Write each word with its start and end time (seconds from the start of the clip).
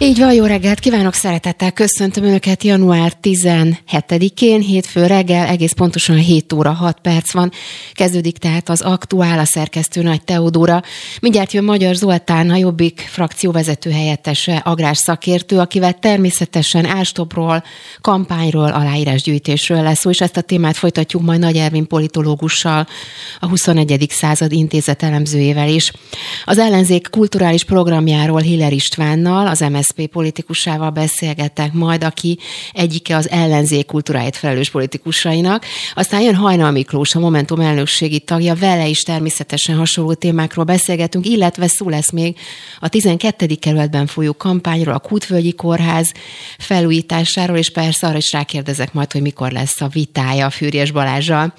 Így 0.00 0.18
van, 0.18 0.32
jó 0.32 0.44
reggelt 0.44 0.78
kívánok, 0.78 1.14
szeretettel 1.14 1.72
köszöntöm 1.72 2.24
Önöket 2.24 2.62
január 2.62 3.12
17-én, 3.22 4.60
hétfő 4.60 5.06
reggel, 5.06 5.46
egész 5.46 5.72
pontosan 5.72 6.16
7 6.16 6.52
óra 6.52 6.72
6 6.72 6.98
perc 7.00 7.32
van. 7.32 7.52
Kezdődik 7.92 8.38
tehát 8.38 8.68
az 8.68 8.80
aktuál, 8.80 9.38
a 9.38 9.44
szerkesztő 9.44 10.02
Nagy 10.02 10.24
Teodóra. 10.24 10.82
Mindjárt 11.20 11.52
jön 11.52 11.64
Magyar 11.64 11.94
Zoltán, 11.94 12.50
a 12.50 12.56
Jobbik 12.56 13.08
frakcióvezető 13.10 13.90
helyettese, 13.90 14.56
agrás 14.56 14.98
szakértő, 14.98 15.58
akivel 15.58 15.92
természetesen 15.92 16.84
ástopról, 16.84 17.62
kampányról, 18.00 18.70
aláírásgyűjtésről 18.70 19.82
lesz 19.82 19.98
szó, 19.98 20.10
és 20.10 20.20
ezt 20.20 20.36
a 20.36 20.40
témát 20.40 20.76
folytatjuk 20.76 21.22
majd 21.22 21.40
Nagy 21.40 21.56
Ervin 21.56 21.86
politológussal, 21.86 22.86
a 23.40 23.46
21. 23.46 24.06
század 24.10 24.52
intézet 24.52 25.02
elemzőjével 25.02 25.68
is. 25.68 25.92
Az 26.44 26.58
ellenzék 26.58 27.08
kulturális 27.10 27.64
programjáról 27.64 28.40
Hiller 28.40 28.72
Istvánnal, 28.72 29.46
az 29.46 29.60
MS 29.60 29.86
MSZP 29.88 30.06
politikusával 30.06 30.90
beszélgettek 30.90 31.72
majd, 31.72 32.04
aki 32.04 32.38
egyike 32.72 33.16
az 33.16 33.30
ellenzék 33.30 33.86
kultúráért 33.86 34.36
felelős 34.36 34.70
politikusainak. 34.70 35.64
Aztán 35.94 36.20
jön 36.20 36.34
Hajnal 36.34 36.70
Miklós, 36.70 37.14
a 37.14 37.18
Momentum 37.18 37.60
elnökségi 37.60 38.20
tagja, 38.20 38.54
vele 38.54 38.86
is 38.86 39.02
természetesen 39.02 39.76
hasonló 39.76 40.14
témákról 40.14 40.64
beszélgetünk, 40.64 41.26
illetve 41.26 41.66
szó 41.66 41.88
lesz 41.88 42.10
még 42.10 42.36
a 42.80 42.88
12. 42.88 43.46
kerületben 43.54 44.06
folyó 44.06 44.32
kampányról, 44.32 44.94
a 44.94 44.98
Kútvölgyi 44.98 45.52
Kórház 45.52 46.12
felújításáról, 46.58 47.56
és 47.56 47.70
persze 47.70 48.06
arra 48.06 48.16
is 48.16 48.32
rákérdezek 48.32 48.92
majd, 48.92 49.12
hogy 49.12 49.22
mikor 49.22 49.52
lesz 49.52 49.80
a 49.80 49.88
vitája 49.88 50.46
a 50.46 50.50
Fűrjes 50.50 50.90
Balázsral. 50.90 51.54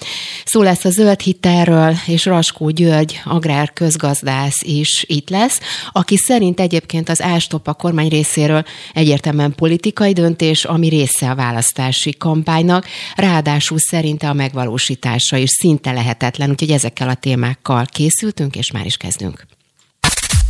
Szó 0.45 0.61
lesz 0.61 0.85
a 0.85 0.89
zöld 0.89 1.19
hitelről, 1.19 1.95
és 2.05 2.25
Raskó 2.25 2.69
György, 2.69 3.21
agrár 3.25 3.73
közgazdász 3.73 4.61
is 4.61 5.03
itt 5.07 5.29
lesz, 5.29 5.59
aki 5.91 6.17
szerint 6.17 6.59
egyébként 6.59 7.09
az 7.09 7.21
Ástop 7.21 7.67
a 7.67 7.73
kormány 7.73 8.09
részéről 8.19 8.63
egyértelműen 8.93 9.55
politikai 9.55 10.13
döntés, 10.13 10.63
ami 10.63 10.87
része 10.87 11.29
a 11.29 11.35
választási 11.35 12.15
kampánynak, 12.17 12.85
ráadásul 13.15 13.79
szerinte 13.79 14.29
a 14.29 14.33
megvalósítása 14.33 15.37
is 15.37 15.49
szinte 15.49 15.91
lehetetlen, 15.91 16.49
úgyhogy 16.49 16.71
ezekkel 16.71 17.09
a 17.09 17.13
témákkal 17.13 17.85
készültünk, 17.85 18.55
és 18.55 18.71
már 18.71 18.85
is 18.85 18.97
kezdünk. 18.97 19.45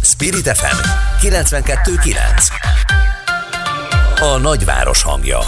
Spirit 0.02 0.48
FM 0.48 0.78
92.9 1.28 2.18
A 4.20 4.38
nagyváros 4.38 5.04
hangja 5.04 5.40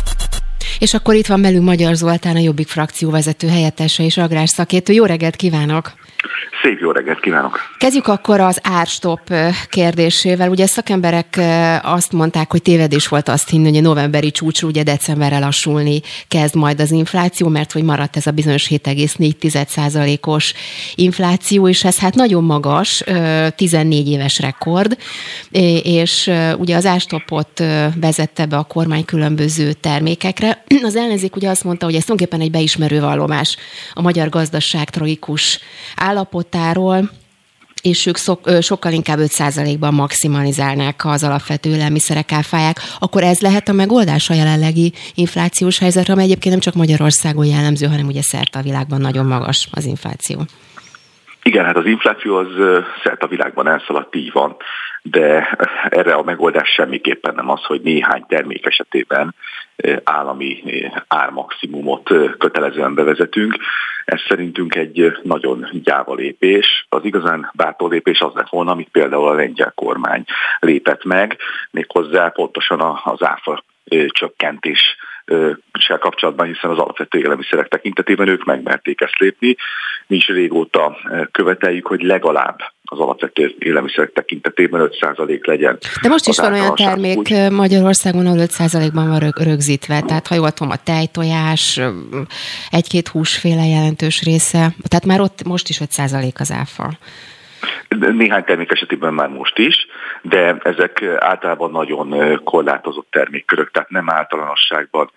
és 0.80 0.94
akkor 0.94 1.16
itt 1.16 1.28
van 1.28 1.42
velünk 1.42 1.64
Magyar 1.64 1.96
Zoltán, 1.96 2.36
a 2.36 2.40
Jobbik 2.40 2.68
frakció 2.68 3.10
vezető 3.10 3.48
helyettese 3.48 4.04
és 4.04 4.18
agrárszakértő. 4.18 4.94
Jó 4.94 5.06
reggelt 5.06 5.36
kívánok! 5.36 5.94
Szép 6.64 6.80
jó 6.80 6.92
reggelt 6.92 7.20
kívánok! 7.20 7.60
Kezdjük 7.78 8.08
akkor 8.08 8.40
az 8.40 8.60
árstop 8.64 9.34
kérdésével. 9.70 10.50
Ugye 10.50 10.66
szakemberek 10.66 11.40
azt 11.82 12.12
mondták, 12.12 12.52
hogy 12.52 12.62
tévedés 12.62 13.08
volt 13.08 13.30
azt 13.30 13.50
hinni, 13.50 13.68
hogy 13.68 13.78
a 13.78 13.82
novemberi 13.82 14.32
csúcsú 14.32 14.68
ugye 14.68 14.84
decemberre 14.84 15.40
lassulni 15.40 16.02
kezd 16.28 16.56
majd 16.56 16.80
az 16.80 16.92
infláció, 16.92 17.48
mert 17.48 17.72
hogy 17.72 17.84
maradt 17.84 18.18
ez 18.18 18.28
a 18.28 18.32
bizonyos 18.32 18.68
7,4%-os 18.70 20.54
infláció, 20.96 21.68
és 21.68 21.84
ez 21.84 21.98
hát 21.98 22.16
nagyon 22.16 22.44
magas, 22.44 23.04
14 23.56 24.10
éves 24.10 24.40
rekord, 24.40 24.98
és 25.84 26.32
ugye 26.58 26.76
az 26.76 26.86
árstopot 26.86 27.64
vezette 27.96 28.46
be 28.46 28.58
a 28.58 28.64
kormány 28.64 29.06
különböző 29.06 29.74
termékekre. 29.74 30.64
Az 30.84 30.96
ellenzék 30.96 31.36
ugye 31.36 31.50
azt 31.50 31.64
mondta, 31.64 31.86
hogy 31.86 31.96
ez 31.96 32.04
tulajdonképpen 32.04 32.46
egy 32.46 32.52
beismerő 32.52 33.00
vallomás 33.00 33.58
a 33.94 34.02
magyar 34.02 34.30
gazdaság 34.30 34.90
tragikus 34.90 35.60
állapotáról, 36.12 37.10
és 37.82 38.06
ők 38.06 38.16
szok, 38.16 38.50
sokkal 38.62 38.92
inkább 38.92 39.18
5%-ban 39.22 39.94
maximalizálnák 39.94 41.06
az 41.06 41.24
alapvető 41.24 41.70
élelmiszerek 41.70 42.32
áfáják, 42.32 42.78
akkor 43.00 43.24
ez 43.24 43.40
lehet 43.40 43.68
a 43.70 43.74
megoldás 43.74 44.30
a 44.30 44.34
jelenlegi 44.34 44.94
inflációs 45.16 45.80
helyzetre, 45.80 46.14
ami 46.14 46.24
egyébként 46.24 46.54
nem 46.54 46.60
csak 46.60 46.74
Magyarországon 46.74 47.46
jellemző, 47.46 47.86
hanem 47.88 48.08
ugye 48.08 48.22
szerte 48.22 48.60
a 48.60 48.62
világban 48.62 49.02
nagyon 49.02 49.26
magas 49.26 49.68
az 49.72 49.86
infláció. 49.86 50.42
Igen, 51.44 51.66
hát 51.66 51.78
az 51.78 51.86
infláció 51.86 52.36
az 52.36 52.48
szerte 53.04 53.26
a 53.26 53.28
világban 53.28 53.68
elszaladt, 53.68 54.16
így 54.16 54.32
van, 54.32 54.56
de 55.02 55.58
erre 55.90 56.14
a 56.14 56.24
megoldás 56.24 56.70
semmiképpen 56.70 57.36
nem 57.36 57.50
az, 57.50 57.64
hogy 57.64 57.82
néhány 57.82 58.26
termék 58.28 58.66
esetében 58.66 59.36
állami 60.04 60.64
ármaximumot 61.08 62.10
kötelezően 62.38 62.94
bevezetünk. 62.94 63.56
Ez 64.12 64.22
szerintünk 64.28 64.76
egy 64.76 65.18
nagyon 65.24 65.70
gyáva 65.84 66.14
lépés. 66.14 66.86
Az 66.90 67.06
igazán 67.06 67.52
bátor 67.54 67.92
lépés 67.92 68.20
az 68.20 68.34
lett 68.34 68.50
volna, 68.50 68.72
amit 68.72 68.90
például 68.92 69.28
a 69.28 69.34
lengyel 69.34 69.72
kormány 69.76 70.24
lépett 70.60 71.04
meg, 71.04 71.38
méghozzá 71.72 72.30
pontosan 72.30 73.00
az 73.04 73.24
áfa 73.24 73.64
csökkentés 74.08 74.96
kapcsolatban, 76.00 76.48
hiszen 76.48 76.70
az 76.70 76.78
alapvető 76.78 77.20
élelmiszerek 77.20 77.68
tekintetében 77.68 78.28
ők 78.28 78.44
megmerték 78.44 79.02
ezt 79.02 79.18
lépni. 79.18 79.56
Mi 80.08 80.16
is 80.16 80.28
régóta 80.28 80.98
követeljük, 81.32 81.88
hogy 81.88 82.02
legalább 82.02 82.60
az 82.94 83.00
alapvető 83.00 83.56
élelmiszerek 83.60 84.12
tekintetében 84.14 84.90
5% 85.02 85.46
legyen. 85.46 85.78
De 86.02 86.10
most 86.10 86.28
is 86.28 86.38
van 86.38 86.54
olyan 86.54 86.76
termék 86.76 87.18
úgy. 87.18 87.52
Magyarországon, 87.52 88.26
ahol 88.26 88.40
5%-ban 88.40 89.10
van 89.10 89.34
rögzítve, 89.44 90.02
tehát 90.02 90.28
ha 90.28 90.36
jól 90.36 90.52
tudom, 90.52 90.72
a 90.72 90.84
tejtojás, 90.84 91.80
egy-két 92.70 93.08
húsféle 93.08 93.66
jelentős 93.66 94.24
része, 94.24 94.74
tehát 94.88 95.06
már 95.06 95.22
ott 95.22 95.44
most 95.44 95.70
is 95.70 95.82
5% 95.98 96.34
az 96.40 96.52
áfa. 96.52 96.90
Néhány 97.90 98.44
termék 98.44 98.72
esetében 98.72 99.14
már 99.14 99.30
most 99.30 99.58
is, 99.58 99.76
de 100.22 100.58
ezek 100.64 101.04
általában 101.18 101.72
nagyon 101.72 102.40
korlátozott 102.44 103.08
termékkörök, 103.10 103.72
tehát 103.72 103.90
nem 103.90 104.10
általánosságban 104.10 105.12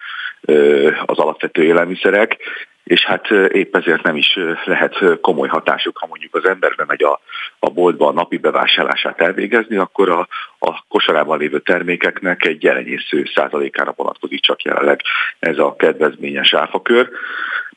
az 1.06 1.18
alapvető 1.18 1.62
élelmiszerek, 1.62 2.36
és 2.84 3.05
hát 3.05 3.31
épp 3.31 3.77
ezért 3.77 4.03
nem 4.03 4.17
is 4.17 4.39
lehet 4.65 5.21
komoly 5.21 5.49
hatásuk, 5.49 5.99
ha 5.99 6.06
mondjuk 6.06 6.34
az 6.34 6.49
ember 6.49 6.75
bemegy 6.77 7.03
a, 7.03 7.21
a 7.59 7.71
boltba 7.71 8.06
a 8.06 8.12
napi 8.12 8.37
bevásárlását 8.37 9.21
elvégezni, 9.21 9.77
akkor 9.77 10.09
a, 10.09 10.28
a 10.59 10.84
kosarában 10.89 11.39
lévő 11.39 11.59
termékeknek 11.59 12.45
egy 12.45 12.67
elenyésző 12.67 13.31
százalékára 13.34 13.95
vonatkozik 13.97 14.41
csak 14.41 14.62
jelenleg 14.62 15.00
ez 15.39 15.59
a 15.59 15.77
kedvezményes 15.77 16.55
áfakör. 16.55 17.11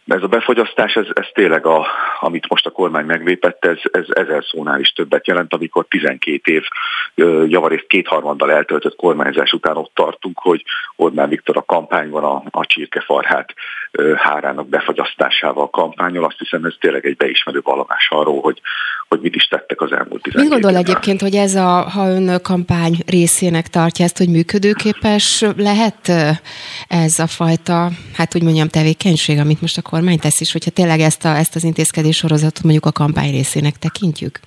Ez 0.08 0.24
a 0.24 0.28
befogyasztás, 0.28 0.96
ez, 0.96 1.06
ez 1.14 1.26
tényleg, 1.34 1.66
a, 1.66 1.88
amit 2.20 2.50
most 2.50 2.66
a 2.66 2.72
kormány 2.72 3.06
meglépett, 3.06 3.66
ez, 3.66 3.78
ez 3.92 4.06
ezer 4.10 4.44
szónál 4.44 4.80
is 4.80 4.90
többet 4.90 5.28
jelent, 5.28 5.54
amikor 5.54 5.86
12 5.90 6.52
év 6.52 6.64
javarészt 7.48 7.88
kétharmaddal 7.88 8.52
eltöltött 8.52 8.96
kormányzás 8.96 9.52
után 9.52 9.78
ott 9.78 9.92
tartunk, 9.94 10.40
hogy 10.40 10.64
Orbán 10.96 11.30
Viktor 11.30 11.58
a 11.58 11.66
kampányban 11.66 12.24
a, 12.24 12.44
a 12.52 12.66
csirkefarhát 12.66 13.54
hárának 14.16 14.68
befogyasztásával 14.68 15.70
kampányol. 15.70 16.26
Azt 16.26 16.38
hiszem, 16.38 16.66
ez 16.66 16.74
tényleg 16.80 17.06
egy 17.06 17.18
beismerő 17.18 17.60
vallomás 17.64 18.08
arról, 18.10 18.42
hogy, 18.42 18.62
hogy 19.08 19.20
mit 19.20 19.36
is 19.36 19.48
tettek 19.48 19.82
az 19.82 19.92
elmúlt 19.92 20.22
12 20.22 20.42
Mit 20.42 20.50
gondol 20.50 20.80
egyébként, 20.80 21.22
hogy 21.22 21.36
ez 21.36 21.56
a, 21.56 21.90
ha 21.90 22.10
ön 22.10 22.42
kampány 22.42 22.96
részének 23.08 23.68
tartja 23.68 24.06
ezt, 24.06 24.18
hogy 24.18 24.30
működőképes 24.30 25.46
lehet 25.58 26.12
ez 26.88 27.20
a 27.20 27.28
fajta, 27.28 27.90
hát 28.18 28.36
úgy 28.36 28.44
mondjam, 28.44 28.68
tevékenység, 28.68 29.40
amit 29.40 29.62
most 29.62 29.78
a 29.78 29.90
kormány 29.90 30.20
tesz 30.20 30.42
is, 30.42 30.52
hogyha 30.52 30.72
tényleg 30.72 31.00
ezt, 31.00 31.26
a, 31.26 31.30
ezt 31.30 31.56
az 31.56 31.64
intézkedés 31.64 32.18
sorozatot 32.18 32.64
mondjuk 32.64 32.86
a 32.86 32.92
kampány 32.92 33.32
részének 33.32 33.76
tekintjük? 33.76 34.40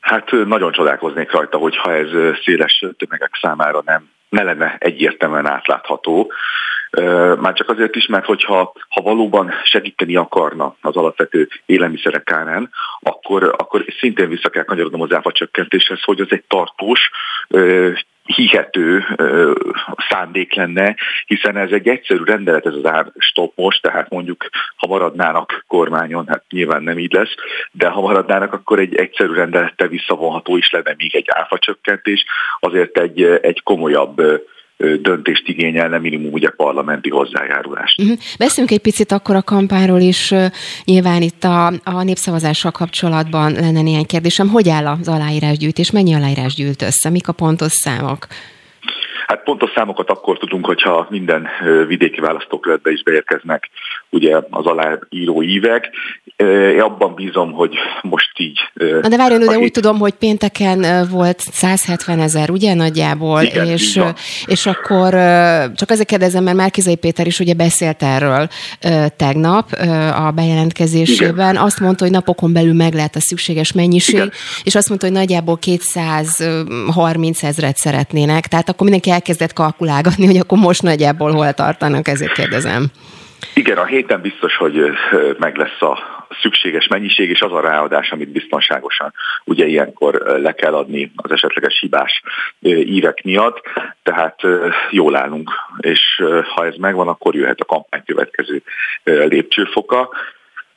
Hát 0.00 0.30
nagyon 0.30 0.72
csodálkoznék 0.72 1.30
rajta, 1.30 1.58
hogyha 1.58 1.94
ez 1.94 2.08
széles 2.44 2.84
tömegek 2.98 3.38
számára 3.40 3.82
nem, 3.84 4.08
ne 4.28 4.42
lenne 4.42 4.76
egyértelműen 4.78 5.46
átlátható. 5.46 6.32
Már 7.40 7.52
csak 7.52 7.68
azért 7.68 7.96
is, 7.96 8.06
mert 8.06 8.24
hogyha 8.24 8.72
ha 8.88 9.00
valóban 9.00 9.52
segíteni 9.64 10.16
akarna 10.16 10.76
az 10.80 10.96
alapvető 10.96 11.48
élelmiszerek 11.66 12.32
árán, 12.32 12.70
akkor, 13.00 13.54
akkor 13.58 13.84
szintén 13.98 14.28
vissza 14.28 14.48
kell 14.48 14.64
kanyarodnom 14.64 15.00
az 15.00 15.14
áfa 15.14 15.32
hogy 16.04 16.20
az 16.20 16.26
egy 16.30 16.44
tartós, 16.48 17.10
hihető 18.34 19.04
szándék 20.08 20.54
lenne, 20.54 20.96
hiszen 21.26 21.56
ez 21.56 21.70
egy 21.70 21.88
egyszerű 21.88 22.24
rendelet, 22.24 22.66
ez 22.66 22.74
az 22.74 22.86
árstop 22.86 23.52
most, 23.56 23.82
tehát 23.82 24.10
mondjuk 24.10 24.48
ha 24.76 24.86
maradnának 24.86 25.64
kormányon, 25.66 26.26
hát 26.28 26.44
nyilván 26.50 26.82
nem 26.82 26.98
így 26.98 27.12
lesz, 27.12 27.34
de 27.72 27.88
ha 27.88 28.00
maradnának, 28.00 28.52
akkor 28.52 28.78
egy 28.78 28.94
egyszerű 28.94 29.32
rendelettel 29.32 29.88
visszavonható 29.88 30.56
is 30.56 30.70
lenne 30.70 30.94
még 30.96 31.14
egy 31.14 31.28
áfacsökkentés, 31.28 32.24
azért 32.60 32.98
egy, 32.98 33.22
egy 33.22 33.62
komolyabb 33.62 34.22
döntést 35.02 35.48
igényelne, 35.48 35.98
minimum 35.98 36.32
ugye 36.32 36.50
parlamenti 36.56 37.10
hozzájárulást. 37.10 38.00
Uh-huh. 38.00 38.18
Beszéljünk 38.38 38.74
egy 38.76 38.82
picit 38.82 39.12
akkor 39.12 39.36
a 39.36 39.42
kampányról 39.42 40.00
is. 40.00 40.34
Nyilván 40.84 41.22
itt 41.22 41.44
a, 41.44 41.66
a 41.84 42.02
népszavazással 42.02 42.70
kapcsolatban 42.70 43.52
lenne 43.52 43.82
néhány 43.82 44.06
kérdésem. 44.06 44.48
Hogy 44.48 44.68
áll 44.68 44.86
az 44.86 45.08
aláírásgyűjtés? 45.08 45.90
Mennyi 45.90 46.14
aláírás 46.14 46.54
gyűlt 46.54 46.82
össze? 46.82 47.10
Mik 47.10 47.28
a 47.28 47.32
pontos 47.32 47.72
számok? 47.72 48.26
Hát 49.30 49.42
pontos 49.42 49.70
számokat 49.74 50.10
akkor 50.10 50.38
tudunk, 50.38 50.66
hogyha 50.66 51.06
minden 51.10 51.46
vidéki 51.86 52.20
választókerületbe 52.20 52.90
is 52.90 53.02
beérkeznek 53.02 53.70
ugye 54.08 54.36
az 54.50 54.66
aláíró 54.66 55.42
ívek. 55.42 55.90
Én 56.36 56.80
abban 56.80 57.14
bízom, 57.14 57.52
hogy 57.52 57.74
most 58.02 58.38
így... 58.38 58.58
Na 58.74 59.08
de 59.08 59.16
várjon, 59.16 59.40
de 59.40 59.58
úgy 59.58 59.70
tudom, 59.70 59.98
hogy 59.98 60.12
pénteken 60.12 61.08
volt 61.10 61.38
170 61.38 62.20
ezer, 62.20 62.50
ugye 62.50 62.74
nagyjából, 62.74 63.42
Igen, 63.42 63.66
és, 63.66 64.00
és 64.46 64.66
akkor 64.66 65.10
csak 65.74 65.90
azért 65.90 66.08
kérdezem, 66.08 66.44
mert 66.44 66.56
Márkizai 66.56 66.96
Péter 66.96 67.26
is 67.26 67.40
ugye 67.40 67.54
beszélt 67.54 68.02
erről 68.02 68.48
tegnap 69.16 69.72
a 70.26 70.30
bejelentkezésében. 70.30 71.50
Igen. 71.50 71.64
Azt 71.64 71.80
mondta, 71.80 72.04
hogy 72.04 72.12
napokon 72.12 72.52
belül 72.52 72.74
meg 72.74 72.94
lehet 72.94 73.16
a 73.16 73.20
szükséges 73.20 73.72
mennyiség, 73.72 74.14
Igen. 74.14 74.32
és 74.64 74.74
azt 74.74 74.88
mondta, 74.88 75.06
hogy 75.06 75.16
nagyjából 75.16 75.58
230 75.58 77.42
ezret 77.42 77.76
szeretnének. 77.76 78.46
Tehát 78.46 78.68
akkor 78.68 78.82
mindenki 78.82 79.10
elkezdett 79.20 79.52
kalkulálgatni, 79.52 80.26
hogy 80.26 80.36
akkor 80.36 80.58
most 80.58 80.82
nagyjából 80.82 81.32
hol 81.32 81.52
tartanak, 81.52 82.08
ezért 82.08 82.32
kérdezem. 82.32 82.86
Igen, 83.54 83.76
a 83.76 83.84
héten 83.84 84.20
biztos, 84.20 84.56
hogy 84.56 84.82
meg 85.38 85.56
lesz 85.56 85.82
a 85.82 85.98
szükséges 86.42 86.86
mennyiség, 86.86 87.30
és 87.30 87.40
az 87.40 87.52
a 87.52 87.60
ráadás, 87.60 88.10
amit 88.10 88.28
biztonságosan 88.28 89.12
ugye 89.44 89.66
ilyenkor 89.66 90.14
le 90.42 90.52
kell 90.52 90.74
adni 90.74 91.12
az 91.16 91.30
esetleges 91.30 91.78
hibás 91.80 92.22
ívek 92.62 93.22
miatt, 93.22 93.60
tehát 94.02 94.40
jól 94.90 95.16
állunk, 95.16 95.50
és 95.78 96.00
ha 96.54 96.66
ez 96.66 96.74
megvan, 96.76 97.08
akkor 97.08 97.34
jöhet 97.34 97.60
a 97.60 97.64
kampány 97.64 98.02
következő 98.06 98.62
lépcsőfoka. 99.04 100.08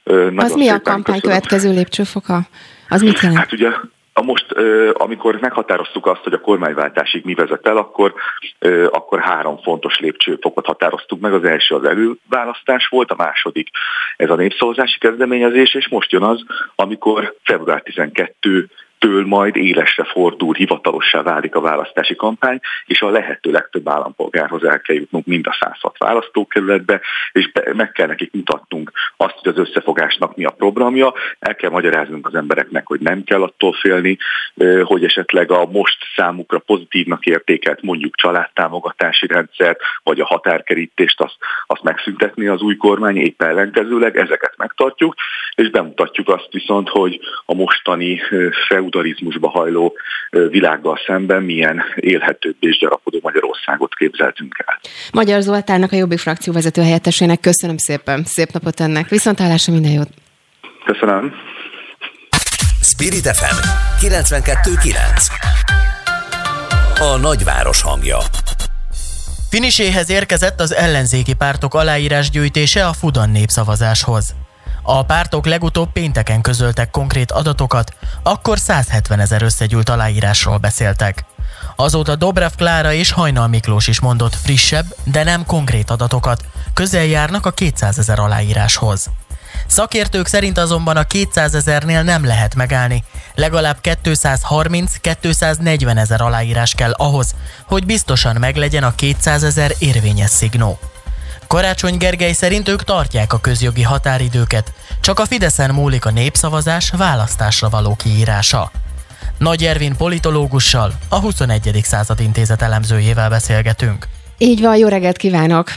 Nagyon 0.04 0.38
az 0.38 0.54
mi 0.54 0.68
a 0.70 0.82
kampány 0.82 1.04
köszönöm. 1.04 1.20
következő 1.20 1.72
lépcsőfoka? 1.72 2.42
Az 2.90 3.02
mit 3.02 3.20
jelent? 3.20 3.40
Hát 3.40 3.52
ugye 3.52 3.70
a 4.14 4.22
most, 4.22 4.52
amikor 4.94 5.40
meghatároztuk 5.40 6.06
azt, 6.06 6.24
hogy 6.24 6.34
a 6.34 6.40
kormányváltásig 6.40 7.26
mi 7.26 7.34
vezet 7.34 7.68
el, 7.68 7.78
akkor, 7.78 8.14
akkor 8.90 9.20
három 9.20 9.58
fontos 9.58 10.00
lépcsőfokot 10.00 10.66
határoztuk 10.66 11.20
meg. 11.20 11.34
Az 11.34 11.44
első 11.44 11.76
az 11.76 11.84
előválasztás 11.84 12.88
volt, 12.88 13.12
a 13.12 13.16
második 13.16 13.70
ez 14.18 14.30
a 14.30 14.36
népszavazási 14.36 15.00
kezdeményezés, 15.00 15.74
és 15.74 15.88
most 15.88 16.12
jön 16.12 16.24
az, 16.24 16.46
amikor 16.76 17.36
február 17.44 17.82
12 17.82 18.70
től 19.04 19.26
majd 19.26 19.56
élesre 19.56 20.04
fordul, 20.04 20.54
hivatalossá 20.54 21.22
válik 21.22 21.56
a 21.56 21.62
választási 21.62 22.16
kampány, 22.16 22.60
és 22.86 23.02
a 23.02 23.10
lehető 23.10 23.52
legtöbb 23.52 23.90
állampolgárhoz 23.90 24.64
el 24.64 24.80
kell 24.80 24.96
jutnunk 24.96 25.26
mind 25.26 25.48
a 25.48 25.58
106 25.60 25.98
választókerületbe, 25.98 27.02
és 27.32 27.52
be, 27.52 27.74
meg 27.74 27.92
kell 27.92 28.08
nekik 28.08 28.34
mutatnunk 28.34 28.92
azt, 29.18 29.36
hogy 29.42 29.52
az 29.52 29.68
összefogásnak 29.68 30.36
mi 30.36 30.46
a 30.46 30.50
programja, 30.50 31.14
el 31.40 31.56
kell 31.56 31.70
magyaráznunk 31.70 32.28
az 32.28 32.36
embereknek, 32.36 32.88
hogy 32.88 33.00
nem 33.00 33.24
kell 33.24 33.42
attól 33.42 33.74
félni, 33.74 34.18
hogy 34.84 35.04
esetleg 35.04 35.52
a 35.52 35.66
most 35.66 35.98
számukra 36.16 36.60
pozitívnak 36.60 37.26
értékelt 37.26 37.82
mondjuk 37.82 38.16
családtámogatási 38.16 39.28
rendszert, 39.28 39.80
vagy 40.04 40.20
a 40.20 40.26
határkerítést 40.26 41.22
azt, 41.22 41.38
azt 41.68 41.84
megszüntetni 41.84 42.48
az 42.48 42.62
új 42.62 42.76
kormány, 42.76 43.18
épp 43.18 43.42
ellenkezőleg 43.42 44.18
ezeket 44.18 44.54
megtartjuk, 44.58 45.16
és 45.56 45.70
bemutatjuk 45.70 46.30
azt 46.30 46.52
viszont, 46.52 46.90
hogy 46.90 47.20
a 47.46 47.54
mostani 47.54 48.22
feud 48.68 48.93
feudalizmusba 48.94 49.50
hajló 49.50 49.94
világgal 50.30 51.00
szemben 51.06 51.44
milyen 51.44 51.84
élhetőbb 51.96 52.56
és 52.60 52.78
gyarapodó 52.78 53.20
Magyarországot 53.22 53.96
képzeltünk 53.96 54.64
el. 54.66 54.80
Magyar 55.14 55.42
Zoltánnak, 55.42 55.92
a 55.92 55.96
Jobbik 55.96 56.20
frakció 56.20 56.54
vezető 56.54 56.82
helyettesének 56.82 57.40
köszönöm 57.40 57.78
szépen. 57.78 58.24
Szép 58.24 58.52
napot 58.52 58.80
ennek. 58.80 59.10
Viszontlátásra 59.10 59.74
minden 59.74 59.92
jót. 59.92 60.10
Köszönöm. 60.86 61.34
Spirit 62.82 63.28
FM 63.28 63.58
92.9 64.06 65.54
A 67.00 67.18
nagyváros 67.22 67.82
hangja 67.82 68.18
Finiséhez 69.50 70.10
érkezett 70.10 70.60
az 70.60 70.74
ellenzéki 70.74 71.34
pártok 71.34 71.74
aláírásgyűjtése 71.74 72.86
a 72.88 72.94
Fudan 72.94 73.30
népszavazáshoz. 73.30 74.36
A 74.86 75.04
pártok 75.04 75.46
legutóbb 75.46 75.92
pénteken 75.92 76.42
közöltek 76.42 76.92
konkrét 76.92 77.32
adatokat, 77.32 77.96
akkor 78.24 78.60
170 78.60 79.20
ezer 79.20 79.42
összegyűlt 79.42 79.90
aláírásról 79.90 80.58
beszéltek. 80.58 81.26
Azóta 81.76 82.16
Dobrev 82.16 82.52
Klára 82.58 82.94
és 82.94 83.12
Hajnal 83.12 83.48
Miklós 83.48 83.88
is 83.88 84.00
mondott 84.00 84.36
frissebb, 84.36 84.86
de 85.04 85.24
nem 85.24 85.46
konkrét 85.46 85.90
adatokat, 85.90 86.46
közel 86.74 87.06
járnak 87.06 87.46
a 87.46 87.52
200 87.52 88.00
ezer 88.00 88.20
aláíráshoz. 88.20 89.10
Szakértők 89.68 90.28
szerint 90.28 90.58
azonban 90.58 90.98
a 90.98 91.04
200 91.04 91.56
ezernél 91.56 92.04
nem 92.04 92.26
lehet 92.26 92.56
megállni. 92.56 93.04
Legalább 93.36 93.78
230-240 93.84 95.98
ezer 95.98 96.22
aláírás 96.22 96.74
kell 96.74 96.92
ahhoz, 96.92 97.36
hogy 97.68 97.86
biztosan 97.86 98.36
meglegyen 98.36 98.84
a 98.84 98.96
200 98.96 99.44
ezer 99.44 99.76
érvényes 99.80 100.30
szignó. 100.30 100.80
Karácsony 101.54 101.98
Gergely 101.98 102.32
szerint 102.32 102.70
ők 102.70 102.84
tartják 102.84 103.34
a 103.34 103.40
közjogi 103.42 103.82
határidőket, 103.82 104.72
csak 105.02 105.20
a 105.20 105.26
Fideszen 105.26 105.74
múlik 105.74 106.06
a 106.06 106.12
népszavazás 106.12 106.92
választásra 106.98 107.70
való 107.70 107.96
kiírása. 108.04 108.72
Nagy 109.38 109.64
Ervin 109.64 109.96
politológussal, 109.98 110.92
a 111.10 111.20
21. 111.20 111.80
század 111.82 112.20
intézet 112.20 112.62
elemzőjével 112.62 113.30
beszélgetünk. 113.30 114.06
Így 114.38 114.62
van, 114.62 114.78
jó 114.78 114.88
reggelt 114.88 115.18
kívánok! 115.18 115.72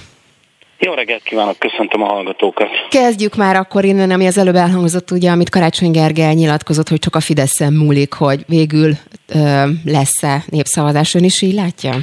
Jó 0.78 0.92
reggelt 0.92 1.22
kívánok, 1.22 1.58
köszöntöm 1.58 2.02
a 2.02 2.06
hallgatókat. 2.06 2.68
Kezdjük 2.90 3.36
már 3.36 3.56
akkor 3.56 3.84
innen, 3.84 4.10
ami 4.10 4.26
az 4.26 4.38
előbb 4.38 4.54
elhangzott, 4.54 5.10
ugye, 5.10 5.30
amit 5.30 5.50
Karácsony 5.50 5.90
Gergely 5.90 6.34
nyilatkozott, 6.34 6.88
hogy 6.88 6.98
csak 6.98 7.14
a 7.16 7.20
Fideszen 7.20 7.72
múlik, 7.72 8.12
hogy 8.12 8.44
végül 8.46 8.92
ö, 9.26 9.70
lesz-e 9.84 10.44
népszavazás. 10.46 11.14
Ön 11.14 11.24
is 11.24 11.42
így 11.42 11.54
látja? 11.54 11.96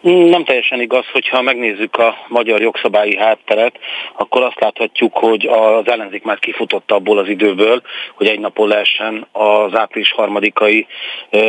Nem 0.00 0.44
teljesen 0.44 0.80
igaz, 0.80 1.04
hogyha 1.12 1.42
megnézzük 1.42 1.96
a 1.96 2.14
magyar 2.28 2.60
jogszabályi 2.60 3.16
hátteret, 3.16 3.74
akkor 4.16 4.42
azt 4.42 4.60
láthatjuk, 4.60 5.16
hogy 5.16 5.46
az 5.46 5.88
ellenzék 5.88 6.22
már 6.22 6.38
kifutott 6.38 6.90
abból 6.90 7.18
az 7.18 7.28
időből, 7.28 7.82
hogy 8.14 8.26
egy 8.26 8.40
napon 8.40 8.68
lehessen 8.68 9.26
az 9.32 9.74
április 9.74 10.12
harmadikai 10.12 10.86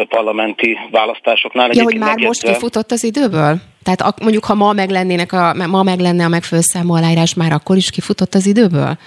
parlamenti 0.07 0.77
választásoknál. 0.91 1.69
Ja, 1.73 1.83
hogy 1.83 1.97
már 1.97 2.09
megjegyzve... 2.09 2.27
most 2.27 2.43
kifutott 2.43 2.91
az 2.91 3.03
időből? 3.03 3.55
Tehát 3.83 4.21
mondjuk, 4.21 4.45
ha 4.45 4.55
ma 4.55 4.73
meg, 4.73 4.89
lennének 4.89 5.33
a, 5.33 5.53
ma 5.67 5.83
meg 5.83 5.99
lenne 5.99 6.25
a 6.25 6.27
megfelelő 6.27 6.67
számú 6.67 6.93
aláírás, 6.93 7.33
már 7.33 7.51
akkor 7.51 7.75
is 7.75 7.89
kifutott 7.89 8.33
az 8.33 8.45
időből? 8.45 8.97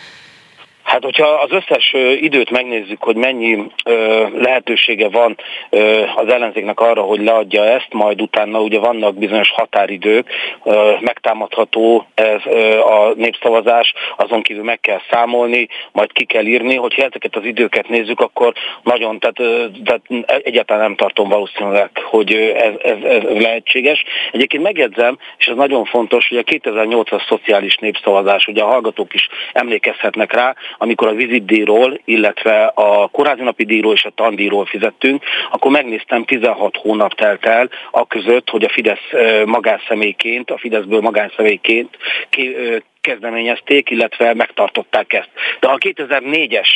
Hát, 0.94 1.05
hogyha 1.05 1.26
az 1.26 1.50
összes 1.50 1.94
időt 2.20 2.50
megnézzük, 2.50 3.02
hogy 3.02 3.17
mennyi 3.17 3.58
lehetősége 4.38 5.08
van 5.08 5.37
az 6.14 6.29
ellenzéknek 6.29 6.81
arra, 6.81 7.02
hogy 7.02 7.23
leadja 7.23 7.64
ezt, 7.64 7.93
majd 7.93 8.20
utána 8.20 8.61
ugye 8.61 8.79
vannak 8.79 9.14
bizonyos 9.14 9.50
határidők, 9.50 10.31
megtámadható 11.00 12.06
ez 12.15 12.41
a 12.84 13.13
népszavazás, 13.17 13.93
azon 14.17 14.43
kívül 14.43 14.65
meg 14.65 14.81
kell 14.81 15.01
számolni, 15.10 15.69
majd 15.93 16.13
ki 16.13 16.24
kell 16.24 16.44
írni, 16.44 16.74
hogyha 16.74 17.03
ezeket 17.03 17.36
az 17.36 17.44
időket 17.44 17.89
nézzük, 17.89 18.20
akkor 18.20 18.53
nagyon, 18.82 19.19
tehát, 19.19 19.36
tehát 19.84 20.43
egyáltalán 20.44 20.82
nem 20.82 20.96
tartom 20.96 21.29
valószínűleg, 21.29 21.91
hogy 22.05 22.34
ez, 22.34 22.72
ez, 22.82 23.03
ez 23.03 23.22
lehetséges. 23.22 24.05
Egyébként 24.32 24.63
megjegyzem, 24.63 25.19
és 25.39 25.46
ez 25.46 25.56
nagyon 25.56 25.84
fontos, 25.84 26.29
hogy 26.29 26.39
a 26.39 26.43
2008-as 26.43 27.29
szociális 27.29 27.77
népszavazás, 27.77 28.46
ugye 28.46 28.63
a 28.63 28.67
hallgatók 28.67 29.15
is 29.15 29.29
emlékezhetnek 29.53 30.32
rá, 30.32 30.55
amikor 30.84 31.08
a 31.08 31.14
vizitdíjról, 31.14 32.00
illetve 32.05 32.64
a 32.74 33.08
kórházinapi 33.08 33.64
díjról 33.64 33.94
és 33.94 34.05
a 34.05 34.12
tandíjról 34.14 34.67
fizettünk, 34.67 35.24
akkor 35.50 35.70
megnéztem, 35.70 36.24
16 36.24 36.76
hónap 36.76 37.14
telt 37.14 37.46
el 37.46 37.69
a 37.91 38.06
között, 38.06 38.50
hogy 38.50 38.64
a 38.64 38.69
Fidesz 38.69 39.10
magánszemélyként, 39.44 40.50
a 40.50 40.58
Fideszből 40.58 41.00
magánszemélyként 41.00 41.96
kezdeményezték, 43.00 43.91
illetve 43.91 44.34
megtartották 44.34 45.12
ezt. 45.12 45.31
De 45.60 45.67
ha 45.67 45.72
a 45.72 45.79
2004-es 45.79 46.69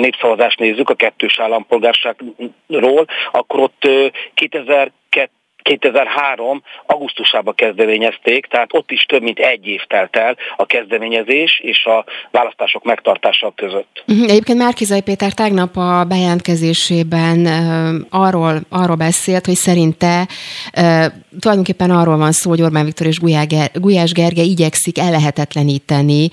népszavazást 0.00 0.58
nézzük 0.58 0.90
a 0.90 0.94
kettős 0.94 1.40
állampolgárságról, 1.40 3.06
akkor 3.32 3.60
ott 3.60 3.88
2002 4.34 5.30
2003. 5.62 6.62
augusztusában 6.86 7.54
kezdeményezték, 7.54 8.46
tehát 8.46 8.74
ott 8.74 8.90
is 8.90 9.02
több 9.02 9.22
mint 9.22 9.38
egy 9.38 9.66
év 9.66 9.80
telt 9.82 10.16
el 10.16 10.36
a 10.56 10.66
kezdeményezés 10.66 11.60
és 11.62 11.84
a 11.84 12.04
választások 12.30 12.84
megtartása 12.84 13.52
között. 13.56 14.02
Mhm, 14.06 14.22
egyébként 14.22 14.58
Márkizai 14.58 15.02
Péter 15.02 15.32
tegnap 15.32 15.76
a 15.76 16.04
bejelentkezésében 16.04 17.46
arról, 18.10 18.60
arról 18.68 18.96
beszélt, 18.96 19.46
hogy 19.46 19.54
szerinte 19.54 20.28
tulajdonképpen 21.40 21.90
arról 21.90 22.16
van 22.16 22.32
szó, 22.32 22.50
hogy 22.50 22.62
Orbán 22.62 22.84
Viktor 22.84 23.06
és 23.06 23.18
Gulyás 23.72 24.12
Gergely 24.12 24.46
igyekszik 24.46 24.98
ellehetetleníteni, 24.98 26.28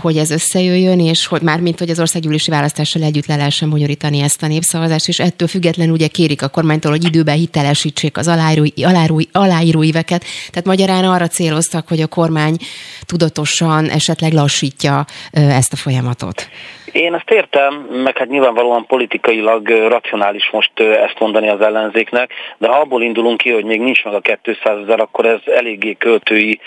hogy 0.00 0.16
ez 0.16 0.30
összejöjjön, 0.30 1.00
és 1.00 1.26
hogy 1.26 1.42
már 1.42 1.60
mint 1.60 1.78
hogy 1.78 1.90
az 1.90 2.00
országgyűlési 2.00 2.50
választással 2.50 3.02
együtt 3.02 3.26
le 3.26 3.36
lehessen 3.36 3.68
magyarítani 3.68 4.20
ezt 4.20 4.42
a 4.42 4.46
népszavazást, 4.46 5.08
és 5.08 5.18
ettől 5.18 5.48
függetlenül 5.48 5.92
ugye 5.92 6.06
kérik 6.06 6.42
a 6.42 6.48
kormánytól, 6.48 6.90
hogy 6.90 7.04
időben 7.04 7.36
hitelesítsék 7.36 8.16
az 8.16 8.25
aláírói, 8.26 8.70
aláírói, 8.82 9.24
aláíróíveket. 9.32 10.24
Tehát 10.50 10.64
magyarán 10.64 11.04
arra 11.04 11.28
céloztak, 11.28 11.88
hogy 11.88 12.00
a 12.00 12.06
kormány 12.06 12.56
tudatosan 13.00 13.88
esetleg 13.88 14.32
lassítja 14.32 15.06
ezt 15.30 15.72
a 15.72 15.76
folyamatot. 15.76 16.48
Én 16.96 17.14
ezt 17.14 17.30
értem, 17.30 17.74
meg 17.74 18.18
hát 18.18 18.28
nyilvánvalóan 18.28 18.86
politikailag 18.86 19.68
racionális 19.68 20.50
most 20.50 20.80
ezt 20.80 21.18
mondani 21.18 21.48
az 21.48 21.60
ellenzéknek, 21.60 22.32
de 22.58 22.68
ha 22.68 22.78
abból 22.78 23.02
indulunk 23.02 23.36
ki, 23.36 23.50
hogy 23.50 23.64
még 23.64 23.80
nincs 23.80 24.04
meg 24.04 24.14
a 24.14 24.20
200 24.42 24.78
ezer, 24.82 25.00
akkor 25.00 25.26
ez 25.26 25.40
eléggé 25.44 25.94
költői 25.94 26.60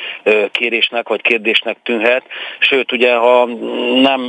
kérésnek 0.51 1.07
vagy 1.07 1.21
kérdésnek 1.21 1.77
tűnhet. 1.83 2.23
Sőt, 2.59 2.91
ugye, 2.91 3.15
ha 3.15 3.45
nem, 4.01 4.27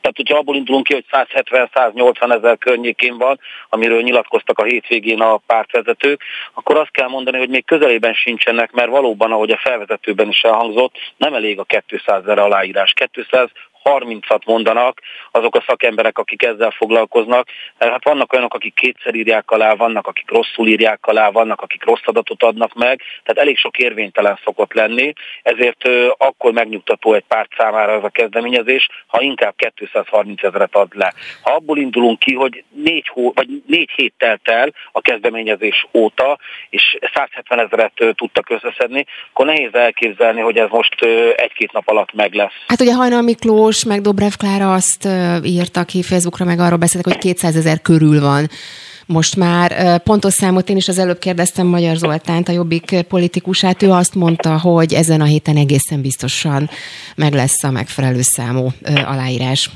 tehát 0.00 0.16
hogyha 0.16 0.38
abból 0.38 0.56
indulunk 0.56 0.86
ki, 0.86 0.94
hogy 0.94 1.04
170-180 1.12 2.34
ezer 2.36 2.58
környékén 2.58 3.18
van, 3.18 3.40
amiről 3.68 4.02
nyilatkoztak 4.02 4.58
a 4.58 4.64
hétvégén 4.64 5.20
a 5.20 5.40
pártvezetők, 5.46 6.22
akkor 6.54 6.76
azt 6.76 6.90
kell 6.90 7.08
mondani, 7.08 7.38
hogy 7.38 7.48
még 7.48 7.64
közelében 7.64 8.14
sincsenek, 8.14 8.72
mert 8.72 8.90
valóban, 8.90 9.32
ahogy 9.32 9.50
a 9.50 9.60
felvezetőben 9.62 10.28
is 10.28 10.40
elhangzott, 10.40 10.94
nem 11.16 11.34
elég 11.34 11.58
a 11.58 11.66
200 11.86 12.22
ezer 12.22 12.38
aláírás. 12.38 12.94
200 13.12 13.48
30-at 13.88 14.44
mondanak 14.44 15.00
azok 15.30 15.54
a 15.54 15.64
szakemberek, 15.66 16.18
akik 16.18 16.42
ezzel 16.42 16.70
foglalkoznak. 16.70 17.48
Hát 17.78 18.04
vannak 18.04 18.32
olyanok, 18.32 18.54
akik 18.54 18.74
kétszer 18.74 19.14
írják 19.14 19.50
alá, 19.50 19.74
vannak, 19.74 20.06
akik 20.06 20.30
rosszul 20.30 20.66
írják 20.66 21.06
alá, 21.06 21.30
vannak, 21.30 21.60
akik 21.60 21.84
rossz 21.84 22.04
adatot 22.04 22.42
adnak 22.42 22.74
meg, 22.74 23.00
tehát 23.24 23.42
elég 23.42 23.56
sok 23.58 23.78
érvénytelen 23.78 24.38
szokott 24.44 24.72
lenni, 24.72 25.12
ezért 25.42 25.88
akkor 26.18 26.52
megnyugtató 26.52 27.14
egy 27.14 27.24
párt 27.28 27.50
számára 27.56 27.92
ez 27.92 28.04
a 28.04 28.08
kezdeményezés, 28.08 28.88
ha 29.06 29.20
inkább 29.20 29.54
230 29.80 30.42
ezeret 30.42 30.74
ad 30.74 30.88
le. 30.94 31.14
Ha 31.42 31.50
abból 31.52 31.78
indulunk 31.78 32.18
ki, 32.18 32.34
hogy 32.34 32.64
négy, 32.68 33.08
hó, 33.08 33.32
vagy 33.34 33.48
négy 33.66 33.90
hét 33.96 34.14
telt 34.18 34.48
el 34.48 34.72
a 34.92 35.00
kezdeményezés 35.00 35.86
óta, 35.92 36.38
és 36.70 36.98
170 37.14 37.58
ezeret 37.58 37.92
tudtak 38.14 38.50
összeszedni, 38.50 39.06
akkor 39.30 39.46
nehéz 39.46 39.74
elképzelni, 39.74 40.40
hogy 40.40 40.56
ez 40.56 40.68
most 40.70 41.02
egy-két 41.36 41.72
nap 41.72 41.88
alatt 41.88 42.12
meg 42.12 42.34
lesz. 42.34 42.52
Hát 42.66 42.80
ugye 42.80 42.94
Hajnal 42.94 43.22
Miklós 43.22 43.77
Miklós, 43.78 43.96
meg 43.96 44.04
Dobrev 44.04 44.32
Klára 44.32 44.72
azt 44.72 45.08
írta 45.42 45.84
ki 45.84 46.02
Facebookra, 46.02 46.44
meg 46.44 46.58
arról 46.58 46.78
beszéltek, 46.78 47.12
hogy 47.12 47.22
200 47.22 47.56
ezer 47.56 47.80
körül 47.80 48.20
van 48.20 48.50
most 49.06 49.36
már. 49.36 49.98
Pontos 50.02 50.32
számot 50.32 50.70
én 50.70 50.76
is 50.76 50.88
az 50.88 50.98
előbb 50.98 51.18
kérdeztem 51.18 51.66
Magyar 51.66 51.96
Zoltánt, 51.96 52.48
a 52.48 52.52
Jobbik 52.52 53.04
politikusát, 53.08 53.82
ő 53.82 53.90
azt 53.90 54.14
mondta, 54.14 54.58
hogy 54.58 54.94
ezen 54.94 55.20
a 55.20 55.24
héten 55.24 55.56
egészen 55.56 56.00
biztosan 56.00 56.70
meg 57.14 57.32
lesz 57.32 57.64
a 57.64 57.70
megfelelő 57.70 58.22
számú 58.22 58.72
aláírás. 59.04 59.70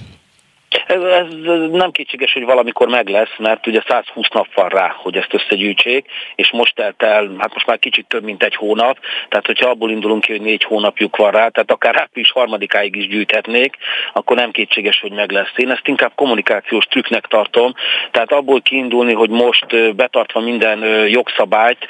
Ez, 0.87 1.03
ez 1.03 1.27
nem 1.71 1.91
kétséges, 1.91 2.33
hogy 2.33 2.45
valamikor 2.45 2.89
meg 2.89 3.09
lesz, 3.09 3.37
mert 3.39 3.67
ugye 3.67 3.83
120 3.89 4.29
nap 4.29 4.55
van 4.55 4.69
rá, 4.69 4.95
hogy 4.97 5.17
ezt 5.17 5.35
összegyűjtsék, 5.35 6.07
és 6.35 6.51
most 6.51 6.75
telt 6.75 7.03
el, 7.03 7.31
hát 7.39 7.53
most 7.53 7.67
már 7.67 7.79
kicsit 7.79 8.07
több, 8.07 8.25
mint 8.25 8.43
egy 8.43 8.55
hónap, 8.55 8.99
tehát 9.29 9.47
hogyha 9.47 9.69
abból 9.71 9.91
indulunk 9.91 10.23
ki, 10.23 10.33
hogy 10.33 10.41
négy 10.41 10.65
hónapjuk 10.65 11.17
van 11.17 11.31
rá, 11.31 11.49
tehát 11.49 11.71
akár 11.71 11.97
április 11.97 12.31
harmadikáig 12.31 12.97
is 12.97 13.09
gyűjthetnék, 13.09 13.77
akkor 14.13 14.37
nem 14.37 14.51
kétséges, 14.51 15.01
hogy 15.01 15.13
meg 15.13 15.31
lesz. 15.31 15.53
Én 15.57 15.71
ezt 15.71 15.89
inkább 15.89 16.13
kommunikációs 16.15 16.85
trükknek 16.85 17.27
tartom, 17.27 17.75
tehát 18.11 18.33
abból 18.33 18.61
kiindulni, 18.61 19.13
hogy 19.13 19.31
most 19.31 19.95
betartva 19.97 20.41
minden 20.41 21.09
jogszabályt, 21.09 21.87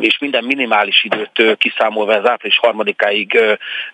és 0.00 0.18
minden 0.18 0.44
minimális 0.44 1.04
időt 1.04 1.56
kiszámolva 1.58 2.14
az 2.14 2.28
április 2.28 2.58
harmadikáig 2.58 3.40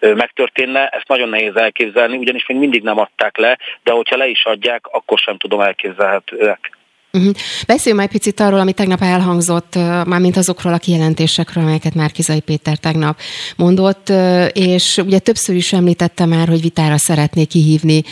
megtörténne, 0.00 0.88
ezt 0.88 1.08
nagyon 1.08 1.28
nehéz 1.28 1.56
elképzelni, 1.56 2.16
ugyanis 2.16 2.46
még 2.46 2.58
mindig 2.58 2.82
nem 2.82 2.98
adták 2.98 3.33
le, 3.38 3.58
de 3.82 3.92
hogyha 3.92 4.16
le 4.16 4.28
is 4.28 4.44
adják, 4.44 4.86
akkor 4.86 5.18
sem 5.18 5.38
tudom 5.38 5.60
elképzelhetőek. 5.60 6.72
Uh-huh. 7.12 7.34
Beszéljünk 7.66 8.04
egy 8.04 8.10
picit 8.10 8.40
arról, 8.40 8.58
ami 8.58 8.72
tegnap 8.72 9.02
elhangzott, 9.02 9.74
mármint 10.06 10.36
azokról 10.36 10.72
a 10.72 10.78
kijelentésekről, 10.78 11.62
amelyeket 11.62 11.94
Márkizai 11.94 12.40
Péter 12.40 12.76
tegnap 12.76 13.18
mondott, 13.56 14.12
és 14.52 14.98
ugye 14.98 15.18
többször 15.18 15.56
is 15.56 15.72
említette 15.72 16.26
már, 16.26 16.48
hogy 16.48 16.60
vitára 16.60 16.98
szeretné 16.98 17.44
kihívni 17.44 18.02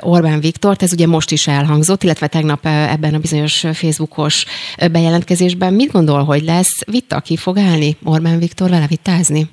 Orbán 0.00 0.40
Viktort, 0.40 0.82
ez 0.82 0.92
ugye 0.92 1.06
most 1.06 1.30
is 1.30 1.46
elhangzott, 1.46 2.02
illetve 2.02 2.26
tegnap 2.26 2.66
ebben 2.66 3.14
a 3.14 3.18
bizonyos 3.18 3.64
Facebookos 3.72 4.44
bejelentkezésben. 4.92 5.72
Mit 5.72 5.92
gondol, 5.92 6.24
hogy 6.24 6.42
lesz 6.42 6.80
vita, 6.86 7.20
ki 7.20 7.36
fog 7.36 7.58
állni 7.58 7.96
Orbán 8.04 8.38
Viktor 8.38 8.70
vele 8.70 8.86
vitázni? 8.86 9.46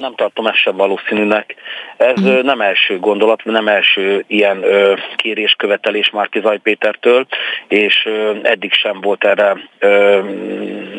Nem 0.00 0.14
tartom 0.14 0.46
ezt 0.46 0.56
sem 0.56 0.76
valószínűnek. 0.76 1.54
Ez 1.96 2.20
mm. 2.20 2.40
nem 2.40 2.60
első 2.60 2.98
gondolat, 2.98 3.44
nem 3.44 3.68
első 3.68 4.24
ilyen 4.26 4.62
ö, 4.62 4.94
kérés, 5.16 5.54
követelés 5.58 6.10
Márki 6.10 6.40
Zaj 6.40 6.58
Pétertől, 6.58 7.26
és 7.68 8.08
eddig 8.42 8.72
sem 8.72 9.00
volt 9.00 9.24
erre 9.24 9.56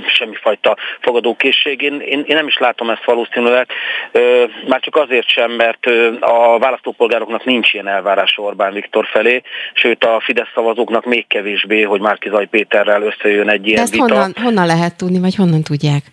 semmifajta 0.08 0.78
fogadókészség. 1.00 1.82
Én, 1.82 2.00
én, 2.00 2.24
én 2.28 2.36
nem 2.36 2.48
is 2.48 2.58
látom 2.58 2.90
ezt 2.90 3.06
valószínűleg, 3.06 3.68
már 4.68 4.80
csak 4.80 4.96
azért 4.96 5.28
sem, 5.28 5.52
mert 5.52 5.86
a 6.20 6.60
választópolgároknak 6.60 7.46
nincs 7.46 7.74
ilyen 7.74 7.88
elvárás 7.88 8.38
Orbán 8.38 8.74
Viktor 8.74 9.06
felé, 9.12 9.42
sőt 9.74 10.04
a 10.04 10.20
Fidesz 10.20 10.52
szavazóknak 10.54 11.06
még 11.06 11.28
kevésbé, 11.28 11.82
hogy 11.82 12.02
Márki 12.02 12.30
Zaj 12.30 12.46
Péterrel 12.46 13.02
összejön 13.02 13.50
egy 13.50 13.68
ilyen 13.68 13.76
De 13.76 13.82
ezt 13.82 13.92
vita. 13.92 14.04
Honnan, 14.04 14.34
honnan 14.44 14.66
lehet 14.66 14.98
tudni, 14.98 15.20
vagy 15.20 15.36
honnan 15.36 15.62
tudják? 15.62 16.04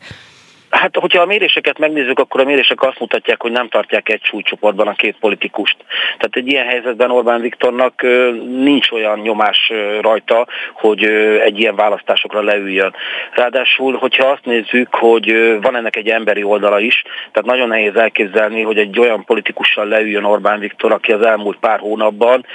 Hát, 0.70 0.96
hogyha 0.96 1.22
a 1.22 1.26
méréseket 1.26 1.78
megnézzük, 1.78 2.18
akkor 2.18 2.40
a 2.40 2.44
mérések 2.44 2.82
azt 2.82 3.00
mutatják, 3.00 3.42
hogy 3.42 3.50
nem 3.50 3.68
tartják 3.68 4.08
egy 4.08 4.24
súlycsoportban 4.24 4.88
a 4.88 4.92
két 4.92 5.16
politikust. 5.20 5.76
Tehát 6.04 6.36
egy 6.36 6.48
ilyen 6.48 6.66
helyzetben 6.66 7.10
Orbán 7.10 7.40
Viktornak 7.40 8.02
nincs 8.48 8.90
olyan 8.90 9.18
nyomás 9.18 9.72
rajta, 10.00 10.46
hogy 10.72 11.04
egy 11.44 11.60
ilyen 11.60 11.76
választásokra 11.76 12.42
leüljön. 12.42 12.94
Ráadásul, 13.34 13.96
hogyha 13.96 14.26
azt 14.26 14.44
nézzük, 14.44 14.94
hogy 14.94 15.58
van 15.60 15.76
ennek 15.76 15.96
egy 15.96 16.08
emberi 16.08 16.42
oldala 16.42 16.80
is, 16.80 17.02
tehát 17.32 17.48
nagyon 17.48 17.68
nehéz 17.68 17.96
elképzelni, 17.96 18.62
hogy 18.62 18.78
egy 18.78 18.98
olyan 18.98 19.24
politikussal 19.24 19.86
leüljön 19.86 20.24
Orbán 20.24 20.58
Viktor, 20.58 20.92
aki 20.92 21.12
az 21.12 21.26
elmúlt 21.26 21.58
pár 21.58 21.78
hónapban 21.78 22.46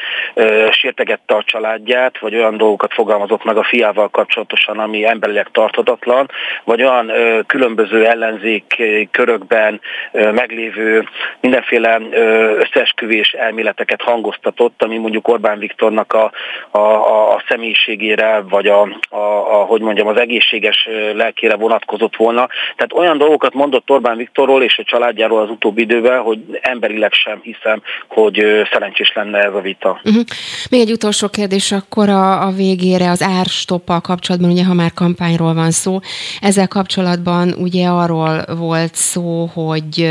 sértegette 0.71 1.35
a 1.35 1.43
családját, 1.45 2.19
vagy 2.19 2.35
olyan 2.35 2.57
dolgokat 2.57 2.93
fogalmazott 2.93 3.43
meg 3.43 3.57
a 3.57 3.63
fiával 3.63 4.09
kapcsolatosan, 4.09 4.79
ami 4.79 5.05
emberileg 5.05 5.47
tarthatatlan, 5.51 6.29
vagy 6.63 6.83
olyan 6.83 7.11
különböző 7.47 8.02
ellenzék 8.05 8.81
körökben 9.11 9.81
meglévő 10.11 11.07
mindenféle 11.39 11.99
összeesküvés 12.59 13.31
elméleteket 13.31 14.01
hangoztatott, 14.01 14.83
ami 14.83 14.97
mondjuk 14.97 15.27
Orbán 15.27 15.59
Viktornak 15.59 16.13
a, 16.13 16.31
a, 16.71 17.33
a 17.33 17.43
személyiségére, 17.47 18.41
vagy 18.49 18.67
a, 18.67 18.81
a, 19.09 19.17
a, 19.59 19.65
hogy 19.65 19.81
mondjam, 19.81 20.07
az 20.07 20.17
egészséges 20.17 20.89
lelkére 21.13 21.55
vonatkozott 21.55 22.15
volna. 22.15 22.47
Tehát 22.75 22.93
olyan 22.93 23.17
dolgokat 23.17 23.53
mondott 23.53 23.89
Orbán 23.89 24.17
Viktorról 24.17 24.63
és 24.63 24.77
a 24.77 24.83
családjáról 24.83 25.41
az 25.41 25.49
utóbbi 25.49 25.81
időben, 25.81 26.21
hogy 26.21 26.39
emberileg 26.61 27.13
sem 27.13 27.39
hiszem, 27.41 27.81
hogy 28.07 28.45
szerencsés 28.71 29.11
lenne 29.15 29.39
ez 29.39 29.53
a 29.53 29.61
vita. 29.61 29.99
Uh-huh. 30.03 30.23
Még 30.69 30.79
egy 30.81 30.91
utolsó 30.91 31.27
kérdés 31.27 31.71
akkor 31.71 32.09
a, 32.09 32.47
a 32.47 32.51
végére 32.51 33.09
az 33.09 33.21
árstoppal 33.21 34.01
kapcsolatban, 34.01 34.49
ugye 34.49 34.63
ha 34.63 34.73
már 34.73 34.93
kampányról 34.93 35.53
van 35.53 35.71
szó, 35.71 35.99
ezzel 36.41 36.67
kapcsolatban 36.67 37.53
ugye 37.57 37.87
arról 37.99 38.45
volt 38.57 38.95
szó, 38.95 39.49
hogy 39.53 40.09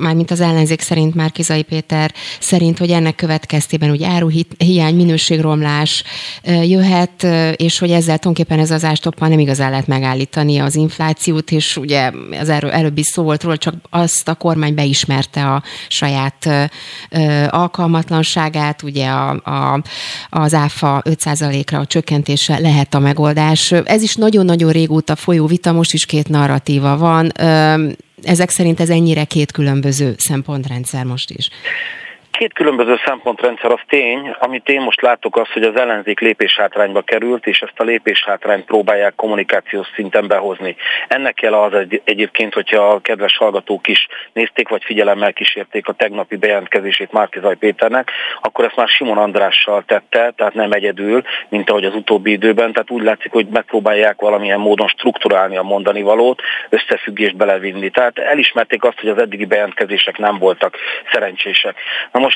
már 0.00 0.14
mint 0.14 0.30
az 0.30 0.40
ellenzék 0.40 0.80
szerint 0.80 1.14
Márkizai 1.14 1.62
Péter 1.62 2.12
szerint, 2.40 2.78
hogy 2.78 2.90
ennek 2.90 3.14
következtében 3.14 3.90
ugye 3.90 4.08
áruhiány, 4.08 4.94
minőségromlás 4.94 6.04
jöhet, 6.44 7.26
és 7.56 7.78
hogy 7.78 7.90
ezzel 7.90 8.18
tulajdonképpen 8.18 8.58
ez 8.58 8.70
az 8.70 8.84
ástoppal 8.84 9.28
nem 9.28 9.38
igazán 9.38 9.70
lehet 9.70 9.86
megállítani 9.86 10.58
az 10.58 10.74
inflációt, 10.74 11.50
és 11.50 11.76
ugye 11.76 12.12
az 12.40 12.48
erről, 12.48 12.70
előbb 12.70 12.98
is 12.98 13.06
szó 13.06 13.22
volt 13.22 13.42
róla, 13.42 13.56
csak 13.56 13.74
azt 13.90 14.28
a 14.28 14.34
kormány 14.34 14.74
beismerte 14.74 15.46
a 15.46 15.62
saját 15.88 16.48
alkalmatlanságát, 17.48 18.82
ugye 18.82 19.06
a, 19.08 19.30
a, 19.30 19.82
az 20.30 20.54
áfa 20.54 21.02
5%-ra 21.04 21.78
a 21.78 21.86
csökkentése 21.86 22.58
lehet 22.58 22.94
a 22.94 22.98
megoldás. 22.98 23.72
Ez 23.72 24.02
is 24.02 24.14
nagyon-nagyon 24.14 24.70
régóta 24.70 25.16
folyó 25.16 25.46
vita, 25.46 25.72
most 25.72 25.92
is 25.92 26.06
két 26.06 26.28
narratíva 26.28 26.96
van, 26.96 27.17
van. 27.18 27.32
Ezek 28.22 28.50
szerint 28.50 28.80
ez 28.80 28.90
ennyire 28.90 29.24
két 29.24 29.52
különböző 29.52 30.14
szempontrendszer 30.18 31.04
most 31.04 31.30
is 31.30 31.50
két 32.38 32.52
különböző 32.52 33.00
szempontrendszer 33.04 33.70
az 33.70 33.80
tény, 33.88 34.34
amit 34.38 34.68
én 34.68 34.80
most 34.80 35.00
látok 35.00 35.36
az, 35.36 35.48
hogy 35.52 35.62
az 35.62 35.76
ellenzék 35.76 36.20
lépéshátrányba 36.20 37.02
került, 37.02 37.46
és 37.46 37.60
ezt 37.60 37.80
a 37.80 37.84
lépéshátrányt 37.84 38.64
próbálják 38.64 39.14
kommunikációs 39.14 39.86
szinten 39.94 40.26
behozni. 40.26 40.76
Ennek 41.08 41.34
kell 41.34 41.54
az 41.54 41.74
egy, 41.74 42.00
egyébként, 42.04 42.54
hogyha 42.54 42.88
a 42.88 43.00
kedves 43.00 43.36
hallgatók 43.36 43.88
is 43.88 44.06
nézték, 44.32 44.68
vagy 44.68 44.84
figyelemmel 44.84 45.32
kísérték 45.32 45.88
a 45.88 45.92
tegnapi 45.92 46.36
bejelentkezését 46.36 47.12
Márkizaj 47.12 47.56
Péternek, 47.56 48.10
akkor 48.40 48.64
ezt 48.64 48.76
már 48.76 48.88
Simon 48.88 49.18
Andrással 49.18 49.82
tette, 49.86 50.32
tehát 50.36 50.54
nem 50.54 50.72
egyedül, 50.72 51.22
mint 51.48 51.70
ahogy 51.70 51.84
az 51.84 51.94
utóbbi 51.94 52.30
időben, 52.30 52.72
tehát 52.72 52.90
úgy 52.90 53.02
látszik, 53.02 53.32
hogy 53.32 53.46
megpróbálják 53.46 54.20
valamilyen 54.20 54.60
módon 54.60 54.88
strukturálni 54.88 55.56
a 55.56 55.62
mondani 55.62 56.02
valót, 56.02 56.42
összefüggést 56.68 57.36
belevinni. 57.36 57.90
Tehát 57.90 58.18
elismerték 58.18 58.84
azt, 58.84 59.00
hogy 59.00 59.08
az 59.08 59.18
eddigi 59.18 59.44
bejelentkezések 59.44 60.18
nem 60.18 60.38
voltak 60.38 60.76
szerencsések. 61.12 61.76
Na 62.12 62.20
most, 62.20 62.27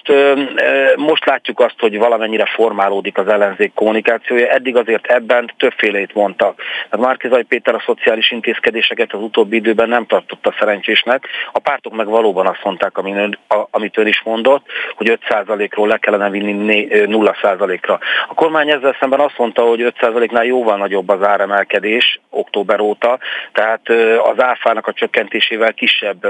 most 0.96 1.24
látjuk 1.24 1.60
azt, 1.60 1.74
hogy 1.78 1.98
valamennyire 1.98 2.44
formálódik 2.44 3.18
az 3.18 3.28
ellenzék 3.28 3.74
kommunikációja. 3.74 4.48
Eddig 4.48 4.76
azért 4.76 5.06
ebben 5.06 5.52
többfélét 5.56 6.14
mondtak. 6.14 6.62
Hát 6.90 7.00
Márkizai 7.00 7.42
Péter 7.42 7.74
a 7.74 7.82
szociális 7.86 8.30
intézkedéseket 8.30 9.12
az 9.12 9.20
utóbbi 9.20 9.56
időben 9.56 9.88
nem 9.88 10.06
tartotta 10.06 10.54
szerencsésnek. 10.58 11.26
A 11.52 11.58
pártok 11.58 11.96
meg 11.96 12.06
valóban 12.06 12.46
azt 12.46 12.64
mondták, 12.64 12.98
amit 13.70 13.98
ön 13.98 14.06
is 14.06 14.22
mondott, 14.24 14.66
hogy 14.96 15.18
5%-ról 15.28 15.88
le 15.88 15.98
kellene 15.98 16.30
vinni 16.30 16.86
0%-ra. 16.90 17.98
A 18.28 18.34
kormány 18.34 18.70
ezzel 18.70 18.96
szemben 19.00 19.20
azt 19.20 19.38
mondta, 19.38 19.62
hogy 19.62 19.92
5%-nál 20.00 20.44
jóval 20.44 20.76
nagyobb 20.76 21.08
az 21.08 21.22
áremelkedés 21.22 22.20
október 22.30 22.80
óta, 22.80 23.18
tehát 23.52 23.88
az 24.22 24.42
áfának 24.42 24.86
a 24.86 24.92
csökkentésével 24.92 25.72
kisebb 25.72 26.26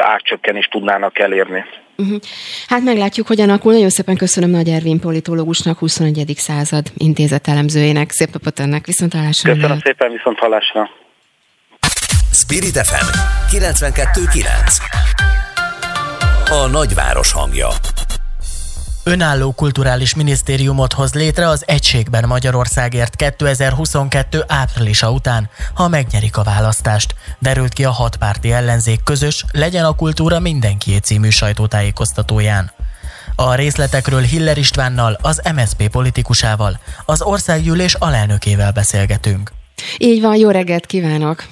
árcsökkenést 0.00 0.70
tudnának 0.70 1.18
elérni. 1.18 1.64
Uh-huh. 1.96 2.20
Hát 2.66 2.82
meglátjuk, 2.82 3.26
hogy 3.26 3.40
alakul. 3.40 3.72
Nagyon 3.72 3.90
szépen 3.90 4.16
köszönöm 4.16 4.50
Nagy 4.50 4.68
Ervin 4.68 5.00
politológusnak, 5.00 5.78
21. 5.78 6.32
század 6.36 6.92
intézet 6.96 7.48
elemzőjének. 7.48 8.10
Szép 8.10 8.32
napot 8.32 8.58
önnek, 8.58 8.86
viszont 8.86 9.12
hallásra. 9.12 9.48
Köszönöm 9.50 9.68
lehet. 9.68 9.84
szépen, 9.84 10.12
viszont 10.12 10.38
hallásra. 10.38 10.90
Spirit 12.32 12.78
FM 12.86 13.06
92.9 13.56 14.44
A 16.50 16.66
nagyváros 16.66 17.32
hangja 17.32 17.68
önálló 19.08 19.52
kulturális 19.52 20.14
minisztériumot 20.14 20.92
hoz 20.92 21.14
létre 21.14 21.48
az 21.48 21.62
Egységben 21.66 22.24
Magyarországért 22.26 23.16
2022 23.16 24.44
áprilisa 24.46 25.10
után, 25.10 25.48
ha 25.74 25.88
megnyerik 25.88 26.36
a 26.36 26.42
választást. 26.42 27.14
Derült 27.38 27.72
ki 27.72 27.84
a 27.84 27.90
hatpárti 27.90 28.52
ellenzék 28.52 29.00
közös 29.04 29.44
Legyen 29.52 29.84
a 29.84 29.94
kultúra 29.94 30.40
mindenkié 30.40 30.96
című 30.96 31.28
sajtótájékoztatóján. 31.28 32.70
A 33.36 33.54
részletekről 33.54 34.22
Hiller 34.22 34.58
Istvánnal, 34.58 35.18
az 35.22 35.42
MSZP 35.54 35.90
politikusával, 35.90 36.78
az 37.04 37.22
országgyűlés 37.22 37.94
alelnökével 37.94 38.72
beszélgetünk. 38.72 39.52
Így 39.98 40.20
van, 40.20 40.36
jó 40.36 40.50
reggelt 40.50 40.86
kívánok! 40.86 41.44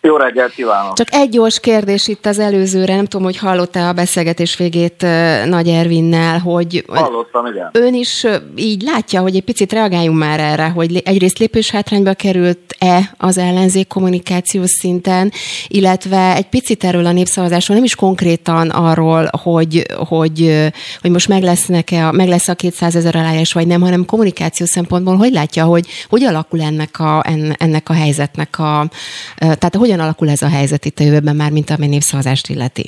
Jó 0.00 0.16
reggelt 0.16 0.52
kívánok! 0.52 0.96
Csak 0.96 1.14
egy 1.14 1.28
gyors 1.28 1.60
kérdés 1.60 2.08
itt 2.08 2.26
az 2.26 2.38
előzőre, 2.38 2.94
nem 2.94 3.04
tudom, 3.04 3.26
hogy 3.26 3.38
hallotta 3.38 3.88
a 3.88 3.92
beszélgetés 3.92 4.56
végét 4.56 5.06
Nagy 5.44 5.68
Ervinnel, 5.68 6.38
hogy 6.38 6.84
Hallottam, 6.88 7.46
igen. 7.46 7.70
ön 7.72 7.94
is 7.94 8.26
így 8.56 8.82
látja, 8.82 9.20
hogy 9.20 9.36
egy 9.36 9.44
picit 9.44 9.72
reagáljunk 9.72 10.18
már 10.18 10.40
erre, 10.40 10.68
hogy 10.68 11.02
egyrészt 11.04 11.38
lépés 11.38 11.70
hátrányba 11.70 12.14
került-e 12.14 13.14
az 13.16 13.38
ellenzék 13.38 13.86
kommunikációs 13.86 14.70
szinten, 14.70 15.32
illetve 15.68 16.34
egy 16.34 16.48
picit 16.48 16.84
erről 16.84 17.06
a 17.06 17.12
népszavazásról, 17.12 17.76
nem 17.76 17.86
is 17.86 17.94
konkrétan 17.94 18.70
arról, 18.70 19.30
hogy, 19.42 19.86
hogy, 20.08 20.68
hogy 21.00 21.10
most 21.10 21.28
meg, 21.28 21.42
lesznek-e, 21.42 22.12
meg 22.12 22.28
lesz 22.28 22.48
a 22.48 22.54
200 22.54 22.96
ezer 22.96 23.16
aláírás, 23.16 23.52
vagy 23.52 23.66
nem, 23.66 23.80
hanem 23.80 24.04
kommunikáció 24.04 24.66
szempontból, 24.66 25.16
hogy 25.16 25.32
látja, 25.32 25.64
hogy 25.64 25.86
hogy 26.08 26.24
alakul 26.24 26.60
ennek 26.60 26.98
a, 26.98 27.24
ennek 27.58 27.88
a 27.88 27.92
helyzetnek 27.92 28.58
a, 28.58 28.88
tehát 29.36 29.76
hogyan 29.76 29.97
hogyan 29.98 30.12
alakul 30.12 30.28
ez 30.28 30.42
a 30.42 30.56
helyzet 30.56 30.84
itt 30.84 30.98
a 30.98 31.04
jövőben 31.04 31.36
már, 31.36 31.50
mint 31.50 31.70
ami 31.70 31.86
népszavazást 31.86 32.48
illeti? 32.48 32.86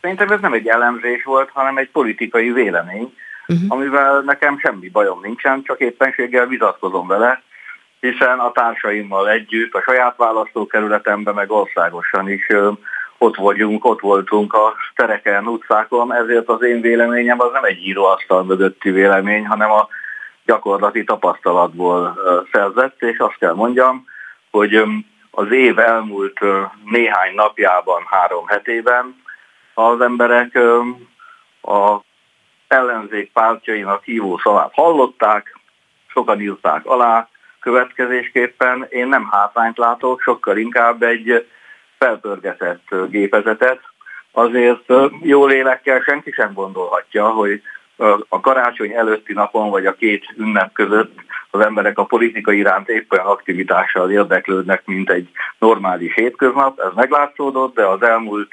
Szerintem 0.00 0.30
ez 0.30 0.40
nem 0.40 0.52
egy 0.52 0.66
elemzés 0.66 1.24
volt, 1.24 1.50
hanem 1.52 1.76
egy 1.76 1.90
politikai 1.90 2.52
vélemény, 2.52 3.14
uh-huh. 3.46 3.66
amivel 3.68 4.20
nekem 4.20 4.58
semmi 4.58 4.88
bajom 4.88 5.20
nincsen, 5.22 5.62
csak 5.62 5.80
éppenséggel 5.80 6.46
vitatkozom 6.46 7.06
vele, 7.06 7.42
hiszen 8.00 8.38
a 8.38 8.52
társaimmal 8.52 9.30
együtt, 9.30 9.74
a 9.74 9.80
saját 9.80 10.16
választókerületemben, 10.16 11.34
meg 11.34 11.50
országosan 11.50 12.30
is 12.30 12.46
ott 13.18 13.36
vagyunk, 13.36 13.84
ott 13.84 14.00
voltunk 14.00 14.52
a 14.52 14.74
tereken, 14.94 15.46
utcákon, 15.46 16.14
ezért 16.14 16.48
az 16.48 16.62
én 16.62 16.80
véleményem 16.80 17.40
az 17.40 17.52
nem 17.52 17.64
egy 17.64 17.86
íróasztal 17.86 18.44
mögötti 18.44 18.90
vélemény, 18.90 19.46
hanem 19.46 19.70
a 19.70 19.88
gyakorlati 20.44 21.04
tapasztalatból 21.04 22.18
szerzett, 22.52 23.02
és 23.02 23.18
azt 23.18 23.38
kell 23.38 23.54
mondjam, 23.54 24.04
hogy 24.50 24.82
az 25.34 25.50
év 25.50 25.78
elmúlt 25.78 26.40
néhány 26.84 27.34
napjában, 27.34 28.02
három 28.10 28.46
hetében 28.46 29.22
az 29.74 30.00
emberek 30.00 30.58
a 31.62 32.00
ellenzék 32.68 33.32
pártjainak 33.32 34.04
hívó 34.04 34.38
szavát 34.38 34.72
hallották, 34.72 35.58
sokan 36.06 36.40
írták 36.40 36.86
alá, 36.86 37.28
következésképpen 37.60 38.86
én 38.88 39.08
nem 39.08 39.28
hátrányt 39.30 39.78
látok, 39.78 40.20
sokkal 40.20 40.56
inkább 40.56 41.02
egy 41.02 41.46
felpörgetett 41.98 42.94
gépezetet. 43.08 43.80
Azért 44.32 44.92
jó 45.22 45.46
lélekkel 45.46 46.00
senki 46.00 46.30
sem 46.30 46.52
gondolhatja, 46.52 47.28
hogy 47.28 47.62
a 48.28 48.40
karácsony 48.40 48.92
előtti 48.92 49.32
napon 49.32 49.70
vagy 49.70 49.86
a 49.86 49.94
két 49.94 50.24
ünnep 50.36 50.72
között 50.72 51.23
az 51.54 51.60
emberek 51.60 51.98
a 51.98 52.04
politika 52.04 52.52
iránt 52.52 52.88
éppen 52.88 53.20
aktivitással 53.20 54.10
érdeklődnek, 54.10 54.82
mint 54.84 55.10
egy 55.10 55.28
normális 55.58 56.14
hétköznap. 56.14 56.80
Ez 56.80 56.90
meglátszódott, 56.94 57.74
de 57.74 57.86
az 57.86 58.02
elmúlt 58.02 58.52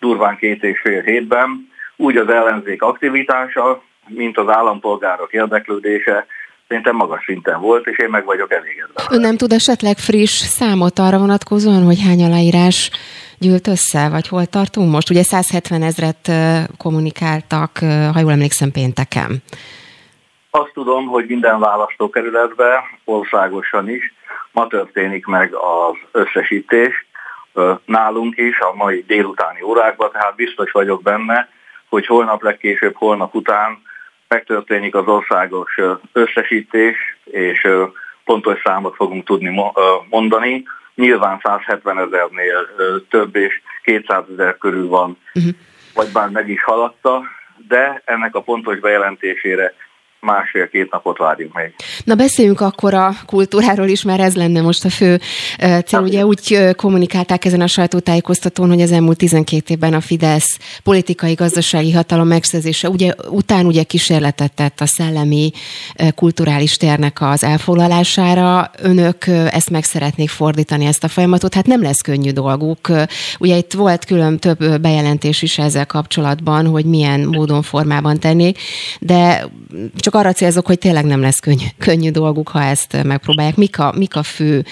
durván 0.00 0.36
két 0.36 0.62
és 0.62 0.80
fél 0.80 1.02
hétben 1.02 1.68
úgy 1.96 2.16
az 2.16 2.28
ellenzék 2.28 2.82
aktivitása, 2.82 3.82
mint 4.06 4.38
az 4.38 4.48
állampolgárok 4.48 5.32
érdeklődése 5.32 6.26
szerintem 6.68 6.96
magas 6.96 7.24
szinten 7.24 7.60
volt, 7.60 7.86
és 7.86 7.98
én 7.98 8.08
meg 8.08 8.24
vagyok 8.24 8.52
elégedve. 8.52 9.02
Ön 9.10 9.20
nem 9.20 9.36
tud 9.36 9.52
esetleg 9.52 9.96
friss 9.96 10.30
számot 10.30 10.98
arra 10.98 11.18
vonatkozóan, 11.18 11.82
hogy 11.82 12.02
hány 12.02 12.24
aláírás 12.24 12.90
gyűlt 13.38 13.66
össze, 13.66 14.08
vagy 14.08 14.28
hol 14.28 14.46
tartunk 14.46 14.90
most? 14.90 15.10
Ugye 15.10 15.22
170 15.22 15.82
ezret 15.82 16.30
kommunikáltak, 16.78 17.78
ha 18.12 18.20
jól 18.20 18.30
emlékszem, 18.30 18.70
pénteken. 18.70 19.42
Azt 20.50 20.72
tudom, 20.72 21.06
hogy 21.06 21.26
minden 21.26 21.58
választókerületben, 21.58 22.80
országosan 23.04 23.88
is 23.88 24.14
ma 24.52 24.66
történik 24.66 25.26
meg 25.26 25.54
az 25.54 25.96
összesítés, 26.10 27.06
nálunk 27.84 28.36
is 28.36 28.58
a 28.58 28.74
mai 28.74 29.04
délutáni 29.06 29.62
órákban, 29.62 30.10
tehát 30.12 30.34
biztos 30.34 30.70
vagyok 30.70 31.02
benne, 31.02 31.48
hogy 31.88 32.06
holnap 32.06 32.42
legkésőbb, 32.42 32.94
holnap 32.94 33.34
után 33.34 33.82
megtörténik 34.28 34.94
az 34.94 35.06
országos 35.06 35.80
összesítés, 36.12 36.96
és 37.24 37.68
pontos 38.24 38.60
számot 38.64 38.94
fogunk 38.94 39.24
tudni 39.24 39.60
mondani. 40.10 40.64
Nyilván 40.94 41.40
170 41.42 41.98
ezernél 41.98 42.68
több 43.08 43.36
és 43.36 43.60
200 43.82 44.24
ezer 44.32 44.58
körül 44.58 44.88
van, 44.88 45.18
uh-huh. 45.34 45.52
vagy 45.94 46.12
bár 46.12 46.28
meg 46.28 46.48
is 46.48 46.62
haladta, 46.64 47.22
de 47.68 48.02
ennek 48.04 48.34
a 48.34 48.42
pontos 48.42 48.78
bejelentésére 48.78 49.74
másfél-két 50.20 50.90
napot 50.90 51.18
várjunk 51.18 51.54
még. 51.54 51.74
Na 52.04 52.14
beszéljünk 52.14 52.60
akkor 52.60 52.94
a 52.94 53.14
kultúráról 53.26 53.88
is, 53.88 54.02
mert 54.02 54.20
ez 54.20 54.36
lenne 54.36 54.60
most 54.60 54.84
a 54.84 54.90
fő 54.90 55.20
cél. 55.86 56.00
Ugye 56.00 56.26
úgy 56.26 56.70
kommunikálták 56.76 57.44
ezen 57.44 57.60
a 57.60 57.66
sajtótájékoztatón, 57.66 58.68
hogy 58.68 58.80
az 58.82 58.92
elmúlt 58.92 59.16
12 59.16 59.62
évben 59.66 59.94
a 59.94 60.00
Fidesz 60.00 60.58
politikai 60.82 61.34
gazdasági 61.34 61.92
hatalom 61.92 62.26
megszerzése 62.26 62.88
ugye, 62.88 63.12
után 63.28 63.66
ugye 63.66 63.82
kísérletet 63.82 64.52
tett 64.52 64.80
a 64.80 64.86
szellemi 64.86 65.50
kulturális 66.14 66.76
térnek 66.76 67.20
az 67.20 67.44
elfoglalására. 67.44 68.70
Önök 68.78 69.26
ezt 69.26 69.70
meg 69.70 69.84
szeretnék 69.84 70.30
fordítani, 70.30 70.84
ezt 70.84 71.04
a 71.04 71.08
folyamatot. 71.08 71.54
Hát 71.54 71.66
nem 71.66 71.82
lesz 71.82 72.00
könnyű 72.00 72.30
dolguk. 72.30 72.90
Ugye 73.38 73.56
itt 73.56 73.72
volt 73.72 74.04
külön 74.04 74.38
több 74.38 74.80
bejelentés 74.80 75.42
is 75.42 75.58
ezzel 75.58 75.86
kapcsolatban, 75.86 76.66
hogy 76.66 76.84
milyen 76.84 77.20
módon, 77.20 77.62
formában 77.62 78.20
tennék, 78.20 78.58
de 79.00 79.48
csak 80.06 80.14
arra 80.14 80.32
célzok, 80.32 80.66
hogy 80.66 80.78
tényleg 80.78 81.04
nem 81.04 81.20
lesz 81.20 81.40
könnyű, 81.40 81.66
könnyű 81.78 82.10
dolguk, 82.10 82.48
ha 82.48 82.60
ezt 82.60 83.02
megpróbálják. 83.02 83.56
Mik 83.56 83.78
a, 83.78 83.92
mik 83.96 84.16
a 84.16 84.22
fő 84.22 84.62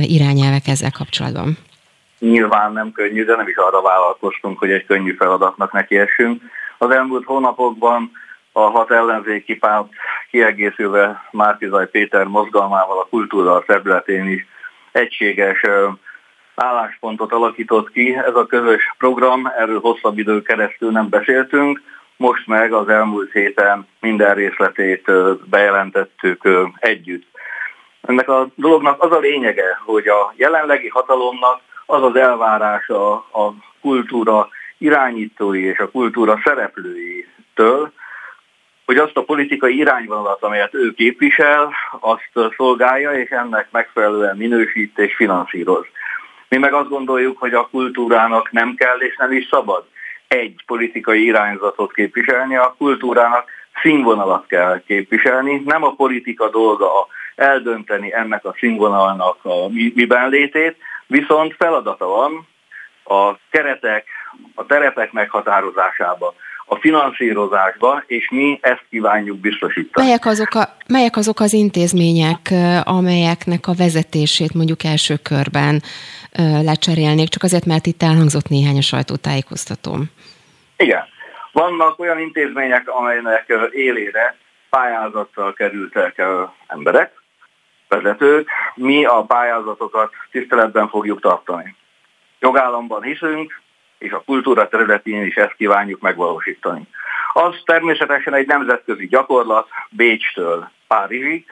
irányelvek 0.00 0.66
ezzel 0.66 0.90
kapcsolatban? 0.90 1.58
Nyilván 2.18 2.72
nem 2.72 2.92
könnyű, 2.92 3.24
de 3.24 3.36
nem 3.36 3.48
is 3.48 3.56
arra 3.56 3.82
vállalkoztunk, 3.82 4.58
hogy 4.58 4.70
egy 4.70 4.84
könnyű 4.86 5.14
feladatnak 5.14 5.72
nekiessünk. 5.72 6.42
Az 6.78 6.90
elmúlt 6.90 7.24
hónapokban 7.24 8.10
a 8.52 8.60
hat 8.60 8.90
ellenzéki 8.90 9.54
párt 9.54 9.88
kiegészülve 10.30 11.28
Márkizaj 11.30 11.88
Péter 11.88 12.24
mozgalmával 12.24 12.98
a 12.98 13.06
kultúra 13.10 13.64
területén 13.66 14.28
is 14.28 14.46
egységes 14.92 15.60
álláspontot 16.54 17.32
alakított 17.32 17.90
ki. 17.90 18.14
Ez 18.14 18.34
a 18.34 18.46
közös 18.46 18.94
program, 18.98 19.52
erről 19.58 19.80
hosszabb 19.80 20.18
idő 20.18 20.42
keresztül 20.42 20.90
nem 20.90 21.08
beszéltünk, 21.08 21.82
most 22.22 22.46
meg 22.46 22.72
az 22.72 22.88
elmúlt 22.88 23.32
héten 23.32 23.86
minden 24.00 24.34
részletét 24.34 25.10
bejelentettük 25.50 26.48
együtt. 26.78 27.26
Ennek 28.00 28.28
a 28.28 28.48
dolognak 28.54 29.02
az 29.02 29.12
a 29.12 29.18
lényege, 29.18 29.80
hogy 29.84 30.08
a 30.08 30.32
jelenlegi 30.36 30.88
hatalomnak 30.88 31.60
az 31.86 32.02
az 32.02 32.16
elvárása 32.16 33.12
a 33.14 33.54
kultúra 33.80 34.48
irányítói 34.78 35.64
és 35.64 35.78
a 35.78 35.90
kultúra 35.90 36.40
szereplőitől, 36.44 37.92
hogy 38.84 38.96
azt 38.96 39.16
a 39.16 39.24
politikai 39.24 39.76
irányvonalat, 39.76 40.42
amelyet 40.42 40.74
ő 40.74 40.92
képvisel, 40.92 41.72
azt 42.00 42.52
szolgálja, 42.56 43.12
és 43.12 43.30
ennek 43.30 43.68
megfelelően 43.70 44.36
minősít 44.36 44.98
és 44.98 45.14
finanszíroz. 45.14 45.84
Mi 46.48 46.56
meg 46.56 46.72
azt 46.72 46.88
gondoljuk, 46.88 47.38
hogy 47.38 47.54
a 47.54 47.68
kultúrának 47.70 48.50
nem 48.50 48.74
kell 48.74 48.98
és 48.98 49.16
nem 49.16 49.32
is 49.32 49.48
szabad 49.50 49.84
egy 50.32 50.62
politikai 50.66 51.24
irányzatot 51.24 51.92
képviselni, 51.92 52.56
a 52.56 52.74
kultúrának 52.78 53.44
színvonalat 53.82 54.46
kell 54.46 54.82
képviselni. 54.86 55.62
Nem 55.64 55.84
a 55.84 55.94
politika 55.94 56.50
dolga 56.50 57.06
eldönteni 57.34 58.14
ennek 58.14 58.44
a 58.44 58.54
színvonalnak 58.58 59.44
a 59.44 59.68
miben 59.94 60.28
létét, 60.28 60.76
viszont 61.06 61.54
feladata 61.58 62.06
van 62.06 62.46
a 63.04 63.38
keretek, 63.50 64.06
a 64.54 64.66
terepek 64.66 65.12
meghatározásába, 65.12 66.34
a 66.66 66.76
finanszírozásba, 66.76 68.02
és 68.06 68.28
mi 68.30 68.58
ezt 68.62 68.84
kívánjuk 68.90 69.38
biztosítani. 69.38 70.06
Melyek 70.06 70.26
azok, 70.26 70.54
a, 70.54 70.76
melyek 70.88 71.16
azok 71.16 71.40
az 71.40 71.52
intézmények, 71.52 72.54
amelyeknek 72.82 73.66
a 73.66 73.74
vezetését 73.74 74.54
mondjuk 74.54 74.84
első 74.84 75.16
körben 75.22 75.82
lecserélnék, 76.62 77.28
csak 77.28 77.42
azért, 77.42 77.64
mert 77.64 77.86
itt 77.86 78.02
elhangzott 78.02 78.48
néhány 78.48 78.76
a 78.76 78.82
sajtótájékoztatóm. 78.82 80.10
Igen. 80.82 81.04
Vannak 81.52 81.98
olyan 81.98 82.18
intézmények, 82.18 82.88
amelynek 82.88 83.52
élére 83.70 84.36
pályázattal 84.70 85.52
kerültek 85.52 86.22
emberek, 86.66 87.12
vezetők. 87.88 88.48
Mi 88.74 89.04
a 89.04 89.22
pályázatokat 89.22 90.12
tiszteletben 90.30 90.88
fogjuk 90.88 91.20
tartani. 91.20 91.76
Jogállamban 92.40 93.02
hiszünk, 93.02 93.60
és 93.98 94.12
a 94.12 94.22
kultúra 94.26 94.68
területén 94.68 95.24
is 95.24 95.34
ezt 95.34 95.54
kívánjuk 95.54 96.00
megvalósítani. 96.00 96.82
Az 97.32 97.62
természetesen 97.64 98.34
egy 98.34 98.46
nemzetközi 98.46 99.06
gyakorlat 99.06 99.68
Bécstől 99.90 100.70
Párizsig, 100.86 101.44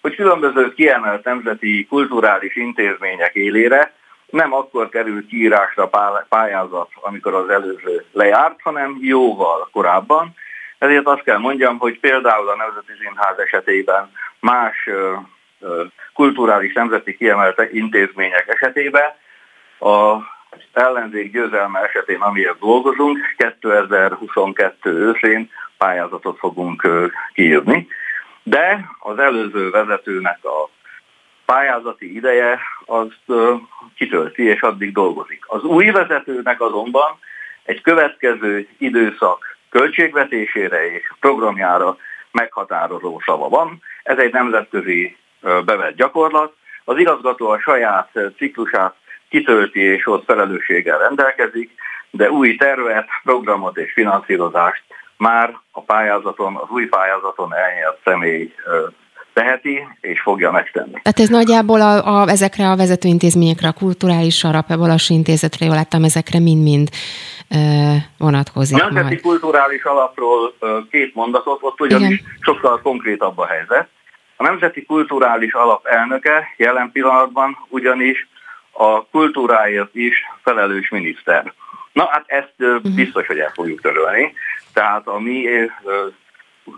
hogy 0.00 0.14
különböző 0.14 0.74
kiemelt 0.74 1.24
nemzeti 1.24 1.86
kulturális 1.86 2.56
intézmények 2.56 3.34
élére 3.34 3.92
nem 4.30 4.52
akkor 4.52 4.88
kerül 4.88 5.26
kiírásra 5.26 5.90
pályázat, 6.28 6.88
amikor 6.94 7.34
az 7.34 7.48
előző 7.48 8.04
lejárt, 8.12 8.60
hanem 8.62 8.98
jóval 9.00 9.68
korábban. 9.72 10.34
Ezért 10.78 11.06
azt 11.06 11.22
kell 11.22 11.38
mondjam, 11.38 11.78
hogy 11.78 12.00
például 12.00 12.48
a 12.48 12.56
Nemzeti 12.56 12.92
Színház 13.00 13.38
esetében 13.38 14.12
más 14.40 14.88
kulturális 16.14 16.72
nemzeti 16.72 17.16
kiemelt 17.16 17.62
intézmények 17.72 18.48
esetében 18.48 19.14
a 19.78 20.16
ellenzék 20.72 21.32
győzelme 21.32 21.80
esetén, 21.80 22.20
amiért 22.20 22.58
dolgozunk, 22.58 23.18
2022 23.36 24.90
őszén 24.90 25.50
pályázatot 25.78 26.38
fogunk 26.38 26.88
kiírni, 27.34 27.86
de 28.42 28.90
az 28.98 29.18
előző 29.18 29.70
vezetőnek 29.70 30.44
a 30.44 30.68
pályázati 31.52 32.14
ideje 32.14 32.60
azt 32.86 33.24
kitölti, 33.96 34.42
és 34.42 34.60
addig 34.60 34.92
dolgozik. 34.92 35.44
Az 35.46 35.62
új 35.62 35.90
vezetőnek 35.90 36.60
azonban 36.60 37.18
egy 37.62 37.80
következő 37.80 38.68
időszak 38.78 39.56
költségvetésére 39.70 40.92
és 40.92 41.12
programjára 41.20 41.96
meghatározó 42.30 43.20
szava 43.24 43.48
van. 43.48 43.82
Ez 44.02 44.18
egy 44.18 44.32
nemzetközi 44.32 45.16
bevett 45.40 45.96
gyakorlat. 45.96 46.52
Az 46.84 46.98
igazgató 46.98 47.48
a 47.48 47.60
saját 47.60 48.10
ciklusát 48.36 48.94
kitölti 49.28 49.80
és 49.80 50.06
ott 50.06 50.24
felelősséggel 50.24 50.98
rendelkezik, 50.98 51.70
de 52.10 52.30
új 52.30 52.56
tervet, 52.56 53.08
programot 53.22 53.76
és 53.76 53.92
finanszírozást 53.92 54.82
már 55.16 55.58
a 55.70 55.82
pályázaton, 55.82 56.56
az 56.56 56.68
új 56.68 56.86
pályázaton 56.86 57.54
elnyert 57.54 57.98
személy 58.04 58.54
teheti 59.38 59.86
és 60.00 60.20
fogja 60.20 60.50
megtenni. 60.50 60.90
Tehát 61.02 61.20
ez 61.20 61.28
nagyjából 61.28 61.80
a, 61.80 62.20
a, 62.20 62.28
ezekre 62.28 62.70
a 62.70 62.76
vezetőintézményekre, 62.76 63.68
a 63.68 63.72
kulturális 63.72 64.44
arap, 64.44 64.76
Balasi 64.76 65.14
intézetre, 65.14 65.66
jól 65.66 65.74
láttam, 65.74 66.04
ezekre 66.04 66.38
mind-mind 66.38 66.88
e, 67.48 67.58
vonatkozik. 68.18 68.82
A 68.82 68.92
Nemzeti 68.92 69.20
Kulturális 69.20 69.82
Alapról 69.82 70.54
két 70.90 71.14
mondatot, 71.14 71.58
ott 71.62 71.80
ugyanis 71.80 72.18
Igen. 72.18 72.32
sokkal 72.40 72.80
konkrétabb 72.82 73.38
a 73.38 73.46
helyzet. 73.46 73.88
A 74.36 74.42
Nemzeti 74.42 74.84
Kulturális 74.84 75.52
Alap 75.52 75.86
elnöke 75.86 76.54
jelen 76.56 76.90
pillanatban 76.92 77.56
ugyanis 77.68 78.28
a 78.72 79.04
kultúráért 79.04 79.94
is 79.94 80.16
felelős 80.42 80.88
miniszter. 80.88 81.52
Na 81.92 82.08
hát 82.10 82.24
ezt 82.26 82.54
uh-huh. 82.58 82.94
biztos, 82.94 83.26
hogy 83.26 83.38
el 83.38 83.52
fogjuk 83.54 83.80
törölni. 83.80 84.34
Tehát 84.72 85.06
a 85.06 85.18
mi 85.18 85.46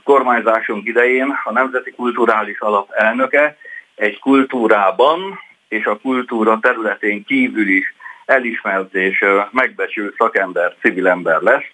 kormányzásunk 0.04 0.86
idején 0.86 1.38
a 1.44 1.52
Nemzeti 1.52 1.90
Kulturális 1.90 2.60
Alap 2.60 2.90
elnöke 2.90 3.56
egy 3.94 4.18
kultúrában 4.18 5.40
és 5.68 5.84
a 5.84 5.98
kultúra 5.98 6.58
területén 6.60 7.24
kívül 7.24 7.68
is 7.68 7.94
elismert 8.24 8.94
és 8.94 9.24
megbecsült 9.50 10.14
szakember, 10.16 10.74
civil 10.80 11.08
ember 11.08 11.40
lesz, 11.40 11.64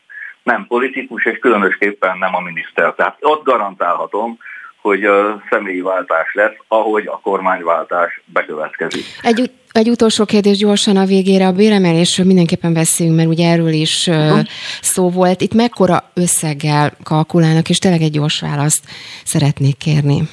nem 0.42 0.66
politikus, 0.66 1.24
és 1.24 1.38
különösképpen 1.38 2.18
nem 2.18 2.34
a 2.34 2.40
miniszter. 2.40 2.94
Tehát 2.94 3.16
ott 3.20 3.44
garantálhatom, 3.44 4.38
hogy 4.86 5.04
a 5.04 5.42
személyi 5.50 5.80
váltás 5.80 6.32
lesz, 6.32 6.56
ahogy 6.68 7.06
a 7.06 7.20
kormányváltás 7.22 8.22
bekövetkezik. 8.24 9.04
Egy, 9.22 9.50
egy 9.72 9.88
utolsó 9.88 10.24
kérdés 10.24 10.56
gyorsan 10.56 10.96
a 10.96 11.04
végére. 11.04 11.46
A 11.46 11.52
béremelésről 11.52 12.26
mindenképpen 12.26 12.72
beszéljünk, 12.72 13.18
mert 13.18 13.28
ugye 13.28 13.50
erről 13.50 13.72
is 13.72 14.06
uh-huh. 14.06 14.40
szó 14.80 15.10
volt. 15.10 15.40
Itt 15.40 15.54
mekkora 15.54 16.10
összeggel 16.14 16.96
kalkulálnak, 17.02 17.68
és 17.68 17.78
tényleg 17.78 18.00
egy 18.00 18.10
gyors 18.10 18.40
választ 18.40 18.84
szeretnék 19.24 19.76
kérni 19.76 20.28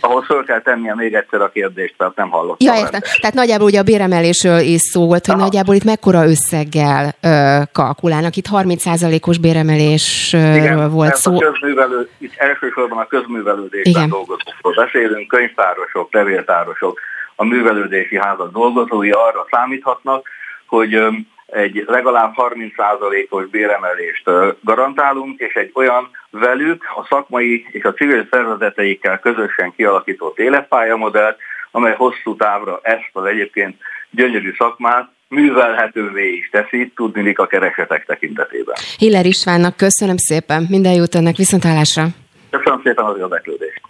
ahol 0.00 0.22
föl 0.22 0.44
kell 0.44 0.60
tennie 0.60 0.94
még 0.94 1.14
egyszer 1.14 1.40
a 1.40 1.48
kérdést, 1.48 1.94
mert 1.98 2.16
nem 2.16 2.30
hallottam. 2.30 2.66
Ja, 2.66 2.80
értem. 2.80 3.00
Tehát 3.20 3.34
nagyjából 3.34 3.66
ugye 3.66 3.78
a 3.78 3.82
béremelésről 3.82 4.58
is 4.58 4.80
szó 4.80 5.06
volt, 5.06 5.26
hogy 5.26 5.34
Aha. 5.34 5.44
nagyjából 5.44 5.74
itt 5.74 5.84
mekkora 5.84 6.26
összeggel 6.26 7.14
ö, 7.22 7.60
kalkulálnak. 7.72 8.36
Itt 8.36 8.46
30%-os 8.52 9.38
béremelésről 9.38 10.54
Igen, 10.54 10.90
volt 10.90 11.14
szó. 11.14 11.34
A 11.34 11.38
közművelő, 11.38 12.08
itt 12.18 12.34
elsősorban 12.36 12.98
a 12.98 13.06
közművelődésben 13.06 13.92
Igen. 13.92 14.08
dolgozókról 14.08 14.74
beszélünk, 14.74 15.28
könyvtárosok, 15.28 16.12
levéltárosok, 16.12 17.00
a 17.34 17.44
művelődési 17.44 18.18
házak 18.18 18.52
dolgozói 18.52 19.10
arra 19.10 19.46
számíthatnak, 19.50 20.28
hogy 20.66 21.02
egy 21.46 21.84
legalább 21.86 22.32
30%-os 22.36 23.46
béremelést 23.46 24.30
garantálunk, 24.62 25.40
és 25.40 25.54
egy 25.54 25.70
olyan 25.74 26.10
velük 26.30 26.84
a 26.96 27.06
szakmai 27.08 27.66
és 27.70 27.84
a 27.84 27.92
civil 27.92 28.26
szervezeteikkel 28.30 29.18
közösen 29.18 29.72
kialakított 29.76 30.38
életpályamodellt, 30.38 31.36
amely 31.70 31.94
hosszú 31.94 32.36
távra 32.36 32.80
ezt 32.82 33.10
az 33.12 33.24
egyébként 33.24 33.76
gyönyörű 34.10 34.54
szakmát 34.58 35.10
művelhetővé 35.28 36.32
is 36.32 36.48
teszi, 36.50 36.92
tudni 36.94 37.32
a 37.36 37.46
keresetek 37.46 38.06
tekintetében. 38.06 38.74
Hiller 38.98 39.26
Istvánnak 39.26 39.76
köszönöm 39.76 40.16
szépen, 40.16 40.66
minden 40.68 40.92
jót 40.92 41.14
önnek, 41.14 41.36
viszontlátásra! 41.36 42.06
Köszönöm 42.50 42.80
szépen 42.84 43.04
az 43.04 43.18
érdeklődést! 43.18 43.80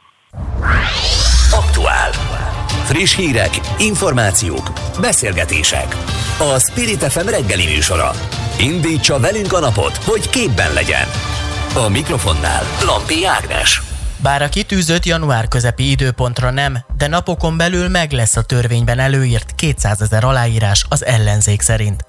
Aktuál. 1.53 2.11
Friss 2.85 3.17
hírek, 3.17 3.51
információk, 3.79 4.67
beszélgetések. 5.01 5.89
A 6.39 6.59
Spirit 6.59 7.03
FM 7.13 7.29
reggeli 7.29 7.67
műsora. 7.75 8.11
Indítsa 8.61 9.21
velünk 9.21 9.53
a 9.53 9.61
napot, 9.61 9.97
hogy 9.97 10.29
képben 10.31 10.73
legyen. 10.73 11.38
A 11.75 11.89
mikrofonnál 11.89 12.63
Lampi 12.85 13.27
Ágnes. 13.27 13.83
Bár 14.23 14.43
a 14.43 14.49
kitűzött 14.49 15.05
január 15.05 15.49
közepi 15.49 15.91
időpontra 15.91 16.51
nem, 16.51 16.79
de 16.97 17.07
napokon 17.07 17.57
belül 17.57 17.89
meg 17.89 18.13
lesz 18.13 18.37
a 18.37 18.43
törvényben 18.43 18.99
előírt 18.99 19.55
200 19.55 20.01
ezer 20.03 20.25
aláírás 20.25 20.85
az 20.89 21.05
ellenzék 21.05 21.61
szerint. 21.61 22.05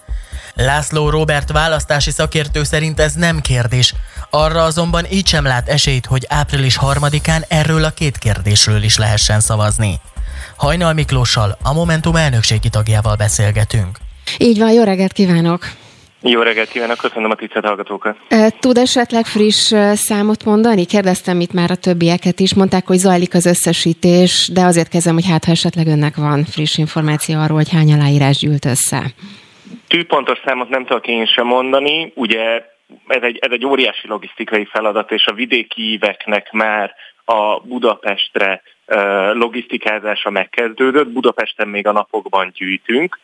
László 0.56 1.10
Robert 1.10 1.52
választási 1.52 2.12
szakértő 2.12 2.64
szerint 2.64 3.00
ez 3.00 3.14
nem 3.14 3.40
kérdés, 3.40 3.94
arra 4.30 4.64
azonban 4.64 5.06
így 5.12 5.28
sem 5.28 5.44
lát 5.44 5.70
esélyt, 5.70 6.06
hogy 6.06 6.26
április 6.30 6.76
harmadikán 6.76 7.46
erről 7.48 7.84
a 7.84 7.90
két 7.90 8.18
kérdésről 8.18 8.84
is 8.84 8.98
lehessen 8.98 9.40
szavazni. 9.40 10.00
Hajnal 10.56 10.94
Miklóssal, 10.94 11.58
a 11.62 11.74
Momentum 11.74 12.16
elnökségi 12.16 12.70
tagjával 12.70 13.16
beszélgetünk. 13.16 13.98
Így 14.38 14.58
van, 14.58 14.72
jó 14.72 14.84
reggelt 14.84 15.14
kívánok! 15.14 15.88
Jó 16.22 16.42
reggelt 16.42 16.70
kívánok, 16.70 16.98
köszönöm 16.98 17.32
a 17.32 17.36
tisztelt 17.36 17.66
hallgatókat. 17.66 18.18
Tud 18.60 18.78
esetleg 18.78 19.26
friss 19.26 19.74
számot 19.94 20.46
mondani? 20.46 20.86
Kérdeztem 20.86 21.40
itt 21.40 21.54
már 21.54 21.72
a 21.72 21.76
többieket 21.76 22.40
is, 22.40 22.56
mondták, 22.56 22.88
hogy 22.88 22.98
zajlik 22.98 23.34
az 23.34 23.46
összesítés, 23.46 24.50
de 24.54 24.62
azért 24.62 24.90
kezdem, 24.90 25.14
hogy 25.14 25.28
hát 25.30 25.46
ha 25.46 25.52
esetleg 25.52 25.88
önnek 25.88 26.16
van 26.16 26.44
friss 26.44 26.78
információ 26.78 27.40
arról, 27.40 27.58
hogy 27.58 27.72
hány 27.72 27.94
aláírás 27.94 28.38
gyűlt 28.38 28.66
össze. 28.66 29.02
Tűpontos 29.88 30.40
számot 30.46 30.70
nem 30.70 30.86
tudok 30.86 31.08
én 31.08 31.26
sem 31.26 31.46
mondani, 31.46 32.12
ugye 32.16 32.64
ez 33.08 33.22
egy, 33.22 33.38
ez 33.42 33.52
egy 33.52 33.66
óriási 33.66 34.08
logisztikai 34.08 34.66
feladat, 34.66 35.12
és 35.12 35.26
a 35.26 35.34
vidéki 35.34 35.92
íveknek 35.92 36.52
már 36.52 36.96
a 37.26 37.60
Budapestre 37.60 38.62
logisztikázása 39.34 40.30
megkezdődött, 40.30 41.08
Budapesten 41.08 41.68
még 41.68 41.88
a 41.88 41.92
napokban 41.92 42.52
gyűjtünk. 42.54 43.20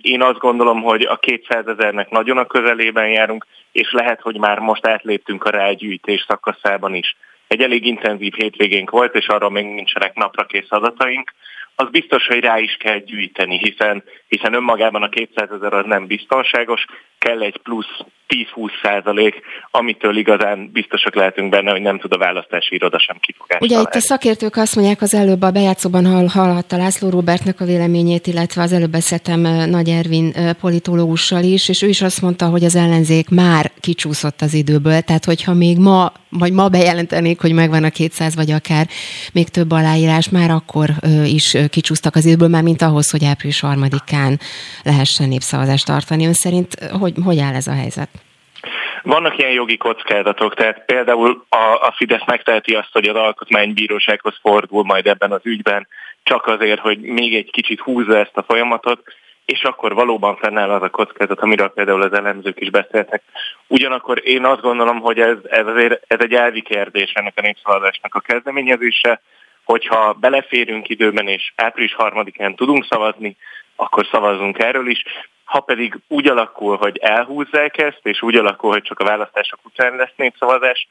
Én 0.00 0.22
azt 0.22 0.38
gondolom, 0.38 0.82
hogy 0.82 1.02
a 1.02 1.16
200 1.16 1.66
ezernek 1.66 2.10
nagyon 2.10 2.38
a 2.38 2.46
közelében 2.46 3.08
járunk, 3.08 3.46
és 3.72 3.92
lehet, 3.92 4.20
hogy 4.20 4.38
már 4.38 4.58
most 4.58 4.86
átléptünk 4.86 5.44
a 5.44 5.50
rágyűjtés 5.50 6.24
szakaszában 6.28 6.94
is. 6.94 7.16
Egy 7.46 7.62
elég 7.62 7.86
intenzív 7.86 8.34
hétvégénk 8.34 8.90
volt, 8.90 9.14
és 9.14 9.26
arra 9.26 9.48
még 9.48 9.66
nincsenek 9.66 10.14
napra 10.14 10.44
kész 10.44 10.66
adataink, 10.68 11.32
az 11.78 11.88
biztos, 11.90 12.26
hogy 12.26 12.40
rá 12.40 12.58
is 12.58 12.76
kell 12.76 12.98
gyűjteni, 12.98 13.58
hiszen, 13.58 14.04
hiszen 14.28 14.54
önmagában 14.54 15.02
a 15.02 15.08
200 15.08 15.50
ezer 15.50 15.72
az 15.72 15.84
nem 15.86 16.06
biztonságos, 16.06 16.84
kell 17.18 17.42
egy 17.42 17.58
plusz 17.62 17.96
10-20 18.28 18.70
százalék, 18.82 19.34
amitől 19.70 20.16
igazán 20.16 20.70
biztosak 20.72 21.14
lehetünk 21.14 21.50
benne, 21.50 21.70
hogy 21.70 21.80
nem 21.80 21.98
tud 21.98 22.12
a 22.12 22.18
választási 22.18 22.74
iroda 22.74 22.98
sem 22.98 23.16
kifogásolni. 23.20 23.74
Ugye 23.74 23.82
itt 23.82 23.94
a 23.94 24.00
szakértők 24.00 24.56
azt 24.56 24.76
mondják, 24.76 25.00
az 25.00 25.14
előbb 25.14 25.42
a 25.42 25.50
bejátszóban 25.50 26.06
hall, 26.06 26.26
hallhatta 26.26 26.76
László 26.76 27.10
Robertnek 27.10 27.60
a 27.60 27.64
véleményét, 27.64 28.26
illetve 28.26 28.62
az 28.62 28.72
előbb 28.72 28.90
beszéltem 28.90 29.40
Nagy 29.70 29.88
Ervin 29.88 30.32
politológussal 30.60 31.42
is, 31.42 31.68
és 31.68 31.82
ő 31.82 31.88
is 31.88 32.02
azt 32.02 32.22
mondta, 32.22 32.46
hogy 32.46 32.64
az 32.64 32.76
ellenzék 32.76 33.28
már 33.28 33.70
kicsúszott 33.80 34.40
az 34.40 34.54
időből, 34.54 35.00
tehát 35.00 35.24
hogyha 35.24 35.54
még 35.54 35.78
ma, 35.78 36.12
vagy 36.28 36.52
ma 36.52 36.68
bejelentenék, 36.68 37.40
hogy 37.40 37.52
megvan 37.52 37.84
a 37.84 37.90
200 37.90 38.34
vagy 38.36 38.50
akár 38.50 38.86
még 39.32 39.48
több 39.48 39.70
aláírás, 39.70 40.28
már 40.28 40.50
akkor 40.50 40.90
is 41.24 41.56
kicsúsztak 41.70 42.14
az 42.14 42.24
időből, 42.24 42.48
már 42.48 42.62
mint 42.62 42.82
ahhoz, 42.82 43.10
hogy 43.10 43.24
április 43.24 43.60
harmadikán 43.60 44.15
lehessen 44.82 45.28
népszavazást 45.28 45.86
tartani. 45.86 46.26
Ön 46.26 46.32
szerint 46.32 46.74
hogy, 47.00 47.14
hogy 47.24 47.38
áll 47.38 47.54
ez 47.54 47.66
a 47.66 47.74
helyzet? 47.74 48.08
Vannak 49.02 49.38
ilyen 49.38 49.50
jogi 49.50 49.76
kockázatok, 49.76 50.54
tehát 50.54 50.84
például 50.86 51.46
a, 51.48 51.86
a 51.86 51.94
Fidesz 51.96 52.26
megteheti 52.26 52.74
azt, 52.74 52.92
hogy 52.92 53.08
az 53.08 53.16
alkotmánybírósághoz 53.16 54.34
fordul 54.40 54.84
majd 54.84 55.06
ebben 55.06 55.32
az 55.32 55.40
ügyben, 55.42 55.88
csak 56.22 56.46
azért, 56.46 56.80
hogy 56.80 57.00
még 57.00 57.34
egy 57.34 57.50
kicsit 57.50 57.80
húzza 57.80 58.18
ezt 58.18 58.36
a 58.36 58.42
folyamatot, 58.42 59.02
és 59.44 59.62
akkor 59.62 59.94
valóban 59.94 60.36
fennáll 60.36 60.70
az 60.70 60.82
a 60.82 60.90
kockázat, 60.90 61.40
amiről 61.40 61.68
például 61.68 62.02
az 62.02 62.12
elemzők 62.12 62.60
is 62.60 62.70
beszéltek. 62.70 63.22
Ugyanakkor 63.66 64.20
én 64.24 64.44
azt 64.44 64.60
gondolom, 64.60 65.00
hogy 65.00 65.18
ez, 65.18 65.36
ez 65.48 65.66
azért 65.66 66.04
ez 66.06 66.18
egy 66.20 66.32
elvi 66.32 66.62
kérdés 66.62 67.12
ennek 67.12 67.32
a 67.36 67.40
népszavazásnak 67.40 68.14
a 68.14 68.20
kezdeményezése, 68.20 69.20
hogyha 69.64 70.12
beleférünk 70.12 70.88
időben 70.88 71.28
és 71.28 71.52
április 71.56 71.94
harmadikán 71.94 72.54
tudunk 72.54 72.86
szavazni, 72.88 73.36
akkor 73.76 74.06
szavazunk 74.10 74.58
erről 74.58 74.88
is. 74.88 75.02
Ha 75.44 75.60
pedig 75.60 75.98
úgy 76.08 76.28
alakul, 76.28 76.76
hogy 76.76 76.98
elhúzzák 76.98 77.78
ezt, 77.78 78.00
és 78.02 78.22
úgy 78.22 78.36
alakul, 78.36 78.70
hogy 78.70 78.82
csak 78.82 79.00
a 79.00 79.04
választások 79.04 79.58
után 79.64 79.96
lesz 79.96 80.12
népszavazás, 80.16 80.88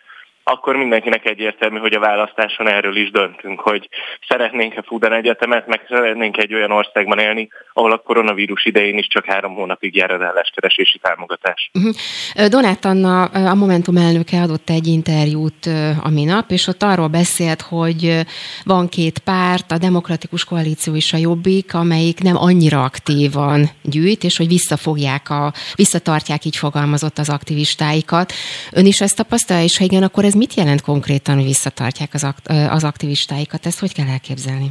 akkor 0.48 0.76
mindenkinek 0.76 1.26
egyértelmű, 1.26 1.80
hogy 1.80 1.94
a 1.94 2.00
választáson 2.00 2.68
erről 2.68 2.96
is 2.96 3.12
döntünk, 3.12 3.60
hogy 3.60 3.90
szeretnénk-e 4.28 4.82
Fudan 4.82 5.14
Egyetemet, 5.14 5.68
meg 5.68 5.86
szeretnénk 5.88 6.38
egy 6.38 6.54
olyan 6.54 6.72
országban 6.72 7.20
élni, 7.20 7.48
ahol 7.74 7.92
a 7.92 7.98
koronavírus 7.98 8.66
idején 8.66 8.98
is 8.98 9.08
csak 9.08 9.26
három 9.26 9.54
hónapig 9.54 9.96
jár 9.96 10.12
az 10.12 10.22
álláskeresési 10.22 10.98
támogatás. 10.98 11.70
Uh-huh. 11.74 12.48
Donát 12.48 12.86
Anna, 12.86 13.24
a 13.24 13.56
Momentum 13.56 13.98
elnöke 13.98 14.42
adott 14.42 14.70
egy 14.70 14.88
interjút 14.88 15.66
a 16.04 16.10
minap, 16.10 16.52
és 16.52 16.68
ott 16.68 16.84
arról 16.84 17.08
beszélt, 17.08 17.62
hogy 17.62 18.20
van 18.64 18.90
két 18.90 19.20
párt, 19.20 19.72
a 19.72 19.78
Demokratikus 19.78 20.44
Koalíció 20.44 20.96
és 20.96 21.14
a 21.14 21.18
Jobbik, 21.18 21.74
amelyik 21.74 22.20
nem 22.20 22.38
annyira 22.38 22.84
aktívan 22.84 23.70
gyűjt, 23.82 24.24
és 24.24 24.38
hogy 24.38 24.48
visszafogják 24.48 25.30
a, 25.30 25.54
visszatartják, 25.76 26.46
így 26.46 26.58
fogalmazott 26.58 27.18
az 27.18 27.30
aktivistáikat. 27.30 28.34
Ön 28.72 28.86
is 28.86 29.02
ezt 29.02 29.18
tapasztalja, 29.18 29.64
és 29.64 29.78
ha 29.78 29.84
igen, 29.84 30.04
akkor 30.04 30.24
ez 30.24 30.34
mit 30.36 30.54
jelent 30.54 30.82
konkrétan, 30.82 31.36
hogy 31.36 31.44
visszatartják 31.44 32.10
az, 32.14 32.24
akt, 32.24 32.48
az 32.70 32.84
aktivistáikat? 32.84 33.66
Ezt 33.66 33.80
hogy 33.80 33.94
kell 33.94 34.08
elképzelni? 34.08 34.70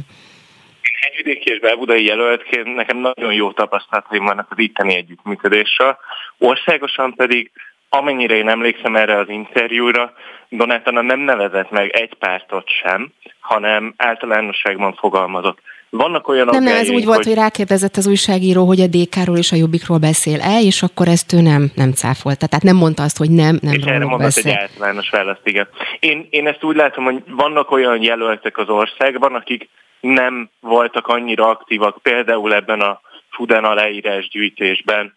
Hegyvidéki 1.01 1.51
és 1.51 1.59
belbudai 1.59 2.05
jelöltként 2.05 2.75
nekem 2.75 2.97
nagyon 2.97 3.33
jó 3.33 3.51
tapasztalataim 3.51 4.23
vannak 4.23 4.47
az 4.49 4.59
itteni 4.59 4.95
együttműködéssel. 4.95 5.97
Országosan 6.37 7.13
pedig 7.13 7.51
amennyire 7.89 8.35
én 8.35 8.49
emlékszem 8.49 8.95
erre 8.95 9.17
az 9.17 9.29
interjúra, 9.29 10.13
Donátana 10.49 11.01
nem 11.01 11.19
nevezett 11.19 11.71
meg 11.71 11.89
egy 11.89 12.13
pártot 12.13 12.69
sem, 12.69 13.11
hanem 13.39 13.93
általánosságban 13.97 14.93
fogalmazott. 14.93 15.59
Vannak 15.97 16.27
olyan 16.27 16.45
Nem, 16.45 16.63
nem, 16.63 16.75
ez 16.75 16.89
úgy 16.89 17.05
volt, 17.05 17.17
hogy... 17.17 17.25
hogy 17.25 17.35
rákérdezett 17.35 17.95
az 17.95 18.07
újságíró, 18.07 18.65
hogy 18.65 18.79
a 18.79 18.87
DK-ról 18.87 19.37
és 19.37 19.51
a 19.51 19.55
Jobbikról 19.55 19.97
beszél-e, 19.97 20.59
és 20.61 20.83
akkor 20.83 21.07
ezt 21.07 21.33
ő 21.33 21.41
nem, 21.41 21.71
nem 21.75 21.91
cáfolta. 21.91 22.47
Tehát 22.47 22.63
nem 22.63 22.75
mondta 22.75 23.03
azt, 23.03 23.17
hogy 23.17 23.31
nem, 23.31 23.57
nem 23.61 23.73
És 23.73 23.83
erre 23.83 24.05
mondott 24.05 24.35
egy 24.35 24.49
általános 24.49 25.09
választ, 25.09 25.47
igen. 25.47 25.67
Én, 25.99 26.27
én 26.29 26.47
ezt 26.47 26.63
úgy 26.63 26.75
látom, 26.75 27.03
hogy 27.03 27.23
vannak 27.27 27.71
olyan 27.71 28.01
jelöltek 28.01 28.57
az 28.57 28.69
országban, 28.69 29.35
akik 29.35 29.69
nem 29.99 30.49
voltak 30.59 31.07
annyira 31.07 31.47
aktívak, 31.47 31.97
például 32.01 32.53
ebben 32.53 32.81
a 32.81 33.01
Fudan 33.29 33.63
aláírás 33.63 34.27
gyűjtésben, 34.27 35.13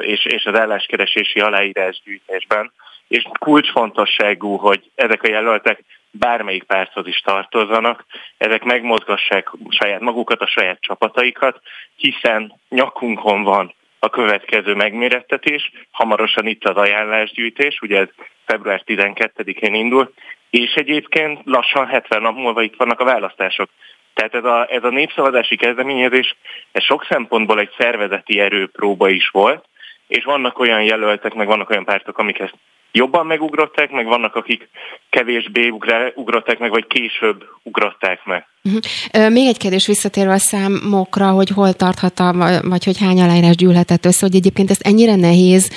és, 0.00 0.24
és 0.24 0.44
az 0.44 0.58
álláskeresési 0.58 1.40
aláírás 1.40 2.02
gyűjtésben, 2.04 2.72
és 3.08 3.26
kulcsfontosságú, 3.38 4.56
hogy 4.56 4.90
ezek 4.94 5.22
a 5.22 5.28
jelöltek 5.28 5.84
bármelyik 6.18 6.62
párthoz 6.62 7.06
is 7.06 7.18
tartozzanak, 7.18 8.04
ezek 8.36 8.64
megmozgassák 8.64 9.50
saját 9.68 10.00
magukat, 10.00 10.40
a 10.40 10.46
saját 10.46 10.80
csapataikat, 10.80 11.60
hiszen 11.96 12.60
nyakunkon 12.68 13.42
van 13.42 13.74
a 13.98 14.08
következő 14.08 14.74
megmérettetés, 14.74 15.70
hamarosan 15.90 16.46
itt 16.46 16.64
az 16.64 16.76
ajánlásgyűjtés, 16.76 17.80
ugye 17.80 17.98
ez 17.98 18.08
február 18.46 18.82
12-én 18.86 19.74
indul, 19.74 20.12
és 20.50 20.74
egyébként 20.74 21.40
lassan 21.44 21.86
70 21.86 22.22
nap 22.22 22.34
múlva 22.34 22.62
itt 22.62 22.76
vannak 22.76 23.00
a 23.00 23.04
választások. 23.04 23.70
Tehát 24.14 24.34
ez 24.34 24.44
a, 24.44 24.66
ez 24.70 24.84
a 24.84 24.88
népszavazási 24.88 25.56
kezdeményezés, 25.56 26.36
ez 26.72 26.82
sok 26.82 27.06
szempontból 27.08 27.60
egy 27.60 27.70
szervezeti 27.78 28.40
erőpróba 28.40 29.08
is 29.08 29.28
volt, 29.28 29.64
és 30.06 30.24
vannak 30.24 30.58
olyan 30.58 30.82
jelöltek, 30.82 31.34
meg 31.34 31.46
vannak 31.46 31.70
olyan 31.70 31.84
pártok, 31.84 32.18
amik 32.18 32.38
ezt 32.38 32.54
jobban 32.96 33.26
megugrották, 33.26 33.90
meg 33.90 34.06
vannak, 34.06 34.34
akik 34.34 34.68
kevésbé 35.10 35.72
ugrották 36.14 36.58
meg, 36.58 36.70
vagy 36.70 36.86
később 36.86 37.44
ugrották 37.62 38.24
meg. 38.24 38.46
Uh-huh. 38.62 39.30
Még 39.32 39.46
egy 39.46 39.56
kérdés 39.56 39.86
visszatérve 39.86 40.32
a 40.32 40.38
számokra, 40.38 41.30
hogy 41.30 41.48
hol 41.48 41.72
tarthat, 41.72 42.18
a, 42.18 42.32
vagy 42.62 42.84
hogy 42.84 42.98
hány 42.98 43.20
aláírás 43.20 43.56
gyűlhetett 43.56 44.04
össze, 44.04 44.26
hogy 44.26 44.34
egyébként 44.34 44.70
ezt 44.70 44.86
ennyire 44.86 45.16
nehéz 45.16 45.70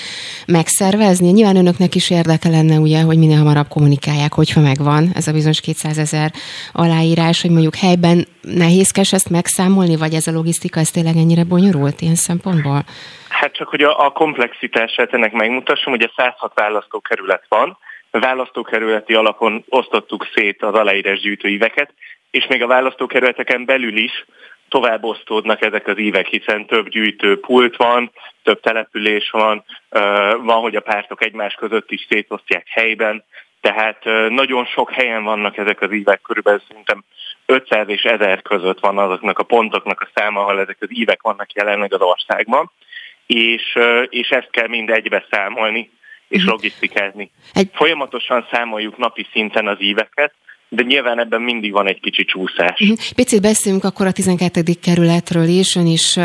megszervezni. 0.48 1.32
Nyilván 1.32 1.56
önöknek 1.56 1.96
is 1.96 2.10
érdeke 2.10 2.50
lenne, 2.50 2.78
ugye, 2.78 3.02
hogy 3.02 3.18
minél 3.18 3.38
hamarabb 3.38 3.68
kommunikálják, 3.68 4.34
hogyha 4.34 4.62
megvan 4.62 5.10
ez 5.14 5.28
a 5.28 5.32
bizonyos 5.32 5.62
200 5.62 5.98
ezer 5.98 6.32
aláírás, 6.74 7.42
hogy 7.42 7.52
mondjuk 7.52 7.76
helyben 7.76 8.28
nehézkes 8.42 9.14
ezt 9.14 9.30
megszámolni, 9.30 9.96
vagy 9.96 10.14
ez 10.14 10.28
a 10.28 10.32
logisztika, 10.32 10.80
ez 10.80 10.92
tényleg 10.92 11.16
ennyire 11.16 11.44
bonyolult 11.44 12.02
ilyen 12.02 12.16
szempontból? 12.16 12.86
Hát 13.40 13.54
csak, 13.54 13.68
hogy 13.68 13.84
a, 13.84 14.06
a 14.06 14.10
komplexitását 14.10 15.14
ennek 15.14 15.32
megmutassam, 15.32 15.94
ugye 15.94 16.10
106 16.16 16.52
választókerület 16.54 17.44
van, 17.48 17.78
választókerületi 18.12 19.14
alapon 19.14 19.64
osztottuk 19.70 20.28
szét 20.34 20.64
az 20.64 20.74
aláírás 20.74 21.20
gyűjtőíveket, 21.20 21.94
és 22.32 22.48
még 22.48 22.64
a 22.64 22.68
választókerületeken 22.68 23.66
belül 23.66 23.98
is 23.98 24.26
tovább 24.70 25.04
osztódnak 25.04 25.62
ezek 25.62 25.88
az 25.88 25.98
évek, 25.98 26.28
hiszen 26.28 26.66
több 26.66 26.90
gyűjtő 26.90 27.40
pult 27.40 27.76
van, 27.76 28.12
több 28.44 28.60
település 28.60 29.30
van, 29.30 29.64
van, 30.42 30.62
hogy 30.62 30.76
a 30.76 30.82
pártok 30.82 31.24
egymás 31.24 31.54
között 31.54 31.92
is 31.92 32.06
szétosztják 32.10 32.68
helyben, 32.70 33.24
tehát 33.62 34.04
nagyon 34.30 34.66
sok 34.66 34.92
helyen 34.92 35.24
vannak 35.24 35.58
ezek 35.58 35.82
az 35.82 35.92
évek, 35.92 36.22
körülbelül 36.22 36.62
szerintem 36.68 37.04
500 37.46 37.90
és 37.90 38.04
1000 38.04 38.42
között 38.42 38.80
van 38.80 38.98
azoknak 38.98 39.40
a 39.40 39.44
pontoknak 39.44 40.02
a 40.02 40.10
száma, 40.14 40.42
ahol 40.42 40.60
ezek 40.60 40.78
az 40.80 40.90
évek 40.92 41.22
vannak 41.22 41.54
jelenleg 41.54 41.94
az 41.94 42.02
országban 42.02 42.72
és, 43.28 43.78
és 44.10 44.30
ezt 44.30 44.50
kell 44.52 44.68
mind 44.68 44.90
egybe 44.90 45.26
számolni 45.30 45.92
és 46.28 46.42
mhm. 46.42 46.52
logisztikázni. 46.52 47.32
Egy... 47.54 47.70
Folyamatosan 47.74 48.48
számoljuk 48.52 48.98
napi 48.98 49.28
szinten 49.32 49.68
az 49.68 49.78
éveket, 49.80 50.34
de 50.70 50.84
nyilván 50.84 51.20
ebben 51.20 51.42
mindig 51.42 51.72
van 51.72 51.88
egy 51.88 52.00
kicsi 52.00 52.26
csúszás. 52.26 52.80
Uh-huh. 52.80 52.98
Picit 53.16 53.42
beszélünk 53.42 53.84
akkor 53.84 54.06
a 54.06 54.12
12. 54.12 54.64
kerületről 54.82 55.48
is, 55.48 55.76
ön 55.76 55.88
is 55.88 56.20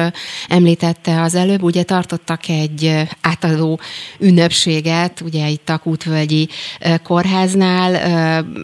említette 0.48 1.20
az 1.20 1.34
előbb, 1.34 1.62
ugye 1.62 1.82
tartottak 1.82 2.48
egy 2.48 2.92
átadó 3.20 3.80
ünnepséget, 4.18 5.20
ugye 5.20 5.48
itt 5.48 5.68
a 5.68 5.78
Kútvölgyi 5.78 6.48
kórháznál, 7.02 7.94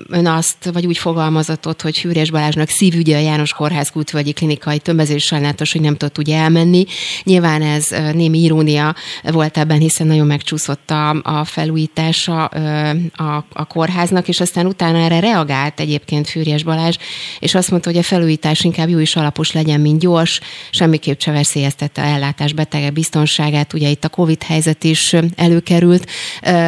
ön 0.09 0.27
azt, 0.27 0.71
vagy 0.73 0.87
úgy 0.87 0.99
fogalmazott 0.99 1.67
ott, 1.67 1.83
hogy 1.83 2.01
Hűrés 2.01 2.31
Balázsnak 2.31 2.69
szívügye 2.69 3.17
a 3.17 3.21
János 3.21 3.53
Kórház 3.53 3.91
Kútvölgyi 3.91 4.33
klinikai 4.33 4.79
tömbezés 4.79 5.25
sajnálatos, 5.25 5.73
hogy 5.73 5.81
nem 5.81 5.97
tudott 5.97 6.19
ugye 6.19 6.37
elmenni. 6.37 6.85
Nyilván 7.23 7.63
ez 7.63 7.89
némi 8.15 8.43
irónia 8.43 8.95
volt 9.23 9.59
ebben, 9.59 9.79
hiszen 9.79 10.07
nagyon 10.07 10.27
megcsúszott 10.27 10.91
a, 10.91 11.11
a 11.23 11.45
felújítása 11.45 12.45
a, 12.45 13.45
a 13.53 13.65
kórháznak, 13.65 14.29
és 14.29 14.41
aztán 14.41 14.67
utána 14.67 14.99
erre 14.99 15.21
reagált 15.21 15.68
reagált 15.69 15.81
egyébként 15.81 16.29
Fűrjes 16.29 16.65
Balázs, 16.65 16.97
és 17.41 17.55
azt 17.55 17.71
mondta, 17.71 17.91
hogy 17.91 17.99
a 17.99 18.03
felújítás 18.03 18.65
inkább 18.65 18.89
jó 18.89 18.99
is 18.99 19.17
alapos 19.17 19.53
legyen, 19.53 19.81
mint 19.81 20.01
gyors, 20.01 20.41
semmiképp 20.71 21.19
se 21.19 21.33
veszélyeztette 21.33 22.03
a 22.03 22.05
ellátás 22.05 22.53
betegek 22.53 22.93
biztonságát, 22.93 23.73
ugye 23.73 23.89
itt 23.89 24.05
a 24.05 24.09
Covid 24.09 24.43
helyzet 24.43 24.85
is 24.85 25.15
előkerült, 25.37 26.05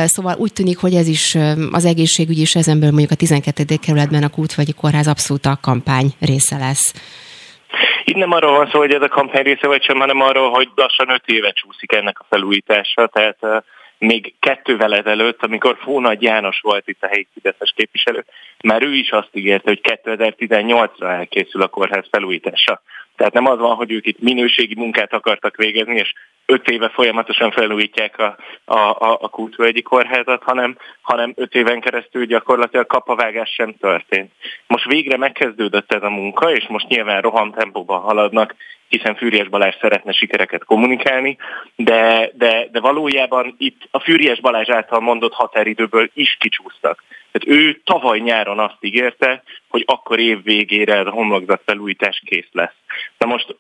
szóval 0.04 0.36
úgy 0.38 0.52
tűnik, 0.52 0.78
hogy 0.78 0.94
ez 0.94 1.08
is 1.08 1.36
az 1.72 1.84
egészségügy 1.84 2.38
is 2.38 2.54
ezenből 2.54 2.90
mondjuk 2.90 3.10
a 3.10 3.14
12. 3.14 3.76
kerületben 3.86 4.22
a 4.22 4.28
Kútvagyi 4.28 4.72
Kórház 4.72 5.08
abszolút 5.08 5.46
a 5.46 5.58
kampány 5.62 6.08
része 6.20 6.56
lesz. 6.58 6.94
Itt 8.04 8.16
nem 8.16 8.32
arról 8.32 8.56
van 8.56 8.68
szó, 8.72 8.78
hogy 8.78 8.94
ez 8.94 9.02
a 9.02 9.08
kampány 9.08 9.42
része 9.42 9.66
vagy 9.66 9.82
sem, 9.82 9.98
hanem 9.98 10.20
arról, 10.20 10.50
hogy 10.50 10.68
lassan 10.74 11.10
öt 11.10 11.26
éve 11.26 11.52
csúszik 11.52 11.92
ennek 11.92 12.20
a 12.20 12.26
felújítása, 12.28 13.06
tehát 13.06 13.38
még 14.00 14.34
kettővel 14.38 14.94
ezelőtt, 14.94 15.42
amikor 15.42 15.76
Fónagy 15.80 16.22
János 16.22 16.60
volt 16.60 16.88
itt 16.88 17.02
a 17.02 17.06
helyi 17.06 17.26
Fideszes 17.32 17.72
képviselő, 17.76 18.24
már 18.62 18.82
ő 18.82 18.94
is 18.94 19.10
azt 19.10 19.28
ígérte, 19.32 19.68
hogy 19.70 20.00
2018-ra 20.04 21.10
elkészül 21.10 21.62
a 21.62 21.68
kórház 21.68 22.06
felújítása. 22.10 22.82
Tehát 23.16 23.32
nem 23.32 23.46
az 23.46 23.58
van, 23.58 23.74
hogy 23.74 23.92
ők 23.92 24.06
itt 24.06 24.20
minőségi 24.20 24.74
munkát 24.74 25.12
akartak 25.12 25.56
végezni, 25.56 25.96
és 25.96 26.12
öt 26.50 26.68
éve 26.68 26.88
folyamatosan 26.88 27.50
felújítják 27.50 28.18
a, 28.18 28.36
a, 28.64 28.78
a, 28.78 29.18
a 29.20 29.28
Kútvölgyi 29.28 29.82
kórházat, 29.82 30.42
hanem, 30.42 30.76
hanem 31.00 31.32
öt 31.36 31.54
éven 31.54 31.80
keresztül 31.80 32.24
gyakorlatilag 32.24 32.86
kapavágás 32.86 33.50
sem 33.50 33.76
történt. 33.76 34.32
Most 34.66 34.84
végre 34.84 35.16
megkezdődött 35.16 35.92
ez 35.92 36.02
a 36.02 36.10
munka, 36.10 36.52
és 36.52 36.66
most 36.68 36.88
nyilván 36.88 37.20
rohamtempóban 37.20 38.00
haladnak, 38.00 38.54
hiszen 38.88 39.14
Fűries 39.14 39.48
Balázs 39.48 39.74
szeretne 39.80 40.12
sikereket 40.12 40.64
kommunikálni, 40.64 41.36
de, 41.76 42.30
de, 42.34 42.68
de 42.72 42.80
valójában 42.80 43.54
itt 43.58 43.88
a 43.90 44.00
Fűries 44.00 44.40
Balázs 44.40 44.68
által 44.68 45.00
mondott 45.00 45.32
határidőből 45.32 46.10
is 46.14 46.36
kicsúsztak. 46.40 47.04
Tehát 47.32 47.60
ő 47.60 47.80
tavaly 47.84 48.18
nyáron 48.18 48.58
azt 48.58 48.76
ígérte, 48.80 49.42
hogy 49.68 49.84
akkor 49.86 50.18
év 50.18 50.42
végére 50.42 51.00
a 51.00 51.10
homlokzat 51.10 51.62
felújítás 51.64 52.22
kész 52.24 52.48
lesz. 52.52 52.74
Na 53.18 53.26
most 53.26 53.56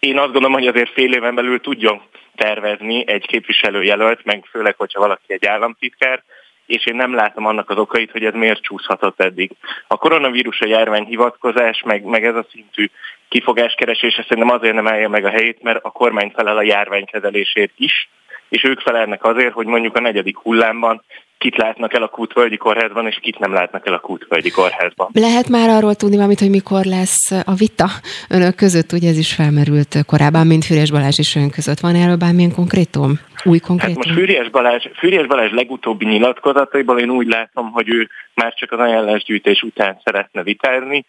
én 0.00 0.18
azt 0.18 0.32
gondolom, 0.32 0.52
hogy 0.52 0.66
azért 0.66 0.92
fél 0.92 1.12
éven 1.12 1.34
belül 1.34 1.60
tudjon 1.60 2.02
tervezni 2.34 3.04
egy 3.08 3.26
képviselőjelölt, 3.26 4.24
meg 4.24 4.44
főleg, 4.50 4.74
hogyha 4.76 5.00
valaki 5.00 5.32
egy 5.32 5.46
államtitkár, 5.46 6.22
és 6.66 6.86
én 6.86 6.94
nem 6.94 7.14
látom 7.14 7.46
annak 7.46 7.70
az 7.70 7.78
okait, 7.78 8.10
hogy 8.10 8.24
ez 8.24 8.34
miért 8.34 8.62
csúszhatott 8.62 9.20
eddig. 9.20 9.50
A 9.86 9.96
koronavírus 9.96 10.60
a 10.60 10.66
járvány 10.66 11.04
hivatkozás, 11.04 11.82
meg, 11.82 12.04
meg 12.04 12.24
ez 12.24 12.34
a 12.34 12.46
szintű 12.50 12.90
kifogáskeresése 13.28 14.22
szerintem 14.22 14.54
azért 14.54 14.74
nem 14.74 14.86
állja 14.86 15.08
meg 15.08 15.24
a 15.24 15.30
helyét, 15.30 15.62
mert 15.62 15.84
a 15.84 15.90
kormány 15.90 16.32
felel 16.34 16.56
a 16.56 16.62
járványkezelésért 16.62 17.72
is, 17.76 18.08
és 18.48 18.64
ők 18.64 18.80
felelnek 18.80 19.24
azért, 19.24 19.52
hogy 19.52 19.66
mondjuk 19.66 19.96
a 19.96 20.00
negyedik 20.00 20.36
hullámban 20.36 21.02
kit 21.38 21.56
látnak 21.56 21.94
el 21.94 22.02
a 22.02 22.08
Kútvölgyi 22.08 22.56
Kórházban, 22.56 23.06
és 23.06 23.18
kit 23.22 23.38
nem 23.38 23.52
látnak 23.52 23.86
el 23.86 23.94
a 23.94 23.98
Kútvölgyi 23.98 24.50
Kórházban. 24.50 25.08
Lehet 25.12 25.48
már 25.48 25.68
arról 25.68 25.94
tudni 25.94 26.16
valamit, 26.16 26.38
hogy 26.38 26.50
mikor 26.50 26.84
lesz 26.84 27.30
a 27.30 27.54
vita 27.54 27.88
önök 28.30 28.54
között, 28.54 28.92
ugye 28.92 29.08
ez 29.08 29.18
is 29.18 29.34
felmerült 29.34 30.04
korábban, 30.06 30.46
mint 30.46 30.64
Fűrjes 30.64 30.90
Balázs 30.90 31.18
is 31.18 31.36
ön 31.36 31.50
között. 31.50 31.80
Van 31.80 31.94
erről 31.94 32.16
bármilyen 32.16 32.54
konkrétum? 32.54 33.20
Új 33.44 33.58
konkrétum? 33.58 33.96
Hát 33.96 34.04
most 34.04 34.18
Fűrjes 34.18 34.48
Balázs, 34.48 34.86
Fűrjes 34.98 35.26
Balázs 35.26 35.52
legutóbbi 35.52 36.06
nyilatkozataiból 36.06 36.98
én 36.98 37.10
úgy 37.10 37.28
látom, 37.28 37.70
hogy 37.70 37.88
ő 37.88 38.08
már 38.34 38.54
csak 38.54 38.72
az 38.72 38.78
ajánlásgyűjtés 38.78 39.62
után 39.62 40.00
szeretne 40.04 40.42
vitázni. 40.42 41.04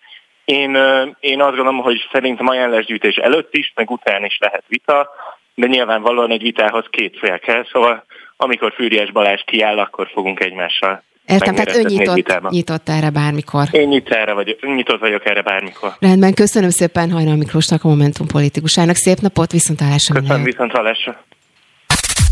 Én, 0.46 0.78
én 1.20 1.42
azt 1.42 1.56
gondolom, 1.56 1.78
hogy 1.78 2.08
szerintem 2.12 2.48
ajánlásgyűjtés 2.48 3.16
előtt 3.16 3.54
is, 3.54 3.72
meg 3.76 3.92
után 3.92 4.26
is 4.26 4.38
lehet 4.40 4.64
vita, 4.68 5.10
de 5.58 5.68
nyilvánvalóan 5.68 6.32
egy 6.32 6.42
vitához 6.42 6.86
két 6.90 7.18
fél 7.20 7.40
kell, 7.40 7.66
szóval 7.72 8.06
amikor 8.36 8.74
Fűriás 8.74 9.12
Balázs 9.12 9.42
kiáll, 9.46 9.80
akkor 9.80 10.08
fogunk 10.14 10.40
egymással 10.40 11.04
Értem, 11.26 11.56
tehát 11.56 11.76
ön 11.76 11.86
nyitott, 11.86 12.50
nyitott 12.50 12.90
erre 12.90 13.10
bármikor. 13.10 13.68
Én 13.72 13.88
nyitott, 13.88 14.18
erre 14.18 14.34
vagyok, 14.34 14.76
nyitott 14.76 15.00
vagyok 15.00 15.26
erre 15.26 15.42
bármikor. 15.42 15.92
Rendben, 16.00 16.34
köszönöm 16.34 16.70
szépen 16.70 17.12
Hajnal 17.12 17.36
Miklósnak, 17.36 17.84
a 17.84 17.88
Momentum 17.88 18.28
politikusának. 18.28 18.96
Szép 18.96 19.20
napot, 19.20 19.52
viszont 19.52 19.80
hallásra. 19.80 20.20
Köszönöm, 20.20 20.44
viszont 20.44 20.72
hallásra. 20.72 21.24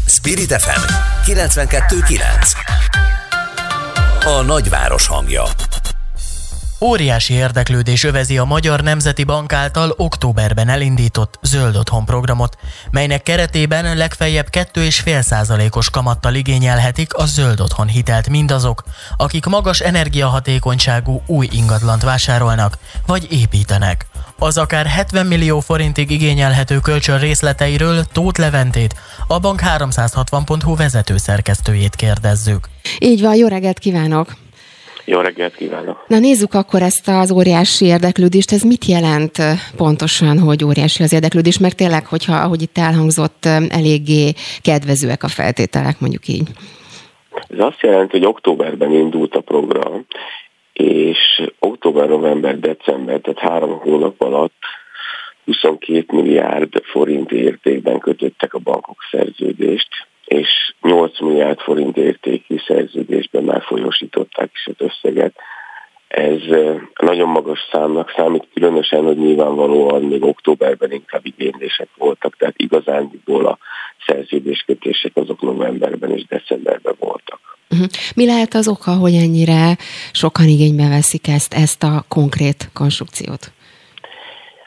Spirit 0.08 0.54
FM 0.54 0.82
92.9 1.32 2.16
A 4.26 4.42
nagyváros 4.46 5.08
hangja 5.08 5.44
Óriási 6.86 7.34
érdeklődés 7.34 8.04
övezi 8.04 8.38
a 8.38 8.44
Magyar 8.44 8.82
Nemzeti 8.82 9.24
Bank 9.24 9.54
által 9.54 9.94
októberben 9.98 10.70
elindított 10.70 11.40
Zöld 11.42 11.76
Otthon 11.76 12.06
programot, 12.06 12.58
melynek 12.92 13.24
keretében 13.24 13.98
legfeljebb 13.98 14.48
2,5%-os 14.52 15.90
kamattal 15.90 16.34
igényelhetik 16.34 17.14
a 17.14 17.26
Zöld 17.26 17.60
Otthon 17.60 17.88
hitelt 17.88 18.30
mindazok, 18.30 18.84
akik 19.18 19.46
magas 19.46 19.80
energiahatékonyságú 19.80 21.22
új 21.26 21.48
ingatlant 21.52 22.04
vásárolnak 22.04 22.78
vagy 23.06 23.28
építenek. 23.32 24.08
Az 24.40 24.58
akár 24.58 24.86
70 24.86 25.26
millió 25.26 25.60
forintig 25.60 26.12
igényelhető 26.12 26.80
kölcsön 26.80 27.20
részleteiről 27.20 28.04
Tóth 28.04 28.40
Leventét, 28.40 28.96
a 29.28 29.40
bank 29.40 29.62
360.hu 29.78 30.76
vezető 30.76 31.18
szerkesztőjét 31.18 31.96
kérdezzük. 31.96 32.70
Így 33.00 33.22
van, 33.22 33.36
jó 33.36 33.48
reggelt 33.48 33.80
kívánok! 33.80 34.45
Jó 35.06 35.20
reggelt 35.20 35.56
kívánok! 35.56 36.06
Na 36.08 36.20
nézzük 36.20 36.54
akkor 36.54 36.82
ezt 36.82 37.08
az 37.08 37.32
óriási 37.32 37.86
érdeklődést. 37.86 38.52
Ez 38.52 38.62
mit 38.62 38.86
jelent 38.86 39.38
pontosan, 39.76 40.40
hogy 40.40 40.64
óriási 40.64 41.04
az 41.04 41.14
érdeklődés? 41.14 41.60
Mert 41.60 41.76
tényleg, 41.76 42.06
hogyha, 42.06 42.36
ahogy 42.36 42.62
itt 42.62 42.78
elhangzott, 42.78 43.46
eléggé 43.70 44.34
kedvezőek 44.62 45.24
a 45.24 45.28
feltételek, 45.28 46.00
mondjuk 46.00 46.28
így. 46.28 46.48
Ez 47.50 47.60
azt 47.60 47.82
jelenti, 47.82 48.18
hogy 48.18 48.28
októberben 48.28 48.92
indult 48.92 49.36
a 49.36 49.42
program, 49.42 50.06
és 50.74 51.18
október, 51.60 52.08
november, 52.08 52.60
december, 52.60 53.20
tehát 53.20 53.52
három 53.52 53.80
hónap 53.80 54.22
alatt 54.22 54.54
22 55.46 56.06
milliárd 56.08 56.82
forint 56.84 57.32
értékben 57.32 58.00
kötöttek 58.00 58.54
a 58.54 58.60
bankok 58.60 58.98
szerződést, 59.12 59.88
és 59.90 59.98
8 59.98 60.15
milliárd 61.36 61.60
forint 61.60 61.98
értékű 61.98 62.56
szerződésben 62.68 63.44
már 63.44 63.62
folyosították 63.62 64.50
is 64.54 64.68
az 64.68 64.88
összeget. 64.88 65.36
Ez 66.08 66.40
nagyon 67.02 67.30
magas 67.30 67.60
számnak 67.72 68.14
számít, 68.16 68.48
különösen, 68.54 69.04
hogy 69.04 69.18
nyilvánvalóan 69.18 70.02
még 70.02 70.24
októberben 70.24 70.92
inkább 70.92 71.26
igénylések 71.26 71.88
voltak, 71.98 72.36
tehát 72.38 72.54
igazándiból 72.58 73.46
a 73.46 73.58
szerződéskötések 74.08 75.12
azok 75.14 75.42
novemberben 75.42 76.12
és 76.12 76.26
decemberben 76.28 76.96
voltak. 77.00 77.40
Uh-huh. 77.70 77.88
Mi 78.16 78.26
lehet 78.26 78.54
az 78.54 78.68
oka, 78.68 78.92
hogy 78.92 79.14
ennyire 79.14 79.78
sokan 80.12 80.48
igénybe 80.48 80.88
veszik 80.88 81.28
ezt, 81.28 81.54
ezt 81.54 81.84
a 81.84 82.06
konkrét 82.08 82.70
konstrukciót? 82.74 83.52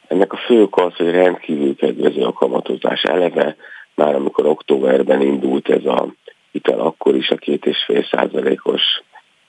Ennek 0.09 0.33
a 0.33 0.37
fő 0.37 0.62
oka 0.62 0.85
az, 0.85 0.94
hogy 0.96 1.11
rendkívül 1.11 1.76
kedvező 1.76 2.22
a 2.22 2.33
kamatozás 2.33 3.02
eleve, 3.02 3.57
már 3.98 4.14
amikor 4.14 4.46
októberben 4.46 5.22
indult 5.22 5.68
ez 5.68 5.85
a 5.85 6.07
hitel, 6.59 6.81
akkor 6.81 7.14
is 7.14 7.31
a 7.31 7.37
két 7.37 7.66
és 7.66 7.85
fél 7.85 8.05
százalékos 8.11 8.83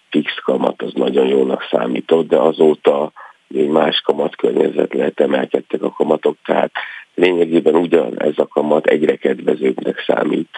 fix 0.09 0.33
kamat 0.43 0.81
az 0.81 0.93
nagyon 0.93 1.27
jónak 1.27 1.67
számított, 1.71 2.27
de 2.27 2.37
azóta 2.37 3.11
még 3.47 3.69
más 3.69 4.01
kamatkörnyezet 4.01 4.93
lehet 4.93 5.19
emelkedtek 5.19 5.81
a 5.81 5.91
kamatok, 5.91 6.37
tehát 6.45 6.71
lényegében 7.15 7.75
ugyan 7.75 8.21
ez 8.21 8.33
a 8.35 8.47
kamat 8.47 8.87
egyre 8.87 9.15
kedvezőbbnek 9.15 10.03
számít, 10.07 10.49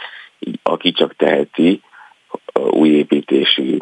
aki 0.63 0.91
csak 0.91 1.15
teheti, 1.15 1.81
új 2.53 2.89
építésű 2.89 3.77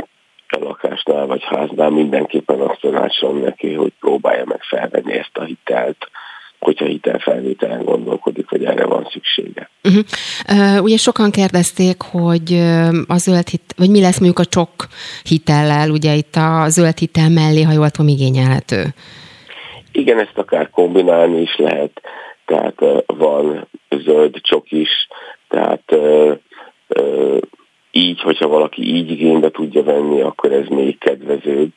lakásnál 0.48 1.26
vagy 1.26 1.44
háznál 1.44 1.90
mindenképpen 1.90 2.60
azt 2.60 2.80
tanácsolom 2.80 3.42
neki, 3.42 3.74
hogy 3.74 3.92
próbálja 4.00 4.46
meg 4.46 4.62
felvenni 4.62 5.14
ezt 5.14 5.38
a 5.38 5.44
hitelt, 5.44 6.10
hogyha 6.60 6.86
hitelfelvételen 6.86 7.84
gondolkodik, 7.84 8.50
hogy 8.50 8.66
erre 8.66 8.86
van 8.86 9.08
szüksége. 9.12 9.70
Uh-huh. 9.84 10.04
Uh, 10.52 10.84
ugye 10.84 10.98
sokan 10.98 11.32
kérdezték, 11.32 12.02
hogy 12.02 12.54
a 13.08 13.18
zöld 13.18 13.48
hit, 13.48 13.74
vagy 13.78 13.90
mi 13.90 14.02
lesz 14.02 14.20
mondjuk 14.20 14.40
a 14.40 14.46
csok 14.46 14.72
hitellel, 15.24 15.90
ugye 15.90 16.14
itt 16.14 16.36
a 16.36 16.70
zöld 16.70 16.98
hitel 16.98 17.30
mellé, 17.30 17.62
ha 17.62 17.72
jól 17.72 17.90
tudom, 17.90 18.12
igényelhető. 18.12 18.84
Igen, 19.92 20.20
ezt 20.20 20.38
akár 20.38 20.70
kombinálni 20.70 21.42
is 21.42 21.56
lehet, 21.56 22.02
tehát 22.46 22.76
van 23.06 23.68
zöld 23.90 24.42
csok 24.42 24.72
is, 24.72 24.90
tehát 25.50 25.96
így, 27.92 28.22
hogyha 28.22 28.48
valaki 28.48 28.96
így 28.96 29.12
igénybe 29.12 29.50
tudja 29.52 29.84
venni, 29.84 30.22
akkor 30.22 30.52
ez 30.52 30.68
még 30.68 30.98
kedvezőbb. 30.98 31.72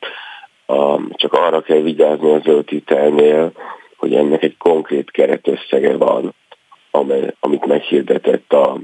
Csak 1.09 1.33
arra 1.33 1.61
kell 1.61 1.81
vigyázni 1.81 2.33
a 2.33 2.41
zöld 2.43 2.69
hitelnél, 2.69 3.51
hogy 4.03 4.13
ennek 4.13 4.43
egy 4.43 4.57
konkrét 4.57 5.11
keretösszege 5.11 5.97
van, 5.97 6.33
amely, 6.91 7.33
amit 7.39 7.65
meghirdetett 7.65 8.53
a 8.53 8.79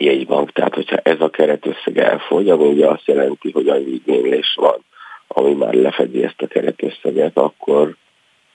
jegybank. 0.00 0.52
Tehát, 0.52 0.74
hogyha 0.74 0.96
ez 0.96 1.20
a 1.20 1.30
keretösszeg 1.30 1.98
elfogy, 1.98 2.50
ami 2.50 2.64
ugye 2.64 2.88
azt 2.88 3.06
jelenti, 3.06 3.50
hogy 3.50 3.68
annyi 3.68 3.90
igénylés 3.90 4.54
van, 4.60 4.84
ami 5.28 5.52
már 5.52 5.74
lefedi 5.74 6.24
ezt 6.24 6.42
a 6.42 6.46
keretösszeget, 6.46 7.36
akkor 7.36 7.96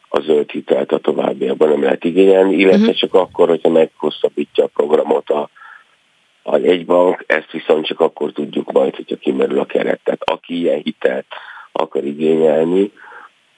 a 0.09 0.19
zöld 0.19 0.51
hitelt 0.51 0.91
a 0.91 0.97
továbbiakban 0.97 1.69
nem 1.69 1.83
lehet 1.83 2.03
igényelni, 2.03 2.55
illetve 2.55 2.79
uh-huh. 2.79 2.95
csak 2.95 3.13
akkor, 3.13 3.47
hogyha 3.47 3.69
meghosszabbítja 3.69 4.63
a 4.63 4.71
programot 4.73 5.29
a, 5.29 5.49
a 6.43 6.57
jegybank, 6.57 7.23
ezt 7.27 7.51
viszont 7.51 7.85
csak 7.85 7.99
akkor 7.99 8.31
tudjuk 8.31 8.71
majd, 8.71 8.95
hogyha 8.95 9.15
kimerül 9.15 9.59
a 9.59 9.65
keret. 9.65 9.99
Tehát 10.03 10.23
aki 10.23 10.59
ilyen 10.59 10.81
hitelt 10.83 11.25
akar 11.71 12.03
igényelni, 12.03 12.91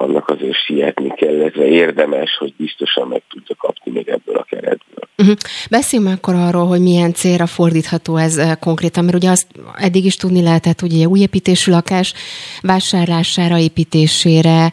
annak 0.03 0.29
azért 0.29 0.63
sietni 0.65 1.13
kell, 1.15 1.33
illetve 1.33 1.65
érdemes, 1.65 2.37
hogy 2.37 2.53
biztosan 2.57 3.07
meg 3.07 3.21
tudja 3.29 3.55
kapni 3.55 3.91
még 3.91 4.07
ebből 4.07 4.35
a 4.35 4.43
keretből. 4.43 5.07
Uh-huh. 5.17 5.35
Beszéljünk 5.69 6.13
akkor 6.13 6.35
arról, 6.35 6.65
hogy 6.65 6.81
milyen 6.81 7.13
célra 7.13 7.45
fordítható 7.45 8.17
ez 8.17 8.37
eh, 8.37 8.55
konkrétan, 8.59 9.03
mert 9.03 9.15
ugye 9.15 9.29
azt 9.29 9.47
eddig 9.75 10.05
is 10.05 10.15
tudni 10.15 10.41
lehetett, 10.41 10.79
hogy 10.79 11.05
új 11.05 11.19
építésű 11.19 11.71
lakás 11.71 12.13
vásárlására, 12.61 13.57
építésére, 13.57 14.71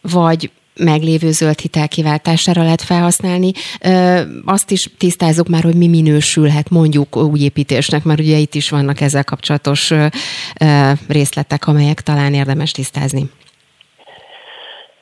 vagy 0.00 0.50
meglévő 0.80 1.30
zöld 1.30 1.58
hitel 1.58 1.88
kiváltására 1.88 2.62
lehet 2.62 2.82
felhasználni. 2.82 3.52
Azt 4.44 4.70
is 4.70 4.88
tisztázzuk 4.98 5.48
már, 5.48 5.62
hogy 5.62 5.74
mi 5.74 5.86
minősülhet 5.86 6.70
mondjuk 6.70 7.16
új 7.16 7.40
építésnek, 7.40 8.04
mert 8.04 8.20
ugye 8.20 8.36
itt 8.36 8.54
is 8.54 8.70
vannak 8.70 9.00
ezzel 9.00 9.24
kapcsolatos 9.24 9.92
részletek, 11.08 11.66
amelyek 11.66 12.00
talán 12.00 12.34
érdemes 12.34 12.70
tisztázni. 12.70 13.30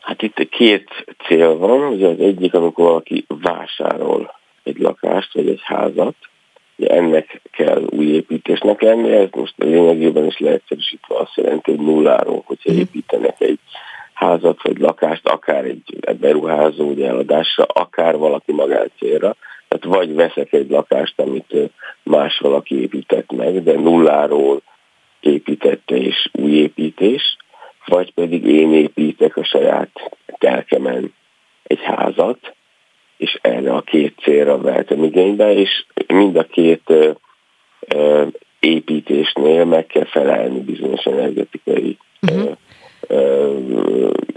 Hát 0.09 0.22
itt 0.22 0.48
két 0.48 0.88
cél 1.26 1.56
van. 1.56 1.92
Ugye 1.92 2.06
az 2.06 2.20
egyik, 2.20 2.54
amikor 2.54 2.84
valaki 2.84 3.24
vásárol 3.28 4.34
egy 4.62 4.78
lakást 4.78 5.32
vagy 5.32 5.48
egy 5.48 5.61
házat, 5.62 6.14
ugye 6.76 6.88
ennek 6.88 7.40
kell 7.50 7.82
új 7.90 8.06
építésnek 8.06 8.80
lenni, 8.80 9.12
ez 9.12 9.28
most 9.30 9.54
a 9.59 9.64
lényegében 9.64 10.26
is 10.26 10.38
leegyszerűsítve 10.38 11.16
azt 11.16 11.34
jelenti, 11.34 11.70
hogy 11.70 11.80
nulláról, 11.80 12.42
hogyha 12.46 12.70
mhm. 12.70 12.80
építenek 12.80 13.40
egy 13.40 13.59
házat 14.12 14.62
vagy 14.62 14.78
lakást, 14.78 15.28
akár 15.28 15.64
egy 15.64 15.98
beruházó 16.20 16.88
ugye 16.88 17.09
eladásra, 17.09 17.64
akár 17.64 18.16
valaki 18.16 18.52
magáncélra. 18.52 19.36
Tehát 19.68 19.96
vagy 19.96 20.14
veszek 20.14 20.52
egy 20.52 20.70
lakást, 20.70 21.20
amit 21.20 21.54
más 22.02 22.38
valaki 22.38 22.80
épített 22.80 23.32
meg, 23.32 23.62
de 23.62 23.72
nulláról 23.72 24.62
építette 25.20 25.96
és 25.96 26.28
új 26.32 26.50
építés, 26.50 27.36
vagy 27.89 28.14
pedig 28.14 28.45
én 28.45 28.72
építek 28.72 29.36
a 29.36 29.45
saját 29.45 29.91
telkemen 30.39 31.12
egy 31.62 31.80
házat, 31.82 32.39
és 33.16 33.39
erre 33.43 33.72
a 33.72 33.80
két 33.80 34.14
célra 34.22 34.59
vehetem 34.59 35.05
igénybe, 35.05 35.53
és 35.53 35.84
mind 36.07 36.36
a 36.36 36.45
két 36.45 36.93
építésnél 38.61 39.64
meg 39.64 39.86
kell 39.86 40.05
felelni 40.05 40.61
bizonyos 40.61 41.05
energetikai 41.05 41.97
uh-huh. 42.22 42.51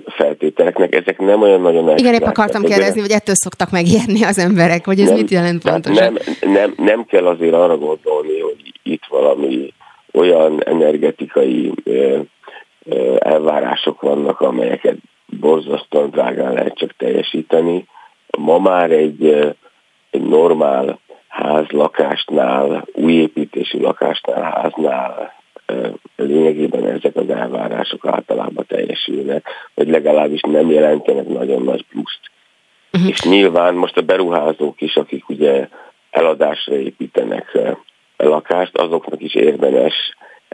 feltételeknek. 0.05 0.95
Ezek 0.95 1.19
nem 1.19 1.41
olyan 1.41 1.61
nagyon 1.61 1.97
Igen, 1.97 2.13
épp 2.13 2.21
akartam 2.21 2.63
kérdezni, 2.63 3.01
hogy 3.01 3.11
ettől 3.11 3.35
szoktak 3.35 3.71
megérni 3.71 4.23
az 4.23 4.37
emberek, 4.37 4.85
vagy 4.85 4.99
ez 4.99 5.07
nem, 5.07 5.17
mit 5.17 5.29
jelent 5.29 5.63
pontosan? 5.63 6.13
Nem, 6.13 6.51
nem, 6.51 6.73
nem 6.77 7.05
kell 7.05 7.25
azért 7.25 7.53
arra 7.53 7.77
gondolni, 7.77 8.39
hogy 8.39 8.73
itt 8.83 9.03
valami 9.09 9.73
olyan 10.11 10.63
energetikai 10.63 11.71
elvárások 13.17 14.01
vannak, 14.01 14.41
amelyeket 14.41 14.97
borzasztóan 15.25 16.09
drágán 16.09 16.53
lehet 16.53 16.77
csak 16.77 16.95
teljesíteni. 16.97 17.85
Ma 18.37 18.59
már 18.59 18.91
egy, 18.91 19.25
egy 20.09 20.21
normál 20.21 20.99
ház 21.27 21.65
lakásnál, 21.69 22.87
újépítésű 22.93 23.79
lakásnál, 23.79 24.41
háznál 24.41 25.33
lényegében 26.15 26.85
ezek 26.85 27.15
az 27.15 27.29
elvárások 27.29 28.05
általában 28.05 28.65
teljesülnek, 28.67 29.45
vagy 29.73 29.87
legalábbis 29.87 30.41
nem 30.41 30.69
jelentenek 30.69 31.27
nagyon 31.27 31.61
nagy 31.61 31.85
pluszt. 31.89 32.19
Uh-huh. 32.93 33.09
És 33.09 33.21
nyilván 33.21 33.73
most 33.73 33.97
a 33.97 34.01
beruházók 34.01 34.81
is, 34.81 34.95
akik 34.95 35.29
ugye 35.29 35.67
eladásra 36.11 36.75
építenek 36.75 37.57
lakást, 38.17 38.77
azoknak 38.77 39.21
is 39.21 39.35
érdemes 39.35 39.93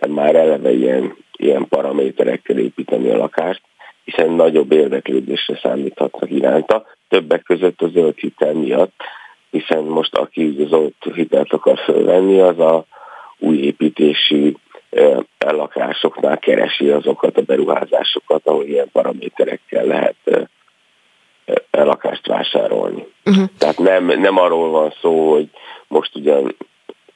már 0.08 0.36
eleve 0.36 0.72
ilyen, 0.72 1.16
ilyen 1.38 1.68
paraméterekkel 1.68 2.58
építeni 2.58 3.10
a 3.10 3.18
lakást, 3.18 3.62
hiszen 4.04 4.30
nagyobb 4.30 4.72
érdeklődésre 4.72 5.60
számíthatnak 5.62 6.32
iránta, 6.32 6.86
többek 7.10 7.44
között 7.44 7.82
a 7.82 7.88
zöld 7.88 8.18
hitel 8.18 8.54
miatt, 8.54 8.94
hiszen 9.50 9.84
most 9.84 10.16
aki 10.16 10.56
zöld 10.70 10.94
hitelt 11.14 11.54
akar 11.54 11.78
fölvenni, 11.78 12.40
az 12.40 12.60
a 12.60 12.86
új 13.38 13.58
építésű 13.58 14.54
lakásoknál 15.40 16.38
keresi 16.38 16.90
azokat 16.90 17.38
a 17.38 17.42
beruházásokat, 17.42 18.48
ahol 18.48 18.66
ilyen 18.66 18.90
paraméterekkel 18.92 19.86
lehet 19.86 20.16
lakást 21.72 22.28
vásárolni. 22.28 23.08
Uh-huh. 23.26 23.46
Tehát 23.58 23.78
nem, 23.78 24.06
nem 24.06 24.38
arról 24.38 24.70
van 24.70 24.94
szó, 25.02 25.32
hogy 25.32 25.50
most 25.88 26.16
ugyan 26.16 26.56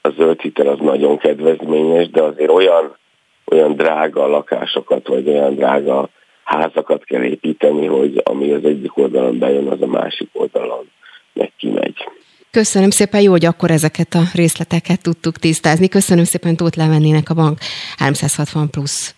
a 0.01 0.09
zöld 0.09 0.41
hitel 0.41 0.67
az 0.67 0.79
nagyon 0.79 1.17
kedvezményes, 1.17 2.09
de 2.09 2.21
azért 2.21 2.51
olyan, 2.51 2.95
olyan 3.51 3.75
drága 3.75 4.27
lakásokat, 4.27 5.07
vagy 5.07 5.27
olyan 5.27 5.55
drága 5.55 6.09
házakat 6.43 7.03
kell 7.03 7.23
építeni, 7.23 7.85
hogy 7.85 8.21
ami 8.23 8.51
az 8.51 8.65
egyik 8.65 8.97
oldalon 8.97 9.39
bejön, 9.39 9.67
az 9.67 9.81
a 9.81 9.87
másik 9.87 10.29
oldalon 10.33 10.89
meg 11.33 11.51
kimegy. 11.57 11.95
Köszönöm 12.51 12.89
szépen, 12.89 13.21
jó, 13.21 13.31
hogy 13.31 13.45
akkor 13.45 13.71
ezeket 13.71 14.13
a 14.13 14.21
részleteket 14.33 15.01
tudtuk 15.01 15.37
tisztázni. 15.37 15.87
Köszönöm 15.87 16.23
szépen 16.23 16.55
Tóth 16.55 16.77
Levennének 16.77 17.29
a 17.29 17.33
bank 17.33 17.59
360 17.97 18.69
plusz 18.69 19.15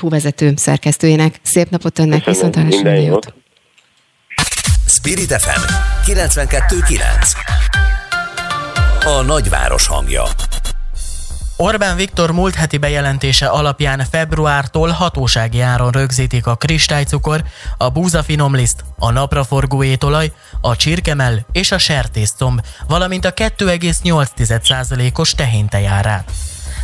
.hu 0.00 0.08
vezető 0.08 0.52
szerkesztőjének. 0.56 1.34
Szép 1.42 1.68
napot 1.68 1.98
önnek, 1.98 2.24
viszont 2.24 2.56
minden 2.56 3.00
jót. 3.00 3.34
Spirit 4.86 5.32
FM 5.32 5.60
92.9 6.10 7.60
a 9.04 9.22
nagyváros 9.22 9.86
hangja. 9.86 10.22
Orbán 11.62 11.96
Viktor 11.96 12.32
múlt 12.32 12.54
heti 12.54 12.78
bejelentése 12.78 13.46
alapján 13.46 14.06
februártól 14.10 14.88
hatósági 14.88 15.60
áron 15.60 15.90
rögzítik 15.90 16.46
a 16.46 16.54
kristálycukor, 16.54 17.44
a 17.76 17.88
búzafinomliszt, 17.88 18.84
a 18.98 19.10
napraforgó 19.10 19.82
étolaj, 19.82 20.32
a 20.60 20.76
csirkemell 20.76 21.38
és 21.52 21.72
a 21.72 21.78
sertészcomb, 21.78 22.60
valamint 22.88 23.24
a 23.24 23.32
2,8%-os 23.32 25.34
tehéntejárát. 25.34 26.30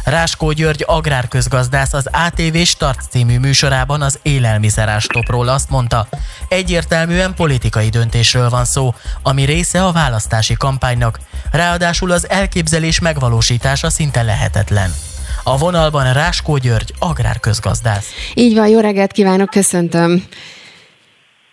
Ráskó 0.08 0.52
György 0.52 0.84
agrárközgazdász 0.86 1.92
az 1.92 2.08
ATV 2.12 2.56
Start 2.56 3.00
című 3.10 3.38
műsorában 3.38 4.02
az 4.02 4.18
élelmiszerástopról 4.22 5.48
azt 5.48 5.70
mondta, 5.70 6.08
egyértelműen 6.48 7.34
politikai 7.34 7.88
döntésről 7.88 8.48
van 8.48 8.64
szó, 8.64 8.94
ami 9.22 9.44
része 9.44 9.84
a 9.84 9.92
választási 9.92 10.54
kampánynak, 10.54 11.20
ráadásul 11.52 12.10
az 12.10 12.28
elképzelés 12.28 13.00
megvalósítása 13.00 13.90
szinte 13.90 14.22
lehetetlen. 14.22 14.92
A 15.42 15.58
vonalban 15.58 16.12
Ráskó 16.12 16.56
György, 16.56 16.94
agrárközgazdász. 16.98 18.06
Így 18.34 18.54
van, 18.54 18.68
jó 18.68 18.80
reggelt 18.80 19.12
kívánok, 19.12 19.50
köszöntöm. 19.50 20.24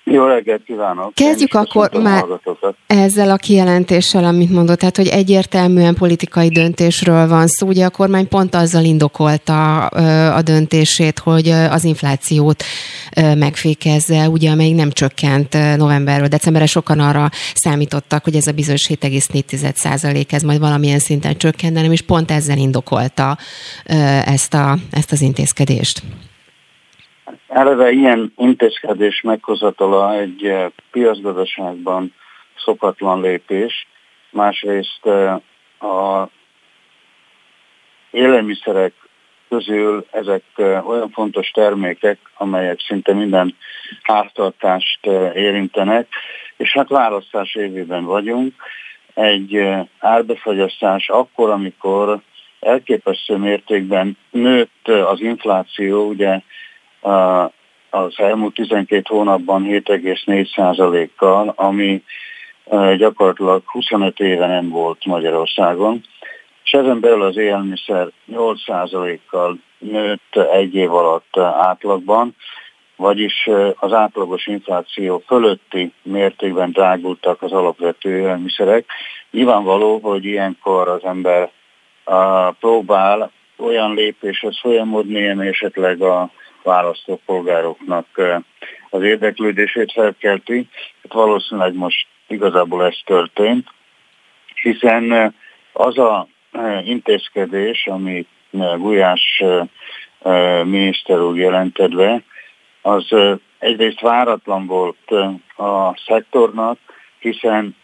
Jó 0.07 0.25
reggelt 0.25 0.63
kívánok! 0.63 1.13
Kezdjük 1.13 1.53
akkor 1.53 1.89
már 1.93 2.23
ezzel 2.87 3.31
a 3.31 3.35
kijelentéssel, 3.35 4.23
amit 4.23 4.49
mondott, 4.49 4.79
tehát 4.79 4.95
hogy 4.95 5.07
egyértelműen 5.07 5.95
politikai 5.95 6.49
döntésről 6.49 7.27
van 7.27 7.47
szó. 7.47 7.67
Ugye 7.67 7.85
a 7.85 7.89
kormány 7.89 8.27
pont 8.27 8.55
azzal 8.55 8.83
indokolta 8.83 9.85
a 10.35 10.41
döntését, 10.41 11.19
hogy 11.19 11.49
az 11.49 11.83
inflációt 11.83 12.63
megfékezze, 13.37 14.29
ugye 14.29 14.51
amelyik 14.51 14.75
nem 14.75 14.91
csökkent 14.91 15.77
novemberről, 15.77 16.27
decemberre 16.27 16.65
sokan 16.65 16.99
arra 16.99 17.29
számítottak, 17.53 18.23
hogy 18.23 18.35
ez 18.35 18.47
a 18.47 18.51
bizonyos 18.51 18.87
7,4 18.87 20.33
ez 20.33 20.41
majd 20.41 20.59
valamilyen 20.59 20.99
szinten 20.99 21.37
csökken, 21.37 21.73
de 21.73 21.81
nem 21.81 21.91
is 21.91 22.01
pont 22.01 22.31
ezzel 22.31 22.57
indokolta 22.57 23.37
ezt, 24.25 24.53
a, 24.53 24.77
ezt 24.91 25.11
az 25.11 25.21
intézkedést. 25.21 26.01
Eleve 27.55 27.91
ilyen 27.91 28.33
intézkedés 28.37 29.21
meghozatala 29.21 30.13
egy 30.13 30.45
eh, 30.45 30.67
piacgazdaságban 30.91 32.13
szokatlan 32.57 33.21
lépés, 33.21 33.87
másrészt 34.29 34.99
eh, 35.05 35.35
a 35.91 36.29
élelmiszerek 38.11 38.93
közül 39.49 40.05
ezek 40.11 40.43
eh, 40.55 40.87
olyan 40.89 41.09
fontos 41.09 41.49
termékek, 41.49 42.17
amelyek 42.37 42.79
szinte 42.79 43.13
minden 43.13 43.55
háztartást 44.01 45.05
érintenek, 45.33 46.07
és 46.57 46.71
hát 46.73 46.89
választás 46.89 47.55
évében 47.55 48.05
vagyunk. 48.05 48.53
Egy 49.13 49.67
árbefagyasztás 49.99 51.09
akkor, 51.09 51.49
amikor 51.49 52.19
elképesztő 52.59 53.35
mértékben 53.35 54.17
nőtt 54.31 54.87
az 54.87 55.21
infláció, 55.21 56.07
ugye 56.07 56.41
az 57.89 58.13
elmúlt 58.19 58.53
12 58.53 59.01
hónapban 59.07 59.63
7,4%-kal, 59.63 61.53
ami 61.55 62.03
gyakorlatilag 62.97 63.61
25 63.65 64.19
éve 64.19 64.47
nem 64.47 64.69
volt 64.69 65.05
Magyarországon, 65.05 66.01
és 66.63 66.71
ezen 66.71 66.99
belül 66.99 67.21
az 67.21 67.37
élelmiszer 67.37 68.07
8%-kal 68.31 69.57
nőtt 69.77 70.35
egy 70.51 70.75
év 70.75 70.93
alatt 70.93 71.37
átlagban, 71.37 72.35
vagyis 72.95 73.49
az 73.75 73.93
átlagos 73.93 74.47
infláció 74.47 75.23
fölötti 75.27 75.91
mértékben 76.03 76.71
drágultak 76.71 77.41
az 77.41 77.51
alapvető 77.51 78.17
élelmiszerek. 78.19 78.85
Nyilvánvaló, 79.31 79.99
hogy 80.01 80.25
ilyenkor 80.25 80.87
az 80.87 81.03
ember 81.03 81.51
próbál 82.59 83.31
olyan 83.57 83.93
lépéshez 83.93 84.59
folyamodni, 84.59 85.29
ami 85.29 85.47
esetleg 85.47 86.01
a 86.01 86.29
választópolgároknak 86.65 88.07
az 88.89 89.01
érdeklődését 89.01 89.91
felkelti. 89.91 90.67
Hát 91.03 91.13
valószínűleg 91.13 91.73
most 91.73 92.07
igazából 92.27 92.85
ez 92.85 92.97
történt, 93.05 93.67
hiszen 94.61 95.35
az 95.73 95.97
a 95.97 96.27
intézkedés, 96.83 97.87
amit 97.87 98.27
Gulyás 98.77 99.43
miniszter 100.63 101.19
úr 101.19 101.37
jelentett 101.37 101.95
be, 101.95 102.23
az 102.81 103.15
egyrészt 103.59 103.99
váratlan 103.99 104.65
volt 104.65 105.11
a 105.57 105.97
szektornak, 106.07 106.77
hiszen 107.19 107.75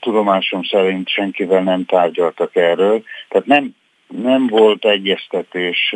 tudomásom 0.00 0.62
szerint 0.62 1.08
senkivel 1.08 1.62
nem 1.62 1.84
tárgyaltak 1.84 2.56
erről, 2.56 3.02
tehát 3.28 3.46
nem, 3.46 3.74
nem 4.08 4.46
volt 4.46 4.84
egyeztetés 4.84 5.94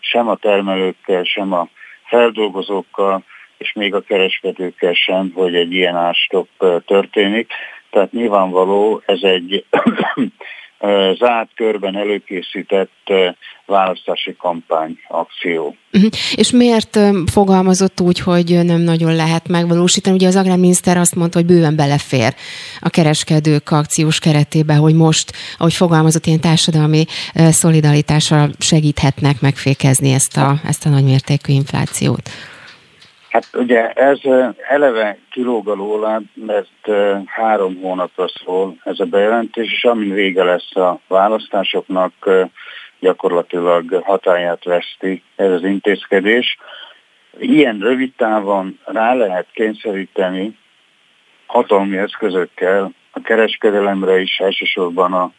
sem 0.00 0.28
a 0.28 0.36
termelőkkel, 0.36 1.24
sem 1.24 1.52
a 1.52 1.68
feldolgozókkal, 2.04 3.24
és 3.58 3.72
még 3.72 3.94
a 3.94 4.00
kereskedőkkel 4.00 4.92
sem, 4.92 5.32
hogy 5.34 5.54
egy 5.54 5.72
ilyen 5.72 5.96
ástop 5.96 6.48
történik. 6.86 7.52
Tehát 7.90 8.12
nyilvánvaló 8.12 9.02
ez 9.06 9.22
egy 9.22 9.64
zárt 11.18 11.50
körben 11.54 11.96
előkészített 11.96 13.12
választási 13.66 14.36
kampány 14.38 14.98
akció. 15.08 15.76
Uh-huh. 15.92 16.10
És 16.34 16.50
miért 16.50 16.98
fogalmazott 17.26 18.00
úgy, 18.00 18.18
hogy 18.18 18.64
nem 18.64 18.80
nagyon 18.80 19.14
lehet 19.14 19.48
megvalósítani? 19.48 20.16
Ugye 20.16 20.26
az 20.26 20.36
agrárminiszter 20.36 20.96
azt 20.96 21.14
mondta, 21.14 21.38
hogy 21.38 21.46
bőven 21.46 21.76
belefér 21.76 22.34
a 22.80 22.88
kereskedők 22.88 23.70
akciós 23.70 24.18
keretébe, 24.18 24.74
hogy 24.74 24.94
most, 24.94 25.32
ahogy 25.58 25.74
fogalmazott, 25.74 26.26
ilyen 26.26 26.40
társadalmi 26.40 27.04
szolidaritással 27.34 28.50
segíthetnek 28.58 29.40
megfékezni 29.40 30.12
ezt 30.12 30.36
a, 30.36 30.60
ezt 30.64 30.86
a 30.86 30.88
nagymértékű 30.88 31.52
inflációt. 31.52 32.30
Hát 33.30 33.48
ugye 33.54 33.90
ez 33.92 34.18
eleve 34.68 35.18
kilóg 35.30 35.68
a 35.68 35.74
lólát, 35.74 36.22
mert 36.34 36.90
három 37.26 37.80
hónapra 37.80 38.28
szól 38.28 38.76
ez 38.84 39.00
a 39.00 39.04
bejelentés, 39.04 39.72
és 39.72 39.84
amin 39.84 40.12
vége 40.12 40.44
lesz 40.44 40.76
a 40.76 41.00
választásoknak, 41.08 42.12
gyakorlatilag 42.98 44.02
hatáját 44.04 44.64
veszti 44.64 45.22
ez 45.36 45.50
az 45.50 45.64
intézkedés. 45.64 46.58
Ilyen 47.38 47.78
rövid 47.78 48.12
távon 48.16 48.78
rá 48.84 49.14
lehet 49.14 49.46
kényszeríteni 49.52 50.58
hatalmi 51.46 51.96
eszközökkel 51.96 52.92
a 53.10 53.20
kereskedelemre 53.20 54.20
is, 54.20 54.38
elsősorban 54.38 55.12
a, 55.12 55.32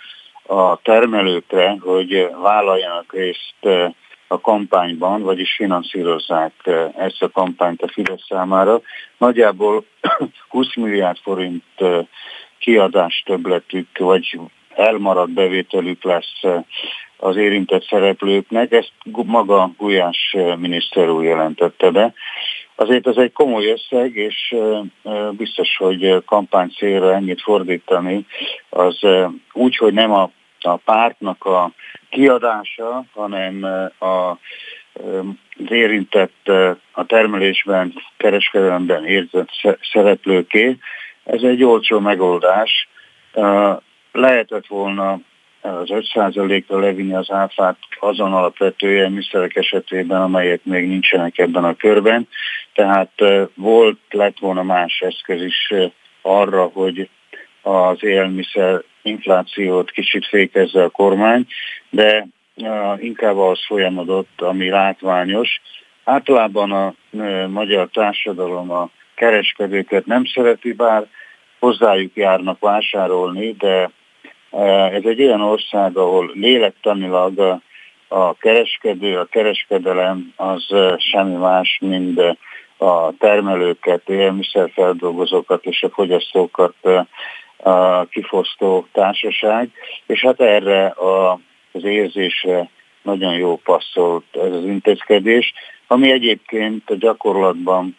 a 0.56 0.80
termelőkre, 0.82 1.78
hogy 1.80 2.30
vállaljanak 2.42 3.14
részt 3.14 3.90
a 4.32 4.42
kampányban, 4.42 5.22
vagyis 5.22 5.54
finanszírozzák 5.56 6.54
eh, 6.64 6.90
ezt 6.98 7.22
a 7.22 7.30
kampányt 7.30 7.82
a 7.82 7.88
Fidesz 7.88 8.26
számára. 8.28 8.82
Nagyjából 9.18 9.86
20 10.50 10.76
milliárd 10.76 11.18
forint 11.18 11.64
eh, 11.76 12.06
kiadás 12.60 13.24
többletük, 13.26 13.98
vagy 13.98 14.40
elmaradt 14.76 15.32
bevételük 15.32 16.04
lesz 16.04 16.40
eh, 16.42 16.64
az 17.18 17.36
érintett 17.36 17.84
szereplőknek. 17.84 18.72
Ezt 18.72 18.94
maga 19.26 19.72
Gulyás 19.78 20.36
miniszter 20.58 21.10
úr 21.10 21.24
jelentette 21.24 21.92
be. 21.92 22.14
Azért 22.76 23.08
ez 23.08 23.16
egy 23.16 23.32
komoly 23.32 23.66
összeg, 23.72 24.16
és 24.16 24.56
biztos, 25.32 25.78
hogy 25.78 26.24
kampány 26.26 26.70
célra 26.70 27.14
ennyit 27.14 27.42
fordítani, 27.42 28.26
az 28.70 29.00
úgy, 29.54 29.78
hogy 29.78 29.94
nem 29.94 30.12
a, 30.12 30.30
a 30.66 30.76
pártnak 30.76 31.46
a 31.46 31.72
kiadása, 32.10 33.04
hanem 33.14 33.64
a, 33.98 34.06
az 34.06 35.70
érintett 35.70 36.48
a 36.92 37.06
termelésben, 37.06 37.94
kereskedelemben 38.18 39.06
érzett 39.06 39.50
szereplőké. 39.92 40.78
Ez 41.24 41.42
egy 41.42 41.64
olcsó 41.64 42.00
megoldás. 42.00 42.90
Lehetett 44.12 44.68
volna 44.68 45.20
az 45.62 45.88
5%-ra 45.88 46.80
levinni 46.80 47.14
az 47.14 47.32
áfát 47.32 47.78
azon 48.00 48.34
alapvető 48.34 48.90
élelmiszerek 48.90 49.56
esetében, 49.56 50.22
amelyek 50.22 50.64
még 50.64 50.88
nincsenek 50.88 51.38
ebben 51.38 51.64
a 51.64 51.76
körben. 51.76 52.28
Tehát 52.74 53.12
volt, 53.56 54.00
lett 54.10 54.40
volna 54.40 54.64
más 54.64 55.00
eszköz 55.00 55.42
is 55.42 55.74
arra, 56.22 56.64
hogy 56.64 57.10
az 57.62 58.04
élelmiszer 58.04 58.82
inflációt 59.02 59.92
kicsit 59.92 60.26
fékezze 60.26 60.84
a 60.84 60.90
kormány, 60.90 61.46
de 61.90 62.28
inkább 62.98 63.38
az 63.38 63.66
folyamodott, 63.66 64.42
ami 64.42 64.70
látványos. 64.70 65.62
Általában 66.04 66.72
a 66.72 66.94
magyar 67.48 67.90
társadalom 67.94 68.72
a 68.72 68.90
kereskedőket 69.16 70.06
nem 70.06 70.26
szereti, 70.26 70.74
bár 70.74 71.08
hozzájuk 71.60 72.16
járnak 72.16 72.60
vásárolni, 72.60 73.52
de 73.52 73.90
ez 74.92 75.04
egy 75.04 75.22
olyan 75.22 75.42
ország, 75.42 75.98
ahol 75.98 76.32
lélektanilag 76.34 77.62
a, 78.08 78.34
kereskedő, 78.34 79.18
a 79.18 79.26
kereskedelem 79.26 80.34
az 80.36 80.66
semmi 80.98 81.36
más, 81.36 81.78
mint 81.82 82.22
a 82.78 83.14
termelőket, 83.18 84.10
élelmiszerfeldolgozókat 84.10 85.66
és 85.66 85.84
a 85.84 85.90
fogyasztókat 85.90 86.76
a 87.64 88.06
kifosztó 88.06 88.88
társaság, 88.92 89.70
és 90.06 90.22
hát 90.22 90.42
erre 90.42 90.86
a, 90.86 91.40
az 91.72 91.84
érzésre 91.84 92.70
nagyon 93.02 93.34
jó 93.34 93.56
passzolt 93.56 94.26
ez 94.32 94.52
az 94.54 94.64
intézkedés, 94.64 95.54
ami 95.88 96.12
egyébként 96.12 96.90
a 96.90 96.96
gyakorlatban 96.96 97.98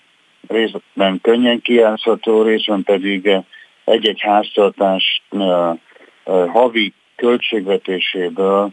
részben 0.49 1.21
könnyen 1.23 1.61
kijátszható, 1.61 2.43
részben 2.43 2.83
pedig 2.83 3.31
egy-egy 3.85 4.21
háztartás 4.21 5.23
havi 6.49 6.93
költségvetéséből 7.17 8.71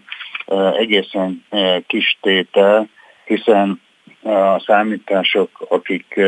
egészen 0.78 1.46
kis 1.88 2.18
tétel, 2.22 2.90
hiszen 3.26 3.82
a 4.24 4.60
számítások, 4.60 5.50
akik 5.70 6.20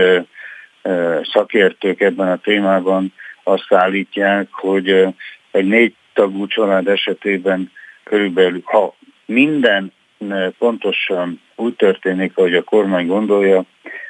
szakértők 1.21 2.01
ebben 2.01 2.27
a 2.27 2.37
témában 2.37 3.13
azt 3.43 3.73
állítják, 3.73 4.47
hogy 4.51 5.07
egy 5.51 5.67
négy 5.67 5.95
tagú 6.13 6.47
család 6.47 6.87
esetében 6.87 7.71
körülbelül, 8.03 8.61
ha 8.63 8.95
minden 9.25 9.91
pontosan 10.57 11.41
úgy 11.55 11.75
történik, 11.75 12.37
ahogy 12.37 12.55
a 12.55 12.63
kormány 12.63 13.07
gondolja, 13.07 13.63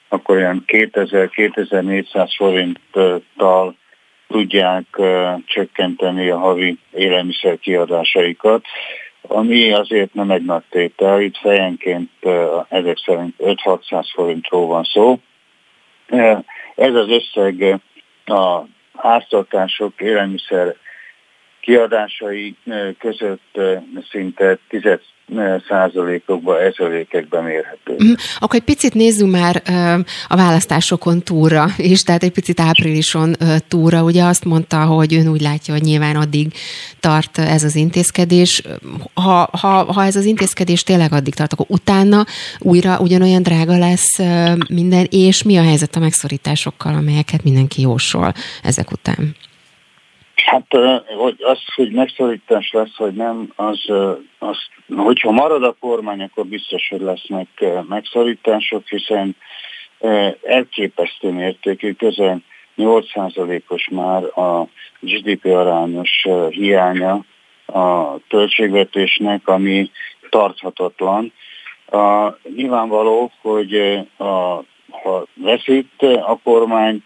akkor 0.07 0.36
olyan 0.36 0.63
2000-2400 0.67 2.34
forinttal 2.38 3.75
tudják 4.27 4.86
csökkenteni 5.45 6.29
a 6.29 6.38
havi 6.38 6.77
élelmiszer 6.91 7.59
kiadásaikat, 7.59 8.65
ami 9.21 9.71
azért 9.71 10.13
nem 10.13 10.32
egy 10.32 10.45
nagy 10.45 10.63
tétel, 10.69 11.21
itt 11.21 11.38
fejenként 11.38 12.09
ezek 12.69 12.97
szerint 13.05 13.36
5-600 13.39 14.05
forintról 14.13 14.67
van 14.67 14.84
szó. 14.84 15.19
Ez 16.75 16.93
az 16.93 17.07
összeg 17.09 17.79
a 18.25 18.61
háztartások 18.97 20.01
élelmiszer 20.01 20.75
kiadásai 21.62 22.55
között 22.99 23.59
szinte 24.12 24.57
10 24.70 24.82
százalékokban, 25.68 26.59
ezerékekben 26.59 27.43
mérhető. 27.43 27.95
Mhm. 27.97 28.12
Akkor 28.39 28.55
egy 28.55 28.66
picit 28.66 28.93
nézzünk 28.93 29.32
már 29.32 29.62
a 30.28 30.36
választásokon 30.36 31.22
túra, 31.22 31.66
és 31.78 32.03
tehát 32.03 32.24
egy 32.24 32.32
picit 32.32 32.59
áprilison 32.59 33.36
túra. 33.68 34.03
Ugye 34.03 34.24
azt 34.24 34.45
mondta, 34.45 34.84
hogy 34.84 35.14
ön 35.14 35.28
úgy 35.28 35.41
látja, 35.41 35.74
hogy 35.74 35.84
nyilván 35.84 36.16
addig 36.16 36.53
tart 36.99 37.38
ez 37.38 37.64
az 37.64 37.76
intézkedés. 37.76 38.64
Ha, 39.14 39.49
ha, 39.51 39.93
ha 39.93 40.03
ez 40.03 40.16
az 40.16 40.26
intézkedés 40.26 40.84
tényleg 40.84 41.14
addig 41.14 41.34
tart, 41.34 41.53
akkor 41.53 41.66
utána 41.70 42.26
újra 42.59 42.99
ugyanolyan 42.99 43.43
drága 43.43 43.78
lesz 43.78 44.20
minden, 44.70 45.07
és 45.09 45.43
mi 45.43 45.57
a 45.57 45.64
helyzet 45.64 45.95
a 45.95 45.99
megszorításokkal, 45.99 46.93
amelyeket 46.93 47.43
mindenki 47.43 47.82
jósol 47.82 48.34
ezek 48.64 48.91
után? 48.91 49.36
Hát 50.51 50.77
hogy 51.17 51.35
az, 51.39 51.59
hogy 51.75 51.91
megszorítás 51.91 52.71
lesz, 52.71 52.97
vagy 52.97 53.13
nem, 53.13 53.51
az, 53.55 53.85
az, 54.39 54.57
hogyha 54.95 55.31
marad 55.31 55.63
a 55.63 55.75
kormány, 55.79 56.21
akkor 56.21 56.45
biztos, 56.45 56.87
hogy 56.89 57.01
lesznek 57.01 57.47
megszorítások, 57.87 58.87
hiszen 58.87 59.35
elképesztő 60.43 61.29
mértékű, 61.31 61.93
közel 61.93 62.41
8%-os 62.77 63.87
már 63.91 64.23
a 64.23 64.67
GDP 64.99 65.45
arányos 65.45 66.27
hiánya 66.49 67.25
a 67.65 68.19
költségvetésnek, 68.27 69.47
ami 69.47 69.91
tarthatatlan. 70.29 71.33
A, 71.85 72.35
nyilvánvaló, 72.55 73.31
hogy 73.41 73.75
a, 74.17 74.63
ha 74.89 75.25
veszít 75.33 76.01
a 76.01 76.39
kormány, 76.43 77.03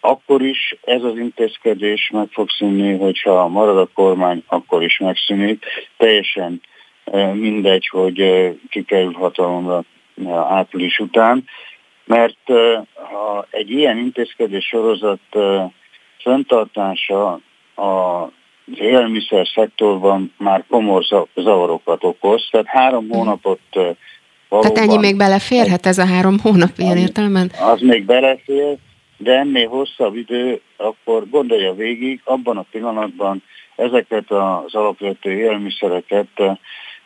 akkor 0.00 0.42
is 0.42 0.76
ez 0.84 1.02
az 1.02 1.16
intézkedés 1.16 2.10
meg 2.12 2.28
fog 2.30 2.50
szűnni, 2.50 2.96
hogyha 2.96 3.48
marad 3.48 3.78
a 3.78 3.88
kormány, 3.94 4.42
akkor 4.46 4.82
is 4.82 4.98
megszűnik. 4.98 5.64
Teljesen 5.96 6.60
mindegy, 7.32 7.88
hogy 7.88 8.48
kikerül 8.70 9.12
hatalomra 9.12 9.84
április 10.48 10.98
után, 10.98 11.44
mert 12.04 12.38
ha 12.94 13.46
egy 13.50 13.70
ilyen 13.70 13.96
intézkedés 13.96 14.64
sorozat 14.64 15.20
fenntartása 16.18 17.40
az 17.74 18.28
élelmiszer 18.74 19.46
szektorban 19.54 20.34
már 20.38 20.64
komor 20.68 21.04
zavarokat 21.34 22.04
okoz, 22.04 22.48
tehát 22.50 22.66
három 22.66 23.08
hónapot 23.08 23.60
valóban, 24.48 24.72
Tehát 24.72 24.88
ennyi 24.88 24.98
még 24.98 25.16
beleférhet 25.16 25.86
ez 25.86 25.98
a 25.98 26.06
három 26.06 26.38
hónap 26.42 26.70
ilyen 26.76 26.96
értelemben? 26.96 27.50
Az 27.60 27.80
még 27.80 28.04
belefér, 28.04 28.76
de 29.18 29.38
ennél 29.38 29.68
hosszabb 29.68 30.16
idő, 30.16 30.60
akkor 30.76 31.28
gondolja 31.28 31.74
végig, 31.74 32.20
abban 32.24 32.56
a 32.56 32.64
pillanatban 32.70 33.42
ezeket 33.76 34.30
az 34.30 34.74
alapvető 34.74 35.30
élelmiszereket 35.32 36.26
eh, 36.34 36.56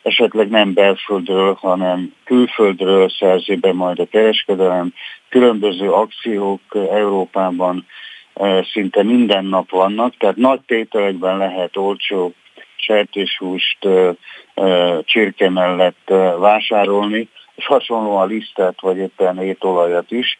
esetleg 0.01 0.49
nem 0.49 0.73
belföldről, 0.73 1.53
hanem 1.53 2.13
külföldről 2.23 3.09
szerzi 3.09 3.55
be 3.55 3.73
majd 3.73 3.99
a 3.99 4.05
kereskedelem. 4.05 4.93
Különböző 5.29 5.91
akciók 5.91 6.61
Európában 6.71 7.85
eh, 8.33 8.65
szinte 8.65 9.03
minden 9.03 9.45
nap 9.45 9.69
vannak, 9.69 10.17
tehát 10.17 10.35
nagy 10.35 10.61
tételekben 10.65 11.37
lehet 11.37 11.77
olcsó 11.77 12.33
sertéshúst 12.75 13.85
eh, 13.85 14.15
csirke 15.03 15.49
mellett 15.49 16.13
vásárolni, 16.39 17.29
és 17.55 17.65
hasonlóan 17.65 18.27
lisztet 18.27 18.81
vagy 18.81 18.97
éppen 18.97 19.41
étolajat 19.41 20.11
is. 20.11 20.39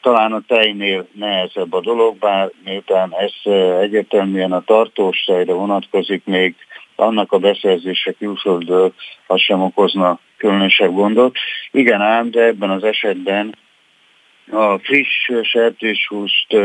Talán 0.00 0.32
a 0.32 0.42
tejnél 0.46 1.06
nehezebb 1.12 1.72
a 1.72 1.80
dolog, 1.80 2.18
bár 2.18 2.50
miután 2.64 3.14
ez 3.18 3.52
egyértelműen 3.80 4.52
a 4.52 4.62
tartós 4.64 5.30
vonatkozik, 5.46 6.24
még 6.24 6.54
annak 6.96 7.32
a 7.32 7.38
beszerzése 7.38 8.12
külföldről 8.12 8.92
az 9.26 9.40
sem 9.40 9.62
okozna 9.62 10.18
különösebb 10.36 10.92
gondot. 10.92 11.36
Igen 11.70 12.00
ám, 12.00 12.30
de 12.30 12.42
ebben 12.42 12.70
az 12.70 12.84
esetben 12.84 13.54
a 14.50 14.78
friss 14.78 15.30
sertéshúst 15.42 16.56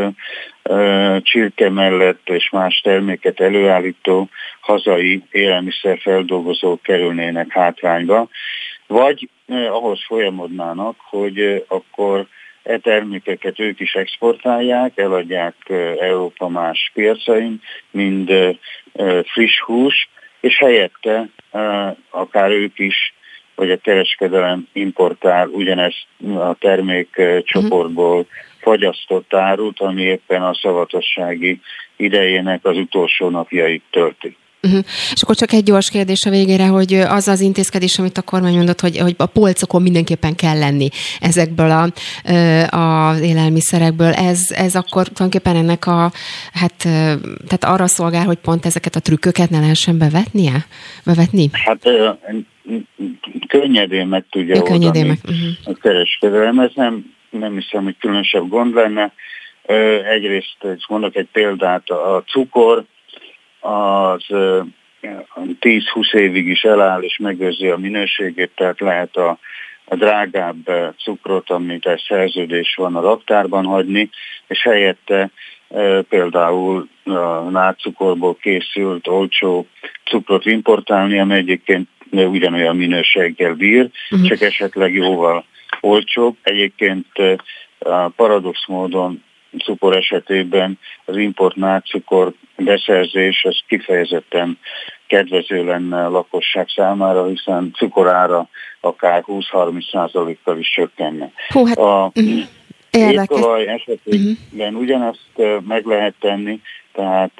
csirke 1.19 1.69
mellett 1.69 2.29
és 2.29 2.49
más 2.49 2.81
terméket 2.81 3.39
előállító 3.39 4.29
hazai 4.59 5.23
élelmiszerfeldolgozók 5.31 6.81
kerülnének 6.81 7.51
hátrányba, 7.51 8.27
vagy 8.87 9.29
ahhoz 9.47 10.05
folyamodnának, 10.05 10.95
hogy 11.09 11.65
akkor 11.67 12.27
e 12.63 12.77
termékeket 12.77 13.59
ők 13.59 13.79
is 13.79 13.93
exportálják, 13.93 14.97
eladják 14.97 15.55
Európa 15.99 16.47
más 16.49 16.91
piacain, 16.93 17.61
mind 17.91 18.31
friss 19.23 19.59
hús, 19.59 20.09
és 20.39 20.57
helyette 20.57 21.29
akár 22.09 22.51
ők 22.51 22.79
is, 22.79 23.13
vagy 23.55 23.71
a 23.71 23.77
kereskedelem 23.77 24.67
importál 24.73 25.47
ugyanezt 25.47 26.05
a 26.35 26.53
termékcsoportból 26.53 28.17
uh-huh. 28.17 28.27
fagyasztott 28.59 29.33
árut, 29.33 29.79
ami 29.79 30.01
éppen 30.01 30.41
a 30.41 30.53
szavatossági 30.53 31.59
idejének 31.95 32.65
az 32.65 32.77
utolsó 32.77 33.29
napjait 33.29 33.83
tölti. 33.89 34.37
Uh-huh. 34.67 34.83
És 35.13 35.21
akkor 35.21 35.35
csak 35.35 35.51
egy 35.51 35.63
gyors 35.63 35.89
kérdés 35.89 36.25
a 36.25 36.29
végére, 36.29 36.67
hogy 36.67 36.93
az 36.93 37.27
az 37.27 37.41
intézkedés, 37.41 37.99
amit 37.99 38.17
a 38.17 38.21
kormány 38.21 38.55
mondott, 38.55 38.79
hogy, 38.79 38.97
hogy 38.97 39.15
a 39.17 39.25
polcokon 39.25 39.81
mindenképpen 39.81 40.35
kell 40.35 40.57
lenni 40.57 40.87
ezekből 41.19 41.71
a, 41.71 41.83
a 42.77 43.15
élelmiszerekből, 43.19 44.11
ez, 44.13 44.41
ez 44.49 44.75
akkor 44.75 45.07
tulajdonképpen 45.07 45.55
ennek 45.55 45.87
a, 45.87 46.11
hát, 46.53 46.75
tehát 47.47 47.63
arra 47.63 47.87
szolgál, 47.87 48.25
hogy 48.25 48.37
pont 48.37 48.65
ezeket 48.65 48.95
a 48.95 48.99
trükköket 48.99 49.49
ne 49.49 49.59
lehessen 49.59 49.97
bevetnie? 49.97 50.65
Bevetni? 51.05 51.49
Hát 51.51 51.89
könnyedén 53.47 54.07
meg 54.07 54.25
tudja 54.29 54.55
ja, 54.55 54.63
könnyedén 54.63 55.05
meg. 55.05 55.17
Uh-huh. 55.23 55.75
a 55.75 55.79
kereskedelem. 55.81 56.59
Ez 56.59 56.71
nem, 56.75 57.15
nem 57.29 57.53
hiszem, 57.53 57.83
hogy 57.83 57.95
különösebb 57.99 58.49
gond 58.49 58.73
lenne. 58.73 59.13
Egyrészt 60.13 60.57
mondok 60.87 61.15
egy 61.15 61.27
példát, 61.31 61.89
a 61.89 62.23
cukor, 62.27 62.83
az 63.63 64.25
10-20 65.59 66.13
évig 66.13 66.47
is 66.47 66.63
eláll 66.63 67.01
és 67.01 67.17
megőrzi 67.17 67.67
a 67.67 67.77
minőségét, 67.77 68.51
tehát 68.55 68.79
lehet 68.79 69.15
a, 69.15 69.37
a 69.85 69.95
drágább 69.95 70.69
cukrot, 71.03 71.49
amit 71.49 71.85
egy 71.85 72.03
szerződés 72.07 72.75
van 72.75 72.95
a 72.95 73.01
raktárban 73.01 73.65
hagyni, 73.65 74.09
és 74.47 74.61
helyette 74.61 75.29
például 76.09 76.87
a 77.03 77.49
nátszukorból 77.49 78.35
készült 78.35 79.07
olcsó 79.07 79.67
cukrot 80.05 80.45
importálni, 80.45 81.19
ami 81.19 81.33
egyébként 81.35 81.87
ugyanolyan 82.11 82.75
minőséggel 82.75 83.53
bír, 83.53 83.89
uh-huh. 84.11 84.27
csak 84.27 84.41
esetleg 84.41 84.93
jóval 84.93 85.45
olcsóbb. 85.81 86.35
Egyébként 86.41 87.07
paradox 88.15 88.67
módon 88.67 89.23
cukor 89.57 89.95
esetében 89.95 90.79
az 91.05 91.17
importnált 91.17 91.85
cukor 91.85 92.33
beszerzés 92.57 93.43
az 93.43 93.59
kifejezetten 93.67 94.57
kedvező 95.07 95.65
lenne 95.65 96.05
a 96.05 96.09
lakosság 96.09 96.67
számára, 96.75 97.25
hiszen 97.25 97.71
cukorára 97.75 98.47
akár 98.79 99.23
20-30%-kal 99.27 100.57
is 100.57 100.71
csökkenne. 100.71 101.31
Hú, 101.47 101.65
hát, 101.65 101.77
a 101.77 102.11
uh, 102.15 102.43
étolaj 102.91 103.67
esetében 103.67 104.35
uh-huh. 104.51 104.81
ugyanezt 104.81 105.31
meg 105.67 105.85
lehet 105.85 106.13
tenni, 106.19 106.61
tehát 106.93 107.39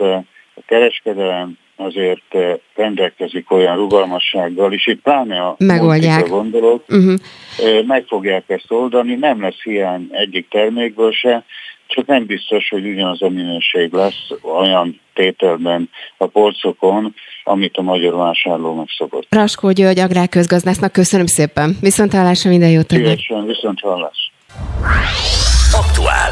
a 0.55 0.61
kereskedelem 0.65 1.57
azért 1.83 2.35
rendelkezik 2.75 3.51
olyan 3.51 3.75
rugalmassággal, 3.75 4.73
és 4.73 4.87
itt 4.87 5.01
pláne 5.01 5.39
a 5.39 5.55
Megoldják. 5.57 6.27
gondolok, 6.27 6.83
uh-huh. 6.89 7.19
meg 7.85 8.05
fogják 8.07 8.43
ezt 8.47 8.71
oldani, 8.71 9.15
nem 9.15 9.41
lesz 9.41 9.61
hiány 9.63 10.07
egyik 10.11 10.47
termékből 10.49 11.11
se, 11.11 11.43
csak 11.87 12.05
nem 12.05 12.25
biztos, 12.25 12.69
hogy 12.69 12.85
ugyanaz 12.85 13.21
a 13.21 13.29
minőség 13.29 13.91
lesz 13.91 14.29
olyan 14.41 15.01
tételben 15.13 15.89
a 16.17 16.25
polcokon, 16.25 17.13
amit 17.43 17.77
a 17.77 17.81
magyar 17.81 18.15
vásárló 18.15 18.73
megszokott. 18.73 19.27
Raskó 19.29 19.71
György, 19.71 19.99
agrárközgazdásznak 19.99 20.91
köszönöm 20.91 21.25
szépen. 21.25 21.77
Viszont 21.81 22.13
hallásra 22.13 22.49
minden 22.49 22.69
jót. 22.69 22.89
Szívesen, 22.89 23.45
viszont 23.45 23.79
hallás. 23.79 24.31
Aktuál. 25.71 26.31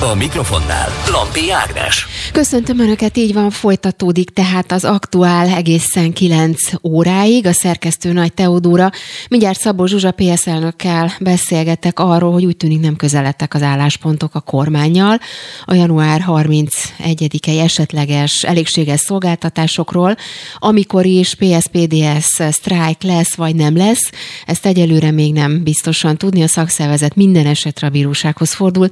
A 0.00 0.14
mikrofonnál 0.14 0.88
Lampi 1.10 1.50
Ágnes. 1.50 2.06
Köszöntöm 2.32 2.78
Önöket, 2.78 3.16
így 3.16 3.32
van, 3.32 3.50
folytatódik 3.50 4.30
tehát 4.30 4.72
az 4.72 4.84
aktuál 4.84 5.48
egészen 5.48 6.12
9 6.12 6.58
óráig. 6.82 7.46
A 7.46 7.52
szerkesztő 7.52 8.12
Nagy 8.12 8.32
Teodóra. 8.32 8.90
Mindjárt 9.28 9.58
Szabó 9.58 9.86
Zsuzsa 9.86 10.10
PS 10.10 10.46
elnökkel 10.46 11.12
beszélgetek 11.20 11.98
arról, 11.98 12.32
hogy 12.32 12.44
úgy 12.44 12.56
tűnik 12.56 12.80
nem 12.80 12.96
közeledtek 12.96 13.54
az 13.54 13.62
álláspontok 13.62 14.34
a 14.34 14.40
kormányjal. 14.40 15.18
A 15.64 15.74
január 15.74 16.24
31-i 16.26 17.60
esetleges 17.60 18.42
elégséges 18.42 19.00
szolgáltatásokról, 19.00 20.16
amikor 20.58 21.06
is 21.06 21.34
PSPDS 21.34 22.40
sztrájk 22.50 23.02
lesz 23.02 23.34
vagy 23.34 23.54
nem 23.54 23.76
lesz, 23.76 24.10
ezt 24.46 24.66
egyelőre 24.66 25.10
még 25.10 25.32
nem 25.32 25.62
biztosan 25.62 26.16
tudni. 26.16 26.42
A 26.42 26.48
szakszervezet 26.48 27.14
minden 27.14 27.46
esetre 27.46 27.86
a 27.86 27.90
bírósághoz 27.90 28.54
fordul. 28.54 28.88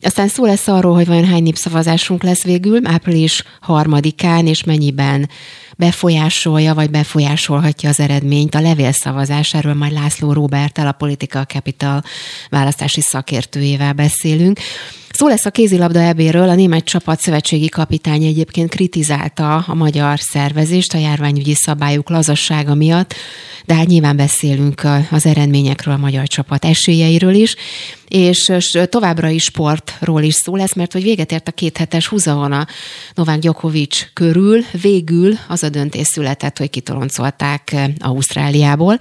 Aztán 0.00 0.28
szó 0.28 0.42
lesz 0.44 0.68
arról, 0.68 0.94
hogy 0.94 1.06
vajon 1.06 1.24
hány 1.24 1.42
népszavazásunk 1.42 2.22
lesz 2.22 2.42
végül 2.42 2.86
április 2.86 3.44
harmadikán, 3.60 4.46
és 4.46 4.64
mennyiben 4.64 5.28
befolyásolja, 5.76 6.74
vagy 6.74 6.90
befolyásolhatja 6.90 7.88
az 7.88 8.00
eredményt 8.00 8.54
a 8.54 8.60
levélszavazás. 8.60 9.54
Erről 9.54 9.74
majd 9.74 9.92
László 9.92 10.32
Robertel, 10.32 10.86
a 10.86 10.92
Political 10.92 11.44
Capital 11.44 12.02
választási 12.50 13.00
szakértőjével 13.00 13.92
beszélünk. 13.92 14.58
Szó 15.10 15.28
lesz 15.28 15.44
a 15.44 15.50
kézilabda 15.50 16.00
ebéről, 16.00 16.48
a 16.48 16.54
német 16.54 16.84
csapat 16.84 17.20
szövetségi 17.20 17.68
kapitány 17.68 18.24
egyébként 18.24 18.70
kritizálta 18.70 19.56
a 19.56 19.74
magyar 19.74 20.20
szervezést 20.20 20.94
a 20.94 20.98
járványügyi 20.98 21.54
szabályok 21.54 22.08
lazassága 22.08 22.74
miatt, 22.74 23.14
de 23.66 23.74
hát 23.74 23.86
nyilván 23.86 24.16
beszélünk 24.16 24.82
az 25.10 25.26
eredményekről, 25.26 25.94
a 25.94 25.98
magyar 25.98 26.26
csapat 26.26 26.64
esélyeiről 26.64 27.34
is, 27.34 27.56
és 28.08 28.50
továbbra 28.88 29.28
is 29.28 29.42
sportról 29.42 30.22
is 30.22 30.34
szó 30.34 30.56
lesz, 30.56 30.74
mert 30.74 30.92
hogy 30.92 31.02
véget 31.02 31.32
ért 31.32 31.48
a 31.48 31.52
kéthetes 31.52 32.06
húzavona 32.06 32.66
Novák 33.14 33.38
Djokovic 33.38 34.06
körül, 34.12 34.64
végül 34.80 35.38
az 35.48 35.63
a 35.64 35.68
döntés 35.68 36.06
született, 36.06 36.58
hogy 36.58 36.70
kitoloncolták 36.70 37.76
Ausztráliából, 37.98 38.98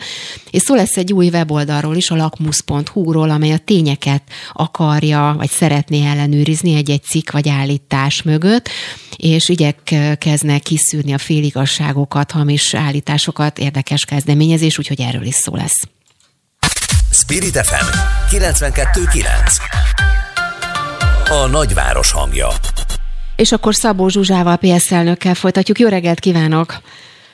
és 0.51 0.61
szó 0.61 0.75
lesz 0.75 0.97
egy 0.97 1.13
új 1.13 1.27
weboldalról 1.27 1.95
is, 1.95 2.09
a 2.09 2.15
lakmus.hu-ról, 2.15 3.29
amely 3.29 3.51
a 3.51 3.57
tényeket 3.57 4.23
akarja, 4.53 5.33
vagy 5.37 5.49
szeretné 5.49 6.05
ellenőrizni 6.05 6.75
egy-egy 6.75 7.03
cikk 7.03 7.31
vagy 7.31 7.49
állítás 7.49 8.21
mögött, 8.21 8.69
és 9.17 9.49
igyekeznek 9.49 10.61
kiszűrni 10.61 11.13
a 11.13 11.17
féligasságokat, 11.17 12.31
hamis 12.31 12.73
állításokat, 12.73 13.59
érdekes 13.59 14.05
kezdeményezés, 14.05 14.77
úgyhogy 14.77 15.01
erről 15.01 15.25
is 15.25 15.35
szó 15.35 15.55
lesz. 15.55 15.87
Spirit 17.11 17.57
FM 17.57 17.85
92.9 18.35 19.25
A 21.29 21.47
nagyváros 21.47 22.11
hangja 22.11 22.47
És 23.35 23.51
akkor 23.51 23.75
Szabó 23.75 24.07
Zsuzsával, 24.07 24.57
PS 24.57 24.91
elnökkel 24.91 25.33
folytatjuk. 25.33 25.79
Jó 25.79 25.87
reggelt 25.87 26.19
kívánok! 26.19 26.81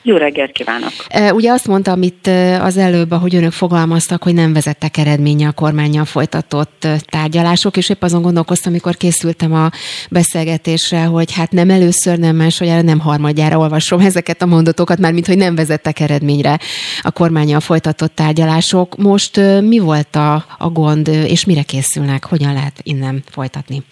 Jó 0.01 0.15
reggelt 0.15 0.51
kívánok! 0.51 0.91
Ugye 1.31 1.51
azt 1.51 1.67
mondta, 1.67 1.91
amit 1.91 2.27
az 2.61 2.77
előbb, 2.77 3.11
ahogy 3.11 3.35
önök 3.35 3.51
fogalmaztak, 3.51 4.23
hogy 4.23 4.33
nem 4.33 4.53
vezettek 4.53 4.97
eredménye 4.97 5.47
a 5.47 5.51
kormányjal 5.51 6.05
folytatott 6.05 6.87
tárgyalások, 7.05 7.77
és 7.77 7.89
épp 7.89 8.01
azon 8.01 8.21
gondolkoztam, 8.21 8.71
amikor 8.71 8.95
készültem 8.95 9.53
a 9.53 9.69
beszélgetésre, 10.09 11.03
hogy 11.03 11.33
hát 11.33 11.51
nem 11.51 11.69
először, 11.69 12.17
nem 12.17 12.35
másodjára, 12.35 12.81
nem 12.81 12.99
harmadjára 12.99 13.57
olvasom 13.57 13.99
ezeket 13.99 14.41
a 14.41 14.45
mondatokat, 14.45 14.99
már 14.99 15.13
mint 15.13 15.27
hogy 15.27 15.37
nem 15.37 15.55
vezettek 15.55 15.99
eredményre 15.99 16.59
a 17.01 17.11
kormányjal 17.11 17.59
folytatott 17.59 18.15
tárgyalások. 18.15 18.97
Most 18.97 19.39
mi 19.61 19.79
volt 19.79 20.15
a, 20.15 20.45
a 20.57 20.69
gond, 20.69 21.07
és 21.07 21.45
mire 21.45 21.63
készülnek, 21.63 22.25
hogyan 22.25 22.53
lehet 22.53 22.79
innen 22.83 23.23
folytatni? 23.31 23.83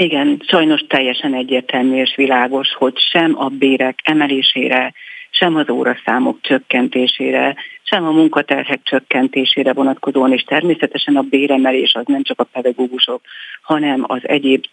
Igen, 0.00 0.42
sajnos 0.46 0.80
teljesen 0.88 1.34
egyértelmű 1.34 1.96
és 1.96 2.14
világos, 2.16 2.74
hogy 2.74 2.98
sem 3.10 3.32
a 3.38 3.48
bérek 3.48 3.98
emelésére, 4.02 4.92
sem 5.30 5.56
az 5.56 5.70
óraszámok 5.70 6.38
csökkentésére, 6.40 7.56
sem 7.82 8.04
a 8.06 8.10
munkaterhek 8.10 8.80
csökkentésére 8.82 9.72
vonatkozóan, 9.72 10.32
és 10.32 10.42
természetesen 10.42 11.16
a 11.16 11.22
béremelés 11.22 11.94
az 11.94 12.04
nem 12.06 12.22
csak 12.22 12.40
a 12.40 12.48
pedagógusok, 12.52 13.20
hanem 13.62 14.04
az 14.06 14.20
egyéb 14.22 14.64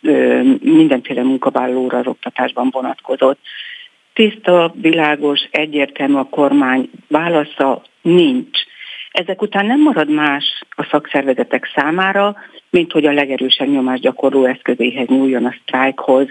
mindenféle 0.60 1.24
munkavállalóra 1.24 1.98
az 1.98 2.08
oktatásban 2.08 2.70
vonatkozott. 2.72 3.40
Tiszta, 4.14 4.74
világos, 4.82 5.40
egyértelmű 5.52 6.16
a 6.16 6.30
kormány 6.30 6.90
válasza 7.08 7.82
nincs. 8.02 8.60
Ezek 9.18 9.42
után 9.42 9.66
nem 9.66 9.82
marad 9.82 10.10
más 10.10 10.64
a 10.70 10.84
szakszervezetek 10.84 11.72
számára, 11.76 12.36
mint 12.70 12.92
hogy 12.92 13.06
a 13.06 13.12
legerősebb 13.12 13.68
nyomás 13.68 14.00
gyakorló 14.00 14.46
eszközéhez 14.46 15.08
nyúljon 15.08 15.46
a 15.46 15.56
sztrájkhoz. 15.62 16.28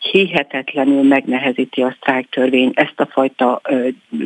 Hihetetlenül 0.00 1.02
megnehezíti 1.02 1.82
a 1.82 1.94
sztrájk 1.96 2.28
törvény 2.28 2.70
ezt 2.74 3.00
a 3.00 3.06
fajta 3.06 3.60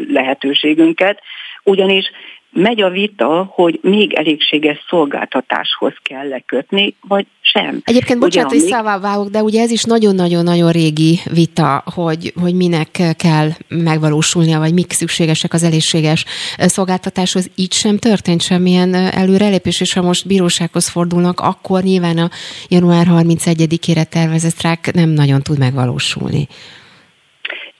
lehetőségünket, 0.09 1.21
ugyanis 1.63 2.11
megy 2.53 2.83
a 2.83 2.91
vita, 2.91 3.51
hogy 3.55 3.79
még 3.83 4.13
elégséges 4.13 4.85
szolgáltatáshoz 4.89 5.93
kell 6.03 6.29
lekötni, 6.29 6.95
vagy 7.09 7.27
sem. 7.41 7.81
Egyébként, 7.85 8.19
bocsánat, 8.19 8.51
hogy 8.51 8.61
szaváválok, 8.61 9.29
de 9.29 9.43
ugye 9.43 9.63
ez 9.63 9.71
is 9.71 9.83
nagyon-nagyon-nagyon 9.83 10.71
régi 10.71 11.21
vita, 11.33 11.85
hogy, 11.95 12.33
hogy 12.41 12.55
minek 12.55 13.03
kell 13.17 13.49
megvalósulnia, 13.69 14.59
vagy 14.59 14.75
mik 14.75 14.93
szükségesek 14.93 15.53
az 15.53 15.63
elégséges 15.63 16.25
szolgáltatáshoz. 16.59 17.51
Így 17.55 17.73
sem 17.73 17.99
történt 17.99 18.43
semmilyen 18.43 18.95
előrelépés, 18.95 19.81
és 19.81 19.93
ha 19.93 20.03
most 20.03 20.27
bírósághoz 20.27 20.89
fordulnak, 20.89 21.41
akkor 21.41 21.83
nyilván 21.83 22.19
a 22.19 22.31
január 22.69 23.07
31-ére 23.11 24.05
tervezett 24.05 24.61
rák 24.63 24.93
nem 24.95 25.09
nagyon 25.09 25.43
tud 25.43 25.59
megvalósulni. 25.59 26.49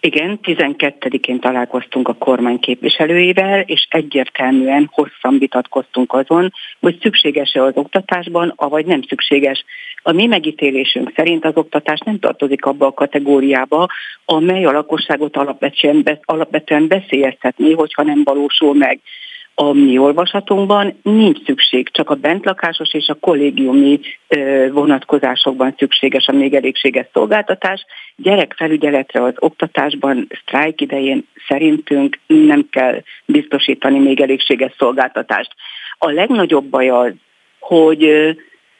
Igen, 0.05 0.39
12-én 0.43 1.41
találkoztunk 1.41 2.09
a 2.09 2.15
kormány 2.15 2.59
képviselőivel, 2.59 3.61
és 3.61 3.87
egyértelműen 3.91 4.89
hosszan 4.93 5.39
vitatkoztunk 5.39 6.13
azon, 6.13 6.53
hogy 6.81 6.99
szükséges-e 7.01 7.63
az 7.63 7.73
oktatásban, 7.77 8.53
avagy 8.57 8.87
nem 8.87 9.03
szükséges. 9.03 9.65
A 10.03 10.13
mi 10.13 10.27
megítélésünk 10.27 11.13
szerint 11.17 11.45
az 11.45 11.57
oktatás 11.57 12.01
nem 12.01 12.19
tartozik 12.19 12.65
abba 12.65 12.87
a 12.87 12.93
kategóriába, 12.93 13.89
amely 14.25 14.65
a 14.65 14.73
lakosságot 14.73 15.37
alapvetően, 15.37 16.21
alapvetően 16.23 16.87
beszélyeztetni, 16.87 17.73
hogyha 17.73 18.03
nem 18.03 18.21
valósul 18.25 18.75
meg. 18.75 19.01
A 19.55 19.73
mi 19.73 19.99
olvasatunkban 19.99 20.99
nincs 21.03 21.45
szükség, 21.45 21.89
csak 21.91 22.11
a 22.11 22.15
bentlakásos 22.15 22.95
és 22.95 23.09
a 23.09 23.15
kollégiumi 23.15 24.01
vonatkozásokban 24.71 25.75
szükséges 25.79 26.27
a 26.27 26.33
még 26.33 26.55
elégséges 26.55 27.07
szolgáltatás. 27.13 27.85
Gyerekfelügyeletre 28.17 29.23
az 29.23 29.35
oktatásban 29.39 30.29
sztrájk 30.43 30.81
idején 30.81 31.27
szerintünk 31.49 32.19
nem 32.27 32.67
kell 32.71 33.03
biztosítani 33.25 33.99
még 33.99 34.21
elégséges 34.21 34.73
szolgáltatást. 34.79 35.55
A 35.99 36.11
legnagyobb 36.11 36.65
baj 36.65 36.89
az, 36.89 37.13
hogy 37.59 38.35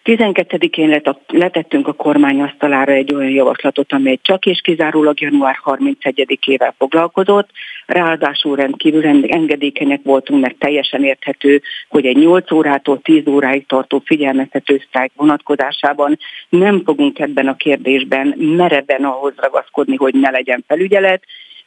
12-én 0.05 1.03
letettünk 1.27 1.89
a 1.89 1.93
kormány 1.93 2.41
asztalára 2.41 2.93
egy 2.93 3.15
olyan 3.15 3.31
javaslatot, 3.31 3.93
amely 3.93 4.19
csak 4.23 4.47
és 4.47 4.61
kizárólag 4.61 5.21
január 5.21 5.57
31-ével 5.65 6.73
foglalkozott. 6.79 7.49
Ráadásul 7.87 8.57
rendkívül 8.57 9.07
engedékenyek 9.29 10.01
voltunk, 10.03 10.41
mert 10.41 10.59
teljesen 10.59 11.05
érthető, 11.05 11.63
hogy 11.89 12.07
egy 12.07 12.17
8 12.17 12.53
órától 12.53 13.01
10 13.01 13.27
óráig 13.27 13.67
tartó 13.67 14.03
figyelmeztető 14.05 14.83
sztrájk 14.87 15.13
vonatkozásában 15.17 16.19
nem 16.49 16.83
fogunk 16.85 17.19
ebben 17.19 17.49
a 17.49 17.57
kérdésben 17.57 18.35
mereven 18.39 19.05
ahhoz 19.05 19.33
ragaszkodni, 19.37 19.97
hogy 19.97 20.15
ne 20.15 20.31
legyen 20.31 20.65
felügyelet, 20.67 21.23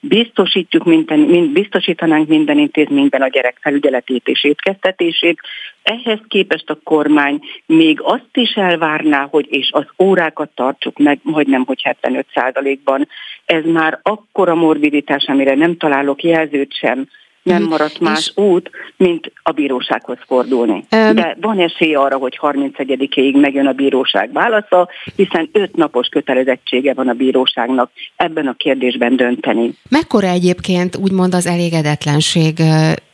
biztosítjuk 0.08 0.84
minden, 0.84 1.20
mind, 1.20 1.51
biztosítanánk 1.51 2.28
minden 2.28 2.58
intézményben 2.58 3.22
a 3.22 3.28
gyerek 3.28 3.58
felügyeletét 3.62 4.28
és 4.28 4.43
étkeztetését. 4.43 5.39
Ehhez 5.84 6.20
képest 6.28 6.70
a 6.70 6.80
kormány 6.84 7.39
még 7.66 7.99
azt 8.01 8.30
is 8.34 8.53
elvárná, 8.53 9.28
hogy 9.32 9.45
és 9.49 9.70
az 9.72 9.86
órákat 10.03 10.49
tartsuk 10.56 10.97
meg, 10.97 11.20
majdnem, 11.22 11.64
hogy 11.66 11.82
75%-ban. 12.01 13.08
Ez 13.45 13.66
már 13.66 13.99
akkora 14.01 14.56
morbiditás, 14.56 15.26
amire 15.28 15.56
nem 15.56 15.78
találok 15.78 16.24
jelzőt 16.24 16.74
sem, 16.74 17.08
nem 17.46 17.64
maradt 17.64 18.00
más 18.00 18.28
és... 18.28 18.43
út, 18.43 18.70
mint 18.98 19.32
a 19.43 19.52
bírósághoz 19.52 20.18
fordulni. 20.28 20.86
Um, 20.91 21.16
De 21.16 21.38
van 21.41 21.60
esély 21.60 21.96
arra, 21.96 22.18
hogy 22.18 22.39
31-ig 22.41 23.41
megjön 23.41 23.68
a 23.68 23.72
bíróság 23.72 24.32
válasza, 24.32 24.89
hiszen 25.16 25.50
öt 25.52 25.76
napos 25.76 26.08
kötelezettsége 26.08 26.93
van 26.93 27.08
a 27.08 27.14
bíróságnak 27.14 27.91
ebben 28.16 28.48
a 28.48 28.54
kérdésben 28.54 29.16
dönteni. 29.16 29.76
Mekkora 29.89 30.28
egyébként 30.28 30.98
úgymond 30.98 31.34
az 31.34 31.46
elégedetlenség 31.46 32.60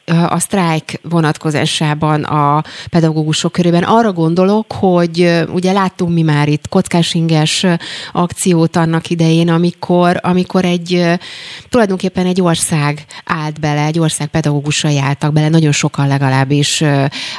a 0.06 0.40
sztrájk 0.40 1.00
vonatkozásában 1.04 2.24
a 2.24 2.64
pedagógusok 2.90 3.52
körében. 3.52 3.84
Arra 3.84 4.14
gondolok, 4.14 4.72
hogy 4.72 5.44
ugye 5.54 5.72
láttunk 5.72 6.14
mi 6.14 6.22
már 6.22 6.48
itt 6.48 6.68
kockásinges 6.70 7.66
akciót 8.12 8.76
annak 8.76 9.10
idején, 9.10 9.50
amikor, 9.50 10.20
amikor 10.22 10.66
egy 10.66 11.06
tulajdonképpen 11.70 12.26
egy 12.26 12.42
ország 12.42 13.06
állt 13.26 13.60
bele, 13.60 13.86
egy 13.86 14.00
ország 14.00 14.28
pedagógusai 14.28 15.00
álltak 15.00 15.34
bele, 15.34 15.50
nagyon 15.50 15.72
sokan 15.72 16.08
legalábbis 16.08 16.82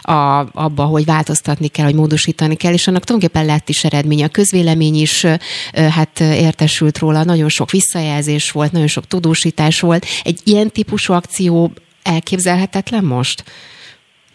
a, 0.02 0.46
abba, 0.52 0.84
hogy 0.84 1.04
változtatni 1.04 1.68
kell, 1.68 1.84
hogy 1.84 1.94
módosítani 1.94 2.54
kell, 2.54 2.72
és 2.72 2.86
annak 2.86 3.04
tulajdonképpen 3.04 3.46
lett 3.46 3.68
is 3.68 3.84
eredménye. 3.84 4.24
A 4.24 4.28
közvélemény 4.28 4.94
is 4.94 5.26
hát 5.72 6.20
értesült 6.20 6.98
róla, 6.98 7.24
nagyon 7.24 7.48
sok 7.48 7.70
visszajelzés 7.70 8.50
volt, 8.50 8.72
nagyon 8.72 8.86
sok 8.86 9.06
tudósítás 9.06 9.80
volt. 9.80 10.06
Egy 10.24 10.40
ilyen 10.44 10.70
típusú 10.70 11.12
akció 11.12 11.72
elképzelhetetlen 12.03 13.05
most? 13.05 13.44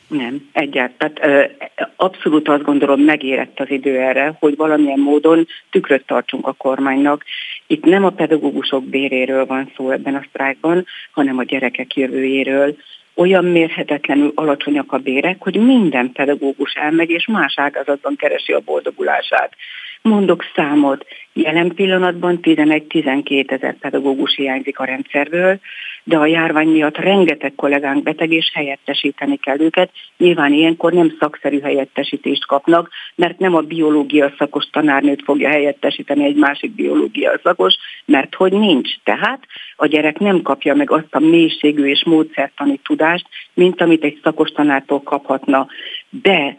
Nem, 0.07 0.49
egyáltalán. 0.51 1.49
Abszolút 1.95 2.47
azt 2.47 2.63
gondolom 2.63 3.01
megérett 3.01 3.59
az 3.59 3.69
idő 3.69 3.99
erre, 3.99 4.35
hogy 4.39 4.55
valamilyen 4.55 4.99
módon 4.99 5.47
tükröt 5.69 6.05
tartsunk 6.05 6.47
a 6.47 6.53
kormánynak. 6.53 7.23
Itt 7.67 7.83
nem 7.83 8.05
a 8.05 8.09
pedagógusok 8.09 8.83
béréről 8.83 9.45
van 9.45 9.71
szó 9.75 9.91
ebben 9.91 10.15
a 10.15 10.25
sztrájkban, 10.29 10.85
hanem 11.11 11.37
a 11.37 11.43
gyerekek 11.43 11.95
jövőjéről. 11.95 12.75
Olyan 13.13 13.45
mérhetetlenül 13.45 14.31
alacsonyak 14.35 14.91
a 14.91 14.97
bérek, 14.97 15.35
hogy 15.39 15.55
minden 15.55 16.11
pedagógus 16.11 16.73
elmegy 16.73 17.09
és 17.09 17.27
más 17.27 17.53
ágazatban 17.57 18.15
keresi 18.15 18.53
a 18.53 18.59
boldogulását. 18.59 19.53
Mondok 20.01 20.43
számot, 20.55 21.05
jelen 21.33 21.73
pillanatban 21.75 22.39
11-12 22.41 23.51
ezer 23.51 23.75
pedagógus 23.77 24.35
hiányzik 24.35 24.79
a 24.79 24.85
rendszerből, 24.85 25.59
de 26.07 26.17
a 26.17 26.25
járvány 26.25 26.67
miatt 26.67 26.97
rengeteg 26.97 27.53
kollégánk 27.55 28.03
beteg, 28.03 28.31
és 28.31 28.51
helyettesíteni 28.53 29.37
kell 29.37 29.59
őket. 29.59 29.91
Nyilván 30.17 30.53
ilyenkor 30.53 30.93
nem 30.93 31.15
szakszerű 31.19 31.59
helyettesítést 31.59 32.45
kapnak, 32.45 32.89
mert 33.15 33.39
nem 33.39 33.55
a 33.55 33.61
biológia 33.61 34.33
szakos 34.37 34.65
tanárnőt 34.71 35.23
fogja 35.23 35.49
helyettesíteni 35.49 36.23
egy 36.23 36.35
másik 36.35 36.71
biológia 36.71 37.39
szakos, 37.43 37.75
mert 38.05 38.35
hogy 38.35 38.51
nincs. 38.51 38.89
Tehát 39.03 39.39
a 39.75 39.85
gyerek 39.85 40.19
nem 40.19 40.41
kapja 40.41 40.75
meg 40.75 40.91
azt 40.91 41.15
a 41.15 41.19
mélységű 41.19 41.85
és 41.85 42.03
módszertani 42.05 42.79
tudást, 42.83 43.25
mint 43.53 43.81
amit 43.81 44.03
egy 44.03 44.19
szakos 44.23 44.49
tanártól 44.49 45.01
kaphatna. 45.01 45.67
De 46.09 46.57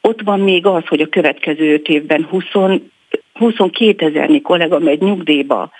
ott 0.00 0.20
van 0.20 0.40
még 0.40 0.66
az, 0.66 0.86
hogy 0.86 1.00
a 1.00 1.08
következő 1.08 1.72
öt 1.72 1.88
évben 1.88 2.24
20, 2.24 2.44
22 3.32 4.06
ezernyi 4.06 4.40
kollega 4.40 4.78
megy 4.78 5.00
nyugdíjba, 5.00 5.70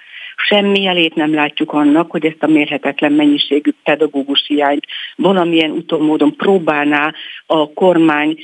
semmi 0.49 0.87
elét 0.87 1.15
nem 1.15 1.35
látjuk 1.35 1.73
annak, 1.73 2.11
hogy 2.11 2.27
ezt 2.27 2.43
a 2.43 2.47
mérhetetlen 2.47 3.13
mennyiségű 3.13 3.71
pedagógus 3.85 4.47
hiányt 4.47 4.87
valamilyen 5.17 5.71
utómódon 5.71 6.37
próbálná 6.37 7.13
a 7.47 7.73
kormány 7.73 8.37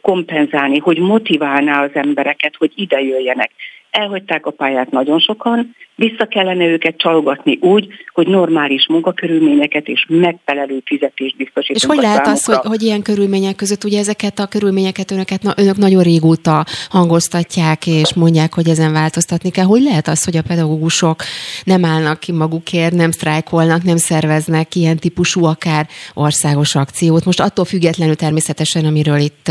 kompenzálni, 0.00 0.78
hogy 0.78 0.98
motiválná 0.98 1.82
az 1.82 1.90
embereket, 1.92 2.56
hogy 2.56 2.72
ide 2.74 3.00
jöjjenek. 3.00 3.50
elhagyták 3.90 4.46
a 4.46 4.50
pályát 4.50 4.90
nagyon 4.90 5.18
sokan, 5.18 5.74
vissza 5.96 6.26
kellene 6.26 6.64
őket 6.66 6.96
csalogatni 6.96 7.58
úgy, 7.60 7.88
hogy 8.12 8.28
normális 8.28 8.86
munkakörülményeket 8.88 9.88
és 9.88 10.06
megfelelő 10.08 10.82
fizetést 10.84 11.36
biztosítunk. 11.36 11.78
És 11.78 11.84
hogy 11.84 11.98
lehet 11.98 12.26
az, 12.26 12.44
hogy, 12.44 12.56
hogy 12.62 12.82
ilyen 12.82 13.02
körülmények 13.02 13.54
között, 13.54 13.84
ugye 13.84 13.98
ezeket 13.98 14.38
a 14.38 14.46
körülményeket 14.46 15.10
önöket, 15.10 15.42
na, 15.42 15.52
önök 15.56 15.76
nagyon 15.76 16.02
régóta 16.02 16.64
hangoztatják, 16.88 17.86
és 17.86 18.14
mondják, 18.14 18.54
hogy 18.54 18.68
ezen 18.68 18.92
változtatni 18.92 19.50
kell. 19.50 19.64
Hogy 19.64 19.82
lehet 19.82 20.08
az, 20.08 20.24
hogy 20.24 20.36
a 20.36 20.42
pedagógusok 20.42 21.22
nem 21.64 21.84
állnak 21.84 22.20
ki 22.20 22.32
magukért, 22.32 22.94
nem 22.94 23.10
sztrájkolnak, 23.10 23.82
nem 23.82 23.96
szerveznek 23.96 24.74
ilyen 24.74 24.96
típusú 24.96 25.44
akár 25.44 25.86
országos 26.14 26.74
akciót? 26.74 27.24
Most 27.24 27.40
attól 27.40 27.64
függetlenül 27.64 28.14
természetesen, 28.14 28.84
amiről 28.84 29.18
itt 29.18 29.50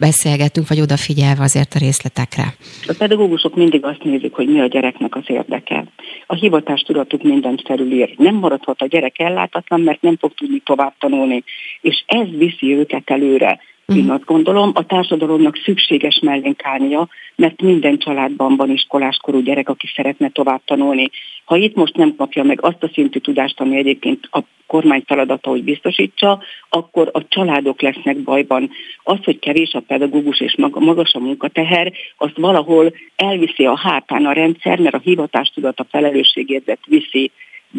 beszélgetünk, 0.00 0.68
vagy 0.68 0.80
odafigyelve 0.80 1.42
azért 1.42 1.74
a 1.74 1.78
részletekre. 1.78 2.54
A 2.86 2.94
pedagógusok 2.98 3.56
mindig 3.56 3.84
azt 3.84 4.02
nézik, 4.02 4.32
hogy 4.32 4.48
mi 4.48 4.60
a 4.60 4.66
gyereknek 4.66 5.16
az 5.16 5.24
érdeke. 5.26 5.83
A 6.26 6.34
hivatás 6.34 6.80
tudatuk 6.80 7.22
mindent 7.22 7.62
felülír. 7.64 8.14
Nem 8.16 8.34
maradhat 8.34 8.82
a 8.82 8.86
gyerek 8.86 9.18
ellátatlan, 9.18 9.80
mert 9.80 10.02
nem 10.02 10.16
fog 10.16 10.34
tudni 10.34 10.58
tovább 10.58 10.94
tanulni. 10.98 11.44
És 11.80 12.04
ez 12.06 12.28
viszi 12.36 12.74
őket 12.74 13.10
előre. 13.10 13.60
Én 13.86 14.02
mhm. 14.02 14.10
azt 14.10 14.24
gondolom, 14.24 14.70
a 14.74 14.86
társadalomnak 14.86 15.56
szükséges 15.64 16.18
mellénk 16.22 16.64
állnia, 16.64 17.08
mert 17.36 17.62
minden 17.62 17.98
családban 17.98 18.56
van 18.56 18.70
iskoláskorú 18.70 19.40
gyerek, 19.40 19.68
aki 19.68 19.86
szeretne 19.94 20.28
tovább 20.28 20.60
tanulni. 20.64 21.10
Ha 21.44 21.56
itt 21.56 21.74
most 21.74 21.96
nem 21.96 22.14
kapja 22.16 22.42
meg 22.42 22.62
azt 22.62 22.82
a 22.82 22.90
szintű 22.92 23.18
tudást, 23.18 23.60
ami 23.60 23.76
egyébként 23.76 24.28
a 24.30 24.40
kormány 24.66 25.02
feladata, 25.06 25.50
hogy 25.50 25.64
biztosítsa, 25.64 26.42
akkor 26.68 27.10
a 27.12 27.28
családok 27.28 27.80
lesznek 27.82 28.16
bajban. 28.16 28.70
Az, 29.02 29.18
hogy 29.24 29.38
kevés 29.38 29.72
a 29.72 29.80
pedagógus 29.80 30.40
és 30.40 30.56
magas 30.72 31.12
a 31.12 31.18
munkateher, 31.18 31.92
azt 32.16 32.36
valahol 32.36 32.92
elviszi 33.16 33.66
a 33.66 33.78
hátán 33.78 34.26
a 34.26 34.32
rendszer, 34.32 34.78
mert 34.78 34.94
a 34.94 35.00
hivatástudat 35.02 35.80
a 35.80 35.86
felelősségérzet 35.90 36.80
viszi 36.86 37.30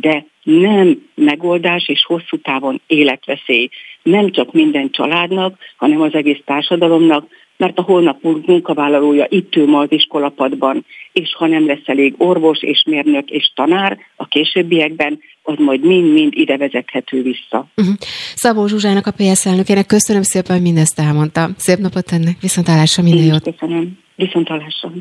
de 0.02 0.26
nem 0.44 1.10
megoldás 1.16 1.88
és 1.88 2.06
hosszú 2.06 2.38
távon 2.38 2.82
életveszély. 2.88 3.70
Nem 4.06 4.32
csak 4.32 4.54
minden 4.54 4.90
családnak, 4.92 5.58
hanem 5.78 6.02
az 6.02 6.14
egész 6.14 6.42
társadalomnak, 6.46 7.28
mert 7.58 7.78
a 7.78 7.82
holnap 7.82 8.18
munkavállalója 8.22 9.26
itt 9.30 9.56
ül 9.56 9.66
ma 9.66 9.80
az 9.80 9.92
iskolapadban, 9.92 10.86
és 11.12 11.36
ha 11.36 11.48
nem 11.48 11.66
lesz 11.66 11.86
elég 11.86 12.14
orvos 12.18 12.62
és 12.62 12.84
mérnök 12.88 13.30
és 13.30 13.52
tanár 13.56 13.98
a 14.16 14.28
későbbiekben, 14.28 15.20
az 15.42 15.56
majd 15.58 15.86
mind-mind 15.86 16.34
ide 16.36 16.58
vezethető 16.58 17.22
vissza. 17.22 17.68
Uh-huh. 17.76 17.96
Szabó 18.36 18.68
Zsuzsának, 18.68 19.08
a 19.08 19.12
PS 19.12 19.46
elnökének 19.46 19.86
köszönöm 19.86 20.22
szépen, 20.22 20.56
hogy 20.56 20.66
mindezt 20.66 21.00
elmondta. 21.00 21.50
Szép 21.58 21.78
napot 21.78 22.12
ennek, 22.12 22.38
viszontlátásra, 22.42 23.04
minden 23.04 23.26
jót. 23.26 23.44
Köszönöm, 23.44 24.00
viszontlátásra. 24.16 24.92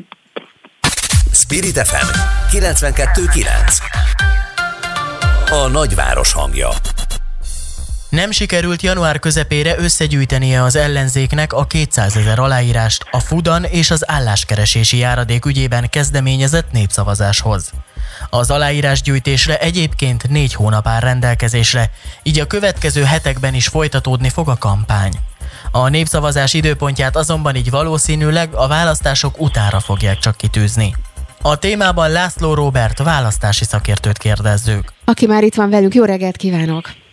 Spirit 1.31 1.77
FM 1.77 2.07
92.9 2.57 3.45
A 5.51 5.69
nagyváros 5.71 6.33
hangja 6.33 6.69
nem 8.15 8.31
sikerült 8.31 8.81
január 8.81 9.19
közepére 9.19 9.77
összegyűjtenie 9.77 10.63
az 10.63 10.75
ellenzéknek 10.75 11.53
a 11.53 11.65
200 11.65 12.15
ezer 12.15 12.39
aláírást 12.39 13.05
a 13.11 13.19
Fudan 13.19 13.63
és 13.63 13.91
az 13.91 14.09
álláskeresési 14.09 14.97
járadék 14.97 15.45
ügyében 15.45 15.89
kezdeményezett 15.89 16.71
népszavazáshoz. 16.71 17.71
Az 18.29 18.51
aláírásgyűjtésre 18.51 19.59
egyébként 19.59 20.29
négy 20.29 20.53
hónap 20.53 20.87
áll 20.87 20.99
rendelkezésre, 20.99 21.91
így 22.23 22.39
a 22.39 22.47
következő 22.47 23.03
hetekben 23.03 23.53
is 23.53 23.67
folytatódni 23.67 24.29
fog 24.29 24.49
a 24.49 24.57
kampány. 24.57 25.13
A 25.71 25.89
népszavazás 25.89 26.53
időpontját 26.53 27.15
azonban 27.15 27.55
így 27.55 27.69
valószínűleg 27.69 28.53
a 28.53 28.67
választások 28.67 29.41
utára 29.41 29.79
fogják 29.79 30.17
csak 30.17 30.37
kitűzni. 30.37 30.95
A 31.41 31.55
témában 31.57 32.09
László 32.09 32.53
Robert 32.53 32.97
választási 33.03 33.65
szakértőt 33.65 34.17
kérdezzük. 34.17 34.93
Aki 35.05 35.25
már 35.25 35.43
itt 35.43 35.55
van 35.55 35.69
velünk, 35.69 35.93
jó 35.93 36.03
reggelt 36.03 36.37
kívánok! 36.37 37.03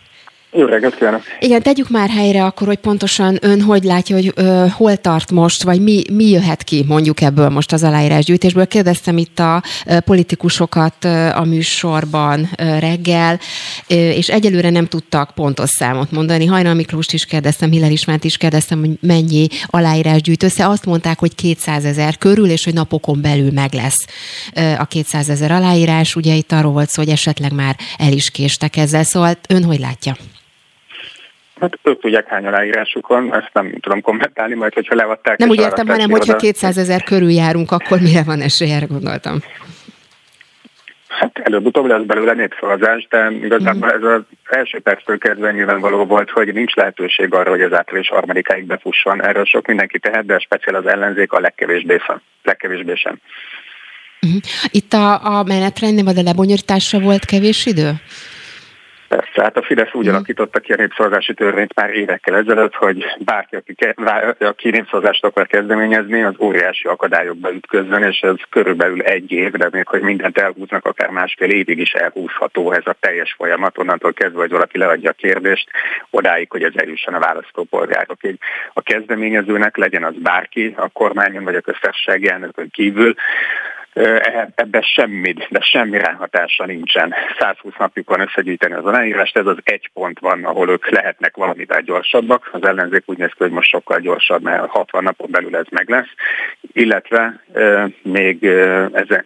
Jó 0.54 0.66
reggelt 0.66 0.94
kívánok! 0.94 1.22
Igen, 1.40 1.62
tegyük 1.62 1.88
már 1.88 2.08
helyre 2.10 2.44
akkor, 2.44 2.66
hogy 2.66 2.78
pontosan 2.78 3.38
ön 3.40 3.60
hogy 3.60 3.84
látja, 3.84 4.16
hogy 4.16 4.32
ö, 4.34 4.64
hol 4.70 4.96
tart 4.96 5.30
most, 5.30 5.62
vagy 5.62 5.82
mi, 5.82 6.02
mi 6.12 6.28
jöhet 6.28 6.62
ki 6.62 6.84
mondjuk 6.88 7.20
ebből 7.20 7.48
most 7.48 7.72
az 7.72 7.82
aláírásgyűjtésből. 7.82 8.66
Kérdeztem 8.66 9.16
itt 9.16 9.38
a 9.38 9.62
ö, 9.86 10.00
politikusokat 10.00 11.04
ö, 11.04 11.28
a 11.28 11.44
műsorban 11.44 12.48
ö, 12.58 12.78
reggel, 12.78 13.40
ö, 13.88 13.94
és 13.94 14.28
egyelőre 14.28 14.70
nem 14.70 14.86
tudtak 14.86 15.30
pontos 15.34 15.70
számot 15.70 16.10
mondani. 16.10 16.46
Hajnal 16.46 16.74
Miklóst 16.74 17.12
is 17.12 17.24
kérdeztem, 17.24 17.70
Hillel 17.70 17.90
Ismánt 17.90 18.24
is 18.24 18.36
kérdeztem, 18.36 18.78
hogy 18.78 18.98
mennyi 19.00 19.46
aláírás 19.66 20.20
gyűjt 20.20 20.42
össze. 20.42 20.68
Azt 20.68 20.84
mondták, 20.84 21.18
hogy 21.18 21.34
200 21.34 21.84
ezer 21.84 22.18
körül, 22.18 22.50
és 22.50 22.64
hogy 22.64 22.74
napokon 22.74 23.20
belül 23.20 23.50
meg 23.52 23.72
lesz 23.72 24.06
ö, 24.54 24.72
a 24.78 24.84
200 24.84 25.28
ezer 25.28 25.50
aláírás. 25.50 26.16
Ugye 26.16 26.34
itt 26.34 26.52
arról 26.52 26.72
volt 26.72 26.88
szó, 26.88 27.02
hogy 27.02 27.12
esetleg 27.12 27.52
már 27.52 27.76
el 27.98 28.12
is 28.12 28.30
késtek 28.30 28.76
ezzel, 28.76 29.04
szóval 29.04 29.38
ön 29.48 29.64
hogy 29.64 29.78
látja? 29.78 30.16
Hát 31.62 31.78
ők 31.82 32.00
tudják 32.00 32.28
hány 32.28 32.46
aláírásuk 32.46 33.06
van, 33.06 33.34
ezt 33.34 33.50
nem 33.52 33.74
tudom 33.80 34.00
kommentálni, 34.00 34.54
majd 34.54 34.74
hogyha 34.74 34.94
leadták. 34.94 35.38
Nem 35.38 35.48
úgy 35.48 35.60
értem, 35.60 35.86
hanem 35.86 36.10
hogyha 36.10 36.36
200 36.36 36.78
ezer 36.78 37.02
körül 37.02 37.30
járunk, 37.30 37.70
akkor 37.70 38.00
mire 38.00 38.22
van 38.22 38.40
esélye, 38.40 38.78
gondoltam. 38.88 39.38
Hát 41.08 41.38
előbb-utóbb 41.38 41.86
lesz 41.86 42.02
belőle 42.02 42.32
népszavazás, 42.32 43.06
de 43.10 43.30
igazából 43.30 43.88
mm. 43.88 43.96
ez 43.96 44.02
az 44.02 44.22
első 44.50 44.80
perctől 44.80 45.18
kezdve 45.18 45.52
nyilvánvaló 45.52 46.04
volt, 46.04 46.30
hogy 46.30 46.52
nincs 46.52 46.74
lehetőség 46.74 47.34
arra, 47.34 47.50
hogy 47.50 47.62
az 47.62 47.72
április 47.72 48.08
harmadikáig 48.08 48.64
befusson. 48.64 49.24
Erről 49.24 49.44
sok 49.44 49.66
mindenki 49.66 49.98
tehet, 49.98 50.26
de 50.26 50.38
speciál 50.38 50.74
az 50.74 50.86
ellenzék 50.86 51.32
a 51.32 51.40
legkevésbé 51.40 51.98
sem. 52.06 52.20
Legkevésbé 52.42 52.94
sem. 52.94 53.18
Mhm. 54.20 54.36
Itt 54.70 54.92
a, 54.92 55.38
a 55.38 55.42
menetrendnél 55.42 56.04
vagy 56.04 56.18
a 56.18 56.22
lebonyolításra 56.22 56.98
volt 56.98 57.24
kevés 57.24 57.66
idő? 57.66 57.92
Persze, 59.16 59.42
hát 59.42 59.56
a 59.56 59.62
Fidesz 59.62 59.94
úgy 59.94 60.06
mm. 60.06 60.08
alakította 60.08 60.60
ki 60.60 60.72
a 60.72 60.76
népszavazási 60.76 61.34
törvényt 61.34 61.74
már 61.74 61.90
évekkel 61.90 62.36
ezelőtt, 62.36 62.74
hogy 62.74 63.04
bárki, 63.18 63.56
aki, 63.56 63.74
ke- 63.74 64.42
aki 64.42 64.70
népszavazást 64.70 65.24
akar 65.24 65.46
kezdeményezni, 65.46 66.22
az 66.22 66.34
óriási 66.38 66.88
akadályokba 66.88 67.52
ütközzön, 67.52 68.02
és 68.02 68.20
ez 68.20 68.34
körülbelül 68.50 69.02
egy 69.02 69.32
év, 69.32 69.50
de 69.50 69.68
még 69.70 69.86
hogy 69.86 70.00
mindent 70.00 70.38
elhúznak, 70.38 70.86
akár 70.86 71.10
másfél 71.10 71.50
évig 71.50 71.78
is 71.78 71.92
elhúzható 71.92 72.72
ez 72.72 72.82
a 72.84 72.96
teljes 73.00 73.34
folyamat, 73.36 73.78
onnantól 73.78 74.12
kezdve, 74.12 74.40
hogy 74.40 74.50
valaki 74.50 74.78
leadja 74.78 75.10
a 75.10 75.14
kérdést, 75.16 75.70
odáig, 76.10 76.50
hogy 76.50 76.62
ez 76.62 76.72
eljusson 76.74 77.14
a 77.14 77.18
választópolgárok. 77.18 78.18
A 78.72 78.82
kezdeményezőnek 78.82 79.76
legyen 79.76 80.04
az 80.04 80.14
bárki, 80.22 80.74
a 80.76 80.88
kormányon 80.88 81.44
vagy 81.44 81.54
a 81.54 81.60
köztársasági 81.60 82.28
elnökön 82.28 82.70
kívül, 82.70 83.14
ebben 84.54 84.82
semmi, 84.82 85.34
de 85.48 85.60
semmi 85.60 85.98
ráhatása 85.98 86.64
nincsen. 86.66 87.14
120 87.38 87.74
napjuk 87.78 88.08
van 88.08 88.20
összegyűjteni 88.20 88.74
az 88.74 88.84
aláírást, 88.84 89.36
ez 89.36 89.46
az 89.46 89.56
egy 89.62 89.90
pont 89.92 90.18
van, 90.18 90.44
ahol 90.44 90.68
ők 90.68 90.90
lehetnek 90.90 91.36
valamivel 91.36 91.80
gyorsabbak. 91.80 92.48
Az 92.52 92.64
ellenzék 92.64 93.02
úgy 93.06 93.18
néz 93.18 93.30
ki, 93.30 93.36
hogy 93.36 93.50
most 93.50 93.68
sokkal 93.68 94.00
gyorsabb, 94.00 94.42
mert 94.42 94.70
60 94.70 95.02
napon 95.02 95.30
belül 95.30 95.56
ez 95.56 95.66
meg 95.70 95.88
lesz. 95.88 96.10
Illetve 96.72 97.40
még 98.02 98.44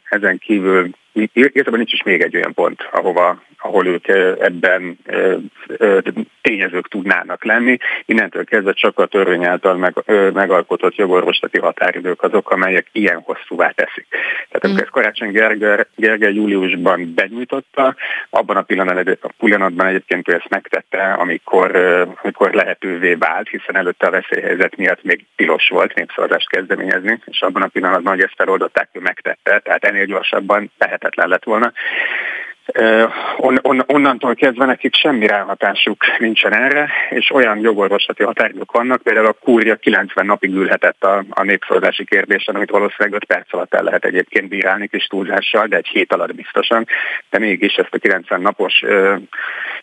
ezen 0.08 0.38
kívül 0.38 0.90
Igazából 1.32 1.78
nincs 1.78 1.92
is 1.92 2.02
még 2.02 2.20
egy 2.20 2.36
olyan 2.36 2.54
pont, 2.54 2.88
ahova, 2.92 3.42
ahol 3.58 3.86
ők 3.86 4.08
ebben 4.40 4.98
tényezők 6.40 6.88
tudnának 6.88 7.44
lenni. 7.44 7.76
Innentől 8.04 8.44
kezdve 8.44 8.72
csak 8.72 8.98
a 8.98 9.06
törvény 9.06 9.44
által 9.44 9.76
meg, 9.76 9.94
megalkotott 10.32 10.94
jogorvoslati 10.94 11.58
határidők 11.58 12.22
azok, 12.22 12.50
amelyek 12.50 12.86
ilyen 12.92 13.20
hosszúvá 13.24 13.70
teszik. 13.70 14.06
Tehát 14.48 14.64
amikor 14.64 14.82
ezt 14.82 14.90
Karácsony 14.90 15.30
Gergely, 15.30 15.84
Gergely 15.94 16.34
júliusban 16.34 17.12
benyújtotta, 17.14 17.94
abban 18.30 18.56
a 18.56 18.64
a 19.20 19.32
pillanatban 19.38 19.86
egyébként 19.86 20.28
ő 20.28 20.32
ezt 20.34 20.48
megtette, 20.48 21.12
amikor, 21.12 21.76
amikor 22.22 22.54
lehetővé 22.54 23.14
vált, 23.14 23.48
hiszen 23.48 23.76
előtte 23.76 24.06
a 24.06 24.10
veszélyhelyzet 24.10 24.76
miatt 24.76 25.02
még 25.02 25.24
tilos 25.36 25.68
volt 25.68 25.94
népszavazást 25.94 26.48
kezdeményezni, 26.48 27.18
és 27.24 27.40
abban 27.40 27.62
a 27.62 27.66
pillanatban, 27.66 28.12
hogy 28.12 28.22
ezt 28.22 28.34
feloldották, 28.36 28.88
ő 28.92 29.00
megtette, 29.00 29.58
tehát 29.58 29.84
ennél 29.84 30.04
gyorsabban 30.04 30.70
lehet 30.78 31.04
lehetetlen 31.06 31.28
lett 31.28 31.44
volna. 31.44 31.72
On, 33.36 33.58
on, 33.62 33.82
onnantól 33.86 34.34
kezdve 34.34 34.64
nekik 34.64 34.94
semmi 34.94 35.26
ráhatásuk 35.26 36.04
nincsen 36.18 36.52
erre, 36.52 36.90
és 37.10 37.30
olyan 37.30 37.58
jogorvoslati 37.58 38.22
határidők 38.22 38.72
vannak, 38.72 39.02
például 39.02 39.26
a 39.26 39.32
kúria 39.32 39.76
90 39.76 40.26
napig 40.26 40.54
ülhetett 40.54 41.04
a, 41.04 41.24
a 41.30 41.42
népszavazási 41.42 42.04
kérdésen, 42.04 42.54
amit 42.54 42.70
valószínűleg 42.70 43.12
5 43.12 43.24
perc 43.24 43.54
alatt 43.54 43.74
el 43.74 43.82
lehet 43.82 44.04
egyébként 44.04 44.48
bírálni 44.48 44.88
kis 44.88 45.06
túlzással, 45.06 45.66
de 45.66 45.76
egy 45.76 45.86
hét 45.86 46.12
alatt 46.12 46.34
biztosan, 46.34 46.86
de 47.30 47.38
mégis 47.38 47.74
ezt 47.74 47.94
a 47.94 47.98
90 47.98 48.40
napos 48.40 48.82
ö, 48.82 49.14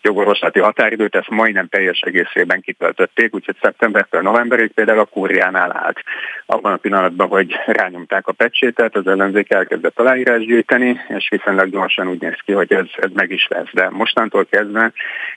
jogorvoslati 0.01 0.59
határidőt 0.59 1.15
ezt 1.15 1.29
majdnem 1.29 1.67
teljes 1.67 1.99
egészében 1.99 2.61
kitöltötték, 2.61 3.35
úgyhogy 3.35 3.55
szeptembertől 3.61 4.21
novemberig 4.21 4.71
például 4.71 4.99
a 4.99 5.05
kúriánál 5.05 5.81
állt. 5.83 5.99
Abban 6.45 6.73
a 6.73 6.77
pillanatban, 6.77 7.27
hogy 7.27 7.55
rányomták 7.65 8.27
a 8.27 8.31
pecsétet, 8.31 8.95
az 8.95 9.07
ellenzék 9.07 9.53
elkezdett 9.53 9.99
aláírás 9.99 10.45
gyűjteni, 10.45 10.99
és 11.07 11.27
viszonylag 11.29 11.69
gyorsan 11.69 12.07
úgy 12.07 12.21
néz 12.21 12.37
ki, 12.45 12.51
hogy 12.51 12.72
ez, 12.73 12.85
ez 12.95 13.09
meg 13.13 13.31
is 13.31 13.47
lesz. 13.49 13.69
De 13.71 13.89
mostantól 13.89 14.45
kezdve 14.45 14.91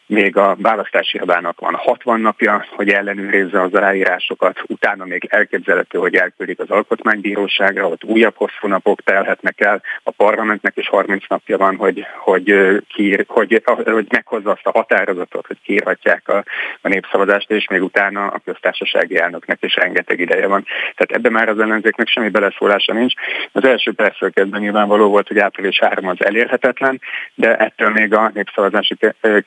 még 0.07 0.37
a 0.37 0.57
választási 0.59 1.17
irodának 1.17 1.61
van 1.61 1.75
60 1.75 2.21
napja, 2.21 2.67
hogy 2.71 2.89
ellenőrizze 2.89 3.63
az 3.63 3.75
aláírásokat, 3.75 4.63
utána 4.67 5.05
még 5.05 5.27
elképzelhető, 5.31 5.99
hogy 5.99 6.15
elküldik 6.15 6.59
az 6.61 6.71
alkotmánybíróságra, 6.71 7.89
ott 7.89 8.05
újabb 8.05 8.35
hosszú 8.37 8.69
napok 8.69 9.03
telhetnek 9.03 9.61
el, 9.61 9.83
a 10.03 10.11
parlamentnek 10.11 10.77
is 10.77 10.89
30 10.89 11.25
napja 11.29 11.59
van, 11.59 11.77
hogy, 11.77 12.07
hogy, 12.19 12.55
kiír, 12.89 13.25
hogy, 13.29 13.63
hogy 13.85 14.07
meghozza 14.09 14.51
azt 14.51 14.67
a 14.67 14.71
határozatot, 14.71 15.47
hogy 15.47 15.59
kiírhatják 15.63 16.29
a, 16.29 16.45
a 16.81 16.89
népszavazást, 16.89 17.51
és 17.51 17.69
még 17.69 17.83
utána 17.83 18.27
a 18.27 18.41
köztársasági 18.45 19.19
elnöknek 19.19 19.59
is 19.61 19.75
rengeteg 19.75 20.21
ideje 20.21 20.47
van. 20.47 20.65
Tehát 20.95 21.13
ebben 21.13 21.33
már 21.33 21.49
az 21.49 21.59
ellenzéknek 21.59 22.09
semmi 22.09 22.29
beleszólása 22.29 22.93
nincs. 22.93 23.15
Az 23.53 23.65
első 23.65 23.93
percről 23.93 24.31
kezdve 24.31 24.59
nyilvánvaló 24.59 25.09
volt, 25.09 25.29
hogy 25.29 25.39
április 25.39 25.79
3 25.79 26.09
az 26.09 26.25
elérhetetlen, 26.25 27.01
de 27.35 27.57
ettől 27.57 27.91
még 27.91 28.15
a 28.15 28.31
népszavazási 28.35 28.97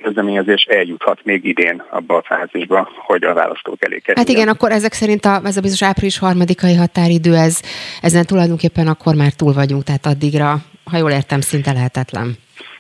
kezdeményezés 0.04 0.64
eljuthat 0.64 1.20
még 1.24 1.46
idén 1.46 1.84
abba 1.90 2.16
a 2.18 2.24
fázisba, 2.26 2.90
hogy 2.96 3.24
a 3.24 3.34
választók 3.34 3.84
elé 3.86 3.98
kerüljön. 4.00 4.28
Hát 4.28 4.36
igen, 4.36 4.48
akkor 4.48 4.72
ezek 4.72 4.94
szerint 4.94 5.26
a, 5.26 5.42
ez 5.44 5.58
a 5.58 5.62
bizonyos 5.62 5.84
április 5.84 6.18
harmadikai 6.18 6.76
határidő, 6.76 7.36
ez, 7.36 7.62
ezen 8.02 8.26
tulajdonképpen 8.26 8.88
akkor 8.88 9.16
már 9.16 9.32
túl 9.32 9.54
vagyunk, 9.54 9.84
tehát 9.84 10.06
addigra, 10.06 10.58
ha 10.84 10.98
jól 10.98 11.12
értem, 11.12 11.42
szinte 11.42 11.72
lehetetlen. 11.72 12.38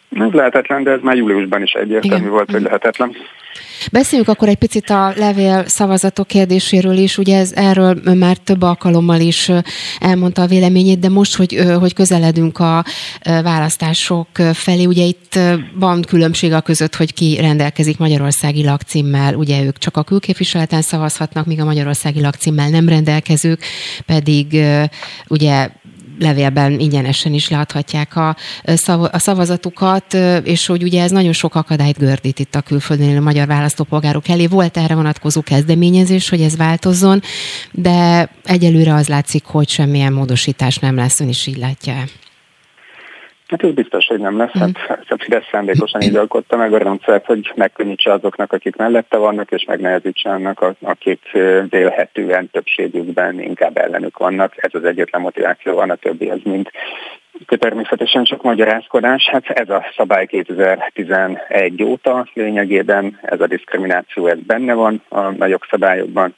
Ez 0.09 0.31
lehetetlen, 0.31 0.83
de 0.83 0.91
ez 0.91 0.99
már 1.01 1.15
júliusban 1.15 1.61
is 1.61 1.71
egyértelmű 1.71 2.17
Igen. 2.17 2.29
volt, 2.29 2.51
hogy 2.51 2.61
lehetetlen. 2.61 3.15
Beszéljünk 3.91 4.29
akkor 4.29 4.47
egy 4.47 4.57
picit 4.57 4.89
a 4.89 5.13
levél 5.15 5.67
szavazatok 5.67 6.27
kérdéséről 6.27 6.97
is, 6.97 7.17
ugye 7.17 7.37
ez, 7.37 7.51
erről 7.55 7.95
már 8.19 8.37
több 8.37 8.61
alkalommal 8.61 9.19
is 9.19 9.51
elmondta 9.99 10.41
a 10.41 10.47
véleményét, 10.47 10.99
de 10.99 11.09
most, 11.09 11.35
hogy, 11.35 11.63
hogy 11.79 11.93
közeledünk 11.93 12.59
a 12.59 12.83
választások 13.23 14.27
felé, 14.53 14.85
ugye 14.85 15.03
itt 15.03 15.39
van 15.73 16.01
különbség 16.01 16.53
a 16.53 16.61
között, 16.61 16.95
hogy 16.95 17.13
ki 17.13 17.37
rendelkezik 17.41 17.97
magyarországi 17.97 18.63
lakcímmel, 18.63 19.35
ugye 19.35 19.63
ők 19.63 19.77
csak 19.77 19.97
a 19.97 20.03
külképviseleten 20.03 20.81
szavazhatnak, 20.81 21.45
míg 21.45 21.61
a 21.61 21.65
magyarországi 21.65 22.21
lakcímmel 22.21 22.69
nem 22.69 22.89
rendelkezők, 22.89 23.63
pedig 24.05 24.63
ugye 25.27 25.69
levélben 26.19 26.79
ingyenesen 26.79 27.33
is 27.33 27.49
leadhatják 27.49 28.15
a, 28.15 28.35
a 29.11 29.19
szavazatukat, 29.19 30.13
és 30.43 30.65
hogy 30.65 30.83
ugye 30.83 31.03
ez 31.03 31.11
nagyon 31.11 31.33
sok 31.33 31.55
akadályt 31.55 31.97
gördít 31.97 32.39
itt 32.39 32.55
a 32.55 32.61
külföldön 32.61 33.17
a 33.17 33.21
magyar 33.21 33.47
választópolgárok 33.47 34.27
elé. 34.27 34.47
Volt 34.47 34.77
erre 34.77 34.95
vonatkozó 34.95 35.41
kezdeményezés, 35.41 36.29
hogy 36.29 36.41
ez 36.41 36.57
változzon, 36.57 37.21
de 37.71 38.29
egyelőre 38.43 38.93
az 38.93 39.07
látszik, 39.07 39.45
hogy 39.45 39.69
semmilyen 39.69 40.13
módosítás 40.13 40.77
nem 40.77 40.95
lesz, 40.95 41.19
ön 41.19 41.29
is 41.29 41.47
így 41.47 41.57
látja. 41.57 42.03
Hát 43.49 43.63
ez 43.63 43.71
biztos, 43.71 44.05
hogy 44.05 44.19
nem 44.19 44.37
lesz. 44.37 44.51
Hát, 44.51 44.77
hát 44.77 45.05
a 45.07 45.17
Fidesz 45.19 45.47
szándékosan 45.51 46.01
így 46.01 46.15
alkotta 46.15 46.57
meg 46.57 46.73
a 46.73 46.77
rendszert, 46.77 47.25
hogy 47.25 47.51
megkönnyítse 47.55 48.11
azoknak, 48.11 48.53
akik 48.53 48.75
mellette 48.75 49.17
vannak, 49.17 49.51
és 49.51 49.63
megnehezítse 49.63 50.29
annak, 50.29 50.65
akik 50.81 51.37
délhetően 51.69 52.49
többségükben 52.51 53.41
inkább 53.41 53.77
ellenük 53.77 54.17
vannak. 54.17 54.53
Ez 54.55 54.73
az 54.73 54.83
egyetlen 54.83 55.21
motiváció 55.21 55.73
van, 55.73 55.89
a 55.89 55.95
többi 55.95 56.29
az 56.29 56.39
mind 56.43 56.69
természetesen 57.45 58.23
csak 58.23 58.43
magyarázkodás. 58.43 59.29
Hát 59.31 59.49
ez 59.49 59.69
a 59.69 59.85
szabály 59.97 60.25
2011 60.25 61.83
óta 61.83 62.27
lényegében, 62.33 63.19
ez 63.21 63.41
a 63.41 63.47
diszkrimináció 63.47 64.27
ez 64.27 64.39
benne 64.39 64.73
van 64.73 65.01
a 65.09 65.19
nagyobb 65.19 65.61
szabályokban 65.69 66.35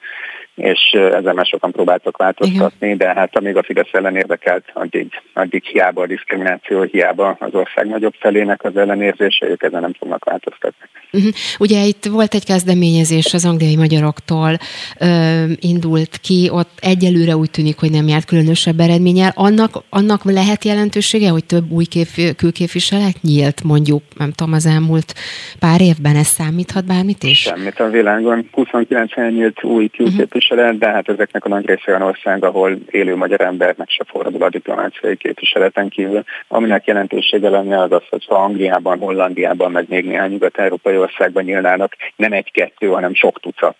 és 0.62 0.92
ezzel 0.92 1.34
már 1.34 1.46
sokan 1.46 1.72
próbáltak 1.72 2.18
változtatni, 2.18 2.86
Igen. 2.88 2.98
de 2.98 3.14
hát 3.14 3.36
amíg 3.38 3.58
a 3.58 3.64
Fidesz 3.64 3.90
ellen 3.92 4.16
érdekelt, 4.16 4.64
addig, 4.74 5.08
addig 5.34 5.64
hiába 5.64 6.02
a 6.02 6.08
diszkrimináció, 6.08 6.82
hiába 6.82 7.36
az 7.40 7.54
ország 7.54 7.88
nagyobb 7.88 8.14
felének 8.20 8.64
az 8.64 8.78
ellenérzése, 8.78 9.46
ők 9.50 9.64
ezen 9.64 9.82
nem 9.82 9.94
fognak 10.00 10.24
változtatni. 10.24 10.90
Uh-huh. 11.14 11.32
Ugye 11.60 11.84
itt 11.84 12.06
volt 12.06 12.34
egy 12.34 12.46
kezdeményezés 12.46 13.34
az 13.34 13.46
angliai 13.46 13.76
magyaroktól, 13.76 14.58
ö, 15.00 15.44
indult 15.60 16.18
ki, 16.18 16.50
ott 16.52 16.80
egyelőre 16.82 17.36
úgy 17.36 17.52
tűnik, 17.52 17.80
hogy 17.80 17.92
nem 17.92 18.08
járt 18.08 18.26
különösebb 18.26 18.80
eredménnyel. 18.80 19.32
Annak, 19.36 19.84
annak 19.90 20.24
lehet 20.24 20.66
jelentősége, 20.66 21.30
hogy 21.30 21.46
több 21.46 21.72
új 21.72 21.86
kép, 21.86 22.08
külképviselet 22.38 23.22
nyílt 23.22 23.64
mondjuk, 23.64 24.04
nem 24.18 24.32
tudom, 24.32 24.54
az 24.54 24.66
elmúlt 24.66 25.14
pár 25.60 25.82
évben 25.82 26.16
ez 26.16 26.28
számíthat 26.28 26.86
bármit 26.86 27.24
is? 27.24 27.40
Semmit 27.40 27.80
a 27.80 27.90
világon. 27.90 28.50
29 28.52 29.16
nyílt 29.16 29.64
új 29.64 29.88
külképviselet, 29.88 30.51
képviselet, 30.52 30.78
de 30.78 30.90
hát 30.90 31.10
ezeknek 31.10 31.46
a 31.46 31.50
nagy 31.50 31.66
része 31.66 31.84
olyan 31.88 32.02
ország, 32.02 32.44
ahol 32.44 32.78
élő 32.90 33.16
magyar 33.16 33.42
embernek 33.42 33.90
se 33.90 34.04
fordul 34.08 34.44
a 34.44 34.50
diplomáciai 34.50 35.16
képviseleten 35.16 35.90
kívül. 35.90 36.24
Aminek 36.48 36.86
jelentősége 36.86 37.50
lenne 37.50 37.82
az 37.82 37.92
az, 37.92 38.04
hogy 38.10 38.26
ha 38.26 38.36
Angliában, 38.36 39.00
Hollandiában, 39.00 39.72
meg 39.72 39.86
még 39.90 40.06
néhány 40.06 40.32
nyugat-európai 40.32 40.98
országban 40.98 41.44
nyílnának 41.44 41.96
nem 42.16 42.32
egy-kettő, 42.32 42.88
hanem 42.88 43.14
sok 43.14 43.40
tucat 43.40 43.76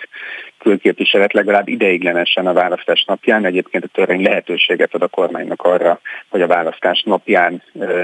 külképviselet 0.62 1.34
legalább 1.34 1.68
ideiglenesen 1.68 2.48
a 2.48 2.54
választás 2.54 3.04
napján. 3.08 3.46
Egyébként 3.46 3.84
a 3.84 3.88
törvény 3.94 4.22
lehetőséget 4.22 4.94
ad 4.94 5.02
a 5.02 5.08
kormánynak 5.08 5.62
arra, 5.62 6.00
hogy 6.30 6.42
a 6.42 6.48
választás 6.48 7.04
napján 7.06 7.64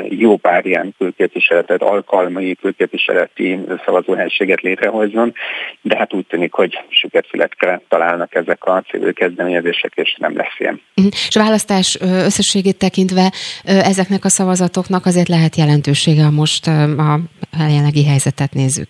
jó 0.09 0.37
pár 0.37 0.65
ilyen 0.65 0.93
külképviseletet, 0.97 1.81
alkalmai 1.81 2.55
külképviseleti 2.55 3.59
szavazóhelységet 3.85 4.61
létrehozzon, 4.61 5.33
de 5.81 5.97
hát 5.97 6.13
úgy 6.13 6.25
tűnik, 6.25 6.53
hogy 6.53 6.79
sükerfületre 6.89 7.81
találnak 7.89 8.35
ezek 8.35 8.65
a 8.65 8.83
civil 8.89 9.13
kezdeményezések, 9.13 9.91
és 9.95 10.15
nem 10.19 10.35
lesz 10.35 10.55
ilyen. 10.57 10.81
Mhm. 10.93 11.07
És 11.27 11.35
a 11.35 11.39
választás 11.39 11.97
összességét 12.01 12.77
tekintve 12.77 13.31
ezeknek 13.63 14.25
a 14.25 14.29
szavazatoknak 14.29 15.05
azért 15.05 15.27
lehet 15.27 15.55
jelentősége, 15.55 16.29
most 16.29 16.67
a 16.67 17.19
jelenlegi 17.59 18.05
helyzetet 18.05 18.53
nézzük. 18.53 18.87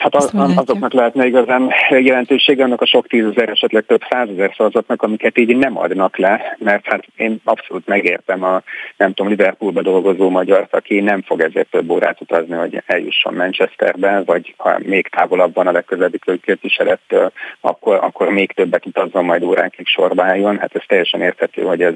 Hát 0.00 0.14
az, 0.14 0.30
azoknak 0.34 0.92
lehetne 0.92 1.26
igazán 1.26 1.70
jelentősége 1.88 2.64
annak 2.64 2.80
a 2.80 2.86
sok 2.86 3.06
tízezer, 3.06 3.48
esetleg 3.48 3.84
több 3.86 4.00
százezer 4.10 4.52
szavazatnak, 4.56 5.02
amiket 5.02 5.38
így 5.38 5.56
nem 5.56 5.78
adnak 5.78 6.16
le, 6.16 6.56
mert 6.58 6.86
hát 6.86 7.04
én 7.16 7.40
abszolút 7.44 7.86
megértem 7.86 8.44
a, 8.44 8.62
nem 8.96 9.12
tudom, 9.12 9.30
Liverpoolba 9.30 9.82
dolgozó 9.82 10.30
magyar, 10.30 10.66
aki 10.70 11.00
nem 11.00 11.22
fog 11.22 11.40
ezért 11.40 11.70
több 11.70 11.90
órát 11.90 12.20
utazni, 12.20 12.54
hogy 12.54 12.82
eljusson 12.86 13.34
Manchesterbe, 13.34 14.22
vagy 14.26 14.54
ha 14.56 14.78
még 14.78 15.08
távolabb 15.08 15.54
van 15.54 15.66
a 15.66 15.72
legközelebbi 15.72 16.18
képviselettől, 16.42 17.32
akkor, 17.60 17.98
akkor 18.02 18.28
még 18.28 18.52
többet 18.52 18.86
utazzon, 18.86 19.24
majd 19.24 19.42
óránkig 19.42 19.86
sorba 19.86 20.24
álljon. 20.24 20.58
Hát 20.58 20.74
ez 20.74 20.82
teljesen 20.86 21.20
érthető, 21.20 21.62
hogy 21.62 21.82
ez 21.82 21.94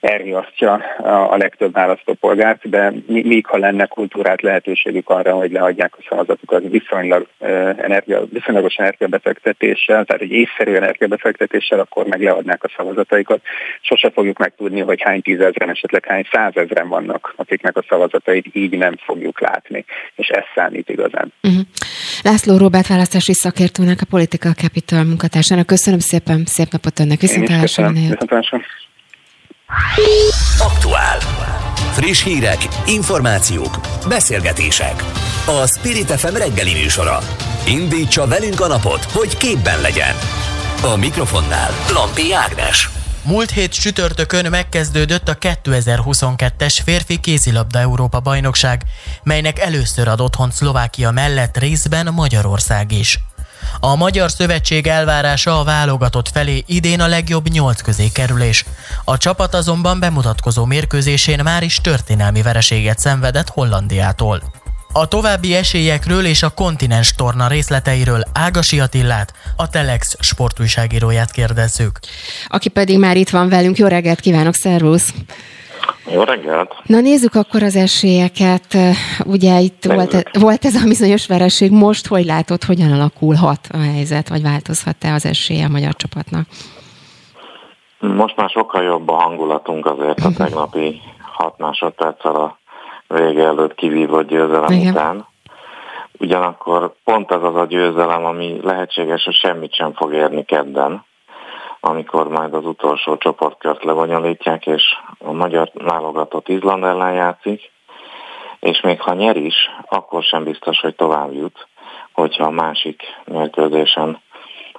elriasztja 0.00 0.72
a 1.30 1.36
legtöbb 1.36 1.72
választópolgárt, 1.72 2.68
de 2.68 2.92
míg 3.06 3.46
ha 3.46 3.58
lenne 3.58 3.86
kultúrát 3.86 4.42
lehetőségük 4.42 5.08
arra, 5.08 5.32
hogy 5.32 5.52
leadják 5.52 5.94
a 5.98 6.04
szavazatukat 6.08 6.62
viszonylag 6.68 7.26
energia, 7.76 8.24
viszonylagos 8.32 8.74
energiabefektetéssel, 8.74 10.04
tehát 10.04 10.22
egy 10.22 10.30
észszerű 10.30 10.74
energiabefektetéssel, 10.74 11.80
akkor 11.80 12.06
meg 12.06 12.22
leadnák 12.22 12.64
a 12.64 12.70
szavazataikat. 12.76 13.40
Sose 13.80 14.10
fogjuk 14.10 14.38
megtudni, 14.38 14.80
hogy 14.80 15.02
hány 15.02 15.22
tízezren, 15.22 15.70
esetleg 15.70 16.04
hány 16.06 16.28
százezren 16.32 16.88
vannak, 16.88 17.32
akiknek 17.36 17.76
a 17.76 17.84
szavazatait 17.88 18.46
így 18.52 18.78
nem 18.78 18.96
fogjuk 18.96 19.40
látni, 19.40 19.84
és 20.14 20.28
ez 20.28 20.44
számít 20.54 20.88
igazán. 20.88 21.32
Uh-huh. 21.42 21.60
László 22.22 22.56
Robert 22.56 22.86
választási 22.86 23.32
szakértőnek, 23.32 23.98
a 24.00 24.06
Political 24.10 24.52
Capital 24.52 25.04
munkatársának. 25.04 25.66
Köszönöm 25.66 25.98
szépen, 25.98 26.42
szép 26.44 26.68
napot 26.70 27.00
önnek, 27.00 27.20
viszontlátásra. 27.20 27.92
Aktuál. 30.58 31.18
Friss 31.92 32.22
hírek, 32.22 32.68
információk, 32.86 33.80
beszélgetések. 34.08 35.04
A 35.46 35.66
Spirit 35.66 36.10
FM 36.10 36.34
reggeli 36.34 36.72
műsora. 36.72 37.18
Indítsa 37.66 38.26
velünk 38.26 38.60
a 38.60 38.66
napot, 38.66 39.04
hogy 39.04 39.36
képben 39.36 39.80
legyen. 39.80 40.14
A 40.82 40.96
mikrofonnál 40.96 41.70
Lampi 41.92 42.32
Ágnes. 42.32 42.88
Múlt 43.22 43.50
hét 43.50 43.72
csütörtökön 43.72 44.50
megkezdődött 44.50 45.28
a 45.28 45.38
2022-es 45.38 46.78
férfi 46.84 47.20
kézilabda 47.20 47.78
Európa 47.78 48.20
bajnokság, 48.20 48.82
melynek 49.22 49.58
először 49.58 50.08
ad 50.08 50.20
otthon 50.20 50.50
Szlovákia 50.50 51.10
mellett 51.10 51.58
részben 51.58 52.08
Magyarország 52.14 52.92
is. 52.92 53.18
A 53.80 53.96
Magyar 53.96 54.30
Szövetség 54.30 54.86
elvárása 54.86 55.60
a 55.60 55.64
válogatott 55.64 56.28
felé 56.28 56.64
idén 56.66 57.00
a 57.00 57.06
legjobb 57.06 57.48
nyolc 57.48 57.80
közé 57.80 58.08
kerülés. 58.08 58.64
A 59.04 59.16
csapat 59.16 59.54
azonban 59.54 60.00
bemutatkozó 60.00 60.64
mérkőzésén 60.64 61.40
már 61.42 61.62
is 61.62 61.76
történelmi 61.76 62.42
vereséget 62.42 62.98
szenvedett 62.98 63.48
Hollandiától. 63.48 64.42
A 64.92 65.08
további 65.08 65.54
esélyekről 65.54 66.24
és 66.24 66.42
a 66.42 66.48
kontinens 66.48 67.14
torna 67.14 67.48
részleteiről 67.48 68.22
Ágasi 68.32 68.80
Attillát, 68.80 69.32
a 69.56 69.68
Telex 69.68 70.16
sportújságíróját 70.20 71.30
kérdezzük. 71.30 71.98
Aki 72.48 72.68
pedig 72.68 72.98
már 72.98 73.16
itt 73.16 73.30
van 73.30 73.48
velünk. 73.48 73.78
Jó 73.78 73.86
reggelt 73.86 74.20
kívánok, 74.20 74.54
szervusz! 74.54 75.14
Jó 76.12 76.22
reggelt! 76.22 76.74
Na 76.86 77.00
nézzük 77.00 77.34
akkor 77.34 77.62
az 77.62 77.76
esélyeket. 77.76 78.76
Ugye 79.24 79.58
itt 79.58 79.84
volt, 79.84 80.30
volt 80.38 80.64
ez 80.64 80.74
a 80.74 80.88
bizonyos 80.88 81.26
vereség. 81.26 81.70
Most 81.70 82.06
hogy 82.06 82.24
látod, 82.24 82.64
hogyan 82.64 82.92
alakulhat 82.92 83.68
a 83.72 83.78
helyzet, 83.78 84.28
vagy 84.28 84.42
változhat-e 84.42 85.12
az 85.12 85.26
esélye 85.26 85.64
a 85.64 85.68
magyar 85.68 85.94
csapatnak? 85.94 86.46
Most 87.98 88.36
már 88.36 88.50
sokkal 88.50 88.82
jobb 88.82 89.08
a 89.08 89.14
hangulatunk 89.14 89.86
azért 89.86 90.20
a 90.20 90.30
tegnapi 90.36 91.00
hat 91.32 91.58
másodperccel 91.58 92.34
a 92.34 92.58
vége 93.06 93.44
előtt 93.44 93.74
kivívott 93.74 94.28
győzelem 94.28 94.72
Igen. 94.72 94.92
után. 94.92 95.26
Ugyanakkor 96.18 96.94
pont 97.04 97.30
az 97.30 97.42
az 97.42 97.56
a 97.56 97.66
győzelem, 97.66 98.24
ami 98.24 98.60
lehetséges, 98.62 99.24
hogy 99.24 99.34
semmit 99.34 99.74
sem 99.74 99.92
fog 99.94 100.12
érni 100.12 100.44
kedden, 100.44 101.04
amikor 101.86 102.28
majd 102.28 102.54
az 102.54 102.64
utolsó 102.64 103.16
csoportkört 103.16 103.84
lebonyolítják, 103.84 104.66
és 104.66 104.82
a 105.18 105.32
magyar 105.32 105.70
válogatott 105.74 106.48
Izland 106.48 106.84
ellen 106.84 107.12
játszik, 107.12 107.72
és 108.60 108.80
még 108.80 109.00
ha 109.00 109.14
nyer 109.14 109.36
is, 109.36 109.54
akkor 109.88 110.22
sem 110.22 110.44
biztos, 110.44 110.80
hogy 110.80 110.94
tovább 110.94 111.32
jut, 111.32 111.66
hogyha 112.12 112.44
a 112.44 112.50
másik 112.50 113.02
mérkőzésen 113.24 114.20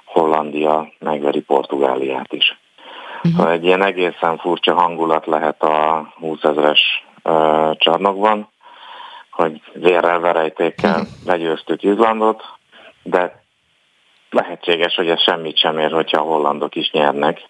Hollandia 0.04 0.92
megveri 0.98 1.40
Portugáliát 1.40 2.32
is. 2.32 2.58
Uh-huh. 3.24 3.50
Egy 3.50 3.64
ilyen 3.64 3.84
egészen 3.84 4.38
furcsa 4.38 4.74
hangulat 4.74 5.26
lehet 5.26 5.62
a 5.62 6.06
20 6.18 6.42
ezeres 6.42 7.04
uh, 7.22 7.76
csarnokban, 7.76 8.48
hogy 9.30 9.60
vérrel, 9.72 10.20
verejtékkel 10.20 11.00
uh-huh. 11.00 11.08
legyőztük 11.26 11.82
Izlandot, 11.82 12.42
de 13.02 13.45
lehetséges, 14.30 14.94
hogy 14.94 15.08
ez 15.08 15.22
semmit 15.22 15.58
sem 15.58 15.78
ér, 15.78 15.92
hogyha 15.92 16.20
a 16.20 16.24
hollandok 16.24 16.74
is 16.74 16.90
nyernek. 16.90 17.40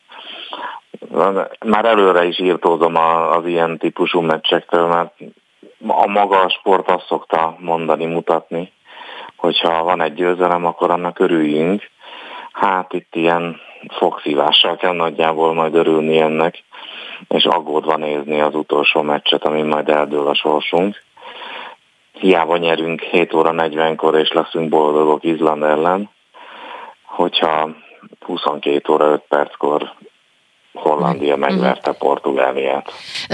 Már 1.65 1.85
előre 1.85 2.25
is 2.25 2.39
írtózom 2.41 2.97
az 2.97 3.47
ilyen 3.47 3.79
típusú 3.79 4.21
meccsektől, 4.21 4.87
mert 4.87 5.13
a 5.87 6.07
maga 6.07 6.41
a 6.41 6.49
sport 6.49 6.91
azt 6.91 7.07
szokta 7.07 7.57
mondani, 7.59 8.07
mutatni, 8.07 8.73
hogyha 9.37 9.83
van 9.83 10.01
egy 10.01 10.15
győzelem, 10.15 10.65
akkor 10.65 10.91
annak 10.91 11.19
örüljünk. 11.19 11.91
Hát 12.53 12.93
itt 12.93 13.15
ilyen 13.15 13.61
fogszívással 13.89 14.77
kell 14.77 14.93
nagyjából 14.93 15.55
majd 15.55 15.75
örülni 15.75 16.19
ennek, 16.19 16.65
és 17.29 17.45
aggódva 17.45 17.97
nézni 17.97 18.41
az 18.41 18.55
utolsó 18.55 19.03
meccset, 19.03 19.45
ami 19.45 19.63
majd 19.63 19.89
eldől 19.89 20.27
a 20.29 20.35
sorsunk. 20.35 21.03
Hiába 22.13 22.57
nyerünk 22.57 23.01
7 23.01 23.35
óra 23.35 23.53
40-kor, 23.57 24.15
és 24.15 24.33
leszünk 24.33 24.69
boldogok 24.69 25.25
Izland 25.25 25.63
ellen, 25.63 26.11
hogyha 27.17 27.71
22 28.19 28.89
óra 28.93 29.09
5 29.09 29.23
perckor 29.29 29.95
Hollandia 30.79 31.37
megverte 31.37 31.93
Portugáliát. 31.93 32.93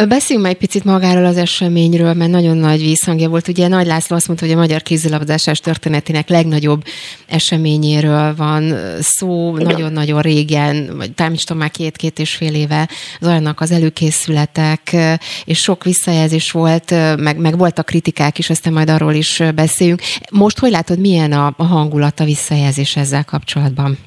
Beszéljünk 0.08 0.48
egy 0.48 0.56
picit 0.56 0.84
magáról 0.84 1.24
az 1.24 1.36
eseményről, 1.36 2.12
mert 2.14 2.30
nagyon 2.30 2.56
nagy 2.56 2.80
vízhangja 2.80 3.28
volt. 3.28 3.48
Ugye 3.48 3.68
Nagy 3.68 3.86
László 3.86 4.16
azt 4.16 4.26
mondta, 4.26 4.46
hogy 4.46 4.54
a 4.54 4.58
magyar 4.58 4.82
kézilabdásás 4.82 5.60
történetének 5.60 6.28
legnagyobb 6.28 6.82
eseményéről 7.26 8.34
van 8.36 8.74
szó, 9.00 9.56
nagyon-nagyon 9.56 10.20
régen, 10.20 10.96
vagy 10.96 11.10
is 11.32 11.44
tudom, 11.44 11.62
már 11.62 11.70
két-két 11.70 12.18
és 12.18 12.34
fél 12.34 12.54
éve 12.54 12.88
zajlanak 13.20 13.60
az 13.60 13.70
előkészületek, 13.70 14.96
és 15.44 15.58
sok 15.58 15.84
visszajelzés 15.84 16.50
volt, 16.50 16.90
meg, 17.16 17.36
meg 17.36 17.58
voltak 17.58 17.86
kritikák 17.86 18.38
is, 18.38 18.50
aztán 18.50 18.72
majd 18.72 18.90
arról 18.90 19.12
is 19.12 19.42
beszéljünk. 19.54 20.00
Most 20.30 20.58
hogy 20.58 20.70
látod, 20.70 20.98
milyen 20.98 21.32
a, 21.32 21.54
a 21.56 21.64
hangulat, 21.64 22.20
a 22.20 22.24
visszajelzés 22.24 22.96
ezzel 22.96 23.24
kapcsolatban? 23.24 23.98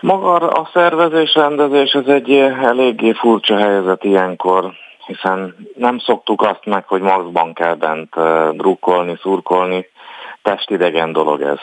Maga 0.00 0.34
a 0.34 0.68
szervezés, 0.72 1.34
rendezés 1.34 1.92
ez 1.92 2.06
egy 2.06 2.32
eléggé 2.62 3.12
furcsa 3.12 3.56
helyzet 3.56 4.04
ilyenkor, 4.04 4.72
hiszen 5.06 5.56
nem 5.76 5.98
szoktuk 5.98 6.42
azt 6.42 6.64
meg, 6.64 6.86
hogy 6.86 7.00
maxban 7.00 7.52
kell 7.52 7.74
bent 7.74 8.14
drukkolni, 8.56 9.18
szurkolni, 9.22 9.86
testidegen 10.42 11.12
dolog 11.12 11.40
ez. 11.40 11.58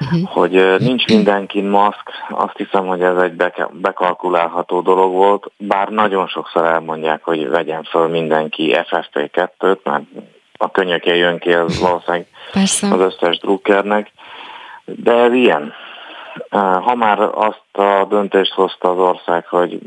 Uh-huh. 0.00 0.28
Hogy 0.28 0.78
nincs 0.78 1.06
mindenkin 1.06 1.64
maszk, 1.64 2.10
azt 2.30 2.56
hiszem, 2.56 2.86
hogy 2.86 3.02
ez 3.02 3.16
egy 3.16 3.34
bekalkulálható 3.70 4.80
dolog 4.80 5.12
volt, 5.12 5.50
bár 5.56 5.88
nagyon 5.88 6.26
sokszor 6.26 6.64
elmondják, 6.64 7.24
hogy 7.24 7.48
vegyen 7.48 7.82
föl 7.82 8.08
mindenki 8.08 8.76
FFP2-t, 8.90 9.82
mert 9.82 10.02
a 10.56 10.70
könyöké 10.70 11.16
jön 11.16 11.38
ki, 11.38 11.52
az 11.52 11.80
valószínűleg 11.80 12.26
Persze. 12.52 12.88
az 12.94 13.00
összes 13.00 13.38
drukkernek, 13.38 14.12
de 14.84 15.12
ez 15.12 15.32
ilyen. 15.32 15.72
Ha 16.50 16.94
már 16.94 17.20
azt 17.20 17.62
a 17.72 18.04
döntést 18.04 18.52
hozta 18.52 18.90
az 18.90 18.98
ország, 18.98 19.46
hogy 19.46 19.78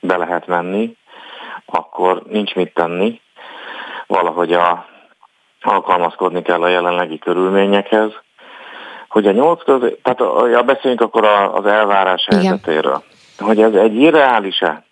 be 0.00 0.16
lehet 0.16 0.46
menni, 0.46 0.96
akkor 1.66 2.22
nincs 2.28 2.54
mit 2.54 2.74
tenni. 2.74 3.20
Valahogy 4.06 4.52
a, 4.52 4.86
alkalmazkodni 5.62 6.42
kell 6.42 6.62
a 6.62 6.68
jelenlegi 6.68 7.18
körülményekhez. 7.18 8.10
Hogy 9.08 9.26
a 9.26 9.32
nyolc 9.32 9.64
közé, 9.64 9.98
tehát 10.02 10.50
ja, 10.50 10.62
beszéljünk 10.62 11.00
akkor 11.00 11.24
az 11.54 11.66
elvárás 11.66 12.26
Igen. 12.26 12.40
helyzetéről. 12.40 13.02
Hogy 13.38 13.62
ez 13.62 13.74
egy 13.74 13.94
irreális-e, 13.94 14.84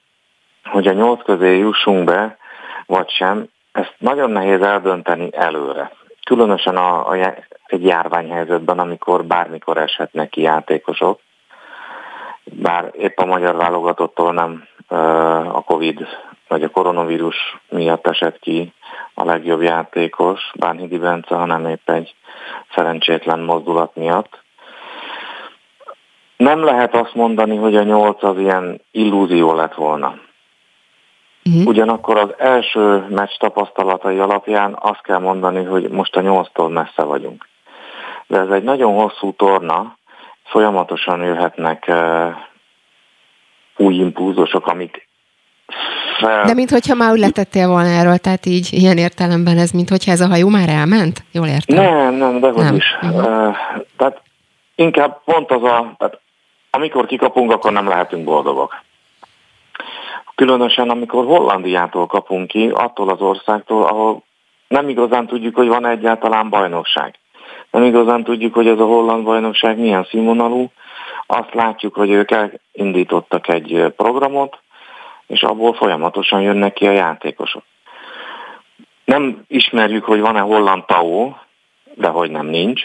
hogy 0.65 0.87
a 0.87 0.93
nyolc 0.93 1.25
közé 1.25 1.59
jussunk 1.59 2.05
be, 2.05 2.37
vagy 2.87 3.11
sem, 3.11 3.47
ezt 3.73 3.95
nagyon 3.99 4.31
nehéz 4.31 4.63
eldönteni 4.63 5.29
előre. 5.33 5.91
Különösen 6.25 6.77
a, 6.77 7.09
a 7.09 7.35
egy 7.67 7.85
járványhelyzetben, 7.85 8.79
amikor 8.79 9.25
bármikor 9.25 9.79
eshetnek 9.79 10.29
ki 10.29 10.41
játékosok. 10.41 11.21
Bár 12.45 12.91
épp 12.99 13.19
a 13.19 13.25
magyar 13.25 13.57
válogatottól 13.57 14.33
nem 14.33 14.65
a 15.53 15.63
Covid 15.63 16.07
vagy 16.49 16.63
a 16.63 16.69
koronavírus 16.69 17.37
miatt 17.69 18.07
esett 18.07 18.39
ki 18.39 18.73
a 19.15 19.25
legjobb 19.25 19.63
játékos, 19.63 20.51
Bánhidi 20.55 20.99
Bence, 20.99 21.35
hanem 21.35 21.67
épp 21.67 21.91
egy 21.91 22.15
szerencsétlen 22.75 23.41
mozdulat 23.41 23.97
miatt. 23.97 24.43
Nem 26.37 26.65
lehet 26.65 26.95
azt 26.95 27.15
mondani, 27.15 27.57
hogy 27.57 27.77
a 27.77 27.83
nyolc 27.83 28.23
az 28.23 28.39
ilyen 28.39 28.81
illúzió 28.91 29.55
lett 29.55 29.75
volna. 29.75 30.15
Uh-huh. 31.49 31.67
Ugyanakkor 31.67 32.17
az 32.17 32.29
első 32.39 33.07
meccs 33.09 33.37
tapasztalatai 33.39 34.19
alapján 34.19 34.77
azt 34.81 35.03
kell 35.03 35.19
mondani, 35.19 35.65
hogy 35.65 35.89
most 35.89 36.17
a 36.17 36.21
nyolctól 36.21 36.69
messze 36.69 37.03
vagyunk 37.03 37.47
de 38.27 38.39
ez 38.39 38.49
egy 38.49 38.63
nagyon 38.63 38.95
hosszú 38.95 39.33
torna, 39.33 39.97
folyamatosan 40.45 41.23
jöhetnek 41.23 41.85
uh, 41.89 42.35
új 43.77 43.95
impulzusok, 43.95 44.67
amik 44.67 45.09
fel... 46.19 46.45
De 46.45 46.55
minthogyha 46.55 46.95
már 46.95 47.13
úgy 47.13 47.19
letettél 47.19 47.69
volna 47.69 47.89
erről, 47.89 48.19
tehát 48.19 48.47
így 48.47 48.69
ilyen 48.73 48.99
értelemben 48.99 49.59
ez, 49.59 49.71
minthogyha 49.71 50.11
ez 50.11 50.21
a 50.21 50.27
hajó 50.27 50.49
már 50.49 50.69
elment? 50.69 51.25
Jól 51.33 51.47
értem? 51.47 51.85
Nem, 51.85 52.15
nem, 52.15 52.41
de 52.41 52.51
nem. 52.51 52.75
is. 52.75 52.97
Uh, 53.03 53.57
tehát 53.97 54.23
inkább 54.75 55.21
pont 55.25 55.51
az 55.51 55.63
a, 55.63 55.95
tehát 55.99 56.21
amikor 56.71 57.07
kikapunk, 57.07 57.53
akkor 57.53 57.73
nem 57.73 57.89
lehetünk 57.89 58.25
boldogok. 58.25 58.83
Különösen, 60.35 60.91
amikor 60.91 61.25
Hollandiától 61.25 62.07
kapunk 62.07 62.47
ki, 62.49 62.69
attól 62.69 63.09
az 63.09 63.21
országtól, 63.21 63.83
ahol 63.83 64.23
nem 64.69 64.89
igazán 64.89 65.27
tudjuk, 65.27 65.55
hogy 65.55 65.69
van 65.69 65.87
egyáltalán 65.87 66.49
bajnokság 66.49 67.19
nem 67.75 67.83
igazán 67.85 68.25
tudjuk, 68.25 68.55
hogy 68.55 68.67
ez 68.67 68.79
a 68.79 68.85
holland 68.85 69.25
bajnokság 69.25 69.79
milyen 69.79 70.07
színvonalú. 70.11 70.71
Azt 71.27 71.55
látjuk, 71.55 71.95
hogy 71.95 72.11
ők 72.11 72.31
elindítottak 72.31 73.49
egy 73.49 73.93
programot, 73.97 74.59
és 75.27 75.43
abból 75.43 75.75
folyamatosan 75.75 76.41
jönnek 76.41 76.73
ki 76.73 76.87
a 76.87 76.91
játékosok. 76.91 77.63
Nem 79.05 79.45
ismerjük, 79.47 80.05
hogy 80.05 80.21
van-e 80.21 80.41
holland 80.41 80.85
TAO, 80.85 81.33
de 81.95 82.09
hogy 82.09 82.31
nem 82.31 82.47
nincs. 82.47 82.83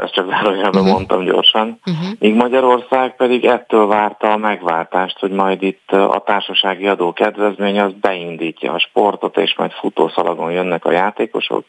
Ezt 0.00 0.12
csak 0.12 0.28
zárójelben 0.28 0.80
uh-huh. 0.80 0.92
mondtam 0.92 1.24
gyorsan. 1.24 1.80
Uh-huh. 1.86 2.08
Míg 2.18 2.34
Magyarország 2.34 3.16
pedig 3.16 3.44
ettől 3.44 3.86
várta 3.86 4.32
a 4.32 4.36
megváltást, 4.36 5.18
hogy 5.18 5.30
majd 5.30 5.62
itt 5.62 5.90
a 5.90 6.22
társasági 6.24 6.88
adó 6.88 7.12
kedvezmény 7.12 7.80
az 7.80 7.92
beindítja 8.00 8.72
a 8.72 8.78
sportot, 8.78 9.36
és 9.36 9.54
majd 9.56 9.70
futószalagon 9.70 10.52
jönnek 10.52 10.84
a 10.84 10.90
játékosok. 10.90 11.64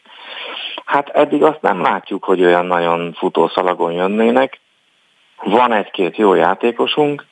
Hát 0.84 1.08
eddig 1.08 1.42
azt 1.42 1.60
nem 1.62 1.80
látjuk, 1.80 2.24
hogy 2.24 2.44
olyan 2.44 2.66
nagyon 2.66 3.12
futószalagon 3.12 3.92
jönnének. 3.92 4.60
Van 5.42 5.72
egy-két 5.72 6.16
jó 6.16 6.34
játékosunk, 6.34 7.26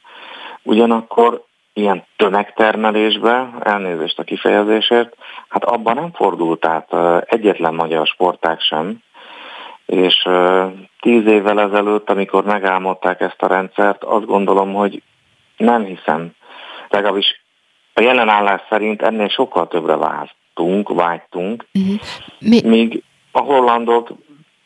ugyanakkor 0.63 1.45
ilyen 1.73 2.05
tömegtermelésbe, 2.17 3.51
elnézést 3.61 4.19
a 4.19 4.23
kifejezésért, 4.23 5.17
hát 5.49 5.65
abban 5.65 5.95
nem 5.95 6.13
fordult 6.13 6.65
át 6.67 6.89
egyetlen 7.25 7.75
magyar 7.75 8.07
sportág 8.07 8.61
sem, 8.61 9.03
és 9.89 10.29
tíz 11.01 11.27
évvel 11.27 11.61
ezelőtt, 11.61 12.11
amikor 12.11 12.45
megálmodták 12.45 13.21
ezt 13.21 13.43
a 13.43 13.47
rendszert, 13.47 14.05
azt 14.05 14.27
gondolom, 14.27 14.75
hogy 14.75 15.03
nem 15.57 15.85
hiszem, 15.85 16.31
legalábbis 16.89 17.45
a 17.95 18.01
jelen 18.01 18.29
állás 18.29 18.61
szerint 18.69 19.03
ennél 19.03 19.29
sokkal 19.29 19.69
többre 19.69 19.97
vártunk, 19.97 20.89
vágytunk, 20.89 21.67
uh-huh. 21.75 22.01
Mi? 22.39 22.61
míg 22.65 23.03
a 23.33 23.41
hollandok 23.41 24.11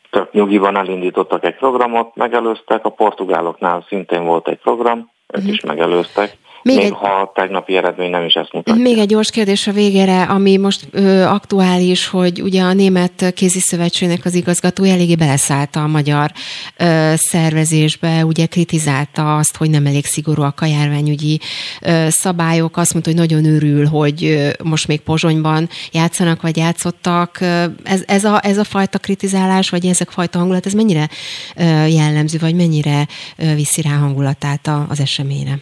tök 0.09 0.31
nyugiban 0.31 0.77
elindítottak 0.77 1.45
egy 1.45 1.55
programot, 1.55 2.15
megelőztek, 2.15 2.85
a 2.85 2.89
portugáloknál 2.89 3.85
szintén 3.87 4.23
volt 4.23 4.47
egy 4.47 4.59
program, 4.59 4.97
ők 5.27 5.37
uh-huh. 5.37 5.53
is 5.53 5.61
megelőztek, 5.61 6.37
még, 6.63 6.75
még 6.75 6.85
egy, 6.85 6.91
ha 6.91 7.07
a 7.07 7.31
tegnapi 7.35 7.75
eredmény 7.75 8.09
nem 8.09 8.25
is 8.25 8.33
ezt 8.33 8.53
mutatja. 8.53 8.81
Még 8.81 8.97
egy 8.97 9.07
gyors 9.07 9.29
kérdés 9.29 9.67
a 9.67 9.71
végére, 9.71 10.23
ami 10.23 10.57
most 10.57 10.87
ö, 10.91 11.21
aktuális, 11.21 12.07
hogy 12.07 12.41
ugye 12.41 12.61
a 12.61 12.73
Német 12.73 13.33
Kézi 13.35 13.59
Szövetségnek 13.59 14.25
az 14.25 14.33
igazgatója 14.33 14.93
eléggé 14.93 15.15
beleszállta 15.15 15.83
a 15.83 15.87
magyar 15.87 16.31
ö, 16.77 17.13
szervezésbe, 17.15 18.25
ugye 18.25 18.45
kritizálta 18.45 19.35
azt, 19.35 19.57
hogy 19.57 19.69
nem 19.69 19.85
elég 19.85 20.05
szigorúak 20.05 20.61
a 20.61 20.65
járványügyi 20.65 21.39
ö, 21.81 22.05
szabályok, 22.09 22.77
azt 22.77 22.93
mondta, 22.93 23.11
hogy 23.11 23.19
nagyon 23.19 23.55
örül, 23.55 23.87
hogy 23.87 24.23
ö, 24.25 24.49
most 24.63 24.87
még 24.87 25.01
Pozsonyban 25.01 25.69
játszanak, 25.91 26.41
vagy 26.41 26.57
játszottak. 26.57 27.41
Ez, 27.83 28.03
ez, 28.05 28.23
a, 28.23 28.39
ez 28.43 28.57
a 28.57 28.63
fajta 28.63 28.97
kritizálás, 28.97 29.69
vagy 29.69 29.85
ezek 29.85 30.09
fajta 30.09 30.37
hangulat, 30.37 30.65
ez 30.65 30.73
mennyire 30.73 31.09
ö, 31.55 31.85
jellemző, 31.85 32.37
vagy 32.41 32.55
mennyire 32.55 33.07
ö, 33.37 33.55
viszi 33.55 33.81
rá 33.81 33.91
hangulatát 33.91 34.69
az 34.89 34.99
eseményre? 34.99 35.59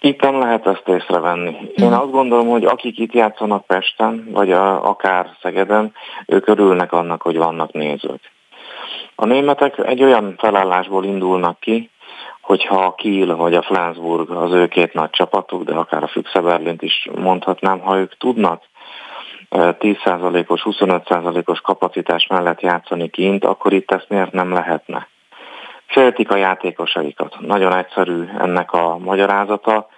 Itt 0.00 0.20
nem 0.20 0.38
lehet 0.38 0.66
ezt 0.66 0.88
észrevenni. 0.88 1.56
Én 1.76 1.86
mhm. 1.86 2.00
azt 2.00 2.10
gondolom, 2.10 2.48
hogy 2.48 2.64
akik 2.64 2.98
itt 2.98 3.12
játszanak 3.12 3.66
Pesten, 3.66 4.28
vagy 4.32 4.52
a, 4.52 4.88
akár 4.88 5.30
Szegeden, 5.42 5.92
ők 6.26 6.48
örülnek 6.48 6.92
annak, 6.92 7.22
hogy 7.22 7.36
vannak 7.36 7.72
nézők. 7.72 8.20
A 9.14 9.26
németek 9.26 9.78
egy 9.78 10.02
olyan 10.02 10.34
felállásból 10.38 11.04
indulnak 11.04 11.60
ki, 11.60 11.90
hogyha 12.40 12.84
a 12.84 12.94
Kiel 12.94 13.36
vagy 13.36 13.54
a 13.54 13.62
Flensburg 13.62 14.30
az 14.30 14.52
ő 14.52 14.68
két 14.68 14.92
nagy 14.92 15.10
csapatuk, 15.10 15.64
de 15.64 15.74
akár 15.74 16.02
a 16.02 16.08
Füchse 16.08 16.40
Berlint 16.40 16.82
is 16.82 17.08
mondhatnám, 17.14 17.80
ha 17.80 17.96
ők 17.96 18.16
tudnak 18.16 18.62
10%-os, 19.50 20.62
25%-os 20.64 21.60
kapacitás 21.60 22.26
mellett 22.26 22.60
játszani 22.60 23.08
kint, 23.08 23.44
akkor 23.44 23.72
itt 23.72 23.90
ezt 23.90 24.08
miért 24.08 24.32
nem 24.32 24.52
lehetne? 24.52 25.08
Féltik 25.90 26.30
a 26.30 26.36
játékosaikat. 26.36 27.36
Nagyon 27.40 27.74
egyszerű 27.74 28.24
ennek 28.38 28.72
a 28.72 28.98
magyarázata, 28.98 29.88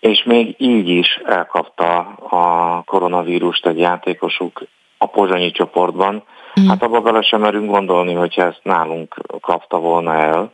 és 0.00 0.22
még 0.24 0.54
így 0.58 0.88
is 0.88 1.20
elkapta 1.24 1.98
a 2.28 2.82
koronavírust 2.84 3.66
egy 3.66 3.78
játékosuk 3.78 4.62
a 4.98 5.06
pozsonyi 5.06 5.50
csoportban. 5.50 6.22
Mm. 6.60 6.68
Hát 6.68 6.82
abba 6.82 7.00
bele 7.00 7.22
sem 7.22 7.40
merünk 7.40 7.70
gondolni, 7.70 8.14
hogyha 8.14 8.42
ezt 8.42 8.60
nálunk 8.62 9.14
kapta 9.40 9.78
volna 9.78 10.14
el, 10.14 10.52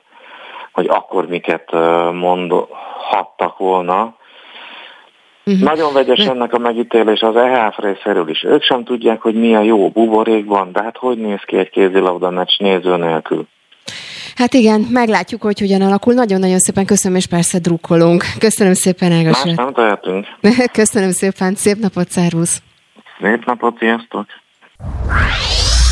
hogy 0.72 0.86
akkor 0.88 1.28
miket 1.28 1.72
mondhattak 2.12 3.58
volna. 3.58 4.14
Uh-huh. 5.44 5.62
Nagyon 5.62 5.92
vegyes 5.92 6.26
ennek 6.26 6.52
a 6.52 6.58
megítélés 6.58 7.20
az 7.20 7.36
EHF 7.36 7.78
részéről 7.78 8.28
is. 8.28 8.42
Ők 8.42 8.62
sem 8.62 8.84
tudják, 8.84 9.20
hogy 9.20 9.34
mi 9.34 9.54
a 9.54 9.60
jó 9.60 9.88
buborékban, 9.88 10.72
de 10.72 10.82
hát 10.82 10.96
hogy 10.96 11.18
néz 11.18 11.40
ki 11.46 11.56
egy 11.56 11.70
kézilabda 11.70 12.30
meccs 12.30 12.58
néző 12.58 12.96
nélkül. 12.96 13.46
Hát 14.36 14.54
igen, 14.54 14.80
meglátjuk, 14.80 15.42
hogy 15.42 15.58
hogyan 15.58 15.80
alakul. 15.80 16.14
Nagyon-nagyon 16.14 16.58
szépen 16.58 16.84
köszönöm, 16.84 17.16
és 17.16 17.26
persze 17.26 17.58
drukkolunk. 17.58 18.24
Köszönöm 18.38 18.74
szépen, 18.74 19.12
Ágas. 19.12 19.44
Más 19.44 19.54
nem 19.54 19.72
tehetünk. 19.72 20.26
köszönöm 20.80 21.10
szépen, 21.10 21.54
szép 21.54 21.76
napot, 21.76 22.10
szervusz. 22.10 22.62
Szép 23.20 23.44
napot, 23.44 23.78
sziasztok. 23.78 24.26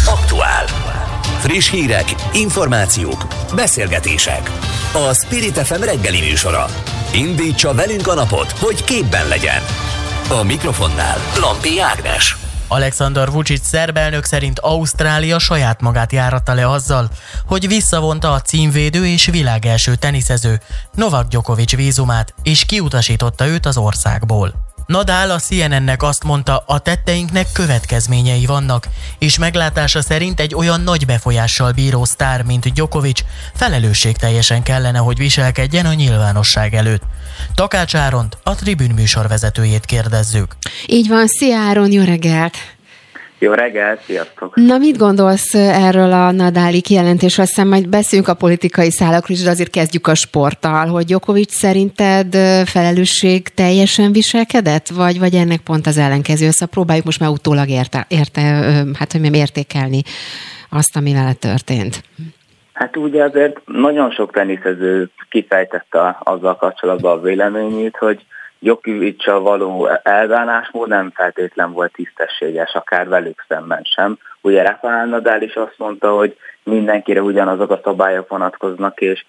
Aktuál. 0.07 0.65
Friss 1.41 1.71
hírek, 1.71 2.05
információk, 2.35 3.27
beszélgetések. 3.55 4.51
A 4.93 5.15
Spirit 5.15 5.59
FM 5.59 5.83
reggeli 5.83 6.21
műsora. 6.21 6.65
Indítsa 7.15 7.75
velünk 7.75 8.07
a 8.07 8.15
napot, 8.15 8.51
hogy 8.51 8.85
képben 8.85 9.29
legyen. 9.29 9.63
A 10.41 10.45
mikrofonnál 10.45 11.19
Lampi 11.41 11.81
Ágnes. 11.81 12.50
Alexander 12.73 13.31
Vucic 13.31 13.67
szerb 13.67 13.97
elnök 13.97 14.25
szerint 14.25 14.59
Ausztrália 14.59 15.39
saját 15.39 15.81
magát 15.81 16.13
járatta 16.13 16.55
le 16.55 16.69
azzal, 16.71 17.11
hogy 17.47 17.69
visszavonta 17.69 18.33
a 18.33 18.41
címvédő 18.41 19.07
és 19.07 19.27
világelső 19.27 19.95
teniszező 19.95 20.61
Novak 20.95 21.29
Djokovic 21.29 21.77
vízumát, 21.77 22.35
és 22.43 22.65
kiutasította 22.65 23.47
őt 23.47 23.67
az 23.67 23.77
országból. 23.77 24.70
Nadal 24.91 25.31
a 25.31 25.39
CNN-nek 25.39 26.03
azt 26.03 26.25
mondta, 26.25 26.63
a 26.67 26.79
tetteinknek 26.79 27.47
következményei 27.53 28.47
vannak, 28.47 28.89
és 29.19 29.39
meglátása 29.39 30.03
szerint 30.03 30.41
egy 30.41 30.55
olyan 30.55 30.81
nagy 30.81 31.07
befolyással 31.07 31.73
bíró 31.73 32.05
sztár, 32.05 32.43
mint 32.43 32.73
Djokovic 32.73 33.21
felelősségteljesen 33.55 34.63
kellene, 34.63 34.99
hogy 34.99 35.19
viselkedjen 35.19 35.87
a 35.87 35.93
nyilvánosság 35.93 36.75
előtt. 36.75 37.03
Takács 37.55 37.95
Áront, 37.95 38.39
a 38.43 38.55
Tribün 38.55 38.91
műsor 38.91 39.29
vezetőjét 39.29 39.85
kérdezzük. 39.85 40.57
Így 40.87 41.09
van, 41.09 41.27
szia 41.27 41.59
Áron, 41.59 41.93
jó 41.93 42.05
reggelt! 42.05 42.57
Jó 43.41 43.53
reggel, 43.53 43.97
sziasztok! 43.97 44.57
Na, 44.57 44.79
mit 44.79 44.99
gondolsz 44.99 45.55
erről 45.55 46.13
a 46.13 46.31
Nadáli 46.31 46.81
kijelentésről? 46.81 47.47
Aztán 47.47 47.67
majd 47.67 47.89
beszélünk 47.89 48.29
a 48.29 48.35
politikai 48.35 48.91
szálakról 48.91 49.37
is, 49.37 49.43
de 49.43 49.51
azért 49.51 49.71
kezdjük 49.71 50.07
a 50.07 50.15
sporttal, 50.15 50.87
hogy 50.87 51.11
Jokovics 51.11 51.51
szerinted 51.51 52.35
felelősség 52.67 53.49
teljesen 53.49 54.13
viselkedett, 54.13 54.89
vagy, 54.89 55.19
vagy 55.19 55.35
ennek 55.35 55.61
pont 55.61 55.87
az 55.87 55.99
ellenkező? 55.99 56.51
Szóval 56.51 56.69
próbáljuk 56.69 57.05
most 57.05 57.21
már 57.21 57.31
utólag 57.31 57.69
érte, 57.69 58.07
érte 58.09 58.41
hát 58.99 59.13
hogy 59.13 59.35
értékelni 59.35 60.03
azt, 60.71 60.97
ami 60.97 61.13
vele 61.13 61.33
történt. 61.33 62.03
Hát 62.73 62.97
ugye 62.97 63.25
azért 63.25 63.61
nagyon 63.65 64.11
sok 64.11 64.33
teniszező 64.33 65.11
kifejtette 65.31 66.19
azzal 66.23 66.57
kapcsolatban 66.57 67.19
a 67.19 67.21
véleményét, 67.21 67.97
hogy 67.97 68.25
Jokivicsal 68.63 69.41
való 69.41 69.89
elbánásmód 70.03 70.89
nem 70.89 71.11
feltétlen 71.15 71.73
volt 71.73 71.93
tisztességes, 71.93 72.75
akár 72.75 73.09
velük 73.09 73.45
szemben 73.49 73.83
sem. 73.83 74.19
Ugye 74.41 74.63
Rafael 74.63 75.07
Nadal 75.07 75.43
is 75.43 75.55
azt 75.55 75.75
mondta, 75.79 76.15
hogy 76.15 76.37
mindenkire 76.63 77.23
ugyanazok 77.23 77.71
a 77.71 77.81
szabályok 77.85 78.29
vonatkoznak, 78.29 79.01
és 79.01 79.25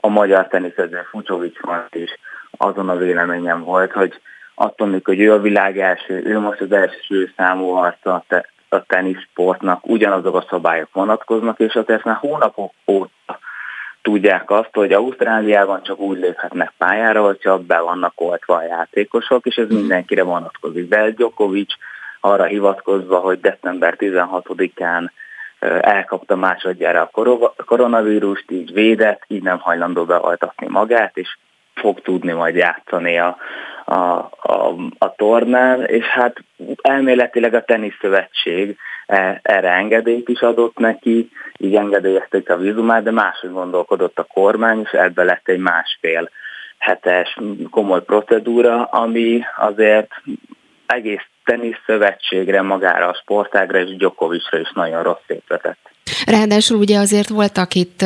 a 0.00 0.08
magyar 0.08 0.46
teniszező 0.46 1.06
Fucsovics 1.10 1.58
is 1.90 2.18
azon 2.56 2.88
a 2.88 2.96
véleményem 2.96 3.64
volt, 3.64 3.92
hogy 3.92 4.20
attól, 4.54 5.00
hogy 5.04 5.20
ő 5.20 5.32
a 5.32 5.40
világ 5.40 5.78
első, 5.78 6.22
ő 6.24 6.38
most 6.38 6.60
az 6.60 6.72
első 6.72 7.32
számú 7.36 7.70
arca 7.70 8.24
a 8.68 8.82
teniszsportnak, 8.86 9.86
ugyanazok 9.86 10.34
a 10.34 10.46
szabályok 10.48 10.88
vonatkoznak, 10.92 11.58
és 11.58 11.74
azért 11.74 12.04
már 12.04 12.16
hónapok 12.16 12.72
óta 12.86 13.38
tudják 14.08 14.50
azt, 14.50 14.70
hogy 14.72 14.92
Ausztráliában 14.92 15.82
csak 15.82 15.98
úgy 15.98 16.18
léphetnek 16.18 16.72
pályára, 16.78 17.22
hogyha 17.24 17.58
be 17.58 17.80
vannak 17.80 18.12
oltva 18.20 18.54
a 18.54 18.62
játékosok, 18.62 19.46
és 19.46 19.56
ez 19.56 19.68
mindenkire 19.68 20.22
vonatkozik. 20.22 20.88
De 20.88 21.10
Djokovic 21.10 21.72
arra 22.20 22.44
hivatkozva, 22.44 23.18
hogy 23.18 23.40
december 23.40 23.94
16-án 23.98 25.10
elkapta 25.80 26.36
másodjára 26.36 27.10
a 27.12 27.52
koronavírust, 27.64 28.50
így 28.50 28.72
védett, 28.72 29.22
így 29.26 29.42
nem 29.42 29.58
hajlandó 29.58 30.04
beoltatni 30.04 30.66
magát, 30.68 31.16
és 31.16 31.36
fog 31.80 32.00
tudni 32.00 32.32
majd 32.32 32.54
játszani 32.54 33.18
a, 33.18 33.36
a, 33.84 33.94
a, 34.42 34.74
a 34.98 35.14
tornán, 35.14 35.84
és 35.84 36.04
hát 36.04 36.36
elméletileg 36.82 37.54
a 37.54 37.64
teniszszövetség 37.64 38.76
e, 39.06 39.40
erre 39.42 39.70
engedélyt 39.70 40.28
is 40.28 40.40
adott 40.40 40.78
neki, 40.78 41.30
így 41.56 41.74
engedélyezték 41.74 42.50
a 42.50 42.56
vízumát, 42.56 43.02
de 43.02 43.10
máshogy 43.10 43.52
gondolkodott 43.52 44.18
a 44.18 44.26
kormány, 44.32 44.80
és 44.80 44.90
ebbe 44.90 45.24
lett 45.24 45.48
egy 45.48 45.58
másfél 45.58 46.30
hetes 46.78 47.36
komoly 47.70 48.02
procedúra, 48.02 48.84
ami 48.84 49.42
azért 49.56 50.10
egész 50.86 51.26
teniszszövetségre, 51.44 52.62
magára 52.62 53.08
a 53.08 53.18
sportágra 53.22 53.78
és 53.78 53.96
Gyokovicsra 53.96 54.58
is 54.58 54.70
nagyon 54.74 55.02
rossz 55.02 55.26
vetett. 55.48 55.90
Ráadásul 56.26 56.78
ugye 56.78 56.98
azért 56.98 57.28
voltak 57.28 57.74
itt 57.74 58.04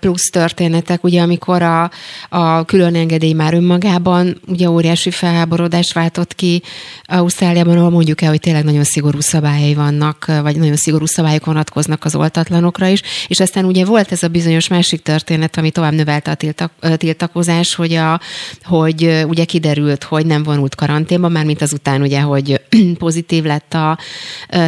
plusz 0.00 0.30
történetek, 0.30 1.04
ugye 1.04 1.22
amikor 1.22 1.62
a, 1.62 1.90
a 2.28 2.64
külön 2.64 2.94
engedély 2.94 3.32
már 3.32 3.54
önmagában 3.54 4.40
ugye 4.46 4.70
óriási 4.70 5.10
felháborodást 5.10 5.92
váltott 5.92 6.34
ki 6.34 6.62
Ausztráliában, 7.04 7.76
ahol 7.76 7.90
mondjuk 7.90 8.22
el, 8.22 8.28
hogy 8.28 8.40
tényleg 8.40 8.64
nagyon 8.64 8.84
szigorú 8.84 9.20
szabályai 9.20 9.74
vannak, 9.74 10.26
vagy 10.42 10.56
nagyon 10.56 10.76
szigorú 10.76 11.06
szabályok 11.06 11.44
vonatkoznak 11.44 12.04
az 12.04 12.14
oltatlanokra 12.14 12.86
is, 12.86 13.02
és 13.28 13.40
aztán 13.40 13.64
ugye 13.64 13.84
volt 13.84 14.12
ez 14.12 14.22
a 14.22 14.28
bizonyos 14.28 14.68
másik 14.68 15.02
történet, 15.02 15.56
ami 15.56 15.70
tovább 15.70 15.92
növelte 15.92 16.30
a 16.30 16.34
tiltak, 16.34 16.72
tiltakozás, 16.96 17.74
hogy, 17.74 17.94
a, 17.94 18.20
hogy 18.62 19.24
ugye 19.28 19.44
kiderült, 19.44 20.04
hogy 20.04 20.26
nem 20.26 20.42
vonult 20.42 20.74
karanténba, 20.74 21.28
már 21.28 21.44
mint 21.44 21.62
azután 21.62 22.02
ugye, 22.02 22.20
hogy 22.20 22.60
pozitív 22.98 23.44
lett 23.44 23.74
a 23.74 23.98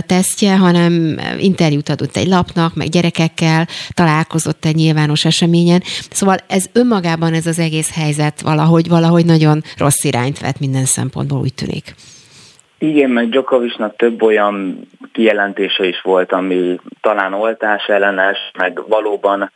tesztje, 0.07 0.57
hanem 0.57 1.21
interjút 1.39 1.89
adott 1.89 2.17
egy 2.17 2.24
lapnak, 2.29 2.75
meg 2.75 2.89
gyerekekkel 2.89 3.67
találkozott 3.95 4.65
egy 4.65 4.75
nyilvános 4.75 5.25
eseményen. 5.25 5.81
Szóval 6.11 6.37
ez 6.49 6.67
önmagában 6.73 7.33
ez 7.33 7.47
az 7.47 7.59
egész 7.59 7.95
helyzet 7.95 8.41
valahogy, 8.41 8.89
valahogy 8.89 9.25
nagyon 9.25 9.63
rossz 9.79 10.05
irányt 10.05 10.41
vett 10.41 10.59
minden 10.61 10.85
szempontból, 10.85 11.41
úgy 11.41 11.55
tűnik. 11.55 11.95
Igen, 12.79 13.11
meg 13.11 13.29
Djokovicnak 13.29 13.97
több 13.97 14.23
olyan 14.23 14.81
kijelentése 15.13 15.87
is 15.87 16.01
volt, 16.01 16.33
ami 16.33 16.81
talán 17.01 17.35
oltás 17.35 17.87
ellenes, 17.87 18.39
meg 18.59 18.81
valóban 18.89 19.51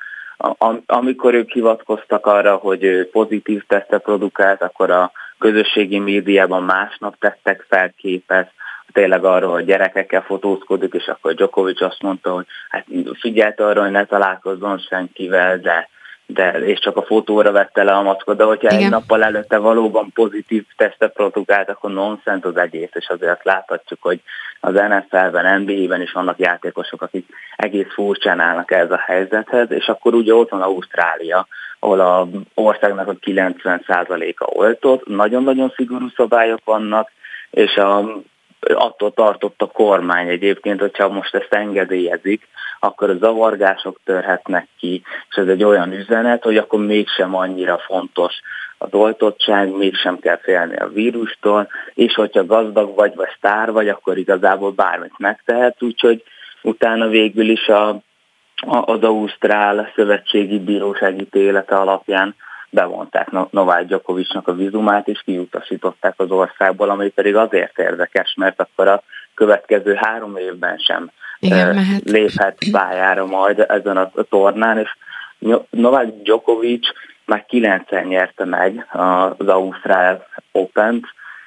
amikor 0.87 1.35
ők 1.35 1.51
hivatkoztak 1.51 2.27
arra, 2.27 2.57
hogy 2.57 3.09
pozitív 3.13 3.63
tesztet 3.67 4.03
produkált, 4.03 4.63
akkor 4.63 4.91
a 4.91 5.13
közösségi 5.39 5.99
médiában 5.99 6.63
másnap 6.63 7.17
tettek 7.19 7.67
fel 7.69 7.93
képet, 7.97 8.51
tényleg 8.93 9.25
arról, 9.25 9.53
hogy 9.53 9.65
gyerekekkel 9.65 10.23
fotózkodik, 10.23 10.95
és 10.95 11.07
akkor 11.07 11.35
Djokovic 11.35 11.81
azt 11.81 12.03
mondta, 12.03 12.33
hogy 12.33 12.47
hát 12.69 12.87
figyelt 13.19 13.61
arra, 13.61 13.83
hogy 13.83 13.91
ne 13.91 14.05
találkozzon 14.05 14.79
senkivel, 14.79 15.59
de 15.59 15.89
de 16.31 16.51
és 16.51 16.79
csak 16.79 16.97
a 16.97 17.03
fotóra 17.03 17.53
vette 17.53 17.83
le 17.83 17.93
a 17.93 18.03
maszkot, 18.03 18.37
de 18.37 18.45
hogyha 18.45 18.71
Igen. 18.71 18.83
egy 18.85 18.91
nappal 18.91 19.25
előtte 19.25 19.59
valóban 19.59 20.11
pozitív 20.15 20.65
tesztet 20.77 21.13
produkált, 21.13 21.69
akkor 21.69 21.91
nonsense 21.91 22.49
az 22.49 22.57
egész, 22.57 22.91
és 22.93 23.09
azért 23.09 23.45
láthatjuk, 23.45 24.03
hogy 24.03 24.21
az 24.61 24.73
NFL-ben, 24.73 25.61
NBA-ben 25.61 26.03
is 26.03 26.13
vannak 26.13 26.39
játékosok, 26.39 27.03
akik 27.03 27.29
egész 27.57 27.93
furcsán 27.93 28.41
állnak 28.41 28.71
ez 28.71 28.91
a 28.91 29.03
helyzethez, 29.07 29.71
és 29.71 29.87
akkor 29.87 30.15
ugye 30.15 30.35
ott 30.35 30.51
van 30.51 30.63
Ausztrália, 30.63 31.47
ahol 31.79 32.01
a 32.01 32.29
országnak 32.55 33.09
a 33.09 33.15
90%-a 33.15 34.45
oltott, 34.45 35.07
nagyon-nagyon 35.07 35.73
szigorú 35.77 36.09
szabályok 36.17 36.61
vannak, 36.65 37.11
és 37.51 37.77
a 37.77 38.21
attól 38.61 39.13
tartott 39.13 39.63
a 39.63 39.67
kormány 39.67 40.29
egyébként, 40.29 40.81
hogyha 40.81 41.09
most 41.09 41.35
ezt 41.35 41.53
engedélyezik, 41.53 42.49
akkor 42.81 43.11
a 43.11 43.17
zavargások 43.17 44.01
törhetnek 44.05 44.69
ki, 44.79 45.03
és 45.31 45.37
ez 45.37 45.47
egy 45.47 45.65
olyan 45.65 45.93
üzenet, 45.93 46.43
hogy 46.43 46.57
akkor 46.57 46.85
mégsem 46.85 47.35
annyira 47.35 47.79
fontos 47.79 48.35
az 48.79 48.93
oltottság, 48.93 49.77
mégsem 49.77 50.19
kell 50.19 50.39
félni 50.39 50.77
a 50.77 50.89
vírustól, 50.89 51.69
és 51.95 52.15
hogyha 52.15 52.47
gazdag 52.47 52.95
vagy, 52.95 53.15
vagy 53.15 53.29
sztár 53.37 53.73
vagy, 53.73 53.89
akkor 53.89 54.19
igazából 54.19 54.71
bármit 54.71 55.19
megtehet, 55.19 55.83
úgyhogy 55.83 56.23
utána 56.63 57.09
végül 57.09 57.49
is 57.49 57.69
a, 57.69 58.01
az 58.67 59.03
Ausztrál 59.03 59.93
Szövetségi 59.95 60.59
Bíróság 60.59 61.21
ítélete 61.21 61.77
alapján 61.77 62.35
bevonták 62.71 63.31
Novák 63.51 63.87
Gyokovicsnak 63.87 64.49
a 64.49 64.55
vizumát, 64.55 65.09
és 65.09 65.23
kiutasították 65.25 66.15
az 66.17 66.31
országból, 66.31 66.91
ami 66.91 67.09
pedig 67.09 67.37
azért 67.37 67.79
érdekes, 67.79 68.35
mert 68.37 68.61
akkor 68.61 68.89
a 68.89 69.03
következő 69.35 69.95
három 69.95 70.37
évben 70.37 70.79
sem 70.79 71.11
Igen, 71.39 71.75
mehet. 71.75 72.03
léphet 72.05 72.59
pályára 72.71 73.27
majd 73.27 73.65
ezen 73.69 73.97
a 73.97 74.11
tornán, 74.31 74.79
és 74.79 74.91
Novák 75.71 76.23
Djokovic 76.23 76.87
már 77.25 77.45
kilencszer 77.47 78.05
nyerte 78.05 78.45
meg 78.45 78.87
az 78.93 79.49
Ausztrál 79.49 80.27
Open-t, 80.53 81.05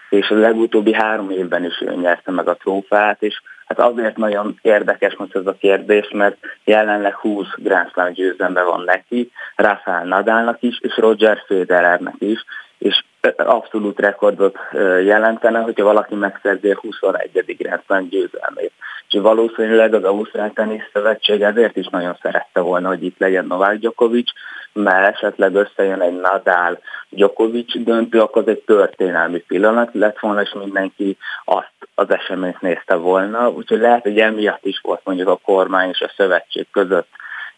és 0.09 0.29
a 0.29 0.35
legutóbbi 0.35 0.93
három 0.93 1.29
évben 1.29 1.65
is 1.65 1.81
ő 1.81 1.95
nyerte 1.95 2.31
meg 2.31 2.47
a 2.47 2.55
trófát, 2.55 3.21
és 3.21 3.41
hát 3.77 3.91
azért 3.91 4.17
nagyon 4.17 4.59
érdekes 4.61 5.15
most 5.15 5.35
ez 5.35 5.45
a 5.45 5.55
kérdés, 5.59 6.09
mert 6.13 6.37
jelenleg 6.63 7.15
20 7.15 7.45
Grand 7.55 7.89
Slam 7.91 8.11
győzelembe 8.11 8.63
van 8.63 8.83
neki, 8.83 9.31
Rafael 9.55 10.05
Nadalnak 10.05 10.61
is, 10.61 10.79
és 10.81 10.97
Roger 10.97 11.43
Federernek 11.47 12.15
is, 12.17 12.45
és 12.77 13.03
abszolút 13.37 13.99
rekordot 13.99 14.57
jelentene, 15.03 15.59
hogyha 15.59 15.83
valaki 15.83 16.15
megszerzi 16.15 16.71
a 16.71 16.79
21. 16.79 17.55
Grand 17.57 17.81
Slam 17.85 18.07
győzelmét. 18.09 18.71
És 19.09 19.19
valószínűleg 19.19 19.93
az 19.93 20.03
Ausztrál 20.03 20.51
Tenisz 20.53 20.89
Szövetség 20.93 21.41
ezért 21.41 21.77
is 21.77 21.87
nagyon 21.87 22.17
szerette 22.21 22.59
volna, 22.59 22.87
hogy 22.87 23.03
itt 23.03 23.19
legyen 23.19 23.45
Novák 23.45 23.77
Djokovic, 23.77 24.29
mert 24.73 25.15
esetleg 25.15 25.55
összejön 25.55 26.01
egy 26.01 26.19
Nadal 26.19 26.79
Djokovic 27.09 27.83
döntő, 27.83 28.19
akkor 28.19 28.41
az 28.41 28.47
egy 28.47 28.63
történelmi 28.65 29.39
pillanat 29.39 29.89
lett 29.93 30.19
volna, 30.19 30.41
és 30.41 30.53
mindenki 30.53 31.17
azt 31.45 31.71
az 31.95 32.11
eseményt 32.11 32.61
nézte 32.61 32.95
volna. 32.95 33.49
Úgyhogy 33.49 33.79
lehet, 33.79 34.01
hogy 34.01 34.19
emiatt 34.19 34.65
is 34.65 34.79
volt 34.83 35.01
mondjuk 35.03 35.27
a 35.27 35.39
kormány 35.43 35.89
és 35.89 36.01
a 36.01 36.11
szövetség 36.15 36.67
között 36.71 37.07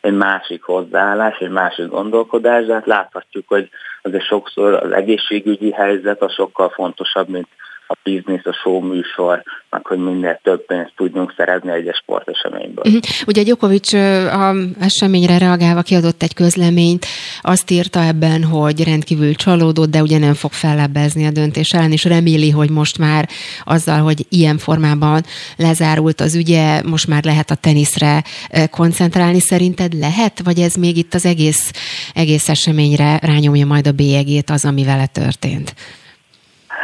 egy 0.02 0.14
másik 0.14 0.64
hozzáállás, 0.64 1.38
egy 1.38 1.50
másik 1.50 1.88
gondolkodás, 1.88 2.66
de 2.66 2.74
hát 2.74 2.86
láthatjuk, 2.86 3.48
hogy 3.48 3.70
azért 4.02 4.26
sokszor 4.26 4.74
az 4.74 4.92
egészségügyi 4.92 5.72
helyzet 5.72 6.22
a 6.22 6.30
sokkal 6.30 6.70
fontosabb, 6.70 7.28
mint 7.28 7.48
a 7.94 8.00
biznisz, 8.04 8.46
a 8.46 8.54
show 8.54 8.80
műsor, 8.80 9.44
meg 9.70 9.86
hogy 9.86 9.98
minél 9.98 10.40
több 10.44 10.66
pénzt 10.66 10.94
tudjunk 10.96 11.34
szerezni 11.38 11.72
egy 11.72 11.90
sporteseményből. 12.02 12.84
Uh-huh. 12.86 13.02
Ugye 13.28 13.44
Gyokovics 13.44 13.94
a 13.94 14.56
eseményre 14.80 15.38
reagálva 15.38 15.82
kiadott 15.82 16.24
egy 16.24 16.34
közleményt, 16.34 17.06
azt 17.42 17.72
írta 17.72 18.04
ebben, 18.04 18.44
hogy 18.44 18.84
rendkívül 18.84 19.36
csalódott, 19.36 19.90
de 19.90 20.02
ugye 20.02 20.18
nem 20.18 20.34
fog 20.34 20.52
fellebbezni 20.52 21.26
a 21.26 21.32
döntés 21.32 21.74
ellen, 21.74 21.92
és 21.92 22.04
reméli, 22.04 22.50
hogy 22.50 22.70
most 22.70 22.98
már 22.98 23.30
azzal, 23.64 24.00
hogy 24.00 24.26
ilyen 24.30 24.58
formában 24.58 25.24
lezárult 25.58 26.22
az 26.22 26.36
ügye, 26.36 26.82
most 26.84 27.08
már 27.08 27.24
lehet 27.24 27.52
a 27.52 27.56
teniszre 27.56 28.24
koncentrálni. 28.70 29.40
Szerinted 29.40 29.94
lehet, 29.94 30.42
vagy 30.44 30.60
ez 30.60 30.76
még 30.76 30.98
itt 30.98 31.14
az 31.14 31.26
egész, 31.26 31.72
egész 32.14 32.50
eseményre 32.50 33.20
rányomja 33.22 33.66
majd 33.66 33.88
a 33.88 33.92
bélyegét 33.92 34.50
az, 34.50 34.66
ami 34.66 34.84
vele 34.84 35.06
történt? 35.06 35.74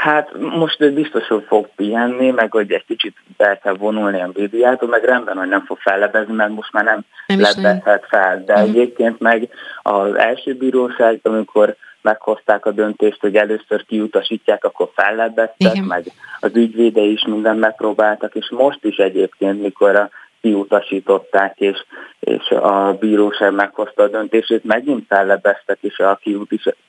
Hát 0.10 0.38
most 0.38 0.82
ő 0.82 0.94
biztos, 0.94 1.28
hogy 1.28 1.44
fog 1.48 1.70
pihenni, 1.76 2.32
meg 2.32 2.52
hogy 2.52 2.72
egy 2.72 2.86
kicsit 2.86 3.16
be 3.38 3.60
kell 3.64 3.74
vonulni 3.74 4.22
a 4.22 4.32
médiától, 4.34 4.90
meg 4.90 5.04
rendben, 5.04 5.38
hogy 5.38 5.48
nem 5.48 5.66
fog 5.66 5.78
fellebezni, 5.78 6.34
mert 6.34 6.52
most 6.52 6.72
már 6.72 6.84
nem, 6.84 7.00
nem 7.28 7.40
lebezhet 7.40 8.06
fel. 8.08 8.44
De 8.46 8.54
uh-huh. 8.54 8.70
egyébként 8.70 9.20
meg 9.20 9.50
az 9.82 10.16
első 10.16 10.54
bíróság, 10.54 11.20
amikor 11.24 11.76
meghozták 12.02 12.66
a 12.66 12.72
döntést, 12.72 13.22
hogy 13.22 13.36
először 13.36 13.86
kiutasítják, 13.86 14.64
akkor 14.64 14.90
fellebeztek, 14.96 15.84
meg 15.84 16.04
az 16.40 16.56
ügyvéde 16.56 17.02
is 17.02 17.26
mindent 17.26 17.60
megpróbáltak, 17.60 18.36
és 18.36 18.50
most 18.50 18.86
is 18.86 18.98
egyébként, 18.98 19.62
mikor 19.62 19.96
a 19.96 20.10
kiutasították, 20.42 21.60
és, 21.60 21.84
és 22.20 22.50
a 22.50 22.94
bíróság 23.00 23.54
meghozta 23.54 24.04
a 24.04 24.08
döntését, 24.08 24.64
megint 24.64 25.06
fellebeztek, 25.08 25.78
és 25.82 26.00
a 26.00 26.20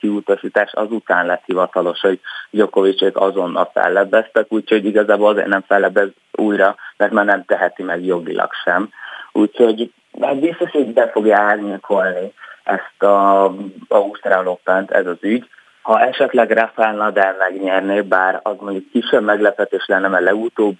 kiutasítás 0.01 0.73
azután 0.73 1.27
lett 1.27 1.43
hivatalos, 1.45 2.01
hogy 2.01 2.21
Djokovicék 2.51 3.17
azonnal 3.17 3.71
fellebeztek, 3.75 4.47
úgyhogy 4.49 4.85
igazából 4.85 5.29
azért 5.29 5.47
nem 5.47 5.65
fellebez 5.67 6.09
újra, 6.33 6.77
mert 6.97 7.13
már 7.13 7.25
nem 7.25 7.45
teheti 7.45 7.83
meg 7.83 8.05
jogilag 8.05 8.51
sem. 8.65 8.89
Úgyhogy 9.33 9.93
hát 10.21 10.41
biztos, 10.41 10.71
hogy 10.71 10.93
be 10.93 11.09
fogja 11.09 11.37
árnyékolni 11.37 12.33
ezt 12.63 13.03
a 13.03 13.53
Ausztrál 13.89 14.47
open 14.47 14.89
ez 14.91 15.07
az 15.07 15.19
ügy. 15.21 15.49
Ha 15.83 16.01
esetleg 16.01 16.51
Rafael 16.51 16.95
Nadal 16.95 17.35
megnyerné, 17.39 18.01
bár 18.01 18.41
az 18.43 18.57
mondjuk 18.61 18.91
kisebb 18.91 19.23
meglepetés 19.23 19.87
lenne, 19.87 20.09
mert 20.09 20.25
legutóbb 20.25 20.79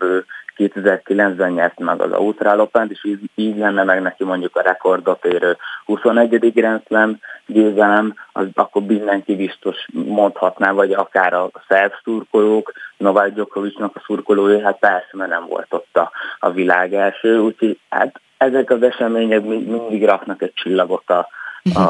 2009-ben 0.61 1.53
nyert 1.53 1.79
meg 1.79 2.01
az 2.01 2.13
Ausztrál 2.13 2.69
és 2.89 3.05
így, 3.05 3.21
így 3.35 3.57
lenne 3.57 3.83
meg 3.83 4.03
neki 4.03 4.25
mondjuk 4.25 4.57
a 4.57 4.63
rekordot 4.63 5.25
érő 5.25 5.57
21. 5.85 6.53
Grand 6.53 6.83
Slam 6.87 7.19
győzelem, 7.47 8.15
az 8.33 8.47
akkor 8.55 8.83
mindenki 8.83 9.37
biztos 9.37 9.77
mondhatná, 9.93 10.73
vagy 10.73 10.93
akár 10.93 11.33
a 11.33 11.51
szerb 11.69 11.93
szurkolók, 12.03 12.73
Novák 12.97 13.33
Djokovicnak 13.33 13.97
a 13.97 14.03
szurkolói, 14.05 14.61
hát 14.61 14.79
persze, 14.79 15.11
mert 15.13 15.31
nem 15.31 15.47
volt 15.49 15.67
ott 15.69 15.97
a, 15.97 16.11
a 16.39 16.51
világ 16.51 16.95
első, 16.95 17.39
úgyhogy 17.39 17.79
hát 17.89 18.21
ezek 18.37 18.71
az 18.71 18.83
események 18.83 19.43
mindig 19.43 20.05
raknak 20.05 20.43
egy 20.43 20.53
csillagot 20.55 21.11
a, 21.11 21.29
a, 21.75 21.81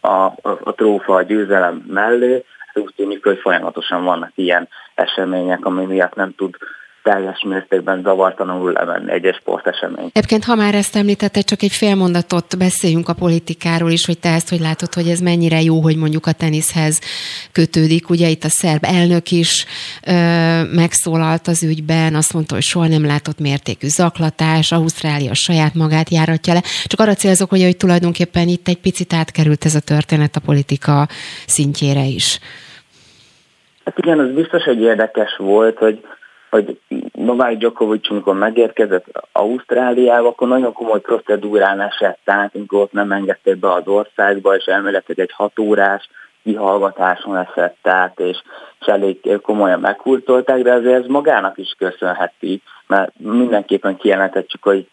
a, 0.00 0.08
a, 0.08 0.32
a 0.42 0.74
trófa 0.74 1.14
a 1.14 1.22
győzelem 1.22 1.84
mellé, 1.88 2.44
úgy 2.74 2.92
tűnik, 2.96 3.24
hogy 3.24 3.38
folyamatosan 3.38 4.04
vannak 4.04 4.32
ilyen 4.34 4.68
események, 4.94 5.64
ami 5.64 5.84
miatt 5.84 6.14
nem 6.14 6.34
tud 6.34 6.56
teljes 7.02 7.42
mértékben 7.42 8.02
zavartalanul 8.02 8.72
levenni 8.72 9.12
egyes 9.12 9.36
sportesemény. 9.36 10.10
Egyébként, 10.12 10.44
ha 10.44 10.54
már 10.54 10.74
ezt 10.74 10.96
említette, 10.96 11.40
csak 11.40 11.62
egy 11.62 11.72
fél 11.72 11.94
mondatot 11.94 12.58
beszéljünk 12.58 13.08
a 13.08 13.12
politikáról 13.12 13.90
is, 13.90 14.06
hogy 14.06 14.18
te 14.18 14.28
ezt 14.34 14.48
hogy 14.48 14.60
látod, 14.60 14.94
hogy 14.94 15.08
ez 15.08 15.20
mennyire 15.20 15.60
jó, 15.62 15.80
hogy 15.80 15.96
mondjuk 15.96 16.26
a 16.26 16.32
teniszhez 16.32 17.00
kötődik. 17.52 18.10
Ugye 18.10 18.28
itt 18.28 18.44
a 18.44 18.48
szerb 18.48 18.84
elnök 18.84 19.30
is 19.30 19.66
ö, 20.06 20.12
megszólalt 20.74 21.46
az 21.46 21.62
ügyben, 21.62 22.14
azt 22.14 22.32
mondta, 22.32 22.54
hogy 22.54 22.62
soha 22.62 22.86
nem 22.86 23.06
látott 23.06 23.38
mértékű 23.38 23.86
zaklatás, 23.86 24.72
Ausztrália 24.72 25.34
saját 25.34 25.74
magát 25.74 26.10
járatja 26.10 26.52
le. 26.52 26.60
Csak 26.84 27.00
arra 27.00 27.14
célzok, 27.14 27.50
hogy, 27.50 27.62
hogy 27.62 27.76
tulajdonképpen 27.76 28.48
itt 28.48 28.68
egy 28.68 28.80
picit 28.80 29.12
átkerült 29.12 29.64
ez 29.64 29.74
a 29.74 29.80
történet 29.80 30.36
a 30.36 30.40
politika 30.40 31.06
szintjére 31.46 32.04
is. 32.04 32.38
Hát 33.84 33.98
igen, 33.98 34.18
az 34.18 34.34
biztos, 34.34 34.62
hogy 34.62 34.80
érdekes 34.80 35.36
volt, 35.36 35.78
hogy 35.78 36.04
hogy 36.50 36.80
Novák 37.12 37.56
Djokovic, 37.56 38.10
amikor 38.10 38.34
megérkezett 38.34 39.06
Ausztráliába, 39.32 40.28
akkor 40.28 40.48
nagyon 40.48 40.72
komoly 40.72 41.00
procedúrán 41.00 41.80
esett 41.80 42.20
át, 42.24 42.54
amikor 42.54 42.80
ott 42.80 42.92
nem 42.92 43.12
engedték 43.12 43.56
be 43.56 43.72
az 43.72 43.86
országba, 43.86 44.56
és 44.56 44.64
elméletileg 44.64 45.26
egy 45.26 45.34
hat 45.36 45.58
órás 45.58 46.08
kihallgatáson 46.42 47.36
esett 47.36 47.88
át, 47.88 48.20
és, 48.20 48.42
és 48.80 48.86
elég 48.86 49.40
komolyan 49.42 49.80
meghurtolták, 49.80 50.62
de 50.62 50.72
azért 50.72 51.02
ez 51.02 51.06
magának 51.06 51.58
is 51.58 51.74
köszönheti, 51.78 52.62
mert 52.86 53.12
mindenképpen 53.18 53.96
kijelentettük, 53.96 54.62
hogy 54.62 54.88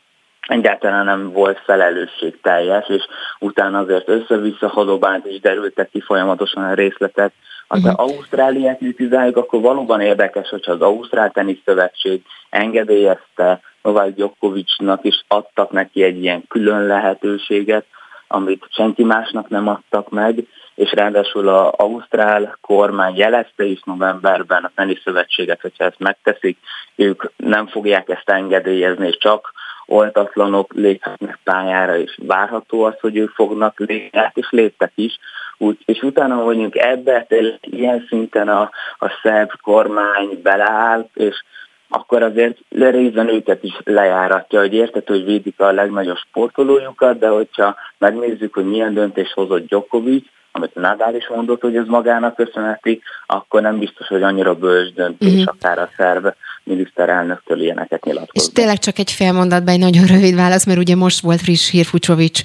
egyáltalán 0.47 1.05
nem 1.05 1.31
volt 1.31 1.59
felelősség 1.59 2.41
teljes, 2.41 2.88
és 2.88 3.03
utána 3.39 3.79
azért 3.79 4.09
össze-vissza 4.09 4.67
hadobánt, 4.67 5.25
és 5.25 5.39
derültek 5.39 5.89
ki 5.89 6.01
folyamatosan 6.01 6.63
a 6.63 6.73
részletek, 6.73 7.34
ha 7.68 7.77
uh-huh. 7.77 7.99
Ausztráliát 7.99 8.77
kritizáljuk, 8.77 9.38
akkor 9.38 9.61
valóban 9.61 10.02
érdekes, 10.02 10.49
hogyha 10.49 10.72
az 10.72 10.81
Ausztrál 10.81 11.31
Tenisz 11.31 11.61
Szövetség 11.65 12.22
engedélyezte 12.49 13.61
Novák 13.81 14.14
Djokovicnak, 14.14 15.03
és 15.03 15.23
adtak 15.27 15.72
neki 15.72 16.03
egy 16.03 16.23
ilyen 16.23 16.44
külön 16.48 16.85
lehetőséget, 16.85 17.85
amit 18.27 18.65
senki 18.69 19.03
másnak 19.03 19.49
nem 19.49 19.68
adtak 19.68 20.10
meg, 20.10 20.48
és 20.76 20.91
ráadásul 20.91 21.48
az 21.48 21.73
Ausztrál 21.77 22.57
kormány 22.61 23.15
jelezte 23.15 23.64
is 23.64 23.81
novemberben 23.84 24.64
a 24.64 24.72
tenisz 24.76 25.02
szövetséget, 25.03 25.61
hogyha 25.61 25.84
ezt 25.84 25.99
megteszik, 25.99 26.57
ők 26.95 27.23
nem 27.35 27.68
fogják 27.68 28.10
ezt 28.10 28.30
engedélyezni, 28.30 29.07
és 29.07 29.18
csak 29.18 29.53
oltatlanok 29.85 30.73
léphetnek 30.73 31.39
pályára, 31.44 31.98
és 31.98 32.18
várható 32.22 32.84
az, 32.84 32.99
hogy 32.99 33.18
ők 33.18 33.30
fognak 33.30 33.80
lépni, 33.80 34.19
hát 34.19 34.38
és 34.38 34.48
léptek 34.49 34.91
is. 34.95 35.19
Úgy, 35.57 35.77
és 35.85 36.01
utána 36.01 36.35
mondjuk 36.35 36.77
ebbe 36.77 37.25
ilyen 37.61 38.05
szinten 38.09 38.47
a, 38.47 38.61
a 38.97 39.19
szerb 39.23 39.51
kormány 39.61 40.39
beleáll, 40.43 41.09
és 41.13 41.43
akkor 41.89 42.23
azért 42.23 42.57
részben 42.69 43.29
őket 43.29 43.63
is 43.63 43.73
lejáratja, 43.84 44.59
hogy 44.59 44.73
érted, 44.73 45.07
hogy 45.07 45.25
védik 45.25 45.59
a 45.59 45.71
legnagyobb 45.71 46.17
sportolójukat, 46.17 47.19
de 47.19 47.27
hogyha 47.27 47.75
megnézzük, 47.97 48.53
hogy 48.53 48.65
milyen 48.65 48.93
döntés 48.93 49.34
hozott 49.34 49.67
Djokovic, 49.67 50.25
amit 50.51 50.75
Nadal 50.75 51.15
is 51.15 51.27
mondott, 51.27 51.61
hogy 51.61 51.75
ez 51.75 51.88
magának 51.88 52.35
köszönheti, 52.35 53.01
akkor 53.25 53.61
nem 53.61 53.79
biztos, 53.79 54.07
hogy 54.07 54.23
annyira 54.23 54.55
bős 54.55 54.93
döntés, 54.93 55.34
uh-huh. 55.34 55.55
akár 55.57 55.79
a 55.79 55.89
szerv 55.97 56.27
miniszterelnöktől 56.68 57.61
ilyeneket 57.61 58.03
nyilatkozni. 58.03 58.49
És 58.49 58.53
tényleg 58.53 58.77
csak 58.77 58.99
egy 58.99 59.11
fél 59.11 59.31
mondatban 59.31 59.73
egy 59.73 59.80
nagyon 59.80 60.06
rövid 60.06 60.35
válasz, 60.35 60.65
mert 60.65 60.80
ugye 60.80 60.95
most 60.95 61.22
volt 61.22 61.41
friss 61.41 61.69
hír 61.72 61.85
Fucsovics 61.85 62.41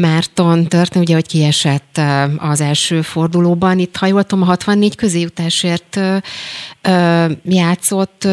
Márton 0.00 0.64
történt, 0.64 1.04
ugye, 1.04 1.14
hogy 1.14 1.26
kiesett 1.26 2.00
az 2.38 2.60
első 2.60 3.00
fordulóban. 3.00 3.78
Itt, 3.78 3.96
ha 3.96 4.06
jól 4.06 4.22
tudom, 4.22 4.44
a 4.44 4.46
64 4.46 4.96
közéjutásért 4.96 6.00
játszott, 7.44 8.28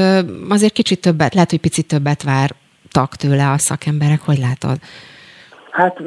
azért 0.50 0.74
kicsit 0.74 1.02
többet, 1.02 1.34
lehet, 1.34 1.50
hogy 1.50 1.60
picit 1.60 1.88
többet 1.88 2.24
vártak 2.24 3.16
tőle 3.16 3.52
a 3.52 3.58
szakemberek, 3.58 4.22
hogy 4.22 4.38
látod? 4.38 4.78
Hát 5.72 5.98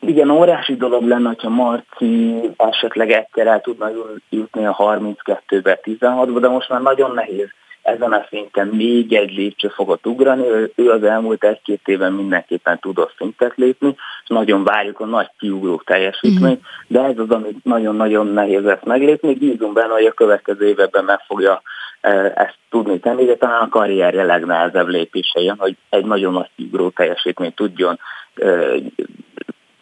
igen, 0.00 0.30
óriási 0.30 0.76
dolog 0.76 1.02
lenne, 1.02 1.28
hogyha 1.28 1.48
Marci 1.48 2.34
esetleg 2.56 3.10
egyszer 3.10 3.46
el 3.46 3.60
tudna 3.60 3.90
jutni 4.30 4.66
a 4.66 4.76
32-be, 4.78 5.80
16-ba, 5.82 6.38
de 6.40 6.48
most 6.48 6.68
már 6.68 6.82
nagyon 6.82 7.14
nehéz 7.14 7.48
ezen 7.88 8.12
a 8.12 8.26
szinten 8.28 8.66
még 8.66 9.12
egy 9.12 9.32
lépcsőfokot 9.32 10.06
ugrani. 10.06 10.44
Ő 10.74 10.90
az 10.90 11.02
elmúlt 11.02 11.44
egy-két 11.44 11.80
évben 11.88 12.12
mindenképpen 12.12 12.78
tudott 12.78 13.14
szintet 13.16 13.52
lépni, 13.56 13.94
és 14.22 14.28
nagyon 14.28 14.64
várjuk 14.64 15.00
a 15.00 15.06
nagy 15.06 15.30
kiugró 15.38 15.82
teljesítményt, 15.84 16.60
mm-hmm. 16.60 16.86
de 16.86 17.02
ez 17.02 17.18
az, 17.18 17.30
amit 17.30 17.64
nagyon-nagyon 17.64 18.26
nehéz 18.26 18.66
ezt 18.66 18.84
meglépni. 18.84 19.34
Bízunk 19.34 19.72
benne, 19.72 19.92
hogy 19.92 20.06
a 20.06 20.12
következő 20.12 20.68
években 20.68 21.04
meg 21.04 21.20
fogja 21.26 21.62
e, 22.00 22.10
ezt 22.36 22.58
tudni 22.70 22.98
tenni, 22.98 23.24
de 23.24 23.36
talán 23.36 23.62
a 23.62 23.68
karrierje 23.68 24.22
legnehezebb 24.22 24.88
lépése 24.88 25.40
jön, 25.40 25.56
hogy 25.58 25.76
egy 25.88 26.04
nagyon 26.04 26.32
nagy 26.32 26.50
kiugró 26.56 26.88
teljesítményt 26.88 27.54
tudjon 27.54 27.98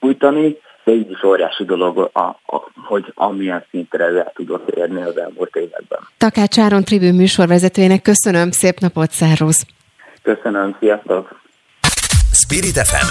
nyújtani, 0.01 0.57
de 0.87 0.93
így 0.93 1.11
is 1.11 1.23
óriási 1.23 1.65
dolog, 1.65 2.11
a, 2.13 2.21
a, 2.21 2.71
hogy 2.75 3.13
amilyen 3.15 3.65
szintre 3.71 4.05
el 4.05 4.33
tudott 4.35 4.69
érni 4.69 5.03
az 5.03 5.19
elmúlt 5.19 5.57
években. 5.57 5.99
Takács 6.19 6.59
Áron 6.59 6.85
tribű 6.85 7.13
műsorvezetőjének 7.13 8.03
köszönöm, 8.03 8.51
szép 8.51 8.79
napot, 8.79 9.11
szervusz! 9.11 9.67
Köszönöm, 10.23 10.77
sziasztok! 10.81 11.41
Spirit 12.33 12.79
FM 12.79 13.07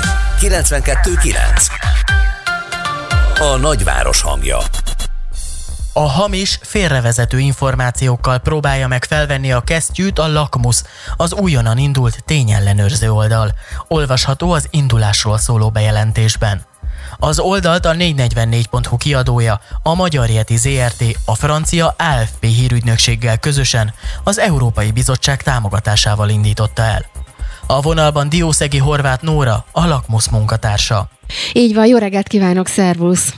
92.9 0.45 1.33
A 3.39 3.57
nagyváros 3.57 4.21
hangja 4.21 4.57
a 5.97 6.09
hamis, 6.09 6.59
félrevezető 6.61 7.39
információkkal 7.39 8.37
próbálja 8.37 8.87
meg 8.87 9.03
felvenni 9.03 9.51
a 9.51 9.61
kesztyűt 9.61 10.19
a 10.19 10.27
Lakmus, 10.27 10.81
az 11.17 11.33
újonnan 11.33 11.77
indult 11.77 12.25
tényellenőrző 12.25 13.09
oldal. 13.11 13.49
Olvasható 13.87 14.51
az 14.51 14.67
indulásról 14.71 15.37
szóló 15.37 15.69
bejelentésben. 15.69 16.61
Az 17.17 17.39
oldalt 17.39 17.85
a 17.85 17.93
444.hu 17.93 18.97
kiadója, 18.97 19.59
a 19.83 19.95
Magyar 19.95 20.29
Yeti 20.29 20.57
ZRT, 20.57 21.03
a 21.25 21.35
francia 21.35 21.95
AFP 21.97 22.43
hírügynökséggel 22.45 23.37
közösen 23.37 23.93
az 24.23 24.39
Európai 24.39 24.91
Bizottság 24.91 25.43
támogatásával 25.43 26.29
indította 26.29 26.81
el. 26.81 27.05
A 27.67 27.81
vonalban 27.81 28.29
Diószegi 28.29 28.77
Horváth 28.77 29.23
Nóra, 29.23 29.65
a 29.71 29.85
Lakmus 29.85 30.29
munkatársa. 30.29 31.09
Így 31.53 31.73
van, 31.73 31.85
jó 31.85 31.97
reggelt 31.97 32.27
kívánok, 32.27 32.67
szervusz! 32.67 33.33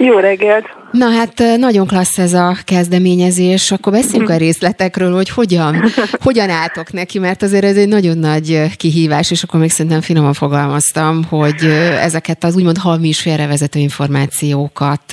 Jó 0.00 0.18
reggelt! 0.18 0.76
Na 0.90 1.10
hát 1.10 1.32
nagyon 1.56 1.86
klassz 1.86 2.18
ez 2.18 2.32
a 2.32 2.52
kezdeményezés, 2.64 3.70
akkor 3.70 3.92
beszéljünk 3.92 4.30
a 4.30 4.36
részletekről, 4.36 5.14
hogy 5.14 5.30
hogyan, 5.30 5.74
hogyan 6.28 6.50
álltok 6.50 6.92
neki, 6.92 7.18
mert 7.18 7.42
azért 7.42 7.64
ez 7.64 7.76
egy 7.76 7.88
nagyon 7.88 8.18
nagy 8.18 8.76
kihívás, 8.76 9.30
és 9.30 9.42
akkor 9.42 9.60
még 9.60 9.70
szerintem 9.70 10.00
finoman 10.00 10.32
fogalmaztam, 10.32 11.24
hogy 11.24 11.64
ezeket 12.00 12.44
az 12.44 12.56
úgymond 12.56 12.78
hamis 12.78 13.20
félrevezető 13.20 13.78
információkat 13.78 15.12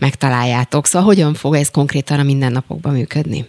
megtaláljátok. 0.00 0.86
Szóval 0.86 1.08
hogyan 1.08 1.34
fog 1.34 1.54
ez 1.54 1.70
konkrétan 1.70 2.18
a 2.18 2.22
mindennapokban 2.22 2.92
működni? 2.92 3.44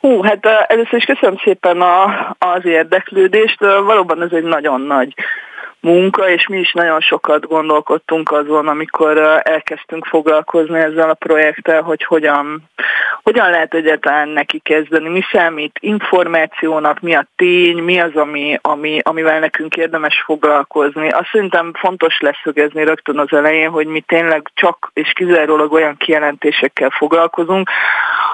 Hú, 0.00 0.22
hát 0.22 0.46
először 0.66 0.98
is 0.98 1.04
köszönöm 1.04 1.36
szépen 1.44 1.80
a, 1.80 2.04
az 2.38 2.64
érdeklődést. 2.64 3.60
Valóban 3.60 4.22
ez 4.22 4.32
egy 4.32 4.44
nagyon 4.44 4.80
nagy 4.80 5.14
munka, 5.84 6.28
és 6.28 6.46
mi 6.46 6.58
is 6.58 6.72
nagyon 6.72 7.00
sokat 7.00 7.46
gondolkodtunk 7.46 8.32
azon, 8.32 8.68
amikor 8.68 9.40
elkezdtünk 9.42 10.04
foglalkozni 10.04 10.78
ezzel 10.78 11.10
a 11.10 11.14
projekttel, 11.14 11.82
hogy 11.82 12.04
hogyan, 12.04 12.62
hogyan 13.22 13.50
lehet 13.50 13.74
egyáltalán 13.74 14.28
neki 14.28 14.58
kezdeni, 14.58 15.08
mi 15.08 15.20
számít 15.32 15.78
információnak, 15.80 17.00
mi 17.00 17.14
a 17.14 17.26
tény, 17.36 17.78
mi 17.78 18.00
az, 18.00 18.14
ami, 18.14 18.58
ami, 18.62 19.00
amivel 19.02 19.38
nekünk 19.38 19.76
érdemes 19.76 20.22
foglalkozni. 20.24 21.08
Azt 21.08 21.28
szerintem 21.32 21.72
fontos 21.74 22.20
leszögezni 22.20 22.84
rögtön 22.84 23.18
az 23.18 23.32
elején, 23.32 23.70
hogy 23.70 23.86
mi 23.86 24.00
tényleg 24.00 24.50
csak 24.54 24.90
és 24.94 25.12
kizárólag 25.12 25.72
olyan 25.72 25.96
kijelentésekkel 25.96 26.90
foglalkozunk, 26.90 27.70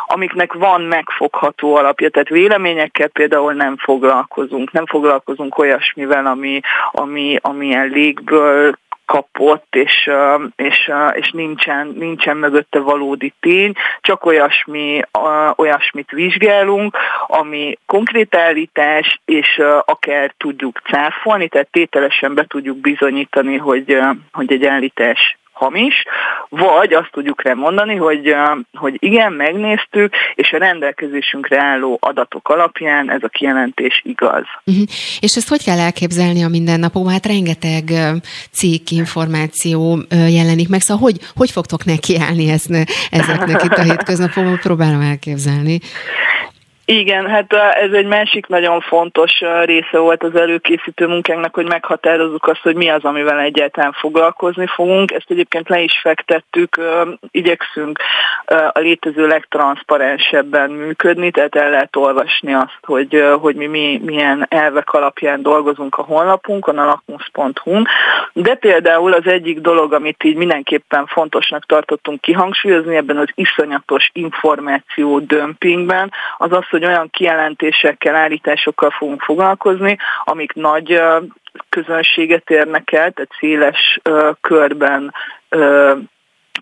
amiknek 0.07 0.53
van 0.53 0.81
megfogható 0.81 1.77
alapja. 1.77 2.11
Tehát 2.11 2.29
véleményekkel 2.29 3.09
például 3.09 3.53
nem 3.53 3.77
foglalkozunk. 3.77 4.73
Nem 4.73 4.87
foglalkozunk 4.87 5.59
olyasmivel, 5.59 6.27
ami, 6.27 6.61
ami, 6.93 7.39
amilyen 7.41 7.89
légből 7.89 8.75
kapott, 9.11 9.75
és, 9.75 10.11
és, 10.57 10.93
és 11.13 11.31
nincsen, 11.31 11.95
nincsen 11.99 12.37
mögötte 12.37 12.79
valódi 12.79 13.33
tény, 13.41 13.73
csak 14.01 14.25
olyasmi, 14.25 15.01
olyasmit 15.57 16.11
vizsgálunk, 16.11 16.97
ami 17.27 17.79
konkrét 17.87 18.35
állítás, 18.35 19.21
és 19.25 19.63
akár 19.85 20.35
tudjuk 20.37 20.81
cáfolni, 20.85 21.49
tehát 21.49 21.69
tételesen 21.71 22.35
be 22.35 22.45
tudjuk 22.45 22.77
bizonyítani, 22.77 23.57
hogy, 23.57 23.99
hogy 24.33 24.53
egy 24.53 24.65
állítás 24.65 25.39
hamis, 25.61 26.05
vagy 26.49 26.93
azt 26.93 27.11
tudjuk 27.13 27.43
rá 27.43 27.53
mondani, 27.53 27.97
hogy, 27.97 28.35
hogy 28.73 28.97
igen, 28.99 29.33
megnéztük, 29.33 30.15
és 30.35 30.53
a 30.53 30.59
rendelkezésünkre 30.59 31.63
álló 31.63 31.99
adatok 32.01 32.49
alapján 32.49 33.11
ez 33.11 33.23
a 33.23 33.29
kijelentés 33.29 34.01
igaz. 34.05 34.45
Uh-huh. 34.65 34.85
És 35.21 35.37
ezt 35.37 35.49
hogy 35.49 35.65
kell 35.65 35.79
elképzelni 35.79 36.45
a 36.45 36.49
mindennapokban? 36.49 37.13
Hát 37.13 37.27
rengeteg 37.27 37.85
cikk, 38.53 38.91
információ 38.91 39.99
jelenik 40.11 40.69
meg, 40.69 40.81
szóval 40.81 41.03
hogy, 41.03 41.17
hogy 41.37 41.51
fogtok 41.51 41.85
nekiállni 41.85 42.51
ezeknek 43.11 43.63
itt 43.65 43.79
a 43.79 43.83
hétköznapokban? 43.83 44.59
Próbálom 44.59 45.01
elképzelni. 45.01 45.81
Igen, 46.93 47.27
hát 47.27 47.53
ez 47.53 47.93
egy 47.93 48.07
másik 48.07 48.47
nagyon 48.47 48.81
fontos 48.81 49.41
része 49.65 49.99
volt 49.99 50.23
az 50.23 50.35
előkészítő 50.35 51.07
munkánknak, 51.07 51.55
hogy 51.55 51.69
meghatározzuk 51.69 52.47
azt, 52.47 52.61
hogy 52.63 52.75
mi 52.75 52.89
az, 52.89 53.05
amivel 53.05 53.39
egyáltalán 53.39 53.93
foglalkozni 53.93 54.67
fogunk. 54.67 55.13
Ezt 55.13 55.31
egyébként 55.31 55.69
le 55.69 55.81
is 55.81 56.01
fektettük, 56.03 56.81
igyekszünk 57.31 57.99
a 58.73 58.79
létező 58.79 59.27
legtranszparensebben 59.27 60.71
működni, 60.71 61.31
tehát 61.31 61.55
el 61.55 61.71
lehet 61.71 61.97
olvasni 61.97 62.55
azt, 62.55 62.79
hogy, 62.83 63.25
hogy 63.41 63.55
mi, 63.55 63.67
mi 63.67 64.01
milyen 64.05 64.47
elvek 64.49 64.93
alapján 64.93 65.43
dolgozunk 65.43 65.99
a 65.99 66.03
honlapunkon, 66.03 66.79
a 66.79 66.85
lakmus.hu. 66.85 67.83
De 68.33 68.55
például 68.55 69.13
az 69.13 69.27
egyik 69.27 69.61
dolog, 69.61 69.93
amit 69.93 70.25
így 70.25 70.37
mindenképpen 70.37 71.07
fontosnak 71.07 71.67
tartottunk 71.67 72.21
kihangsúlyozni 72.21 72.97
ebben 72.97 73.17
az 73.17 73.29
iszonyatos 73.35 74.11
információ 74.13 75.19
dömpingben, 75.19 76.13
az 76.39 76.53
az, 76.53 76.69
hogy 76.71 76.80
hogy 76.81 76.89
olyan 76.89 77.11
kijelentésekkel, 77.11 78.15
állításokkal 78.15 78.91
fogunk 78.91 79.23
foglalkozni, 79.23 79.97
amik 80.25 80.53
nagy 80.53 81.03
közönséget 81.69 82.51
érnek 82.51 82.93
el, 82.93 83.11
tehát 83.11 83.31
széles 83.39 84.01
körben 84.41 85.15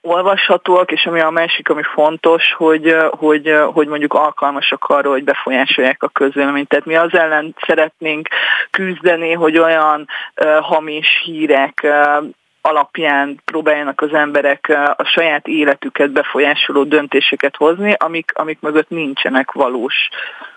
olvashatóak, 0.02 0.92
és 0.92 1.06
ami 1.06 1.20
a 1.20 1.30
másik, 1.30 1.68
ami 1.68 1.82
fontos, 1.82 2.52
hogy, 2.52 2.96
hogy, 3.10 3.54
hogy 3.72 3.88
mondjuk 3.88 4.14
alkalmasak 4.14 4.84
arra, 4.84 5.10
hogy 5.10 5.24
befolyásolják 5.24 6.02
a 6.02 6.08
közvéleményt. 6.08 6.68
Tehát 6.68 6.84
mi 6.84 6.96
az 6.96 7.14
ellen 7.14 7.54
szeretnénk 7.66 8.28
küzdeni, 8.70 9.32
hogy 9.32 9.58
olyan 9.58 10.08
uh, 10.44 10.56
hamis 10.60 11.22
hírek 11.24 11.80
uh, 11.82 12.24
alapján 12.60 13.40
próbáljanak 13.44 14.00
az 14.00 14.14
emberek 14.14 14.68
a 14.96 15.04
saját 15.04 15.46
életüket 15.46 16.10
befolyásoló 16.10 16.84
döntéseket 16.84 17.56
hozni, 17.56 17.94
amik, 17.98 18.32
amik 18.34 18.60
mögött 18.60 18.88
nincsenek 18.88 19.52
valós, 19.52 20.08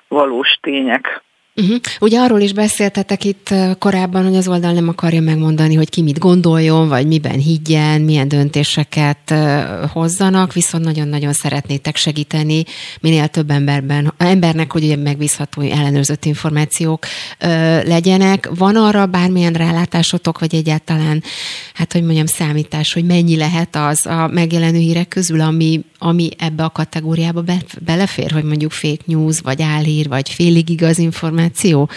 valós 0.08 0.58
tények. 0.62 1.22
Uh-huh. 1.56 1.78
Ugye 2.00 2.20
arról 2.20 2.40
is 2.40 2.54
beszéltetek 2.54 3.24
itt 3.24 3.54
korábban, 3.80 4.24
hogy 4.24 4.36
az 4.36 4.48
oldal 4.48 4.72
nem 4.72 4.88
akarja 4.88 5.22
megmondani, 5.22 5.76
hogy 5.76 5.90
ki 5.90 6.02
mit 6.02 6.20
gondoljon, 6.20 6.88
vagy 6.88 7.08
miben 7.08 7.40
higgyen, 7.40 8.02
milyen 8.02 8.28
döntéseket 8.28 9.34
hozzanak, 9.92 10.54
viszont 10.54 10.84
nagyon-nagyon 10.84 11.34
szeretnétek 11.34 11.96
segíteni 11.96 12.64
minél 13.02 13.28
több 13.28 13.52
emberben, 13.52 14.14
embernek, 14.18 14.72
hogy 14.72 14.84
ugye 14.84 14.96
megbízható, 14.96 15.62
ellenőrzött 15.62 16.26
információk 16.26 17.06
legyenek. 17.84 18.50
Van 18.56 18.76
arra 18.76 19.06
bármilyen 19.06 19.54
rálátásotok, 19.54 20.40
vagy 20.40 20.56
egyáltalán, 20.56 21.24
hát 21.74 21.94
hogy 21.94 22.04
mondjam, 22.04 22.26
számítás, 22.26 22.94
hogy 22.94 23.06
mennyi 23.06 23.38
lehet 23.38 23.76
az 23.76 24.06
a 24.06 24.28
megjelenő 24.28 24.80
hírek 24.80 25.08
közül, 25.08 25.42
ami, 25.42 25.82
ami 26.04 26.30
ebbe 26.38 26.64
a 26.64 26.70
kategóriába 26.70 27.42
be, 27.42 27.62
belefér, 27.80 28.32
hogy 28.32 28.44
mondjuk 28.44 28.72
fake 28.72 29.04
news, 29.06 29.40
vagy 29.40 29.62
álhír, 29.62 30.08
vagy 30.08 30.30
félig 30.30 30.70
igaz 30.70 30.98
információ? 30.98 31.90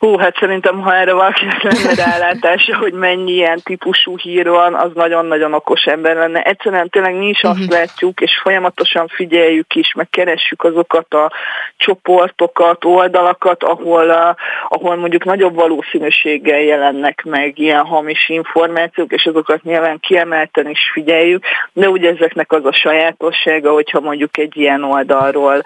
Hú, 0.00 0.16
hát 0.16 0.36
szerintem, 0.38 0.80
ha 0.80 0.94
erre 0.94 1.12
valakinek 1.12 1.62
lenne 1.62 1.94
rálátása, 1.94 2.76
hogy 2.76 2.92
mennyi 2.92 3.32
ilyen 3.32 3.60
típusú 3.64 4.18
hír 4.18 4.48
van, 4.48 4.74
az 4.74 4.90
nagyon-nagyon 4.94 5.54
okos 5.54 5.84
ember 5.84 6.16
lenne. 6.16 6.42
Egyszerűen 6.42 6.88
tényleg 6.88 7.14
mi 7.14 7.28
is 7.28 7.42
azt 7.42 7.58
uh-huh. 7.58 7.70
látjuk, 7.70 8.20
és 8.20 8.40
folyamatosan 8.42 9.08
figyeljük 9.08 9.74
is, 9.74 9.92
meg 9.94 10.08
keressük 10.10 10.64
azokat 10.64 11.14
a 11.14 11.32
csoportokat, 11.76 12.84
oldalakat, 12.84 13.62
ahol, 13.62 14.10
a, 14.10 14.36
ahol 14.68 14.96
mondjuk 14.96 15.24
nagyobb 15.24 15.54
valószínűséggel 15.54 16.60
jelennek 16.60 17.22
meg 17.24 17.58
ilyen 17.58 17.84
hamis 17.84 18.28
információk, 18.28 19.12
és 19.12 19.26
azokat 19.26 19.62
nyilván 19.62 19.98
kiemelten 20.00 20.68
is 20.68 20.90
figyeljük, 20.92 21.44
de 21.72 21.88
ugye 21.88 22.10
ezeknek 22.10 22.52
az 22.52 22.64
a 22.64 22.72
sajátossága, 22.72 23.72
hogyha 23.72 24.00
mondjuk 24.00 24.38
egy 24.38 24.56
ilyen 24.56 24.84
oldalról 24.84 25.62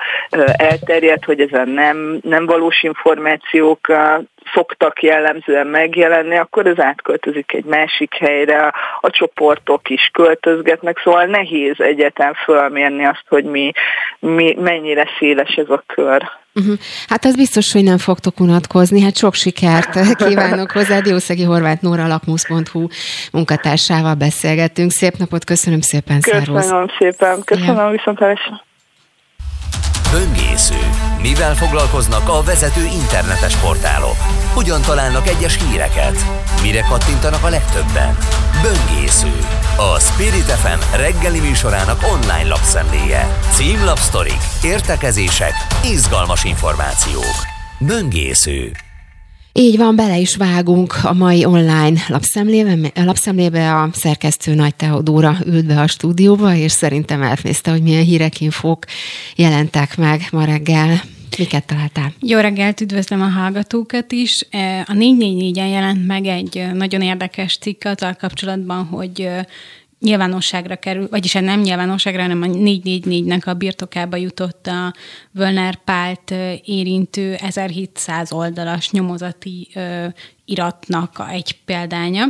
elterjed, 0.56 1.24
hogy 1.24 1.40
ezen 1.40 1.68
nem, 1.68 2.18
nem 2.22 2.46
valós 2.46 2.82
információk 2.82 3.88
szoktak 4.54 5.02
jellemzően 5.02 5.66
megjelenni, 5.66 6.36
akkor 6.36 6.66
ez 6.66 6.78
átköltözik 6.78 7.52
egy 7.52 7.64
másik 7.64 8.14
helyre, 8.14 8.72
a 9.00 9.10
csoportok 9.10 9.90
is 9.90 10.10
költözgetnek, 10.12 11.00
szóval 11.04 11.24
nehéz 11.24 11.80
egyetem 11.80 12.34
fölmérni 12.34 13.04
azt, 13.04 13.24
hogy 13.28 13.44
mi, 13.44 13.72
mi 14.18 14.56
mennyire 14.60 15.08
széles 15.18 15.54
ez 15.54 15.70
a 15.70 15.82
kör. 15.86 16.22
Uh-huh. 16.54 16.74
Hát 17.08 17.24
az 17.24 17.36
biztos, 17.36 17.72
hogy 17.72 17.82
nem 17.82 17.98
fogtok 17.98 18.40
unatkozni. 18.40 19.00
Hát 19.00 19.16
sok 19.16 19.34
sikert 19.34 20.16
kívánok 20.16 20.70
hozzá. 20.70 21.00
Diószegi 21.00 21.42
Horváth 21.42 21.82
Nóra 21.82 22.06
lakmusz.hu 22.06 22.86
munkatársával 23.32 24.14
beszélgettünk. 24.14 24.90
Szép 24.90 25.12
napot, 25.16 25.44
köszönöm 25.44 25.80
szépen, 25.80 26.20
Köszönöm 26.20 26.60
Szervusz. 26.60 26.92
szépen, 26.98 27.42
köszönöm 27.44 27.76
ja. 27.76 27.88
viszont 27.88 28.18
Böngésző. 30.12 31.13
Mivel 31.28 31.54
foglalkoznak 31.54 32.28
a 32.28 32.42
vezető 32.42 32.84
internetes 32.84 33.56
portálok? 33.56 34.16
Hogyan 34.54 34.82
találnak 34.82 35.28
egyes 35.28 35.58
híreket? 35.64 36.16
Mire 36.62 36.80
kattintanak 36.80 37.44
a 37.44 37.48
legtöbben? 37.48 38.16
Böngésző. 38.62 39.32
A 39.76 40.00
Spirit 40.00 40.50
FM 40.50 40.96
reggeli 40.96 41.40
műsorának 41.40 41.98
online 42.12 42.48
lapszemléje. 42.48 43.38
Címlapsztorik, 43.50 44.40
értekezések, 44.64 45.52
izgalmas 45.84 46.44
információk. 46.44 47.36
Böngésző. 47.78 48.72
Így 49.52 49.76
van, 49.76 49.96
bele 49.96 50.18
is 50.18 50.36
vágunk 50.36 50.94
a 51.02 51.12
mai 51.12 51.44
online 51.44 52.00
lapszemlébe, 52.08 52.90
lapszemlébe 52.94 53.74
a 53.74 53.88
szerkesztő 53.92 54.54
Nagy 54.54 54.74
Teodóra 54.74 55.36
ült 55.46 55.66
be 55.66 55.80
a 55.80 55.86
stúdióba, 55.86 56.54
és 56.54 56.72
szerintem 56.72 57.22
elnézte, 57.22 57.70
hogy 57.70 57.82
milyen 57.82 58.04
hírek, 58.04 58.40
infók 58.40 58.84
jelentek 59.36 59.96
meg 59.96 60.28
ma 60.30 60.44
reggel. 60.44 61.00
Miket 61.38 61.66
találtál? 61.66 62.12
Jó 62.20 62.38
reggelt, 62.38 62.80
üdvözlöm 62.80 63.20
a 63.20 63.28
hallgatókat 63.28 64.12
is. 64.12 64.46
E, 64.50 64.80
a 64.80 64.92
444-en 64.92 65.70
jelent 65.70 66.06
meg 66.06 66.26
egy 66.26 66.66
nagyon 66.72 67.02
érdekes 67.02 67.58
cikk 67.58 67.84
azzal 67.84 68.14
kapcsolatban, 68.14 68.84
hogy 68.84 69.30
nyilvánosságra 70.00 70.76
kerül, 70.76 71.08
vagyis 71.10 71.32
hát 71.32 71.42
nem 71.42 71.60
nyilvánosságra, 71.60 72.22
hanem 72.22 72.42
a 72.42 72.46
444-nek 72.46 73.44
a 73.44 73.54
birtokába 73.54 74.16
jutott 74.16 74.66
a 74.66 74.94
Völner 75.30 75.78
Pált 75.84 76.34
érintő 76.64 77.34
1700 77.34 78.32
oldalas 78.32 78.90
nyomozati 78.90 79.68
iratnak 80.44 81.26
egy 81.30 81.58
példánya. 81.64 82.24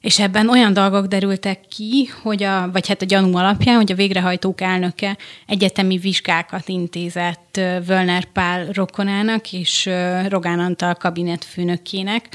És 0.00 0.18
ebben 0.18 0.48
olyan 0.48 0.72
dolgok 0.72 1.06
derültek 1.06 1.60
ki, 1.68 2.10
hogy 2.22 2.42
a, 2.42 2.70
vagy 2.72 2.88
hát 2.88 3.02
a 3.02 3.04
gyanú 3.04 3.36
alapján, 3.36 3.76
hogy 3.76 3.92
a 3.92 3.94
végrehajtók 3.94 4.60
elnöke 4.60 5.16
egyetemi 5.46 5.98
vizsgákat 5.98 6.68
intézett 6.68 7.60
Völner 7.86 8.24
Pál 8.24 8.66
rokonának 8.72 9.52
és 9.52 9.90
Rogán 10.28 10.58
Antal 10.58 10.94
kabinetfőnökének, 10.94 12.28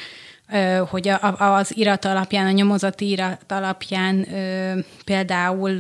hogy 0.90 1.12
az 1.38 1.78
irat 1.78 2.06
alapján, 2.06 2.46
a 2.46 2.52
nyomozati 2.52 3.10
irat 3.10 3.52
alapján 3.52 4.28
például 5.06 5.76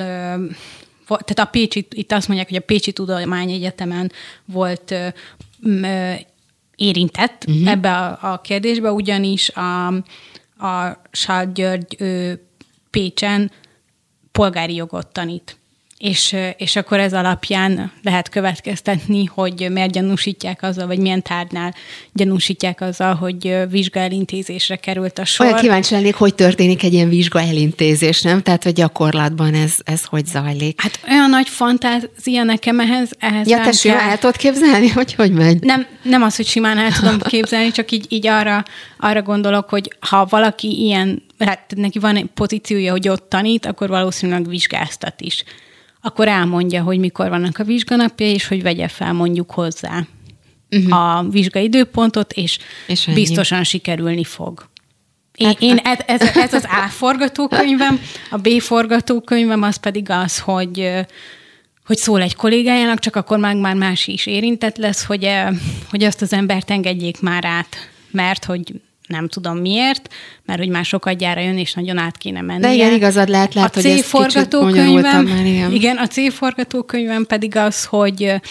tehát 1.08 1.40
a 1.40 1.46
Pécsi, 1.46 1.88
itt 1.90 2.12
azt 2.12 2.28
mondják, 2.28 2.50
hogy 2.50 2.58
a 2.58 2.66
Pécsi 2.66 2.92
Tudományegyetemen 2.92 4.12
volt 4.46 4.96
érintett 6.76 7.46
uh-huh. 7.48 7.70
ebbe 7.70 7.98
a, 7.98 8.18
a 8.22 8.42
kérdésbe, 8.42 8.92
ugyanis 8.92 9.50
a, 9.50 9.94
a 10.58 11.02
Sál 11.12 11.52
György 11.52 11.98
Pécsen 12.90 13.52
polgári 14.32 14.76
jogot 14.76 15.08
tanít 15.08 15.58
és, 15.98 16.36
és 16.58 16.76
akkor 16.76 17.00
ez 17.00 17.14
alapján 17.14 17.92
lehet 18.04 18.30
következtetni, 18.30 19.26
hogy 19.26 19.68
miért 19.72 19.92
gyanúsítják 19.92 20.64
azzal, 20.64 20.88
vagy 20.88 21.00
milyen 21.00 21.22
tárgynál 21.22 21.74
gyanúsítják 22.14 22.82
azzal, 22.82 23.14
hogy 23.14 23.58
vizsga 23.70 24.00
elintézésre 24.00 24.76
került 24.76 25.20
a 25.20 25.26
sor. 25.26 25.46
Olyan 25.46 25.60
kíváncsi 25.60 25.94
lennék, 25.94 26.16
hogy 26.16 26.36
történik 26.36 26.84
egy 26.84 26.94
ilyen 26.94 27.10
vizsga 27.10 27.42
elintézés, 27.42 28.22
nem? 28.22 28.42
Tehát, 28.42 28.64
hogy 28.64 28.74
gyakorlatban 28.74 29.54
ez, 29.54 29.74
ez 29.84 30.04
hogy 30.04 30.26
zajlik? 30.26 30.82
Hát 30.82 31.00
olyan 31.10 31.30
nagy 31.30 31.50
fantázia 31.50 32.44
nekem 32.44 32.80
ehhez, 32.80 33.12
ehhez 33.20 33.48
Ja, 33.48 33.62
te 33.62 33.72
simán 33.72 34.10
el 34.10 34.18
tudod 34.18 34.36
képzelni, 34.36 34.90
hogy 34.90 35.14
hogy 35.14 35.32
megy? 35.32 35.64
Nem, 35.64 35.86
nem 36.02 36.24
az, 36.24 36.36
hogy 36.36 36.48
simán 36.48 36.78
el 36.78 36.92
tudom 36.92 37.20
képzelni, 37.20 37.72
csak 37.72 37.92
így, 37.92 38.06
így 38.10 38.28
arra, 38.28 38.64
arra 39.00 39.22
gondolok, 39.22 39.70
hogy 39.70 39.96
ha 40.00 40.26
valaki 40.30 40.84
ilyen, 40.84 41.24
hát 41.40 41.74
neki 41.76 42.00
van 42.00 42.16
egy 42.16 42.30
pozíciója, 42.34 42.92
hogy 42.92 43.08
ott 43.08 43.30
tanít, 43.30 43.66
akkor 43.66 43.90
valószínűleg 43.90 44.48
vizsgáztat 44.48 45.22
is 45.22 45.44
akkor 46.06 46.28
elmondja, 46.28 46.84
hogy 46.84 47.00
mikor 47.00 47.30
vannak 47.30 47.58
a 47.58 47.64
vizsganapja, 47.64 48.28
és 48.28 48.48
hogy 48.48 48.62
vegye 48.62 48.88
fel 48.88 49.14
mondjuk 49.14 49.52
hozzá 49.52 50.08
uh-huh. 50.72 51.18
a 51.18 51.24
vizsgaidőpontot, 51.30 52.34
és, 52.34 52.58
és 52.88 53.10
biztosan 53.14 53.64
sikerülni 53.64 54.24
fog. 54.24 54.70
Én, 55.36 55.48
hát, 55.48 55.62
én 55.62 55.78
ez, 55.78 56.00
ez, 56.06 56.22
ez 56.36 56.54
az 56.54 56.64
A 56.64 56.90
forgatókönyvem, 56.90 58.00
a 58.30 58.38
B 58.38 58.50
forgatókönyvem 58.60 59.62
az 59.62 59.76
pedig 59.76 60.10
az, 60.10 60.40
hogy 60.40 60.90
hogy 61.86 61.98
szól 61.98 62.22
egy 62.22 62.36
kollégájának, 62.36 63.00
csak 63.00 63.16
akkor 63.16 63.38
már, 63.38 63.56
már 63.56 63.76
más 63.76 64.08
is 64.08 64.26
érintett 64.26 64.78
lesz, 64.78 65.04
hogy, 65.04 65.30
hogy 65.90 66.04
azt 66.04 66.22
az 66.22 66.34
embert 66.34 66.72
engedjék 66.72 67.22
már 67.22 67.46
át, 67.46 67.78
mert 68.12 68.46
hogy 68.46 68.74
nem 69.08 69.28
tudom 69.28 69.58
miért, 69.58 70.14
mert 70.46 70.60
hogy 70.60 70.70
már 70.70 70.86
sokat 70.86 71.18
gyára 71.18 71.42
jön, 71.42 71.58
és 71.58 71.74
nagyon 71.74 71.98
át 71.98 72.18
kéne 72.18 72.42
menni. 72.42 72.62
De 72.62 72.74
igen, 72.74 72.94
igazad 72.94 73.30
lehet, 73.30 73.54
lehet 73.54 73.76
a 73.76 73.82
hogy 73.82 73.92
ez 73.92 74.06
forgatókönyvem, 74.06 75.26
már, 75.26 75.46
igen. 75.46 75.72
igen, 75.72 75.98
a 75.98 76.08
C 76.08 76.34
forgatókönyvem 76.34 77.26
pedig 77.26 77.56
az, 77.56 77.86
hogy 77.86 78.42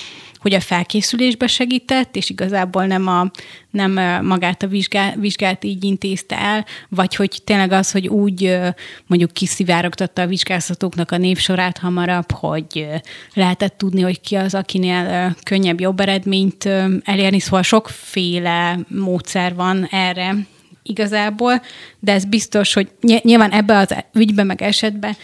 hogy 0.44 0.54
a 0.54 0.60
felkészülésbe 0.60 1.46
segített, 1.46 2.16
és 2.16 2.30
igazából 2.30 2.86
nem, 2.86 3.06
a, 3.06 3.30
nem 3.70 3.92
magát 4.24 4.62
a 4.62 4.66
vizsgát, 4.66 5.14
vizsgát 5.14 5.64
így 5.64 5.84
intézte 5.84 6.38
el, 6.38 6.64
vagy 6.88 7.14
hogy 7.14 7.40
tényleg 7.44 7.72
az, 7.72 7.90
hogy 7.90 8.08
úgy 8.08 8.58
mondjuk 9.06 9.32
kiszivárogtatta 9.32 10.22
a 10.22 10.26
vizsgáztatóknak 10.26 11.10
a 11.10 11.16
névsorát 11.16 11.78
hamarabb, 11.78 12.32
hogy 12.32 12.86
lehetett 13.34 13.78
tudni, 13.78 14.00
hogy 14.00 14.20
ki 14.20 14.34
az, 14.34 14.54
akinél 14.54 15.34
könnyebb, 15.42 15.80
jobb 15.80 16.00
eredményt 16.00 16.68
elérni, 17.04 17.40
szóval 17.40 17.62
sokféle 17.62 18.78
módszer 18.88 19.54
van 19.54 19.86
erre 19.90 20.36
igazából, 20.82 21.62
de 22.00 22.12
ez 22.12 22.24
biztos, 22.24 22.72
hogy 22.72 22.88
nyilván 23.00 23.50
ebbe 23.50 23.76
az 23.76 23.94
ügybe 24.14 24.42
meg 24.42 24.62
esetben 24.62 25.16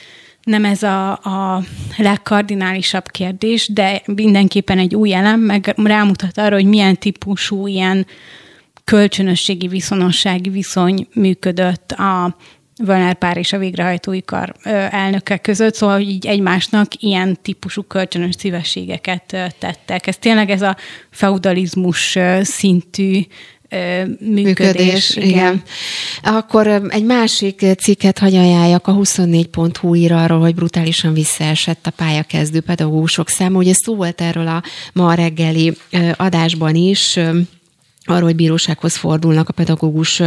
nem 0.42 0.64
ez 0.64 0.82
a, 0.82 1.10
a 1.10 1.62
legkardinálisabb 1.96 3.08
kérdés, 3.08 3.68
de 3.68 4.02
mindenképpen 4.04 4.78
egy 4.78 4.94
új 4.94 5.14
elem, 5.14 5.40
meg 5.40 5.74
rámutat 5.76 6.38
arra, 6.38 6.54
hogy 6.54 6.64
milyen 6.64 6.98
típusú 6.98 7.66
ilyen 7.66 8.06
kölcsönösségi, 8.84 9.68
viszonossági 9.68 10.50
viszony 10.50 11.06
működött 11.14 11.92
a 11.92 12.36
Völner 12.82 13.14
pár 13.14 13.36
és 13.36 13.52
a 13.52 13.58
végrehajtói 13.58 14.22
kar 14.22 14.54
elnöke 14.90 15.36
között, 15.36 15.74
szóval 15.74 15.96
hogy 15.96 16.08
így 16.08 16.26
egymásnak 16.26 17.02
ilyen 17.02 17.38
típusú 17.42 17.82
kölcsönös 17.82 18.34
szívességeket 18.38 19.22
tettek. 19.58 20.06
Ez 20.06 20.16
tényleg 20.16 20.50
ez 20.50 20.62
a 20.62 20.76
feudalizmus 21.10 22.18
szintű 22.42 23.20
működés. 23.70 24.42
működés 24.44 25.16
igen. 25.16 25.28
igen. 25.28 25.62
Akkor 26.22 26.66
egy 26.88 27.04
másik 27.04 27.64
cikket 27.78 28.18
hagy 28.18 28.34
ajánljak, 28.34 28.86
a 28.86 28.92
24.hu 28.92 29.94
ír 29.94 30.12
arról, 30.12 30.40
hogy 30.40 30.54
brutálisan 30.54 31.12
visszaesett 31.12 31.86
a 31.86 31.90
pályakezdő 31.90 32.60
pedagógusok 32.60 33.28
száma. 33.28 33.58
Ugye 33.58 33.72
szó 33.74 33.94
volt 33.94 34.20
erről 34.20 34.46
a 34.46 34.62
ma 34.92 35.14
reggeli 35.14 35.76
adásban 36.16 36.74
is, 36.74 37.18
arról, 38.04 38.22
hogy 38.22 38.36
bírósághoz 38.36 38.96
fordulnak 38.96 39.48
a 39.48 39.52
pedagógus 39.52 40.22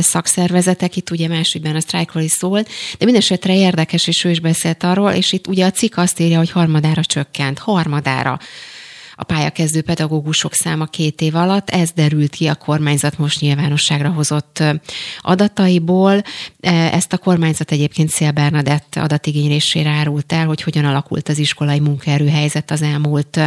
szakszervezetek, 0.00 0.96
itt 0.96 1.10
ugye 1.10 1.28
másodban 1.28 1.74
a 1.74 1.80
sztrájkról 1.80 2.22
is 2.22 2.30
szól, 2.30 2.62
de 2.98 3.04
mindesetre 3.04 3.56
érdekes, 3.56 4.06
és 4.06 4.24
ő 4.24 4.30
is 4.30 4.40
beszélt 4.40 4.82
arról, 4.82 5.10
és 5.10 5.32
itt 5.32 5.46
ugye 5.46 5.66
a 5.66 5.70
cikk 5.70 5.96
azt 5.96 6.20
írja, 6.20 6.38
hogy 6.38 6.50
harmadára 6.50 7.04
csökkent, 7.04 7.58
harmadára 7.58 8.38
a 9.20 9.24
pályakezdő 9.24 9.82
pedagógusok 9.82 10.54
száma 10.54 10.84
két 10.84 11.20
év 11.20 11.34
alatt. 11.34 11.70
Ez 11.70 11.90
derült 11.90 12.34
ki 12.34 12.46
a 12.46 12.54
kormányzat 12.54 13.18
most 13.18 13.40
nyilvánosságra 13.40 14.08
hozott 14.08 14.62
adataiból. 15.20 16.22
Ezt 16.60 17.12
a 17.12 17.18
kormányzat 17.18 17.72
egyébként 17.72 18.10
Szél 18.10 18.30
Bernadett 18.30 18.96
adatigénylésére 18.96 19.90
árult 19.90 20.32
el, 20.32 20.46
hogy 20.46 20.62
hogyan 20.62 20.84
alakult 20.84 21.28
az 21.28 21.38
iskolai 21.38 21.80
munkaerőhelyzet 21.80 22.70
az 22.70 22.82
elmúlt 22.82 23.40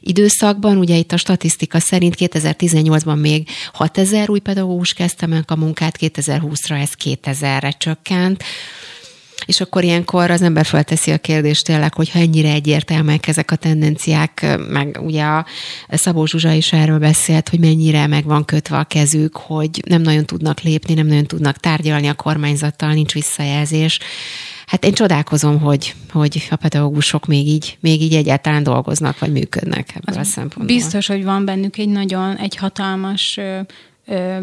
időszakban. 0.00 0.76
Ugye 0.78 0.96
itt 0.96 1.12
a 1.12 1.16
statisztika 1.16 1.80
szerint 1.80 2.14
2018-ban 2.18 3.20
még 3.20 3.48
6000 3.72 4.30
új 4.30 4.38
pedagógus 4.38 4.92
kezdte 4.92 5.26
meg 5.26 5.44
a 5.46 5.56
munkát, 5.56 5.96
2020-ra 6.00 6.80
ez 6.80 6.90
2000-re 7.04 7.70
csökkent. 7.70 8.44
És 9.46 9.60
akkor 9.60 9.84
ilyenkor 9.84 10.30
az 10.30 10.42
ember 10.42 10.64
felteszi 10.64 11.10
a 11.10 11.18
kérdést 11.18 11.64
tényleg, 11.64 11.94
hogy 11.94 12.10
ha 12.10 12.18
ennyire 12.18 12.52
egyértelműek 12.52 13.28
ezek 13.28 13.50
a 13.50 13.56
tendenciák, 13.56 14.58
meg 14.68 14.98
ugye 15.02 15.22
a 15.22 15.46
Szabó 15.88 16.26
Zsuzsa 16.26 16.52
is 16.52 16.72
erről 16.72 16.98
beszélt, 16.98 17.48
hogy 17.48 17.58
mennyire 17.58 18.06
meg 18.06 18.24
van 18.24 18.44
kötve 18.44 18.78
a 18.78 18.84
kezük, 18.84 19.36
hogy 19.36 19.82
nem 19.86 20.02
nagyon 20.02 20.24
tudnak 20.24 20.60
lépni, 20.60 20.94
nem 20.94 21.06
nagyon 21.06 21.24
tudnak 21.24 21.56
tárgyalni 21.56 22.06
a 22.06 22.14
kormányzattal, 22.14 22.92
nincs 22.92 23.12
visszajelzés. 23.12 23.98
Hát 24.66 24.84
én 24.84 24.92
csodálkozom, 24.92 25.60
hogy, 25.60 25.94
hogy 26.10 26.46
a 26.50 26.56
pedagógusok 26.56 27.26
még 27.26 27.46
így, 27.46 27.76
még 27.80 28.02
így 28.02 28.14
egyáltalán 28.14 28.62
dolgoznak, 28.62 29.18
vagy 29.18 29.32
működnek 29.32 29.88
ebből 29.94 30.20
az 30.20 30.28
a 30.28 30.30
szempontból. 30.30 30.76
Biztos, 30.76 31.06
hogy 31.06 31.24
van 31.24 31.44
bennük 31.44 31.76
egy 31.76 31.88
nagyon, 31.88 32.36
egy 32.36 32.56
hatalmas 32.56 33.36
ö, 33.36 33.60
ö, 34.06 34.38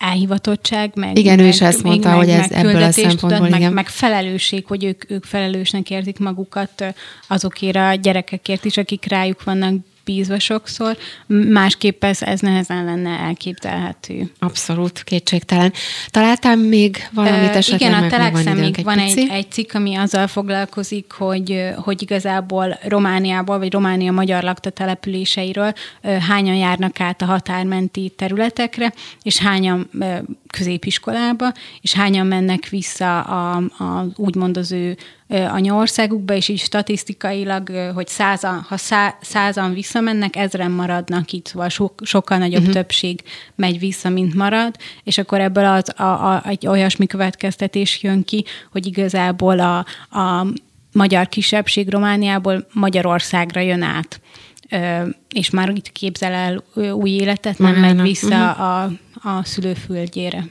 elhivatottság, 0.00 0.90
meg, 0.94 1.18
igen, 1.18 1.36
meg, 1.36 1.44
ő 1.44 1.48
is 1.48 1.60
ezt 1.60 1.82
mondta, 1.82 2.08
meg, 2.08 2.16
hogy 2.16 2.28
ez 2.28 2.50
meg 2.50 2.64
ebből 2.64 2.82
a 2.82 2.90
szempontból, 2.90 3.30
tudat, 3.30 3.50
meg, 3.50 3.72
meg 3.72 3.88
felelősség, 3.88 4.66
hogy 4.66 4.84
ők, 4.84 5.10
ők 5.10 5.24
felelősnek 5.24 5.90
érzik 5.90 6.18
magukat 6.18 6.94
azokért 7.28 7.76
a 7.76 7.94
gyerekekért 7.94 8.64
is, 8.64 8.76
akik 8.76 9.04
rájuk 9.08 9.44
vannak 9.44 9.74
bízva 10.04 10.38
sokszor, 10.38 10.96
másképp 11.26 12.04
ez, 12.04 12.22
ez 12.22 12.40
nehezen 12.40 12.84
lenne 12.84 13.10
elképzelhető. 13.10 14.30
Abszolút, 14.38 15.02
kétségtelen. 15.02 15.72
Találtam 16.08 16.58
még 16.58 17.08
valamit 17.12 17.56
esetleg? 17.56 17.90
Igen, 17.90 18.02
a 18.02 18.08
Telexen 18.08 18.56
még 18.56 18.84
van 18.84 18.98
egy, 18.98 19.28
egy 19.30 19.50
cikk, 19.50 19.74
ami 19.74 19.94
azzal 19.94 20.26
foglalkozik, 20.26 21.12
hogy, 21.12 21.68
hogy 21.76 22.02
igazából 22.02 22.78
Romániából, 22.82 23.58
vagy 23.58 23.72
Románia 23.72 24.12
magyar 24.12 24.42
lakta 24.42 24.70
településeiről 24.70 25.72
hányan 26.28 26.56
járnak 26.56 27.00
át 27.00 27.22
a 27.22 27.24
határmenti 27.24 28.12
területekre, 28.16 28.92
és 29.22 29.38
hányan 29.38 29.90
középiskolába, 30.50 31.52
és 31.80 31.92
hányan 31.92 32.26
mennek 32.26 32.68
vissza 32.68 33.20
a, 33.20 33.56
a, 33.56 34.06
úgymond 34.16 34.56
az 34.56 34.72
ő 34.72 34.96
anyaországukba, 35.28 36.34
és 36.34 36.48
így 36.48 36.58
statisztikailag, 36.58 37.68
hogy 37.94 38.08
százan, 38.08 38.66
ha 38.68 38.76
szá, 38.76 39.16
százan 39.20 39.72
visszamennek, 39.72 40.36
ezren 40.36 40.70
maradnak 40.70 41.32
itt, 41.32 41.46
szóval 41.46 41.68
so, 41.68 41.88
sokkal 42.02 42.38
nagyobb 42.38 42.60
uh-huh. 42.60 42.74
többség 42.74 43.22
megy 43.54 43.78
vissza, 43.78 44.08
mint 44.08 44.34
marad, 44.34 44.76
és 45.04 45.18
akkor 45.18 45.40
ebből 45.40 45.64
az, 45.64 46.00
a, 46.00 46.02
a, 46.02 46.42
egy 46.46 46.66
olyasmi 46.66 47.06
következtetés 47.06 48.02
jön 48.02 48.24
ki, 48.24 48.44
hogy 48.72 48.86
igazából 48.86 49.58
a, 49.58 49.78
a 50.18 50.46
magyar 50.92 51.28
kisebbség 51.28 51.88
Romániából 51.88 52.66
Magyarországra 52.72 53.60
jön 53.60 53.82
át 53.82 54.20
és 55.34 55.50
már 55.50 55.68
itt 55.68 55.92
képzel 55.92 56.32
el 56.32 56.64
új 56.92 57.10
életet, 57.10 57.58
nem 57.58 57.74
megy 57.74 58.00
vissza 58.00 58.26
uh-huh. 58.26 58.60
a, 58.60 58.82
a 59.22 59.44
szülőföldjére. 59.44 60.44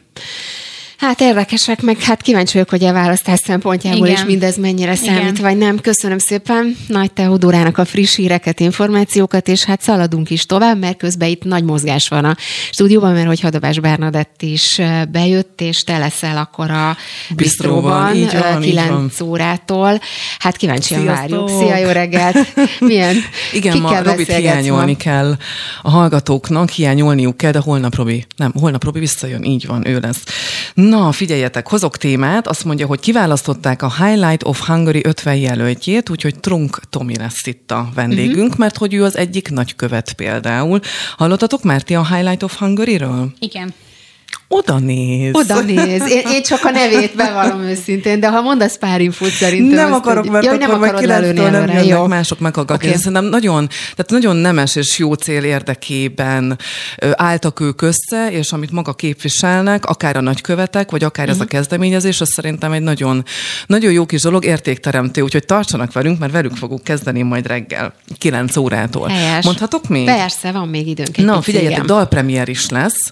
Hát 1.00 1.22
érdekesek, 1.22 1.82
meg 1.82 2.02
hát 2.02 2.22
kíváncsi 2.22 2.54
vagyok, 2.54 2.70
hogy 2.70 2.84
a 2.84 2.94
választás 2.94 3.40
szempontjából 3.40 4.08
Igen. 4.08 4.20
is 4.20 4.26
mindez 4.26 4.58
mennyire 4.58 4.96
számít, 4.96 5.20
Igen. 5.20 5.36
vagy 5.42 5.58
nem. 5.58 5.80
Köszönöm 5.80 6.18
szépen 6.18 6.78
Nagy 6.88 7.12
Teodorának 7.12 7.78
a 7.78 7.86
friss 7.86 8.16
híreket, 8.16 8.60
információkat, 8.60 9.48
és 9.48 9.64
hát 9.64 9.82
szaladunk 9.82 10.30
is 10.30 10.46
tovább, 10.46 10.80
mert 10.80 10.98
közben 10.98 11.30
itt 11.30 11.44
nagy 11.44 11.64
mozgás 11.64 12.08
van 12.08 12.26
a 12.26 12.36
stúdióban, 12.72 13.14
mert 13.14 13.28
hogy 13.28 13.40
Hadabás 13.40 13.80
Bernadett 13.80 14.42
is 14.42 14.82
bejött, 15.12 15.62
és 15.62 15.84
te 15.84 15.98
leszel 15.98 16.38
akkor 16.38 16.72
a 16.72 16.98
bistróban, 17.36 18.16
így 18.16 18.34
van, 18.34 18.62
9 18.62 19.20
így 19.20 19.24
órától. 19.24 20.00
Hát 20.40 20.56
kíváncsian 20.56 21.02
Sziasztok. 21.02 21.30
várjuk. 21.30 21.50
Szia, 21.50 21.78
jó 21.78 21.90
reggelt! 21.90 22.38
Milyen? 22.80 23.16
Igen, 23.54 23.78
ma 23.78 24.02
Robit 24.02 24.36
hiányolni 24.36 24.92
ma? 24.92 24.98
kell 24.98 25.36
a 25.82 25.90
hallgatóknak, 25.90 26.70
hiányolniuk 26.70 27.38
kell, 27.38 27.52
de 27.52 27.60
holnap 27.60 27.96
Robi, 27.96 28.26
nem, 28.36 28.52
holnap 28.60 28.84
Robi 28.84 29.00
visszajön, 29.00 29.44
így 29.44 29.66
van, 29.68 29.88
ő 29.88 30.00
lesz. 30.00 30.24
Na, 30.90 31.12
figyeljetek, 31.12 31.68
hozok 31.68 31.98
témát. 31.98 32.48
Azt 32.48 32.64
mondja, 32.64 32.88
hogy 32.88 33.00
kiválasztották 33.00 33.82
a 33.82 33.94
Highlight 34.04 34.44
of 34.44 34.68
Hungary 34.68 35.02
50 35.04 35.36
jelöltjét, 35.36 36.10
úgyhogy 36.10 36.40
Trunk 36.40 36.80
Tomi 36.90 37.18
lesz 37.18 37.46
itt 37.46 37.72
a 37.72 37.90
vendégünk, 37.96 38.44
uh-huh. 38.44 38.58
mert 38.58 38.78
hogy 38.78 38.94
ő 38.94 39.04
az 39.04 39.18
egyik 39.18 39.50
nagykövet 39.50 40.14
például. 40.14 40.80
Hallottatok 41.18 41.64
már 41.64 41.82
ti 41.82 41.96
a 41.96 42.16
Highlight 42.16 42.44
of 42.44 42.58
Hungary-ről? 42.58 43.32
Igen. 43.40 43.74
Oda 44.52 44.80
néz. 44.80 45.34
Oda 45.34 45.62
néz. 45.62 46.10
Én, 46.10 46.22
én 46.28 46.44
csak 46.44 46.64
a 46.64 46.70
nevét 46.70 47.16
bevallom 47.16 47.62
őszintén, 47.62 48.20
de 48.20 48.30
ha 48.30 48.42
mondasz 48.42 48.78
pár 48.78 49.02
infót 49.02 49.30
szerintem. 49.30 49.86
Nem 49.86 49.94
akarok, 49.94 50.30
mert 50.30 50.46
Jaj, 50.46 50.56
akkor 50.56 50.68
nem 50.68 50.80
majd 50.80 51.00
kilenctől 51.00 51.50
nem 51.50 51.68
jönnek 51.68 51.86
jó. 51.86 52.06
mások 52.06 52.40
meghallgatni. 52.40 52.88
Okay. 52.88 53.00
Szerintem 53.00 53.26
nagyon, 53.26 53.68
tehát 53.68 54.10
nagyon 54.10 54.36
nemes 54.36 54.76
és 54.76 54.98
jó 54.98 55.14
cél 55.14 55.44
érdekében 55.44 56.58
álltak 57.12 57.60
ők 57.60 57.82
össze, 57.82 58.32
és 58.32 58.52
amit 58.52 58.72
maga 58.72 58.94
képviselnek, 58.94 59.86
akár 59.86 60.18
a 60.18 60.22
nagykövetek, 60.22 60.92
vagy 60.92 61.04
akár 61.04 61.26
uh-huh. 61.26 61.40
ez 61.40 61.42
a 61.42 61.48
mhm. 61.48 61.56
kezdeményezés, 61.56 62.22
az 62.22 62.30
szerintem 62.30 62.72
egy 62.72 62.82
nagyon, 62.82 63.26
nagyon 63.66 63.92
jó 63.92 64.06
kis 64.06 64.22
dolog, 64.22 64.46
értékteremtő, 64.46 65.22
úgyhogy 65.22 65.46
tartsanak 65.46 65.94
velünk, 65.94 66.20
mert 66.20 66.32
velük 66.32 66.56
fogunk 66.56 66.84
kezdeni 66.84 67.22
majd 67.22 67.48
reggel, 67.48 67.94
9 68.18 68.58
órától. 68.58 69.08
Helyes. 69.08 69.46
Mondhatok 69.46 69.88
még? 69.88 70.06
Persze, 70.06 70.52
van 70.52 70.68
még 70.68 70.88
időnk. 70.88 71.18
Na, 71.18 71.42
figyeljetek, 71.42 71.84
dalpremier 71.84 72.50
is 72.50 72.70
lesz. 72.70 73.12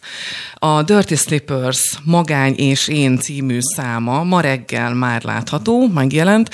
A 0.59 0.83
Dirty 1.07 1.21
Slippers 1.21 1.99
Magány 2.03 2.53
és 2.55 2.87
én 2.87 3.17
című 3.17 3.57
száma 3.61 4.23
ma 4.23 4.41
reggel 4.41 4.93
már 4.93 5.23
látható, 5.23 5.87
megjelent. 5.93 6.49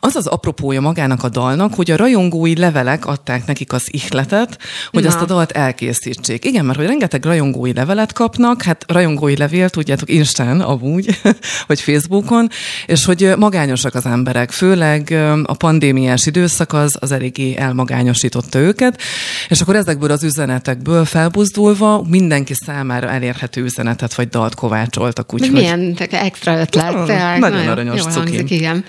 Az 0.00 0.16
az 0.16 0.26
apropója 0.26 0.80
magának 0.80 1.22
a 1.22 1.28
dalnak, 1.28 1.74
hogy 1.74 1.90
a 1.90 1.96
rajongói 1.96 2.56
levelek 2.56 3.06
adták 3.06 3.46
nekik 3.46 3.72
az 3.72 3.82
ihletet, 3.86 4.58
hogy 4.90 5.02
Na. 5.02 5.08
azt 5.08 5.20
a 5.20 5.24
dalt 5.24 5.50
elkészítsék. 5.50 6.44
Igen, 6.44 6.64
mert 6.64 6.78
hogy 6.78 6.86
rengeteg 6.86 7.24
rajongói 7.24 7.72
levelet 7.72 8.12
kapnak, 8.12 8.62
hát 8.62 8.84
rajongói 8.86 9.36
levél, 9.36 9.70
tudjátok, 9.70 10.10
Instán 10.10 10.60
amúgy, 10.60 11.20
vagy 11.66 11.80
Facebookon, 11.80 12.48
és 12.86 13.04
hogy 13.04 13.32
magányosak 13.36 13.94
az 13.94 14.06
emberek, 14.06 14.50
főleg 14.50 15.10
a 15.44 15.54
pandémiás 15.54 16.26
időszak 16.26 16.72
az, 16.72 16.96
az 17.00 17.12
eléggé 17.12 17.56
elmagányosította 17.56 18.58
őket, 18.58 19.00
és 19.48 19.60
akkor 19.60 19.76
ezekből 19.76 20.10
az 20.10 20.22
üzenetekből 20.22 21.04
felbuzdulva 21.04 22.02
mindenki 22.08 22.54
számára 22.54 23.08
elérhető 23.08 23.58
üzenetet 23.98 24.14
vagy 24.14 24.28
dalt 24.28 24.54
kovácsoltak. 24.54 25.34
Úgy, 25.34 25.50
Milyen 25.50 25.96
extra 26.10 26.60
ötlet. 26.60 26.92
Nagyon, 26.92 27.06
nagyon, 27.06 27.38
nagyon 27.38 27.68
aranyos 27.68 28.02
cuki. 28.02 28.14
Hangzik, 28.14 28.50
igen. 28.50 28.84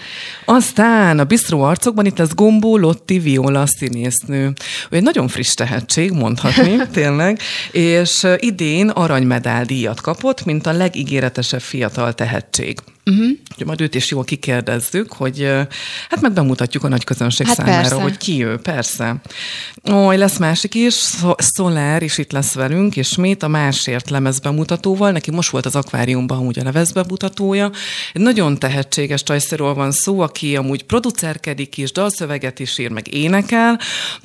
Aztán 0.45 1.19
a 1.19 1.23
Bistró 1.23 1.61
arcokban 1.61 2.05
itt 2.05 2.17
lesz 2.17 2.33
Gombó 2.35 2.77
Lotti 2.77 3.19
Viola 3.19 3.65
színésznő. 3.65 4.53
Ő 4.89 4.95
egy 4.95 5.03
nagyon 5.03 5.27
friss 5.27 5.53
tehetség, 5.53 6.11
mondhatni, 6.11 6.77
tényleg, 6.91 7.39
és 7.71 8.27
idén 8.37 8.89
aranymedál 8.89 9.63
díjat 9.63 10.01
kapott, 10.01 10.45
mint 10.45 10.65
a 10.65 10.71
legígéretesebb 10.71 11.61
fiatal 11.61 12.13
tehetség. 12.13 12.79
Uh-huh. 13.09 13.65
Majd 13.65 13.81
őt 13.81 13.95
is 13.95 14.11
jól 14.11 14.23
kikérdezzük, 14.23 15.13
hogy 15.13 15.43
hát 16.09 16.21
meg 16.21 16.33
bemutatjuk 16.33 16.83
a 16.83 16.87
nagy 16.87 17.03
közönség 17.03 17.47
hát 17.47 17.55
számára, 17.55 17.81
persze. 17.81 18.01
hogy 18.01 18.17
ki 18.17 18.45
ő, 18.45 18.57
persze. 18.57 19.21
Ó, 19.91 20.11
lesz 20.11 20.37
másik 20.37 20.75
is, 20.75 20.95
Soler 21.37 22.03
is 22.03 22.17
itt 22.17 22.31
lesz 22.31 22.53
velünk, 22.53 22.95
és 22.95 23.15
mit 23.15 23.43
a 23.43 23.47
másért 23.47 24.09
lemez 24.09 24.39
bemutatóval. 24.39 25.11
Neki 25.11 25.31
most 25.31 25.49
volt 25.49 25.65
az 25.65 25.75
akváriumban 25.75 26.45
ugye 26.45 26.61
a 26.61 26.63
lemez 26.63 26.91
bemutatója. 26.91 27.71
Egy 28.13 28.21
nagyon 28.21 28.57
tehetséges 28.57 29.23
csajszerról 29.23 29.73
van 29.73 29.91
szó, 29.91 30.19
aki 30.19 30.55
amúgy 30.55 30.83
producerkedik 30.83 31.77
is, 31.77 31.91
dalszöveget 31.91 32.59
is 32.59 32.77
ír, 32.77 32.91
meg 32.91 33.13
énekel. 33.13 33.79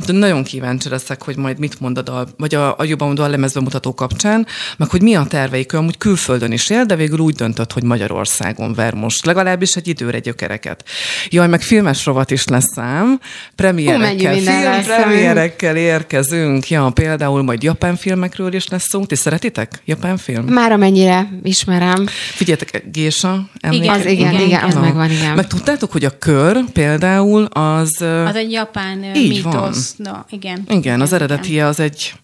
De 0.07 0.13
nagyon 0.13 0.45
kíváncsi 0.45 0.89
leszek, 0.89 1.23
hogy 1.23 1.37
majd 1.37 1.59
mit 1.59 1.81
mond 1.81 1.99
a 1.99 2.03
dal, 2.03 2.29
vagy 2.37 2.55
a, 2.55 2.79
a 2.79 2.85
jobban 2.85 3.07
mondva 3.07 3.25
a 3.25 3.29
lemez 3.29 3.53
bemutató 3.53 3.95
kapcsán, 3.95 4.47
meg 4.77 4.91
hogy 4.91 5.03
mi 5.03 5.15
a 5.15 5.25
terveik, 5.25 5.73
ő 5.73 5.77
amúgy 5.77 5.99
külföldön 5.99 6.53
is 6.53 6.71
él, 6.71 6.85
de 6.85 6.97
végül 6.97 7.19
úgy 7.19 7.35
döntött, 7.35 7.73
hogy 7.73 7.83
Magyarországon 7.83 8.74
ver 8.75 8.95
most, 8.95 9.27
legalábbis 9.27 9.77
egy 9.77 9.89
időre 9.89 10.19
gyökereket. 10.19 10.85
Jaj, 11.29 11.49
meg 11.49 11.61
filmes 11.61 12.05
rovat 12.05 12.31
is 12.31 12.47
lesz 12.47 12.73
szám, 12.75 13.21
premierekkel, 13.55 14.35
filmpremierekkel 14.35 15.77
érkezünk. 15.77 16.69
Ja, 16.69 16.91
például 16.95 17.43
majd 17.43 17.63
japán 17.63 17.97
filmekről 17.97 18.53
is 18.55 18.69
lesz 18.69 18.89
szó. 18.89 19.05
Ti 19.05 19.15
szeretitek 19.15 19.83
japán 19.85 20.17
film? 20.17 20.45
Már 20.45 20.73
amennyire 20.73 21.29
ismerem. 21.43 22.07
Figyeljetek, 22.35 22.85
Gésa, 22.93 23.49
emlékezik? 23.61 24.05
Az, 24.05 24.13
igen, 24.13 24.33
igen, 24.33 24.47
igen, 24.47 24.63
az 24.63 24.75
megvan, 24.75 25.11
igen. 25.11 25.35
Meg 25.35 25.47
tudtátok, 25.47 25.93
hogy 25.93 26.05
a 26.05 26.19
kör 26.19 26.65
például 26.73 27.45
az... 27.45 28.01
Az 28.01 28.37
egy 28.37 28.53
japán 28.53 28.99
mítosz. 28.99 29.95
No, 29.97 30.13
igen. 30.31 30.65
Igen, 30.69 31.01
az 31.01 31.13
eredeti 31.13 31.61
az 31.61 31.81
egy 31.81 32.15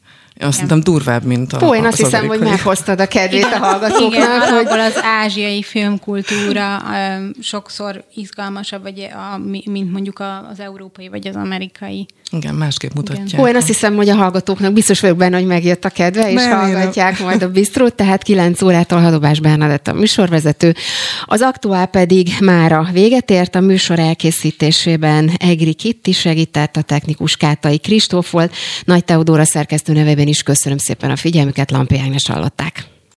Azt 0.40 0.60
hiszem 0.60 0.80
durvább, 0.80 1.22
mint 1.24 1.52
a 1.52 1.66
Ó, 1.66 1.74
én 1.74 1.84
azt 1.84 1.96
hiszem, 1.96 2.24
amerikai. 2.24 2.38
hogy 2.38 2.48
meghoztad 2.56 3.00
a 3.00 3.06
kedvét 3.06 3.40
igen, 3.40 3.52
a 3.52 3.64
hallgatóknak. 3.66 4.12
Igen, 4.12 4.40
hogy... 4.40 4.66
az 4.66 5.00
ázsiai 5.02 5.62
filmkultúra 5.62 6.82
sokszor 7.40 8.04
izgalmasabb, 8.14 8.82
vagy 8.82 9.00
a, 9.00 9.38
mint 9.64 9.92
mondjuk 9.92 10.22
az 10.50 10.60
európai, 10.60 11.08
vagy 11.08 11.26
az 11.26 11.36
amerikai. 11.36 12.06
Igen, 12.32 12.55
másképp 12.55 12.93
mutatják. 12.94 13.40
Ó, 13.40 13.48
én 13.48 13.57
azt 13.57 13.66
hiszem, 13.66 13.97
hogy 13.97 14.09
a 14.09 14.15
hallgatóknak 14.15 14.73
biztos 14.73 15.01
vagyok 15.01 15.16
benne, 15.16 15.36
hogy 15.36 15.47
megjött 15.47 15.85
a 15.85 15.89
kedve, 15.89 16.31
és 16.31 16.35
nem, 16.35 16.59
hallgatják 16.59 17.19
nem. 17.19 17.28
majd 17.28 17.43
a 17.43 17.51
bistrót, 17.51 17.94
tehát 17.94 18.23
9 18.23 18.62
órától 18.62 19.01
Hadobás 19.01 19.40
Bernadett 19.40 19.89
a 19.89 19.93
műsorvezető. 19.93 20.74
Az 21.24 21.40
aktuál 21.40 21.86
pedig 21.86 22.28
már 22.40 22.73
a 22.73 22.89
véget 22.93 23.31
ért, 23.31 23.55
a 23.55 23.61
műsor 23.61 23.98
elkészítésében 23.98 25.31
Egri 25.39 25.74
Kitti 25.74 26.12
segített, 26.12 26.77
a 26.77 26.82
technikus 26.82 27.36
Kátai 27.36 27.78
Kristóf 27.78 28.31
volt, 28.31 28.55
Nagy 28.85 29.05
Teodóra 29.05 29.44
szerkesztő 29.44 29.93
nevében 29.93 30.27
is 30.27 30.43
köszönöm 30.43 30.78
szépen 30.78 31.11
a 31.11 31.16
figyelmüket, 31.16 31.70
Lampi 31.70 31.98
Ágnes 31.98 32.27
hallották. 32.27 32.89